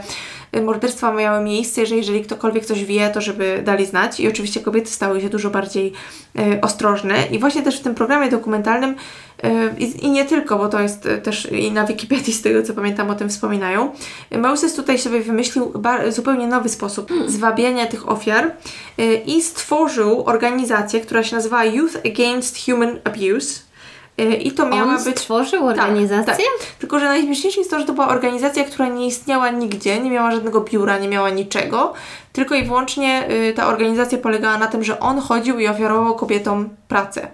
morderstwa 0.63 1.13
miały 1.13 1.45
miejsce, 1.45 1.87
że 1.87 1.97
jeżeli 1.97 2.25
ktokolwiek 2.25 2.65
coś 2.65 2.85
wie, 2.85 3.11
to 3.11 3.21
żeby 3.21 3.63
dali 3.65 3.87
znać. 3.87 4.21
I 4.21 4.29
oczywiście 4.29 4.61
kobiety 4.61 4.91
stały 4.91 5.21
się 5.21 5.29
dużo 5.29 5.51
bardziej 5.51 5.93
e, 6.39 6.61
ostrożne. 6.61 7.27
I 7.31 7.39
właśnie 7.39 7.63
też 7.63 7.81
w 7.81 7.83
tym 7.83 7.95
programie 7.95 8.31
dokumentalnym 8.31 8.91
e, 8.91 8.97
i, 9.79 10.07
i, 10.07 10.11
nie 10.11 10.25
tylko, 10.25 10.59
bo 10.59 10.69
to 10.69 10.81
jest 10.81 11.07
e, 11.07 11.19
też 11.19 11.53
i 11.53 11.73
na 11.73 11.85
Wikipedii 11.85 12.33
z 12.33 12.43
tego 12.43 12.63
co 12.63 12.75
pamiętam 12.75 13.11
o 13.11 13.15
tym 13.15 13.29
wspominają. 13.29 13.93
Moses 14.31 14.75
tutaj 14.75 14.99
sobie 14.99 15.21
wymyślił 15.21 15.73
zupełnie 16.09 16.47
nowy 16.47 16.69
sposób 16.69 17.09
hmm. 17.09 17.31
zwabiania 17.31 17.87
tych 17.87 18.09
ofiar 18.09 18.53
i 19.27 19.43
stworzył 19.43 20.25
organizację, 20.27 21.01
która 21.01 21.23
się 21.23 21.37
nazywa 21.37 21.65
Youth 21.65 21.97
Against 22.05 22.65
Human 22.67 22.99
Abuse 23.05 23.69
Y, 24.21 24.35
I 24.35 24.53
to 24.53 24.69
miała 24.69 24.95
On 24.95 25.05
być. 25.05 25.19
stworzył 25.19 25.61
tak, 25.61 25.71
organizację? 25.71 26.25
Tak, 26.25 26.59
tak. 26.61 26.79
Tylko, 26.79 27.01
że 27.01 27.07
najśmieszniejsze 27.07 27.61
jest 27.61 27.71
to, 27.71 27.81
że 27.81 27.87
to 27.87 27.93
była 27.93 28.09
organizacja, 28.09 28.65
która 28.65 28.89
nie 28.89 29.07
istniała 29.07 29.51
nigdzie, 29.51 30.01
nie 30.01 30.11
miała 30.11 30.31
żadnego 30.31 30.61
biura, 30.61 30.99
nie 30.99 31.09
miała 31.09 31.31
niczego. 31.31 31.95
Tylko 32.33 32.55
i 32.55 32.65
wyłącznie 32.65 33.31
y, 33.31 33.53
ta 33.57 33.67
organizacja 33.67 34.19
polegała 34.19 34.59
na 34.59 34.67
tym, 34.67 34.85
że 34.85 35.01
on 35.01 35.21
chodził 35.21 35.59
i 35.59 35.69
ofiarował 35.69 36.15
kobietom 36.15 36.69
pracę. 36.89 37.29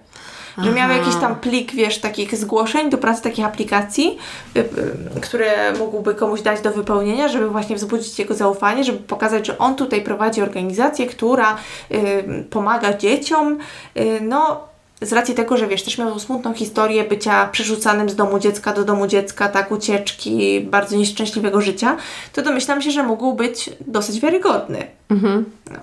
Że 0.59 0.73
miał 0.73 0.91
jakiś 0.91 1.15
tam 1.17 1.37
plik, 1.37 1.75
wiesz, 1.75 1.99
takich 1.99 2.37
zgłoszeń 2.37 2.91
do 2.91 2.99
pracy, 2.99 3.23
takich 3.23 3.45
aplikacji, 3.45 4.19
y, 4.57 4.61
y, 4.61 5.21
które 5.21 5.73
mógłby 5.73 6.15
komuś 6.15 6.43
dać 6.43 6.61
do 6.61 6.73
wypełnienia, 6.73 7.29
żeby 7.29 7.49
właśnie 7.49 7.77
wzbudzić 7.77 8.19
jego 8.19 8.35
zaufanie, 8.35 8.85
żeby 8.85 8.99
pokazać, 8.99 9.47
że 9.47 9.59
on 9.59 9.77
tutaj 9.77 10.03
prowadzi 10.03 10.43
organizację, 10.43 11.07
która 11.07 11.57
y, 11.91 12.45
pomaga 12.51 12.97
dzieciom. 12.97 13.59
Y, 13.97 14.21
no, 14.23 14.61
z 15.03 15.13
racji 15.13 15.35
tego, 15.35 15.57
że 15.57 15.67
wiesz, 15.67 15.83
też 15.83 15.99
miał 15.99 16.19
smutną 16.19 16.55
historię 16.55 17.05
bycia 17.05 17.49
przerzucanym 17.53 18.11
z 18.11 18.17
domu 18.17 18.39
dziecka 18.39 18.73
do 18.73 18.85
domu 18.85 19.07
dziecka, 19.07 19.49
tak, 19.49 19.71
ucieczki, 19.73 20.61
bardzo 20.61 20.97
nieszczęśliwego 20.97 21.61
życia, 21.61 21.97
to 22.33 22.43
domyślam 22.43 22.83
się, 22.83 22.91
że 22.91 23.03
mógł 23.03 23.33
być 23.33 23.71
dosyć 23.87 24.21
wiarygodny. 24.21 24.87
Mhm. 25.11 25.45
No 25.71 25.79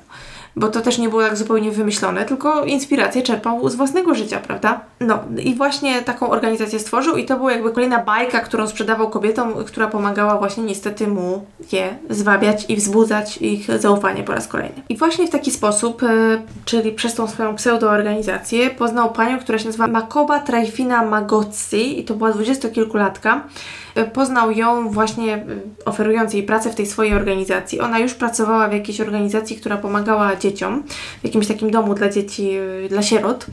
bo 0.55 0.67
to 0.67 0.81
też 0.81 0.97
nie 0.97 1.09
było 1.09 1.21
tak 1.21 1.37
zupełnie 1.37 1.71
wymyślone, 1.71 2.25
tylko 2.25 2.65
inspirację 2.65 3.23
czerpał 3.23 3.69
z 3.69 3.75
własnego 3.75 4.15
życia, 4.15 4.39
prawda? 4.39 4.81
No 4.99 5.19
i 5.43 5.55
właśnie 5.55 6.01
taką 6.01 6.29
organizację 6.29 6.79
stworzył 6.79 7.17
i 7.17 7.25
to 7.25 7.37
była 7.37 7.51
jakby 7.51 7.71
kolejna 7.71 8.03
bajka, 8.03 8.39
którą 8.39 8.67
sprzedawał 8.67 9.09
kobietom, 9.09 9.53
która 9.65 9.87
pomagała 9.87 10.37
właśnie 10.37 10.63
niestety 10.63 11.07
mu 11.07 11.45
je 11.71 11.97
zwabiać 12.09 12.65
i 12.69 12.75
wzbudzać 12.75 13.37
ich 13.37 13.79
zaufanie 13.79 14.23
po 14.23 14.33
raz 14.33 14.47
kolejny. 14.47 14.81
I 14.89 14.97
właśnie 14.97 15.27
w 15.27 15.29
taki 15.29 15.51
sposób, 15.51 16.03
e, 16.03 16.07
czyli 16.65 16.91
przez 16.91 17.15
tą 17.15 17.27
swoją 17.27 17.55
pseudoorganizację, 17.55 18.69
poznał 18.69 19.11
panią, 19.11 19.39
która 19.39 19.59
się 19.59 19.65
nazywa 19.65 19.87
Makoba 19.87 20.39
Trajfina 20.39 21.05
Magozzi 21.05 21.99
i 21.99 22.03
to 22.03 22.13
była 22.13 22.31
dwudziestokilkulatka, 22.31 23.43
poznał 24.13 24.51
ją 24.51 24.89
właśnie 24.89 25.35
e, 25.35 25.45
oferując 25.85 26.33
jej 26.33 26.43
pracę 26.43 26.69
w 26.69 26.75
tej 26.75 26.85
swojej 26.85 27.13
organizacji. 27.13 27.79
Ona 27.79 27.99
już 27.99 28.13
pracowała 28.13 28.67
w 28.67 28.73
jakiejś 28.73 29.01
organizacji, 29.01 29.57
która 29.57 29.77
pomagała 29.77 30.35
dzieciom, 30.35 30.83
w 31.21 31.23
jakimś 31.23 31.47
takim 31.47 31.71
domu 31.71 31.93
dla 31.93 32.09
dzieci, 32.09 32.51
e, 32.85 32.89
dla 32.89 33.01
sierot. 33.01 33.45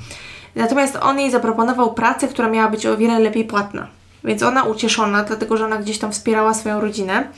Natomiast 0.57 0.99
on 1.03 1.19
jej 1.19 1.31
zaproponował 1.31 1.95
pracę, 1.95 2.29
która 2.29 2.49
miała 2.49 2.71
być 2.71 2.87
o 2.87 2.97
wiele 2.97 3.19
lepiej 3.19 3.45
płatna. 3.45 3.87
Więc 4.25 4.43
ona 4.43 4.63
ucieszona, 4.63 5.23
dlatego 5.25 5.57
że 5.57 5.65
ona 5.65 5.77
gdzieś 5.77 5.99
tam 5.99 6.13
wspierała 6.13 6.55
swoją 6.55 6.81
rodzinę, 6.81 7.29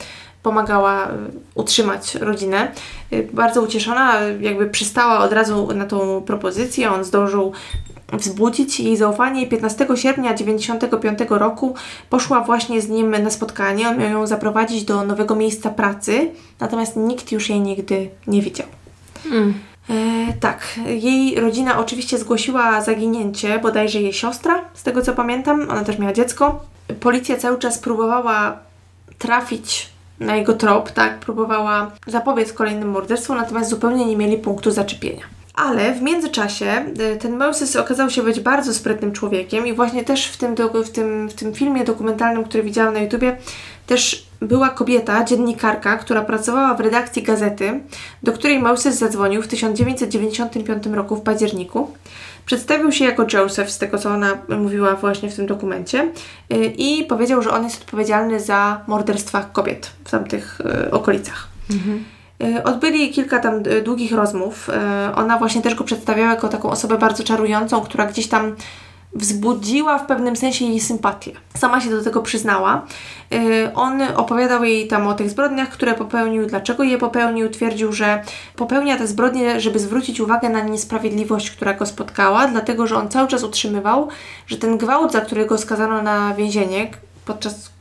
pomagała 0.43 1.07
utrzymać 1.55 2.15
rodzinę. 2.15 2.71
Bardzo 3.33 3.61
ucieszona, 3.61 4.19
jakby 4.39 4.69
przystała 4.69 5.19
od 5.19 5.33
razu 5.33 5.69
na 5.75 5.85
tą 5.85 6.21
propozycję. 6.21 6.91
On 6.91 7.03
zdążył 7.03 7.53
wzbudzić 8.13 8.79
jej 8.79 8.97
zaufanie 8.97 9.41
i 9.41 9.47
15 9.47 9.87
sierpnia 9.95 10.33
95 10.33 11.19
roku 11.29 11.75
poszła 12.09 12.41
właśnie 12.41 12.81
z 12.81 12.89
nim 12.89 13.11
na 13.11 13.29
spotkanie. 13.29 13.89
On 13.89 13.97
miał 13.97 14.09
ją 14.09 14.27
zaprowadzić 14.27 14.83
do 14.83 15.05
nowego 15.05 15.35
miejsca 15.35 15.69
pracy, 15.69 16.31
natomiast 16.59 16.95
nikt 16.95 17.31
już 17.31 17.49
jej 17.49 17.59
nigdy 17.59 18.09
nie 18.27 18.41
widział. 18.41 18.67
E, 19.89 20.33
tak, 20.39 20.79
jej 20.85 21.39
rodzina 21.39 21.79
oczywiście 21.79 22.17
zgłosiła 22.17 22.81
zaginięcie, 22.81 23.59
bodajże 23.59 24.01
jej 24.01 24.13
siostra, 24.13 24.65
z 24.73 24.83
tego 24.83 25.01
co 25.01 25.13
pamiętam, 25.13 25.61
ona 25.69 25.83
też 25.83 25.99
miała 25.99 26.13
dziecko. 26.13 26.65
Policja 26.99 27.37
cały 27.37 27.59
czas 27.59 27.79
próbowała 27.79 28.57
trafić 29.17 29.89
na 30.19 30.35
jego 30.35 30.53
trop, 30.53 30.91
tak, 30.91 31.19
próbowała 31.19 31.91
zapobiec 32.07 32.53
kolejnym 32.53 32.89
morderstwom, 32.89 33.37
natomiast 33.37 33.69
zupełnie 33.69 34.05
nie 34.05 34.17
mieli 34.17 34.37
punktu 34.37 34.71
zaczepienia. 34.71 35.40
Ale 35.53 35.93
w 35.93 36.01
międzyczasie 36.01 36.85
y, 37.13 37.17
ten 37.17 37.37
Moses 37.37 37.75
okazał 37.75 38.09
się 38.09 38.23
być 38.23 38.39
bardzo 38.39 38.73
sprytnym 38.73 39.11
człowiekiem 39.11 39.67
i 39.67 39.73
właśnie 39.73 40.03
też 40.03 40.27
w 40.27 40.37
tym, 40.37 40.55
w 40.83 40.89
tym, 40.89 41.29
w 41.29 41.33
tym 41.33 41.53
filmie 41.53 41.83
dokumentalnym, 41.83 42.43
który 42.43 42.63
widziałam 42.63 42.93
na 42.93 42.99
YouTubie, 42.99 43.37
też 43.87 44.27
była 44.41 44.69
kobieta, 44.69 45.23
dziennikarka, 45.23 45.97
która 45.97 46.21
pracowała 46.21 46.73
w 46.73 46.79
redakcji 46.79 47.23
gazety, 47.23 47.79
do 48.23 48.33
której 48.33 48.59
Moses 48.59 48.97
zadzwonił 48.97 49.41
w 49.41 49.47
1995 49.47 50.85
roku 50.85 51.15
w 51.15 51.21
październiku. 51.21 51.91
Przedstawił 52.45 52.91
się 52.91 53.05
jako 53.05 53.25
Joseph, 53.33 53.71
z 53.71 53.77
tego 53.77 53.97
co 53.97 54.09
ona 54.09 54.37
mówiła 54.49 54.95
właśnie 54.95 55.29
w 55.29 55.35
tym 55.35 55.45
dokumencie, 55.45 56.11
y, 56.53 56.65
i 56.65 57.03
powiedział, 57.03 57.41
że 57.41 57.51
on 57.51 57.63
jest 57.63 57.81
odpowiedzialny 57.81 58.39
za 58.39 58.81
morderstwa 58.87 59.41
kobiet 59.41 59.91
w 60.03 60.11
tamtych 60.11 60.61
y, 60.87 60.91
okolicach. 60.91 61.47
Y, 61.71 62.20
Odbyli 62.63 63.11
kilka 63.11 63.39
tam 63.39 63.55
y, 63.67 63.81
długich 63.81 64.11
rozmów. 64.11 64.69
Y, 64.69 65.15
Ona 65.15 65.37
właśnie 65.37 65.61
też 65.61 65.75
go 65.75 65.83
przedstawiała 65.83 66.29
jako 66.29 66.47
taką 66.47 66.69
osobę 66.69 66.97
bardzo 66.97 67.23
czarującą, 67.23 67.81
która 67.81 68.05
gdzieś 68.05 68.27
tam 68.27 68.55
wzbudziła 69.15 69.97
w 69.99 70.05
pewnym 70.05 70.35
sensie 70.35 70.65
jej 70.65 70.79
sympatię. 70.79 71.31
Sama 71.57 71.81
się 71.81 71.89
do 71.89 72.03
tego 72.03 72.21
przyznała. 72.21 72.85
On 73.75 74.01
opowiadał 74.15 74.63
jej 74.63 74.87
tam 74.87 75.07
o 75.07 75.13
tych 75.13 75.29
zbrodniach, 75.29 75.69
które 75.69 75.93
popełnił, 75.93 76.45
dlaczego 76.45 76.83
je 76.83 76.97
popełnił. 76.97 77.49
Twierdził, 77.49 77.93
że 77.93 78.23
popełnia 78.55 78.97
te 78.97 79.07
zbrodnie, 79.07 79.59
żeby 79.59 79.79
zwrócić 79.79 80.19
uwagę 80.19 80.49
na 80.49 80.61
niesprawiedliwość, 80.61 81.51
która 81.51 81.73
go 81.73 81.85
spotkała, 81.85 82.47
dlatego 82.47 82.87
że 82.87 82.95
on 82.95 83.09
cały 83.09 83.27
czas 83.27 83.43
utrzymywał, 83.43 84.07
że 84.47 84.57
ten 84.57 84.77
gwałt, 84.77 85.11
za 85.11 85.21
który 85.21 85.45
go 85.45 85.57
skazano 85.57 86.01
na 86.01 86.33
więzienie, 86.33 86.91
podczas 87.25 87.71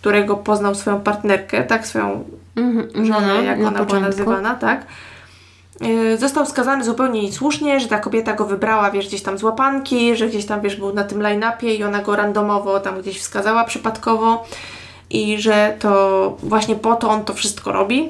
którego 0.00 0.36
poznał 0.36 0.74
swoją 0.74 1.00
partnerkę, 1.00 1.64
tak, 1.64 1.86
swoją 1.86 2.24
Mhm, 2.60 3.06
żonę, 3.06 3.26
no, 3.34 3.42
jak 3.42 3.58
na 3.58 3.68
ona 3.68 3.70
była 3.76 3.86
początku. 3.86 4.06
nazywana, 4.10 4.54
tak? 4.54 4.86
Yy, 5.80 6.18
Został 6.18 6.46
skazany 6.46 6.84
zupełnie 6.84 7.22
niesłusznie, 7.22 7.80
że 7.80 7.88
ta 7.88 7.98
kobieta 7.98 8.32
go 8.32 8.44
wybrała, 8.46 8.90
wiesz, 8.90 9.08
gdzieś 9.08 9.22
tam 9.22 9.38
z 9.38 9.42
łapanki, 9.42 10.16
że 10.16 10.28
gdzieś 10.28 10.46
tam, 10.46 10.60
wiesz, 10.60 10.76
był 10.76 10.94
na 10.94 11.04
tym 11.04 11.22
line-upie 11.22 11.74
i 11.74 11.84
ona 11.84 12.02
go 12.02 12.16
randomowo 12.16 12.80
tam 12.80 13.00
gdzieś 13.00 13.18
wskazała 13.20 13.64
przypadkowo 13.64 14.44
i 15.10 15.38
że 15.38 15.76
to 15.78 16.36
właśnie 16.42 16.74
po 16.76 16.96
to 16.96 17.10
on 17.10 17.24
to 17.24 17.34
wszystko 17.34 17.72
robi. 17.72 18.08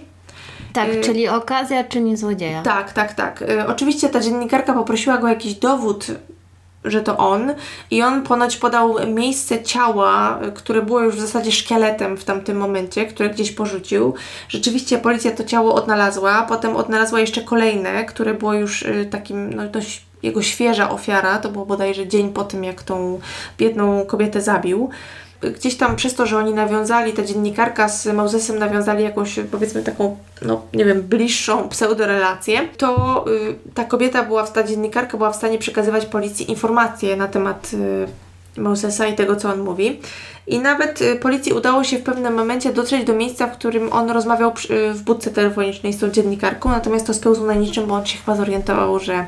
Tak, 0.72 0.88
Y- 0.88 1.00
czyli 1.00 1.28
okazja 1.28 1.84
czyni 1.84 2.16
złodzieja. 2.16 2.62
Tak, 2.62 2.92
tak, 2.92 3.14
tak. 3.14 3.42
Y, 3.42 3.66
Oczywiście 3.66 4.08
ta 4.08 4.20
dziennikarka 4.20 4.72
poprosiła 4.72 5.18
go 5.18 5.26
o 5.26 5.30
jakiś 5.30 5.54
dowód, 5.54 6.06
że 6.84 7.02
to 7.02 7.16
on. 7.16 7.54
I 7.90 8.02
on 8.02 8.22
ponoć 8.22 8.56
podał 8.56 8.96
miejsce 9.06 9.62
ciała, 9.62 10.40
które 10.54 10.82
było 10.82 11.00
już 11.00 11.16
w 11.16 11.20
zasadzie 11.20 11.52
szkieletem 11.52 12.16
w 12.16 12.24
tamtym 12.24 12.56
momencie, 12.56 13.06
które 13.06 13.30
gdzieś 13.30 13.52
porzucił. 13.52 14.14
Rzeczywiście 14.48 14.98
policja 14.98 15.30
to 15.30 15.44
ciało 15.44 15.74
odnalazła, 15.74 16.42
potem 16.42 16.76
odnalazła 16.76 17.20
jeszcze 17.20 17.42
kolejne, 17.42 18.04
które 18.04 18.34
było 18.34 18.54
już 18.54 18.82
y, 18.82 19.08
takim, 19.10 19.54
no 19.54 19.68
dość 19.68 20.04
jego 20.22 20.42
świeża 20.42 20.90
ofiara, 20.90 21.38
to 21.38 21.48
było 21.48 21.66
bodajże 21.66 22.08
dzień 22.08 22.32
po 22.32 22.44
tym, 22.44 22.64
jak 22.64 22.82
tą 22.82 23.20
biedną 23.58 24.06
kobietę 24.06 24.40
zabił 24.40 24.90
gdzieś 25.42 25.76
tam 25.76 25.96
przez 25.96 26.14
to, 26.14 26.26
że 26.26 26.36
oni 26.36 26.54
nawiązali, 26.54 27.12
ta 27.12 27.24
dziennikarka 27.24 27.88
z 27.88 28.06
Mosesem 28.06 28.58
nawiązali 28.58 29.04
jakąś, 29.04 29.40
powiedzmy 29.50 29.82
taką, 29.82 30.16
no 30.42 30.62
nie 30.74 30.84
wiem, 30.84 31.02
bliższą 31.02 31.68
pseudorelację, 31.68 32.68
to 32.76 33.24
y, 33.28 33.54
ta 33.74 33.84
kobieta 33.84 34.22
była, 34.22 34.46
ta 34.46 34.62
dziennikarka 34.62 35.16
była 35.16 35.32
w 35.32 35.36
stanie 35.36 35.58
przekazywać 35.58 36.06
policji 36.06 36.50
informacje 36.50 37.16
na 37.16 37.28
temat 37.28 37.70
y, 37.74 38.06
i 39.12 39.14
tego, 39.14 39.36
co 39.36 39.52
on 39.52 39.60
mówi. 39.60 40.00
I 40.46 40.58
nawet 40.58 41.02
y, 41.02 41.16
policji 41.16 41.52
udało 41.52 41.84
się 41.84 41.98
w 41.98 42.02
pewnym 42.02 42.34
momencie 42.34 42.72
dotrzeć 42.72 43.04
do 43.04 43.14
miejsca, 43.14 43.46
w 43.46 43.52
którym 43.52 43.92
on 43.92 44.10
rozmawiał 44.10 44.52
przy, 44.52 44.74
y, 44.74 44.94
w 44.94 45.02
budce 45.02 45.30
telefonicznej 45.30 45.92
z 45.92 45.98
tą 45.98 46.10
dziennikarką, 46.10 46.68
natomiast 46.68 47.06
to 47.06 47.14
spełzło 47.14 47.46
na 47.46 47.54
niczym, 47.54 47.86
bo 47.86 47.94
on 47.94 48.06
się 48.06 48.18
chyba 48.18 48.36
zorientował, 48.36 48.98
że 48.98 49.26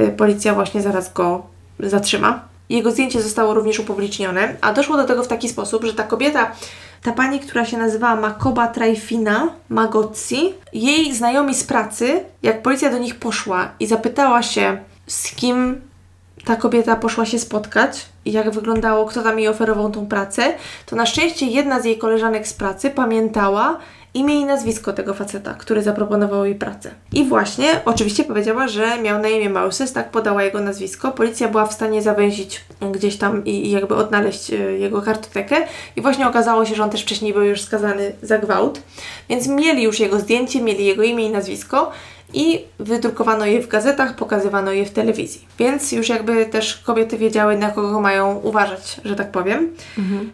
y, 0.00 0.08
policja 0.08 0.54
właśnie 0.54 0.82
zaraz 0.82 1.12
go 1.12 1.42
zatrzyma. 1.80 2.49
Jego 2.70 2.90
zdjęcie 2.90 3.22
zostało 3.22 3.54
również 3.54 3.78
upublicznione, 3.78 4.56
a 4.60 4.72
doszło 4.72 4.96
do 4.96 5.04
tego 5.04 5.22
w 5.22 5.28
taki 5.28 5.48
sposób, 5.48 5.84
że 5.84 5.94
ta 5.94 6.02
kobieta, 6.02 6.52
ta 7.02 7.12
pani, 7.12 7.40
która 7.40 7.64
się 7.64 7.78
nazywała 7.78 8.20
Makoba 8.20 8.68
Trajfina 8.68 9.48
Magozzi, 9.68 10.54
jej 10.72 11.14
znajomi 11.14 11.54
z 11.54 11.64
pracy, 11.64 12.24
jak 12.42 12.62
policja 12.62 12.90
do 12.90 12.98
nich 12.98 13.18
poszła 13.18 13.70
i 13.80 13.86
zapytała 13.86 14.42
się, 14.42 14.78
z 15.06 15.34
kim 15.34 15.80
ta 16.44 16.56
kobieta 16.56 16.96
poszła 16.96 17.26
się 17.26 17.38
spotkać 17.38 18.06
i 18.24 18.32
jak 18.32 18.50
wyglądało, 18.50 19.06
kto 19.06 19.22
tam 19.22 19.38
jej 19.38 19.48
oferował 19.48 19.90
tą 19.90 20.06
pracę, 20.06 20.42
to 20.86 20.96
na 20.96 21.06
szczęście 21.06 21.46
jedna 21.46 21.80
z 21.80 21.84
jej 21.84 21.98
koleżanek 21.98 22.48
z 22.48 22.52
pracy 22.52 22.90
pamiętała 22.90 23.78
imię 24.14 24.40
i 24.40 24.44
nazwisko 24.44 24.92
tego 24.92 25.14
faceta, 25.14 25.54
który 25.54 25.82
zaproponował 25.82 26.44
jej 26.44 26.54
pracę. 26.54 26.90
I 27.12 27.24
właśnie, 27.24 27.80
oczywiście 27.84 28.24
powiedziała, 28.24 28.68
że 28.68 29.02
miał 29.02 29.22
na 29.22 29.28
imię 29.28 29.50
Moses, 29.50 29.92
tak 29.92 30.10
podała 30.10 30.42
jego 30.42 30.60
nazwisko. 30.60 31.12
Policja 31.12 31.48
była 31.48 31.66
w 31.66 31.72
stanie 31.72 32.02
zawęzić 32.02 32.64
gdzieś 32.92 33.16
tam 33.16 33.44
i, 33.44 33.66
i 33.66 33.70
jakby 33.70 33.94
odnaleźć 33.94 34.52
e, 34.52 34.56
jego 34.56 35.02
kartotekę. 35.02 35.56
I 35.96 36.00
właśnie 36.00 36.28
okazało 36.28 36.64
się, 36.64 36.74
że 36.74 36.82
on 36.82 36.90
też 36.90 37.02
wcześniej 37.02 37.32
był 37.32 37.42
już 37.42 37.62
skazany 37.62 38.12
za 38.22 38.38
gwałt. 38.38 38.82
Więc 39.28 39.46
mieli 39.46 39.82
już 39.82 40.00
jego 40.00 40.20
zdjęcie, 40.20 40.62
mieli 40.62 40.84
jego 40.84 41.02
imię 41.02 41.26
i 41.26 41.30
nazwisko 41.30 41.92
i 42.34 42.64
wydrukowano 42.78 43.46
je 43.46 43.62
w 43.62 43.68
gazetach, 43.68 44.16
pokazywano 44.16 44.72
je 44.72 44.86
w 44.86 44.90
telewizji. 44.90 45.44
Więc 45.58 45.92
już 45.92 46.08
jakby 46.08 46.46
też 46.46 46.76
kobiety 46.76 47.18
wiedziały, 47.18 47.58
na 47.58 47.70
kogo 47.70 48.00
mają 48.00 48.36
uważać, 48.36 49.00
że 49.04 49.16
tak 49.16 49.30
powiem. 49.30 49.68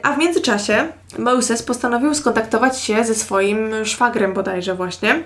A 0.02 0.12
w 0.12 0.18
międzyczasie 0.18 0.88
Moses 1.18 1.62
postanowił 1.62 2.14
skontaktować 2.14 2.80
się 2.80 3.04
ze 3.04 3.14
swoim 3.14 3.84
szwagrem 3.84 4.34
bodajże 4.34 4.74
właśnie, 4.74 5.22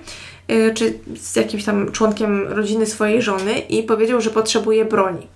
yy, 0.49 0.75
czy 0.75 0.99
z 1.17 1.37
jakimś 1.37 1.65
tam 1.65 1.93
członkiem 1.93 2.47
rodziny 2.49 2.87
swojej 2.87 3.23
żony 3.23 3.59
i 3.59 3.83
powiedział, 3.83 4.21
że 4.21 4.31
potrzebuje 4.31 4.85
broni. 4.85 5.27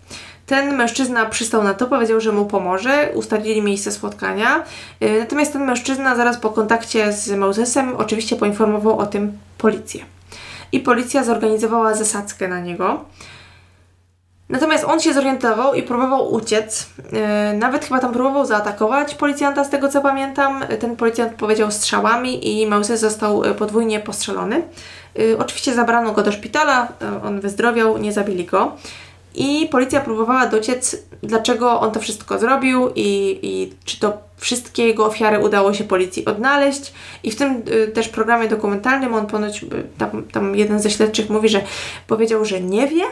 Ten 0.47 0.77
mężczyzna 0.77 1.27
przystał 1.27 1.65
na 1.65 1.74
to, 1.74 1.86
powiedział, 1.86 2.20
że 2.20 2.32
mu 2.32 2.47
pomoże, 2.47 3.11
ustalili 3.15 3.62
miejsce 3.62 3.93
spotkania. 3.93 4.65
Yy, 5.01 5.19
Natomiast 5.20 5.52
ten 5.52 5.65
mężczyzna 5.65 6.16
zaraz 6.16 6.36
po 6.36 6.51
kontakcie 6.51 7.12
z 7.12 7.31
Mosesem 7.31 7.97
oczywiście 7.97 8.36
poinformował 8.36 8.98
o 8.98 9.06
tym 9.06 9.39
policję. 9.59 10.05
I 10.73 10.81
policja 10.81 11.24
zorganizowała 11.24 11.95
zasadzkę 11.95 12.49
na 12.49 12.61
niego. 12.61 13.05
Natomiast 14.49 14.85
on 14.85 15.01
się 15.01 15.12
zorientował 15.12 15.74
i 15.74 15.82
próbował 15.82 16.32
uciec. 16.32 16.91
Yy, 17.53 17.59
nawet 17.59 17.85
chyba 17.85 18.01
tam 18.01 18.12
próbował 18.12 18.47
zaatakować 18.47 19.15
policjanta, 19.15 19.65
z 19.65 19.70
tego 19.70 19.89
co 19.89 20.01
pamiętam. 20.01 20.65
Ten 20.81 20.97
policjant 20.97 21.35
powiedział 21.35 21.70
strzałami 21.70 22.62
i 22.62 22.66
Moses 22.66 23.01
został 23.01 23.45
y, 23.45 23.55
podwójnie 23.55 24.01
postrzelony. 24.01 24.62
Yy, 25.15 25.39
oczywiście 25.39 25.74
zabrano 25.74 26.12
go 26.12 26.23
do 26.23 26.32
szpitala, 26.32 26.89
on 27.24 27.41
wyzdrowiał, 27.41 27.99
nie 27.99 28.12
zabili 28.12 28.45
go. 28.45 28.77
I 29.35 29.69
policja 29.70 30.01
próbowała 30.01 30.47
dociec, 30.47 30.97
dlaczego 31.23 31.81
on 31.81 31.93
to 31.93 32.01
wszystko 32.01 32.39
zrobił 32.39 32.90
i, 32.94 33.39
i 33.43 33.73
czy 33.85 34.01
to 34.01 34.19
wszystkie 34.36 34.86
jego 34.86 35.06
ofiary 35.06 35.39
udało 35.39 35.74
się 35.74 35.85
policji 35.85 36.24
odnaleźć. 36.24 36.93
I 37.23 37.31
w 37.31 37.36
tym 37.36 37.62
y, 37.73 37.89
też 37.89 38.09
programie 38.09 38.48
dokumentalnym 38.48 39.15
on 39.15 39.27
ponoć, 39.27 39.62
y, 39.62 39.66
tam, 39.98 40.23
tam 40.32 40.56
jeden 40.56 40.81
ze 40.81 40.90
śledczych 40.90 41.31
mówi, 41.31 41.48
że 41.48 41.61
powiedział, 42.06 42.44
że 42.44 42.61
nie 42.61 42.86
wie, 42.89 43.05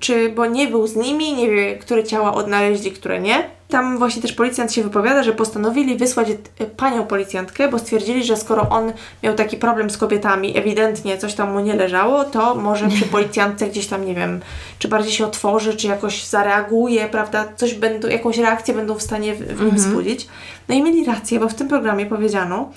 czy, 0.00 0.28
bo 0.28 0.46
nie 0.46 0.66
był 0.68 0.86
z 0.86 0.96
nimi, 0.96 1.34
nie 1.34 1.50
wie, 1.50 1.76
które 1.76 2.04
ciała 2.04 2.34
odnaleźli, 2.34 2.92
które 2.92 3.20
nie. 3.20 3.50
Tam 3.68 3.98
właśnie 3.98 4.22
też 4.22 4.32
policjant 4.32 4.72
się 4.72 4.82
wypowiada, 4.82 5.22
że 5.22 5.32
postanowili 5.32 5.96
wysłać 5.96 6.28
e, 6.30 6.64
panią 6.64 7.06
policjantkę, 7.06 7.68
bo 7.68 7.78
stwierdzili, 7.78 8.24
że 8.24 8.36
skoro 8.36 8.68
on 8.68 8.92
miał 9.22 9.34
taki 9.34 9.56
problem 9.56 9.90
z 9.90 9.98
kobietami, 9.98 10.58
ewidentnie 10.58 11.18
coś 11.18 11.34
tam 11.34 11.52
mu 11.52 11.60
nie 11.60 11.74
leżało, 11.74 12.24
to 12.24 12.54
może 12.54 12.88
przy 12.88 13.06
policjantce 13.16 13.66
gdzieś 13.66 13.86
tam, 13.86 14.06
nie 14.06 14.14
wiem, 14.14 14.40
czy 14.78 14.88
bardziej 14.88 15.12
się 15.12 15.26
otworzy, 15.26 15.76
czy 15.76 15.86
jakoś 15.86 16.24
zareaguje, 16.24 17.08
prawda, 17.08 17.44
coś 17.56 17.74
będą, 17.74 18.08
jakąś 18.08 18.38
reakcję 18.38 18.74
będą 18.74 18.94
w 18.94 19.02
stanie 19.02 19.34
w, 19.34 19.38
w 19.38 19.60
nim 19.64 19.76
wzbudzić. 19.76 20.26
No 20.68 20.74
i 20.74 20.82
mieli 20.82 21.04
rację, 21.04 21.40
bo 21.40 21.48
w 21.48 21.54
tym 21.54 21.68
programie 21.68 22.06
powiedziano, 22.06 22.70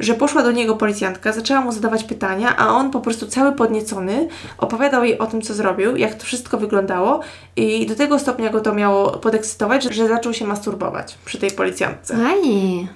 że 0.00 0.14
poszła 0.14 0.42
do 0.42 0.52
niego 0.52 0.76
policjantka, 0.76 1.32
zaczęła 1.32 1.60
mu 1.60 1.72
zadawać 1.72 2.04
pytania, 2.04 2.56
a 2.56 2.68
on 2.68 2.90
po 2.90 3.00
prostu 3.00 3.26
cały 3.26 3.52
podniecony 3.52 4.28
opowiadał 4.58 5.04
jej 5.04 5.18
o 5.18 5.26
tym, 5.26 5.42
co 5.42 5.54
zrobił, 5.54 5.96
jak 5.96 6.14
to 6.14 6.24
wszystko 6.24 6.58
wyglądało 6.58 7.20
i 7.56 7.86
do 7.86 7.94
tego 7.94 8.18
stopnia 8.18 8.50
go 8.50 8.60
to 8.60 8.74
miało 8.74 9.10
podekscytować, 9.10 9.84
że, 9.84 9.92
że 9.92 10.08
zaczął 10.08 10.30
zaczął 10.30 10.34
się 10.34 10.46
masturbować 10.46 11.18
przy 11.24 11.38
tej 11.38 11.50
policjantce. 11.50 12.16
Aj, 12.26 12.88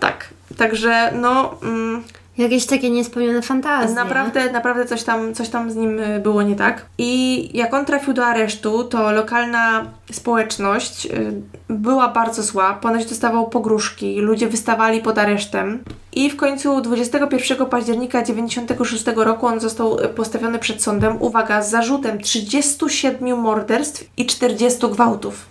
Tak. 0.00 0.28
Także 0.56 1.12
no... 1.20 1.54
Mm, 1.62 2.02
jakieś 2.38 2.66
takie 2.66 2.90
niespełnione 2.90 3.42
fantazje. 3.42 3.94
Naprawdę, 3.94 4.52
naprawdę 4.52 4.86
coś 4.86 5.02
tam, 5.02 5.34
coś 5.34 5.48
tam 5.48 5.70
z 5.70 5.76
nim 5.76 5.98
y, 5.98 6.20
było 6.20 6.42
nie 6.42 6.56
tak. 6.56 6.86
I 6.98 7.50
jak 7.58 7.74
on 7.74 7.84
trafił 7.84 8.12
do 8.12 8.26
aresztu, 8.26 8.84
to 8.84 9.12
lokalna 9.12 9.86
społeczność 10.12 11.06
y, 11.06 11.42
była 11.68 12.08
bardzo 12.08 12.42
zła. 12.42 12.74
Ponoć 12.74 13.06
dostawał 13.06 13.48
pogróżki, 13.48 14.20
ludzie 14.20 14.48
wystawali 14.48 15.00
pod 15.00 15.18
aresztem. 15.18 15.84
I 16.14 16.30
w 16.30 16.36
końcu 16.36 16.80
21 16.80 17.66
października 17.66 18.22
96 18.22 19.04
roku 19.16 19.46
on 19.46 19.60
został 19.60 20.00
y, 20.00 20.08
postawiony 20.08 20.58
przed 20.58 20.82
sądem, 20.82 21.22
uwaga, 21.22 21.62
z 21.62 21.70
zarzutem 21.70 22.20
37 22.20 23.38
morderstw 23.38 24.04
i 24.16 24.26
40 24.26 24.88
gwałtów. 24.88 25.46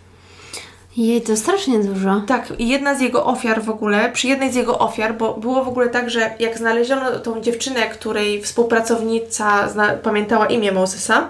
Jej, 0.97 1.21
to 1.21 1.37
strasznie 1.37 1.79
dużo. 1.79 2.21
Tak, 2.27 2.53
i 2.59 2.67
jedna 2.67 2.95
z 2.95 3.01
jego 3.01 3.25
ofiar 3.25 3.63
w 3.63 3.69
ogóle, 3.69 4.11
przy 4.11 4.27
jednej 4.27 4.51
z 4.51 4.55
jego 4.55 4.79
ofiar, 4.79 5.17
bo 5.17 5.33
było 5.33 5.63
w 5.63 5.67
ogóle 5.67 5.89
tak, 5.89 6.09
że 6.09 6.35
jak 6.39 6.57
znaleziono 6.57 7.19
tą 7.19 7.41
dziewczynę, 7.41 7.89
której 7.89 8.41
współpracownica 8.41 9.69
zna, 9.69 9.89
pamiętała 9.89 10.45
imię 10.45 10.71
Mosesa, 10.71 11.29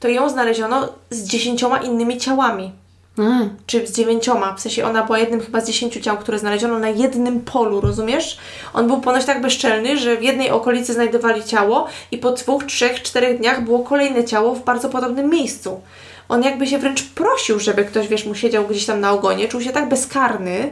to 0.00 0.08
ją 0.08 0.28
znaleziono 0.28 0.88
z 1.10 1.24
dziesięcioma 1.24 1.78
innymi 1.78 2.18
ciałami. 2.18 2.72
A, 3.20 3.48
Czy 3.66 3.86
z 3.86 3.92
dziewięcioma, 3.92 4.54
w 4.54 4.60
sensie 4.60 4.84
ona 4.84 5.02
była 5.02 5.18
jednym 5.18 5.40
chyba 5.40 5.60
z 5.60 5.66
dziesięciu 5.66 6.00
ciał, 6.00 6.18
które 6.18 6.38
znaleziono 6.38 6.78
na 6.78 6.88
jednym 6.88 7.40
polu, 7.40 7.80
rozumiesz? 7.80 8.38
On 8.74 8.86
był 8.86 9.00
ponoć 9.00 9.24
tak 9.24 9.40
bezczelny, 9.40 9.98
że 9.98 10.16
w 10.16 10.22
jednej 10.22 10.50
okolicy 10.50 10.92
znajdowali 10.92 11.44
ciało 11.44 11.86
i 12.10 12.18
po 12.18 12.30
dwóch, 12.30 12.64
trzech, 12.64 13.02
czterech 13.02 13.38
dniach 13.38 13.64
było 13.64 13.78
kolejne 13.78 14.24
ciało 14.24 14.54
w 14.54 14.64
bardzo 14.64 14.88
podobnym 14.88 15.30
miejscu. 15.30 15.80
On 16.28 16.42
jakby 16.42 16.66
się 16.66 16.78
wręcz 16.78 17.02
prosił, 17.02 17.60
żeby 17.60 17.84
ktoś, 17.84 18.08
wiesz, 18.08 18.26
mu 18.26 18.34
siedział 18.34 18.66
gdzieś 18.66 18.86
tam 18.86 19.00
na 19.00 19.12
ogonie, 19.12 19.48
czuł 19.48 19.60
się 19.60 19.70
tak 19.70 19.88
bezkarny, 19.88 20.70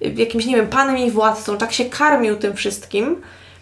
jakimś, 0.00 0.46
nie 0.46 0.56
wiem, 0.56 0.66
panem 0.66 0.98
i 0.98 1.10
władcą, 1.10 1.58
tak 1.58 1.72
się 1.72 1.84
karmił 1.84 2.36
tym 2.36 2.56
wszystkim. 2.56 3.16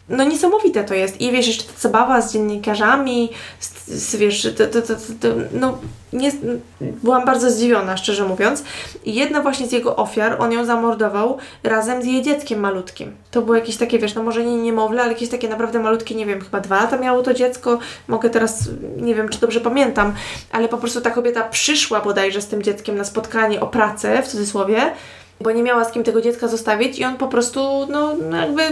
No 0.09 0.25
niesamowite 0.25 0.85
to 0.85 0.95
jest. 0.95 1.21
I 1.21 1.33
wiesz, 1.33 1.47
jeszcze 1.47 1.65
ta 1.65 1.79
zabawa 1.79 2.21
z 2.21 2.33
dziennikarzami, 2.33 3.31
z, 3.61 3.89
z, 3.89 4.17
wiesz, 4.17 4.49
to, 4.57 4.67
to, 4.67 4.83
to, 4.83 4.95
to, 4.95 5.29
no 5.53 5.79
nie, 6.13 6.33
byłam 6.81 7.25
bardzo 7.25 7.51
zdziwiona, 7.51 7.97
szczerze 7.97 8.25
mówiąc. 8.25 8.65
I 9.05 9.15
jedna 9.15 9.43
właśnie 9.43 9.67
z 9.67 9.73
jego 9.73 9.97
ofiar, 9.97 10.37
on 10.39 10.53
ją 10.53 10.65
zamordował 10.65 11.39
razem 11.63 12.03
z 12.03 12.07
jej 12.07 12.23
dzieckiem 12.23 12.61
malutkim. 12.61 13.17
To 13.31 13.43
było 13.43 13.57
jakieś 13.57 13.77
takie, 13.77 13.99
wiesz, 13.99 14.15
no 14.15 14.23
może 14.23 14.45
nie 14.45 14.57
niemowlę, 14.57 15.03
ale 15.03 15.13
jakieś 15.13 15.29
takie 15.29 15.49
naprawdę 15.49 15.79
malutkie, 15.79 16.15
nie 16.15 16.27
wiem, 16.27 16.41
chyba 16.41 16.61
dwa 16.61 16.77
lata 16.77 16.99
miało 16.99 17.23
to 17.23 17.35
dziecko. 17.35 17.79
Mogę 18.09 18.31
teraz, 18.31 18.69
nie 18.97 19.15
wiem, 19.15 19.29
czy 19.29 19.41
dobrze 19.41 19.61
pamiętam, 19.61 20.15
ale 20.53 20.69
po 20.69 20.79
prostu 20.79 21.01
ta 21.01 21.11
kobieta 21.11 21.43
przyszła 21.43 22.01
bodajże 22.01 22.43
z 22.43 22.47
tym 22.47 22.63
dzieckiem 22.63 22.97
na 22.97 23.05
spotkanie 23.05 23.61
o 23.61 23.67
pracę, 23.67 24.23
w 24.23 24.29
cudzysłowie, 24.29 24.93
bo 25.41 25.51
nie 25.51 25.63
miała 25.63 25.85
z 25.85 25.93
kim 25.93 26.05
tego 26.05 26.23
dziecka 26.23 26.49
zostawić 26.49 26.99
i 26.99 27.05
on 27.05 27.17
po 27.17 27.29
prostu, 27.29 27.87
no, 27.91 28.15
no 28.31 28.37
jakby 28.37 28.63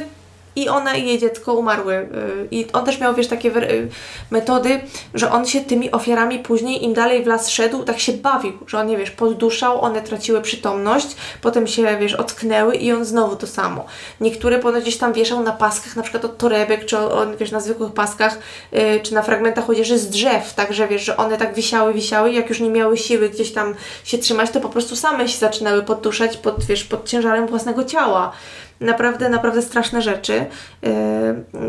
i 0.57 0.69
ona 0.69 0.97
i 0.97 1.07
jej 1.07 1.19
dziecko 1.19 1.55
umarły. 1.55 1.95
y, 1.95 2.49
I 2.51 2.67
on 2.73 2.85
też 2.85 3.01
miał, 3.01 3.15
wiesz, 3.15 3.27
takie 3.27 3.49
y, 3.57 3.89
metody, 4.31 4.81
że 5.15 5.33
on 5.33 5.47
się 5.47 5.61
tymi 5.61 5.91
ofiarami 5.91 6.39
później, 6.39 6.85
im 6.85 6.95
dalej 6.95 7.25
w 7.25 7.27
las 7.27 7.49
szedł, 7.49 7.83
tak 7.83 7.99
się 7.99 8.13
bawił, 8.13 8.53
że 8.67 8.79
on, 8.79 8.87
nie 8.87 8.97
wiesz, 8.97 9.11
podduszał, 9.11 9.81
one 9.81 10.03
traciły 10.03 10.41
przytomność, 10.41 11.07
potem 11.43 11.67
się, 11.67 11.99
wiesz, 11.99 12.15
ocknęły 12.15 12.75
i 12.75 12.93
on 12.93 13.05
znowu 13.05 13.37
to 13.37 13.47
samo. 13.47 13.85
Niektóre 14.21 14.59
ponoć 14.59 14.83
gdzieś 14.83 14.99
tam 14.99 15.13
wieszał 15.13 15.43
na 15.43 15.53
paskach, 15.53 15.97
na 15.97 16.03
przykład 16.03 16.25
od 16.25 16.39
torebek, 16.39 16.85
czy 16.85 16.99
on, 16.99 17.37
wiesz, 17.37 17.51
na 17.51 17.61
zwykłych 17.61 17.93
paskach, 17.93 18.39
y, 18.73 19.01
czy 19.03 19.15
na 19.15 19.23
fragmentach 19.23 19.71
odzieży 19.71 19.99
z 19.99 20.09
drzew, 20.09 20.55
także, 20.55 20.89
wiesz, 20.89 21.05
że 21.05 21.17
one 21.17 21.37
tak 21.37 21.55
wisiały, 21.55 21.95
wisiały 21.95 22.31
i 22.31 22.35
jak 22.35 22.49
już 22.49 22.61
nie 22.61 22.71
miały 22.71 22.97
siły 22.97 23.29
gdzieś 23.29 23.53
tam 23.53 23.75
się 24.05 24.19
trzymać, 24.19 24.51
to 24.51 24.61
po 24.61 24.69
prostu 24.69 24.97
same 24.97 25.29
się 25.29 25.39
zaczynały 25.39 25.83
podduszać 25.83 26.37
pod, 26.37 26.65
wiesz, 26.65 26.85
pod 26.85 27.09
ciężarem 27.09 27.47
własnego 27.47 27.85
ciała 27.85 28.33
naprawdę, 28.81 29.29
naprawdę 29.29 29.63
straszne 29.63 30.03
rzeczy. 30.03 30.47
Yy, 30.83 30.91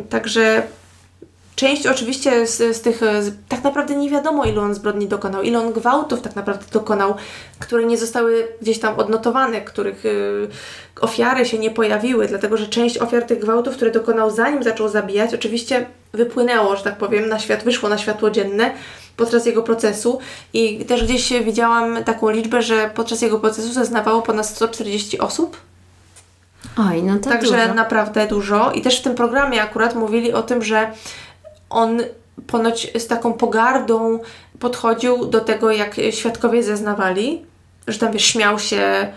także 0.09 0.63
część 1.57 1.87
oczywiście 1.87 2.47
z, 2.47 2.77
z 2.77 2.81
tych, 2.81 2.97
z, 2.99 3.33
tak 3.49 3.63
naprawdę 3.63 3.95
nie 3.95 4.09
wiadomo 4.09 4.45
ilu 4.45 4.61
on 4.61 4.73
zbrodni 4.73 5.07
dokonał, 5.07 5.41
ile 5.41 5.59
on 5.59 5.73
gwałtów 5.73 6.21
tak 6.21 6.35
naprawdę 6.35 6.65
dokonał, 6.71 7.15
które 7.59 7.85
nie 7.85 7.97
zostały 7.97 8.47
gdzieś 8.61 8.79
tam 8.79 8.99
odnotowane, 8.99 9.61
których 9.61 10.03
yy, 10.03 10.47
ofiary 11.01 11.45
się 11.45 11.57
nie 11.57 11.71
pojawiły, 11.71 12.27
dlatego 12.27 12.57
że 12.57 12.67
część 12.67 12.97
ofiar 12.97 13.23
tych 13.23 13.39
gwałtów, 13.39 13.75
które 13.75 13.91
dokonał 13.91 14.31
zanim 14.31 14.63
zaczął 14.63 14.89
zabijać, 14.89 15.33
oczywiście 15.33 15.85
wypłynęło, 16.13 16.75
że 16.75 16.83
tak 16.83 16.97
powiem, 16.97 17.29
na 17.29 17.39
świat, 17.39 17.63
wyszło 17.63 17.89
na 17.89 17.97
światło 17.97 18.31
dzienne 18.31 18.71
podczas 19.17 19.45
jego 19.45 19.63
procesu 19.63 20.19
i 20.53 20.85
też 20.85 21.03
gdzieś 21.03 21.33
widziałam 21.43 22.03
taką 22.03 22.29
liczbę, 22.29 22.61
że 22.61 22.89
podczas 22.95 23.21
jego 23.21 23.39
procesu 23.39 23.73
zeznawało 23.73 24.21
ponad 24.21 24.45
140 24.45 25.19
osób. 25.19 25.57
Oj, 26.79 27.03
no 27.03 27.19
to 27.19 27.29
Także 27.29 27.57
dużo. 27.57 27.73
naprawdę 27.73 28.27
dużo. 28.27 28.71
I 28.71 28.81
też 28.81 28.99
w 28.99 29.03
tym 29.03 29.15
programie 29.15 29.61
akurat 29.61 29.95
mówili 29.95 30.33
o 30.33 30.43
tym, 30.43 30.63
że 30.63 30.91
on 31.69 32.01
ponoć 32.47 32.91
z 32.97 33.07
taką 33.07 33.33
pogardą 33.33 34.19
podchodził 34.59 35.25
do 35.25 35.39
tego, 35.39 35.71
jak 35.71 35.95
świadkowie 36.11 36.63
zeznawali, 36.63 37.45
że 37.87 37.99
tam 37.99 38.11
wiesz, 38.11 38.25
śmiał 38.25 38.59
się, 38.59 39.07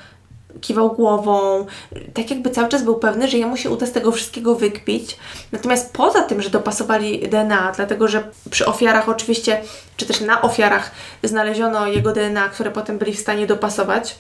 kiwał 0.60 0.92
głową, 0.92 1.66
tak 2.14 2.30
jakby 2.30 2.50
cały 2.50 2.68
czas 2.68 2.82
był 2.82 2.96
pewny, 2.96 3.28
że 3.28 3.38
jemu 3.38 3.56
się 3.56 3.70
uda 3.70 3.86
z 3.86 3.92
tego 3.92 4.12
wszystkiego 4.12 4.54
wykpić. 4.54 5.16
Natomiast 5.52 5.92
poza 5.92 6.22
tym, 6.22 6.42
że 6.42 6.50
dopasowali 6.50 7.28
DNA, 7.28 7.72
dlatego 7.76 8.08
że 8.08 8.28
przy 8.50 8.66
ofiarach 8.66 9.08
oczywiście, 9.08 9.60
czy 9.96 10.06
też 10.06 10.20
na 10.20 10.42
ofiarach 10.42 10.90
znaleziono 11.22 11.86
jego 11.86 12.12
DNA, 12.12 12.48
które 12.48 12.70
potem 12.70 12.98
byli 12.98 13.14
w 13.14 13.20
stanie 13.20 13.46
dopasować, 13.46 14.18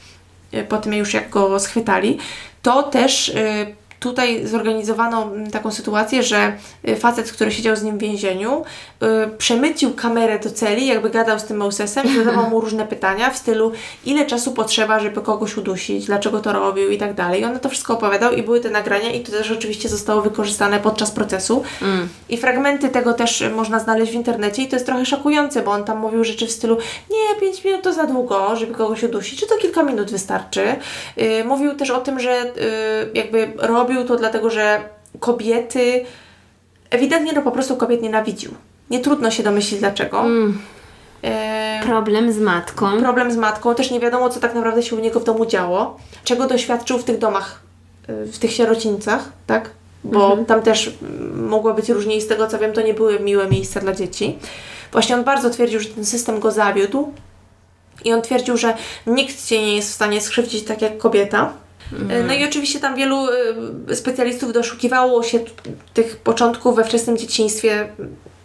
po 0.68 0.78
tym 0.78 0.94
już 0.94 1.14
jak 1.14 1.30
go 1.30 1.60
schwytali, 1.60 2.18
to 2.62 2.82
też 2.82 3.28
y, 3.28 3.79
tutaj 4.00 4.46
zorganizowano 4.46 5.22
mm, 5.22 5.50
taką 5.50 5.70
sytuację, 5.70 6.22
że 6.22 6.52
y, 6.88 6.96
facet, 6.96 7.32
który 7.32 7.52
siedział 7.52 7.76
z 7.76 7.82
nim 7.82 7.98
w 7.98 8.00
więzieniu, 8.00 8.62
y, 9.02 9.06
przemycił 9.38 9.94
kamerę 9.94 10.38
do 10.38 10.50
celi, 10.50 10.86
jakby 10.86 11.10
gadał 11.10 11.38
z 11.38 11.44
tym 11.44 11.56
Mosesem 11.56 12.06
i 12.06 12.16
zadawał 12.16 12.50
mu 12.50 12.60
różne 12.60 12.86
pytania 12.86 13.30
w 13.30 13.36
stylu, 13.36 13.72
ile 14.04 14.26
czasu 14.26 14.52
potrzeba, 14.52 15.00
żeby 15.00 15.20
kogoś 15.20 15.56
udusić, 15.56 16.06
dlaczego 16.06 16.40
to 16.40 16.52
robił 16.52 16.90
i 16.90 16.98
tak 16.98 17.14
dalej. 17.14 17.40
I 17.40 17.44
on 17.44 17.60
to 17.60 17.68
wszystko 17.68 17.94
opowiadał 17.94 18.32
i 18.32 18.42
były 18.42 18.60
te 18.60 18.70
nagrania 18.70 19.12
i 19.12 19.20
to 19.20 19.32
też 19.32 19.50
oczywiście 19.50 19.88
zostało 19.88 20.22
wykorzystane 20.22 20.80
podczas 20.80 21.10
procesu. 21.10 21.62
I 22.28 22.36
fragmenty 22.36 22.88
tego 22.88 23.14
też 23.14 23.40
y, 23.40 23.50
można 23.50 23.78
znaleźć 23.78 24.12
w 24.12 24.14
internecie 24.14 24.62
i 24.62 24.68
to 24.68 24.76
jest 24.76 24.86
trochę 24.86 25.06
szokujące, 25.06 25.62
bo 25.62 25.70
on 25.70 25.84
tam 25.84 25.98
mówił 25.98 26.24
rzeczy 26.24 26.46
w 26.46 26.50
stylu, 26.50 26.76
nie, 27.10 27.40
5 27.40 27.64
minut 27.64 27.82
to 27.82 27.92
za 27.92 28.06
długo, 28.06 28.56
żeby 28.56 28.74
kogoś 28.74 29.02
udusić, 29.02 29.40
czy 29.40 29.46
to 29.46 29.56
kilka 29.56 29.82
minut 29.82 30.10
wystarczy. 30.10 30.76
Y, 31.18 31.44
mówił 31.44 31.74
też 31.74 31.90
o 31.90 32.00
tym, 32.00 32.20
że 32.20 32.42
y, 32.42 33.10
jakby 33.14 33.52
robił 33.90 34.08
to 34.08 34.16
dlatego, 34.16 34.50
że 34.50 34.80
kobiety, 35.20 36.04
ewidentnie 36.90 37.32
no 37.32 37.42
po 37.42 37.50
prostu 37.50 37.76
kobiet 37.76 38.02
nienawidził. 38.02 38.54
Nie 38.90 39.00
trudno 39.00 39.30
się 39.30 39.42
domyślić 39.42 39.80
dlaczego. 39.80 40.24
Y, 40.26 41.86
Problem 41.86 42.32
z 42.32 42.38
matką. 42.38 43.00
problem 43.00 43.32
z 43.32 43.36
matką, 43.36 43.74
też 43.74 43.90
nie 43.90 44.00
wiadomo, 44.00 44.30
co 44.30 44.40
tak 44.40 44.54
naprawdę 44.54 44.82
się 44.82 44.96
u 44.96 44.98
niego 44.98 45.20
w 45.20 45.24
domu 45.24 45.46
działo, 45.46 45.96
czego 46.24 46.46
doświadczył 46.46 46.98
w 46.98 47.04
tych 47.04 47.18
domach, 47.18 47.60
y, 48.08 48.26
w 48.26 48.38
tych 48.38 48.52
sierocińcach, 48.52 49.28
tak? 49.46 49.70
Bo 50.04 50.36
tam 50.36 50.62
też 50.62 50.92
mm, 51.02 51.48
mogło 51.48 51.74
być 51.74 51.88
różnie 51.88 52.16
i 52.16 52.20
z 52.20 52.26
tego 52.26 52.46
co 52.46 52.58
wiem, 52.58 52.72
to 52.72 52.80
nie 52.80 52.94
były 52.94 53.20
miłe 53.20 53.46
miejsca 53.48 53.80
dla 53.80 53.92
dzieci. 53.92 54.38
Właśnie 54.92 55.14
on 55.14 55.24
bardzo 55.24 55.50
twierdził, 55.50 55.80
że 55.80 55.88
ten 55.88 56.04
system 56.04 56.40
go 56.40 56.50
zawiódł 56.50 57.12
i 58.04 58.12
on 58.12 58.22
twierdził, 58.22 58.56
że 58.56 58.74
nikt 59.06 59.46
cię 59.46 59.62
nie 59.62 59.76
jest 59.76 59.90
w 59.90 59.94
stanie 59.94 60.20
skrzywdzić 60.20 60.64
tak 60.64 60.82
jak 60.82 60.98
kobieta. 60.98 61.52
Y, 61.92 62.24
No 62.26 62.34
i 62.34 62.44
oczywiście 62.44 62.80
tam 62.80 62.96
wielu 62.96 63.26
y, 63.90 63.96
specjalistów 63.96 64.52
doszukiwało 64.52 65.22
się 65.22 65.40
tych 65.94 66.16
początków 66.16 66.76
we 66.76 66.84
wczesnym 66.84 67.16
dzieciństwie, 67.16 67.88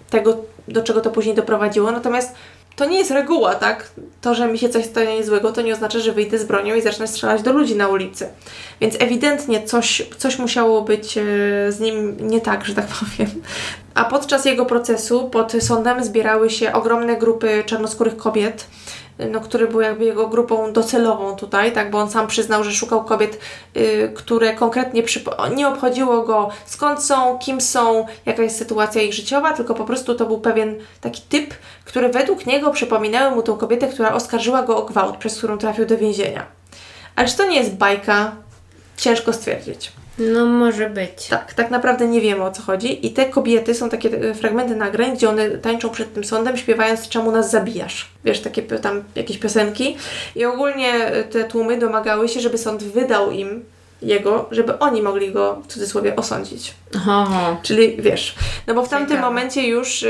tego, 0.10 0.38
do 0.68 0.84
czego 0.84 1.02
to 1.02 1.12
później 1.12 1.36
doprowadziło. 1.36 1.92
Natomiast 1.92 2.36
to 2.76 2.86
nie 2.86 2.98
jest 2.98 3.12
reguła, 3.12 3.56
tak? 3.56 3.92
To, 4.22 4.36
że 4.36 4.48
mi 4.48 4.58
się 4.58 4.70
coś 4.70 4.86
stanie 4.86 5.24
złego, 5.24 5.52
to 5.52 5.62
nie 5.62 5.74
oznacza, 5.74 6.00
że 6.00 6.12
wyjdę 6.12 6.40
z 6.40 6.44
bronią 6.44 6.76
i 6.76 6.82
zacznę 6.82 7.08
strzelać 7.08 7.42
do 7.42 7.54
ludzi 7.54 7.76
na 7.76 7.88
ulicy. 7.88 8.28
Więc 8.82 8.96
ewidentnie 9.00 9.64
coś, 9.64 10.02
coś 10.18 10.40
musiało 10.40 10.82
być 10.82 11.18
e, 11.18 11.22
z 11.70 11.80
nim 11.80 12.18
nie 12.20 12.42
tak, 12.42 12.66
że 12.66 12.76
tak 12.76 12.88
powiem. 13.00 13.30
A 13.94 14.06
podczas 14.06 14.46
jego 14.46 14.66
procesu 14.66 15.30
pod 15.30 15.52
sądem 15.60 16.04
zbierały 16.04 16.50
się 16.50 16.74
ogromne 16.74 17.18
grupy 17.18 17.64
czarnoskórych 17.66 18.18
kobiet, 18.18 18.68
no, 19.20 19.42
który 19.42 19.68
był 19.68 19.82
jakby 19.82 20.06
jego 20.06 20.28
grupą 20.28 20.74
docelową 20.74 21.36
tutaj, 21.36 21.72
tak, 21.72 21.92
bo 21.92 22.00
on 22.00 22.10
sam 22.10 22.28
przyznał, 22.28 22.64
że 22.64 22.72
szukał 22.72 23.04
kobiet, 23.04 23.40
y, 23.78 24.12
które 24.16 24.54
konkretnie 24.54 25.04
nie 25.56 25.68
obchodziło 25.68 26.22
go 26.22 26.50
skąd 26.66 27.04
są, 27.04 27.40
kim 27.40 27.62
są, 27.62 28.06
jaka 28.26 28.44
jest 28.44 28.58
sytuacja 28.58 29.02
ich 29.02 29.14
życiowa, 29.14 29.54
tylko 29.54 29.74
po 29.74 29.86
prostu 29.86 30.16
to 30.16 30.26
był 30.26 30.40
pewien 30.40 30.76
taki 31.02 31.22
typ, 31.22 31.54
który 31.86 32.10
według 32.10 32.46
niego 32.46 32.72
przypominały 32.72 33.36
mu 33.36 33.44
tą 33.44 33.58
kobietę, 33.58 33.88
która 33.88 34.14
oskarżyła 34.14 34.64
go 34.64 34.78
o 34.78 34.86
gwałt, 34.86 35.18
przez 35.18 35.38
którą 35.38 35.58
trafił 35.58 35.86
do 35.86 35.98
więzienia. 35.98 36.46
Ale 37.16 37.28
czy 37.28 37.38
to 37.38 37.48
nie 37.48 37.58
jest 37.58 37.76
bajka? 37.76 38.36
Ciężko 38.98 39.34
stwierdzić. 39.34 39.92
No 40.20 40.46
może 40.46 40.90
być. 40.90 41.28
Tak, 41.28 41.54
tak 41.54 41.72
naprawdę 41.72 42.08
nie 42.08 42.22
wiemy 42.22 42.44
o 42.44 42.52
co 42.52 42.62
chodzi. 42.62 43.08
I 43.08 43.12
te 43.12 43.26
kobiety 43.26 43.74
są 43.76 43.90
takie 43.90 44.10
e, 44.10 44.34
fragmenty 44.34 44.76
nagrań, 44.76 45.16
gdzie 45.16 45.30
one 45.30 45.50
tańczą 45.50 45.90
przed 45.90 46.14
tym 46.14 46.24
sądem, 46.24 46.58
śpiewając 46.58 47.10
czemu 47.10 47.32
nas 47.32 47.52
zabijasz. 47.52 48.10
Wiesz, 48.26 48.40
takie 48.40 48.62
tam 48.62 49.04
jakieś 49.16 49.38
piosenki. 49.38 49.98
I 50.36 50.46
ogólnie 50.46 50.94
e, 50.94 51.24
te 51.24 51.44
tłumy 51.44 51.78
domagały 51.78 52.30
się, 52.30 52.40
żeby 52.40 52.58
sąd 52.58 52.84
wydał 52.84 53.32
im 53.32 53.66
jego, 54.02 54.48
żeby 54.52 54.80
oni 54.80 55.02
mogli 55.02 55.32
go 55.32 55.62
w 55.64 55.68
cudzysłowie 55.68 56.16
osądzić. 56.16 56.74
Oho. 56.96 57.58
Czyli 57.64 57.98
wiesz, 58.00 58.36
no 58.68 58.74
bo 58.74 58.86
w 58.86 58.90
tamtym 58.90 59.10
Ciekawe. 59.10 59.28
momencie 59.28 59.68
już 59.68 60.04
e, 60.04 60.08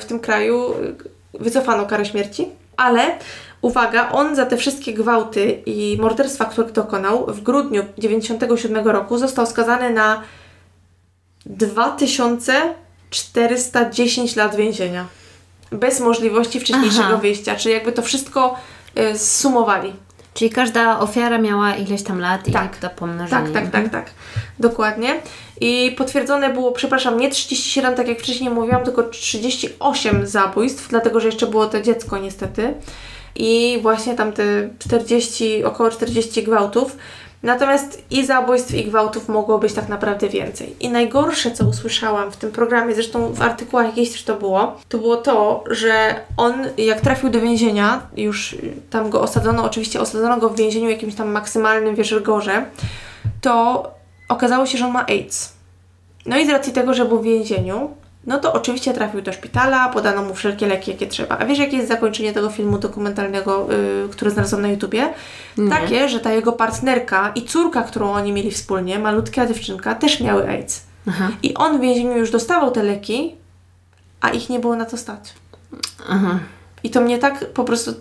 w 0.00 0.04
tym 0.04 0.20
kraju 0.20 0.74
wycofano 1.34 1.86
karę 1.86 2.04
śmierci, 2.04 2.48
ale 2.76 3.18
uwaga, 3.62 4.12
on 4.12 4.36
za 4.36 4.46
te 4.46 4.56
wszystkie 4.56 4.94
gwałty 4.94 5.62
i 5.66 5.98
morderstwa, 6.00 6.44
które 6.44 6.72
dokonał 6.72 7.26
w 7.26 7.42
grudniu 7.42 7.82
97 7.98 8.88
roku 8.88 9.18
został 9.18 9.46
skazany 9.46 9.90
na 9.90 10.22
2410 11.46 14.36
lat 14.36 14.56
więzienia. 14.56 15.06
Bez 15.72 16.00
możliwości 16.00 16.60
wcześniejszego 16.60 17.04
Aha. 17.04 17.16
wyjścia, 17.16 17.56
czyli 17.56 17.74
jakby 17.74 17.92
to 17.92 18.02
wszystko 18.02 18.56
e, 18.94 19.18
zsumowali. 19.18 19.92
Czyli 20.34 20.50
każda 20.50 21.00
ofiara 21.00 21.38
miała 21.38 21.74
ileś 21.74 22.02
tam 22.02 22.20
lat 22.20 22.48
i 22.48 22.52
Tak. 22.52 22.76
to 22.76 22.90
pomnożenie. 22.90 23.52
Tak, 23.52 23.62
tak, 23.62 23.70
tak, 23.70 23.88
tak. 23.92 24.10
Dokładnie. 24.58 25.20
I 25.60 25.94
potwierdzone 25.98 26.52
było, 26.52 26.72
przepraszam, 26.72 27.20
nie 27.20 27.30
37, 27.30 27.94
tak 27.94 28.08
jak 28.08 28.18
wcześniej 28.18 28.50
mówiłam, 28.50 28.84
tylko 28.84 29.02
38 29.02 30.26
zabójstw, 30.26 30.88
dlatego 30.88 31.20
że 31.20 31.26
jeszcze 31.26 31.46
było 31.46 31.66
to 31.66 31.80
dziecko 31.80 32.18
niestety. 32.18 32.74
I 33.36 33.78
właśnie 33.82 34.14
tam 34.14 34.32
te 34.32 34.44
40, 34.78 35.64
około 35.64 35.90
40 35.90 36.42
gwałtów. 36.42 36.96
Natomiast 37.42 38.02
i 38.10 38.26
zabójstw, 38.26 38.74
i 38.74 38.84
gwałtów 38.84 39.28
mogło 39.28 39.58
być 39.58 39.72
tak 39.72 39.88
naprawdę 39.88 40.28
więcej. 40.28 40.76
I 40.80 40.88
najgorsze, 40.88 41.50
co 41.50 41.64
usłyszałam 41.64 42.32
w 42.32 42.36
tym 42.36 42.50
programie, 42.50 42.94
zresztą 42.94 43.32
w 43.32 43.42
artykułach 43.42 43.86
jakichś 43.86 44.12
też 44.12 44.24
to 44.24 44.36
było, 44.36 44.76
to 44.88 44.98
było 44.98 45.16
to, 45.16 45.64
że 45.70 46.20
on 46.36 46.54
jak 46.76 47.00
trafił 47.00 47.30
do 47.30 47.40
więzienia, 47.40 48.02
już 48.16 48.56
tam 48.90 49.10
go 49.10 49.20
osadzono, 49.20 49.64
oczywiście 49.64 50.00
osadzono 50.00 50.36
go 50.36 50.48
w 50.48 50.56
więzieniu 50.56 50.90
jakimś 50.90 51.14
tam 51.14 51.30
maksymalnym, 51.30 51.94
wiesz, 51.94 52.12
rygorze, 52.12 52.64
to 53.40 53.84
okazało 54.28 54.66
się, 54.66 54.78
że 54.78 54.86
on 54.86 54.92
ma 54.92 55.06
AIDS. 55.06 55.52
No 56.26 56.38
i 56.38 56.46
z 56.46 56.50
racji 56.50 56.72
tego, 56.72 56.94
że 56.94 57.04
był 57.04 57.20
w 57.20 57.24
więzieniu, 57.24 57.90
no 58.26 58.38
to 58.38 58.52
oczywiście 58.52 58.94
trafił 58.94 59.22
do 59.22 59.32
szpitala, 59.32 59.88
podano 59.88 60.22
mu 60.22 60.34
wszelkie 60.34 60.66
leki, 60.66 60.90
jakie 60.90 61.06
trzeba. 61.06 61.38
A 61.38 61.44
wiesz, 61.44 61.58
jakie 61.58 61.76
jest 61.76 61.88
zakończenie 61.88 62.32
tego 62.32 62.50
filmu 62.50 62.78
dokumentalnego, 62.78 63.68
yy, 64.02 64.08
który 64.08 64.30
znalazłam 64.30 64.62
na 64.62 64.68
YouTubie? 64.68 65.12
Takie, 65.70 66.08
że 66.08 66.20
ta 66.20 66.32
jego 66.32 66.52
partnerka 66.52 67.32
i 67.34 67.42
córka, 67.42 67.82
którą 67.82 68.12
oni 68.12 68.32
mieli 68.32 68.50
wspólnie, 68.50 68.98
malutka 68.98 69.46
dziewczynka, 69.46 69.94
też 69.94 70.20
miały 70.20 70.48
AIDS. 70.48 70.82
Aha. 71.08 71.30
I 71.42 71.54
on 71.54 71.78
w 71.78 71.80
więzieniu 71.80 72.18
już 72.18 72.30
dostawał 72.30 72.70
te 72.70 72.82
leki, 72.82 73.34
a 74.20 74.30
ich 74.30 74.48
nie 74.48 74.58
było 74.58 74.76
na 74.76 74.84
to 74.84 74.96
stać. 74.96 75.34
Aha. 76.08 76.38
I 76.82 76.90
to 76.90 77.00
mnie 77.00 77.18
tak 77.18 77.52
po 77.52 77.64
prostu... 77.64 77.92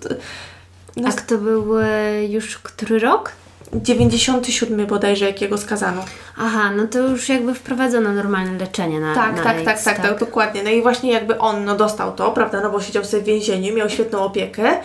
No, 0.98 1.10
A 1.10 1.12
to 1.12 1.38
był 1.38 1.80
e, 1.80 2.26
już 2.26 2.58
który 2.58 3.00
rok? 3.00 3.32
97 3.74 4.86
bodajże, 4.86 5.26
jakiego 5.26 5.58
skazano. 5.58 6.06
Aha, 6.38 6.72
no 6.72 6.88
to 6.88 7.00
już 7.00 7.30
jakby 7.30 7.54
wprowadzono 7.54 8.14
normalne 8.14 8.58
leczenie 8.58 9.00
na 9.00 9.16
Tak, 9.16 9.36
na 9.36 9.44
tak, 9.44 9.58
tak, 9.58 9.68
AIDS, 9.68 9.84
tak, 9.84 10.02
tak, 10.02 10.20
dokładnie. 10.20 10.64
No 10.64 10.70
i 10.70 10.82
właśnie 10.82 11.12
jakby 11.12 11.38
on 11.38 11.66
no, 11.66 11.76
dostał 11.76 12.12
to, 12.12 12.32
prawda, 12.32 12.62
no 12.62 12.70
bo 12.70 12.82
siedział 12.82 13.06
sobie 13.06 13.24
w 13.24 13.26
więzieniu, 13.26 13.76
miał 13.76 13.90
świetną 13.90 14.20
opiekę. 14.20 14.78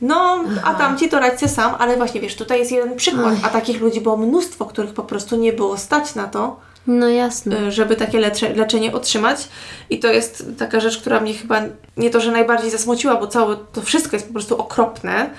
No, 0.00 0.44
a 0.64 0.74
tamci 0.74 1.08
to 1.08 1.20
radźcie 1.20 1.48
sam, 1.48 1.74
ale 1.78 1.96
właśnie 1.96 2.20
wiesz, 2.20 2.36
tutaj 2.36 2.58
jest 2.58 2.72
jeden 2.72 2.96
przykład, 2.96 3.34
a 3.42 3.48
takich 3.48 3.80
ludzi 3.80 4.00
było 4.00 4.16
mnóstwo, 4.16 4.64
których 4.64 4.94
po 4.94 5.02
prostu 5.02 5.36
nie 5.36 5.52
było 5.52 5.78
stać 5.78 6.14
na 6.14 6.26
to, 6.26 6.60
No 6.86 7.08
jasne. 7.08 7.56
y, 7.68 7.72
żeby 7.72 7.96
takie 7.96 8.20
lecze, 8.20 8.54
leczenie 8.54 8.92
otrzymać. 8.92 9.48
I 9.90 9.98
to 9.98 10.08
jest 10.12 10.44
taka 10.58 10.80
rzecz, 10.80 10.98
która 10.98 11.20
mnie 11.20 11.34
chyba 11.34 11.60
nie 11.96 12.10
to, 12.10 12.20
że 12.20 12.32
najbardziej 12.32 12.70
zasmuciła, 12.70 13.16
bo 13.16 13.26
całe 13.26 13.56
to 13.72 13.82
wszystko 13.82 14.16
jest 14.16 14.26
po 14.26 14.32
prostu 14.32 14.58
okropne. 14.58 15.30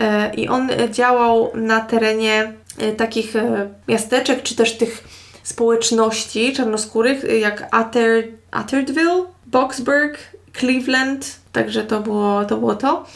Y, 0.00 0.34
I 0.34 0.48
on 0.48 0.68
działał 0.90 1.50
na 1.54 1.80
terenie 1.80 2.52
y, 2.82 2.92
takich 2.92 3.36
y, 3.36 3.68
miasteczek, 3.88 4.42
czy 4.42 4.56
też 4.56 4.78
tych 4.78 5.04
społeczności 5.42 6.52
czarnoskórych, 6.52 7.24
jak 7.40 7.68
Ather, 7.70 8.24
Atherville, 8.50 9.24
Boxburg, 9.46 10.18
Cleveland. 10.58 11.36
Także 11.52 11.84
to 11.84 12.00
było 12.00 12.44
to. 12.44 12.56
Było 12.56 12.74
to. 12.74 13.06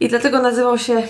I 0.00 0.08
dlatego 0.08 0.42
nazywał 0.42 0.78
się 0.78 1.02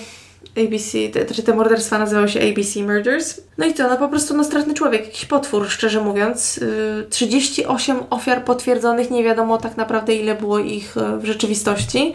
ABC, 0.57 1.09
te, 1.09 1.35
czy 1.35 1.43
te 1.43 1.55
morderstwa 1.55 1.99
nazywały 1.99 2.29
się 2.29 2.41
ABC 2.41 2.81
Murders. 2.81 3.41
No 3.59 3.67
i 3.67 3.75
co, 3.75 3.89
no 3.89 3.97
po 3.97 4.09
prostu 4.09 4.37
no 4.37 4.45
straszny 4.45 4.75
człowiek, 4.75 5.05
jakiś 5.07 5.25
potwór, 5.25 5.69
szczerze 5.69 6.01
mówiąc. 6.01 6.57
Yy, 6.57 7.07
38 7.11 7.97
ofiar 8.11 8.45
potwierdzonych, 8.45 9.11
nie 9.11 9.25
wiadomo 9.25 9.59
tak 9.59 9.77
naprawdę 9.77 10.15
ile 10.15 10.35
było 10.35 10.59
ich 10.59 10.95
w 11.19 11.25
rzeczywistości. 11.25 12.15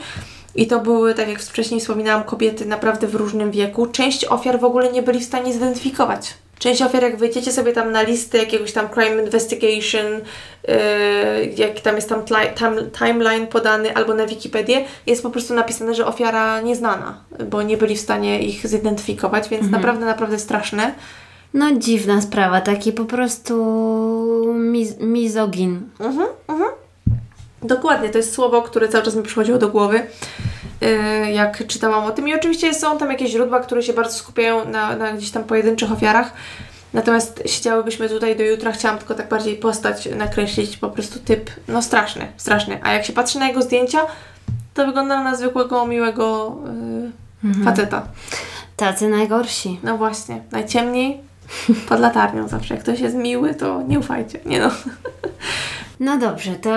I 0.58 0.68
to 0.68 0.80
były, 0.80 1.14
tak 1.14 1.30
jak 1.30 1.40
wcześniej 1.40 1.80
wspominałam, 1.80 2.24
kobiety 2.24 2.66
naprawdę 2.66 3.08
w 3.08 3.16
różnym 3.16 3.52
wieku. 3.52 3.88
Część 3.88 4.26
ofiar 4.26 4.60
w 4.60 4.64
ogóle 4.64 4.92
nie 4.92 5.02
byli 5.02 5.20
w 5.20 5.24
stanie 5.24 5.54
zidentyfikować. 5.54 6.34
Część 6.60 6.82
ofiar, 6.82 7.04
jak 7.04 7.18
wejdziecie 7.18 7.52
sobie 7.52 7.74
tam 7.74 7.92
na 7.92 8.02
listę 8.02 8.38
jakiegoś 8.38 8.72
tam 8.72 8.90
crime 8.90 9.24
investigation, 9.24 10.06
yy, 10.68 10.76
jak 11.58 11.80
tam 11.80 11.96
jest 11.96 12.10
tam 12.10 12.22
tam, 12.56 12.76
timeline 13.00 13.48
podany, 13.48 13.96
albo 13.96 14.14
na 14.14 14.26
Wikipedię, 14.26 14.86
jest 15.06 15.24
po 15.24 15.30
prostu 15.30 15.54
napisane, 15.54 15.94
że 15.94 16.06
ofiara 16.06 16.62
nieznana, 16.62 17.22
bo 17.50 17.62
nie 17.62 17.78
byli 17.78 17.96
w 17.96 18.00
stanie 18.00 18.40
ich 18.44 18.68
zidentyfikować, 18.68 19.50
więc 19.50 19.70
naprawdę, 19.72 20.06
naprawdę 20.06 20.40
straszne. 20.40 20.94
No 21.54 21.72
dziwna 21.76 22.22
sprawa, 22.22 22.62
taki 22.62 22.92
po 22.92 23.06
prostu 23.06 23.54
miz- 24.54 25.04
mizogin. 25.04 25.90
Mhm, 26.00 26.28
mhm. 26.48 26.70
Dokładnie, 27.62 28.10
to 28.10 28.18
jest 28.18 28.34
słowo, 28.34 28.62
które 28.62 28.88
cały 28.88 29.04
czas 29.04 29.16
mi 29.16 29.24
przychodziło 29.24 29.58
do 29.58 29.70
głowy, 29.70 30.08
yy, 30.82 31.32
jak 31.32 31.68
czytałam 31.68 32.04
o 32.04 32.12
tym. 32.12 32.28
I 32.28 32.36
oczywiście 32.36 32.74
są 32.74 32.98
tam 32.98 33.12
jakieś 33.12 33.32
źródła, 33.32 33.60
które 33.60 33.84
się 33.84 33.94
bardzo 33.94 34.14
skupiają 34.14 34.70
na, 34.70 34.96
na 34.96 35.14
gdzieś 35.14 35.32
tam 35.32 35.44
pojedynczych 35.44 35.92
ofiarach. 35.92 36.34
Natomiast 36.94 37.44
siedziałybyśmy 37.46 38.10
tutaj 38.10 38.36
do 38.36 38.44
jutra, 38.44 38.72
chciałam 38.72 38.98
tylko 38.98 39.16
tak 39.16 39.30
bardziej 39.30 39.56
postać 39.56 40.10
nakreślić, 40.16 40.78
po 40.78 40.90
prostu 40.90 41.20
typ, 41.20 41.50
no 41.68 41.82
straszny, 41.82 42.28
straszny. 42.38 42.80
A 42.84 42.94
jak 42.94 43.06
się 43.06 43.14
patrzy 43.14 43.40
na 43.40 43.48
jego 43.48 43.62
zdjęcia, 43.62 44.00
to 44.74 44.86
wygląda 44.86 45.24
na 45.24 45.36
zwykłego, 45.36 45.88
miłego 45.88 46.56
yy, 47.44 47.64
faceta. 47.66 48.08
Tacy 48.76 49.10
najgorsi. 49.10 49.80
No 49.84 49.98
właśnie, 49.98 50.42
najciemniej 50.52 51.22
pod 51.90 52.00
latarnią 52.00 52.48
zawsze. 52.48 52.74
Jak 52.74 52.84
ktoś 52.84 53.00
jest 53.00 53.16
miły, 53.16 53.56
to 53.56 53.82
nie 53.88 54.00
ufajcie. 54.00 54.40
Nie 54.46 54.60
no. 54.60 54.72
No 56.00 56.18
dobrze, 56.18 56.56
to 56.56 56.70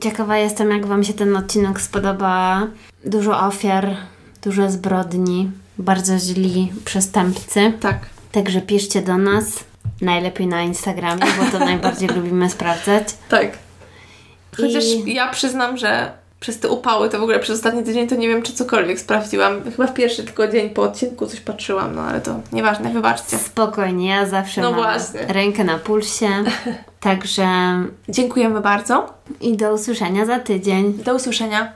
ciekawa 0.00 0.36
jestem, 0.38 0.70
jak 0.70 0.86
Wam 0.86 1.04
się 1.04 1.12
ten 1.12 1.36
odcinek 1.36 1.80
spodoba. 1.80 2.66
Dużo 3.04 3.40
ofiar, 3.46 3.96
dużo 4.42 4.70
zbrodni, 4.70 5.50
bardzo 5.78 6.18
źli 6.18 6.72
przestępcy. 6.84 7.72
Tak. 7.80 7.98
Także 8.32 8.60
piszcie 8.60 9.02
do 9.02 9.18
nas, 9.18 9.64
najlepiej 10.00 10.46
na 10.46 10.62
Instagramie, 10.62 11.22
bo 11.38 11.58
to 11.58 11.64
najbardziej 11.70 12.08
lubimy 12.08 12.50
sprawdzać. 12.50 13.04
Tak. 13.28 13.48
Chociaż 14.56 14.84
I- 14.84 15.14
ja 15.14 15.28
przyznam, 15.30 15.76
że 15.76 16.12
przez 16.40 16.60
te 16.60 16.68
upały 16.68 17.08
to 17.08 17.18
w 17.18 17.22
ogóle 17.22 17.38
przez 17.40 17.56
ostatni 17.56 17.82
tydzień 17.84 18.08
to 18.08 18.14
nie 18.14 18.28
wiem, 18.28 18.42
czy 18.42 18.52
cokolwiek 18.52 19.00
sprawdziłam. 19.00 19.62
Chyba 19.70 19.86
w 19.86 19.94
pierwszy 19.94 20.24
tylko 20.24 20.48
dzień 20.48 20.70
po 20.70 20.82
odcinku 20.82 21.26
coś 21.26 21.40
patrzyłam, 21.40 21.94
no 21.94 22.02
ale 22.02 22.20
to 22.20 22.40
nieważne, 22.52 22.90
wybaczcie. 22.92 23.38
Spokojnie, 23.38 24.08
ja 24.08 24.26
zawsze 24.26 24.60
No 24.60 24.70
mam 24.72 24.80
właśnie. 24.80 25.20
rękę 25.28 25.64
na 25.64 25.78
pulsie. 25.78 26.28
Także 27.00 27.46
Dziękujemy 28.08 28.60
bardzo. 28.60 29.14
i 29.40 29.56
do 29.56 29.74
usłyszenia 29.74 30.26
za 30.26 30.38
tydzień. 30.40 30.92
Do 30.92 31.14
usłyszenia. 31.14 31.72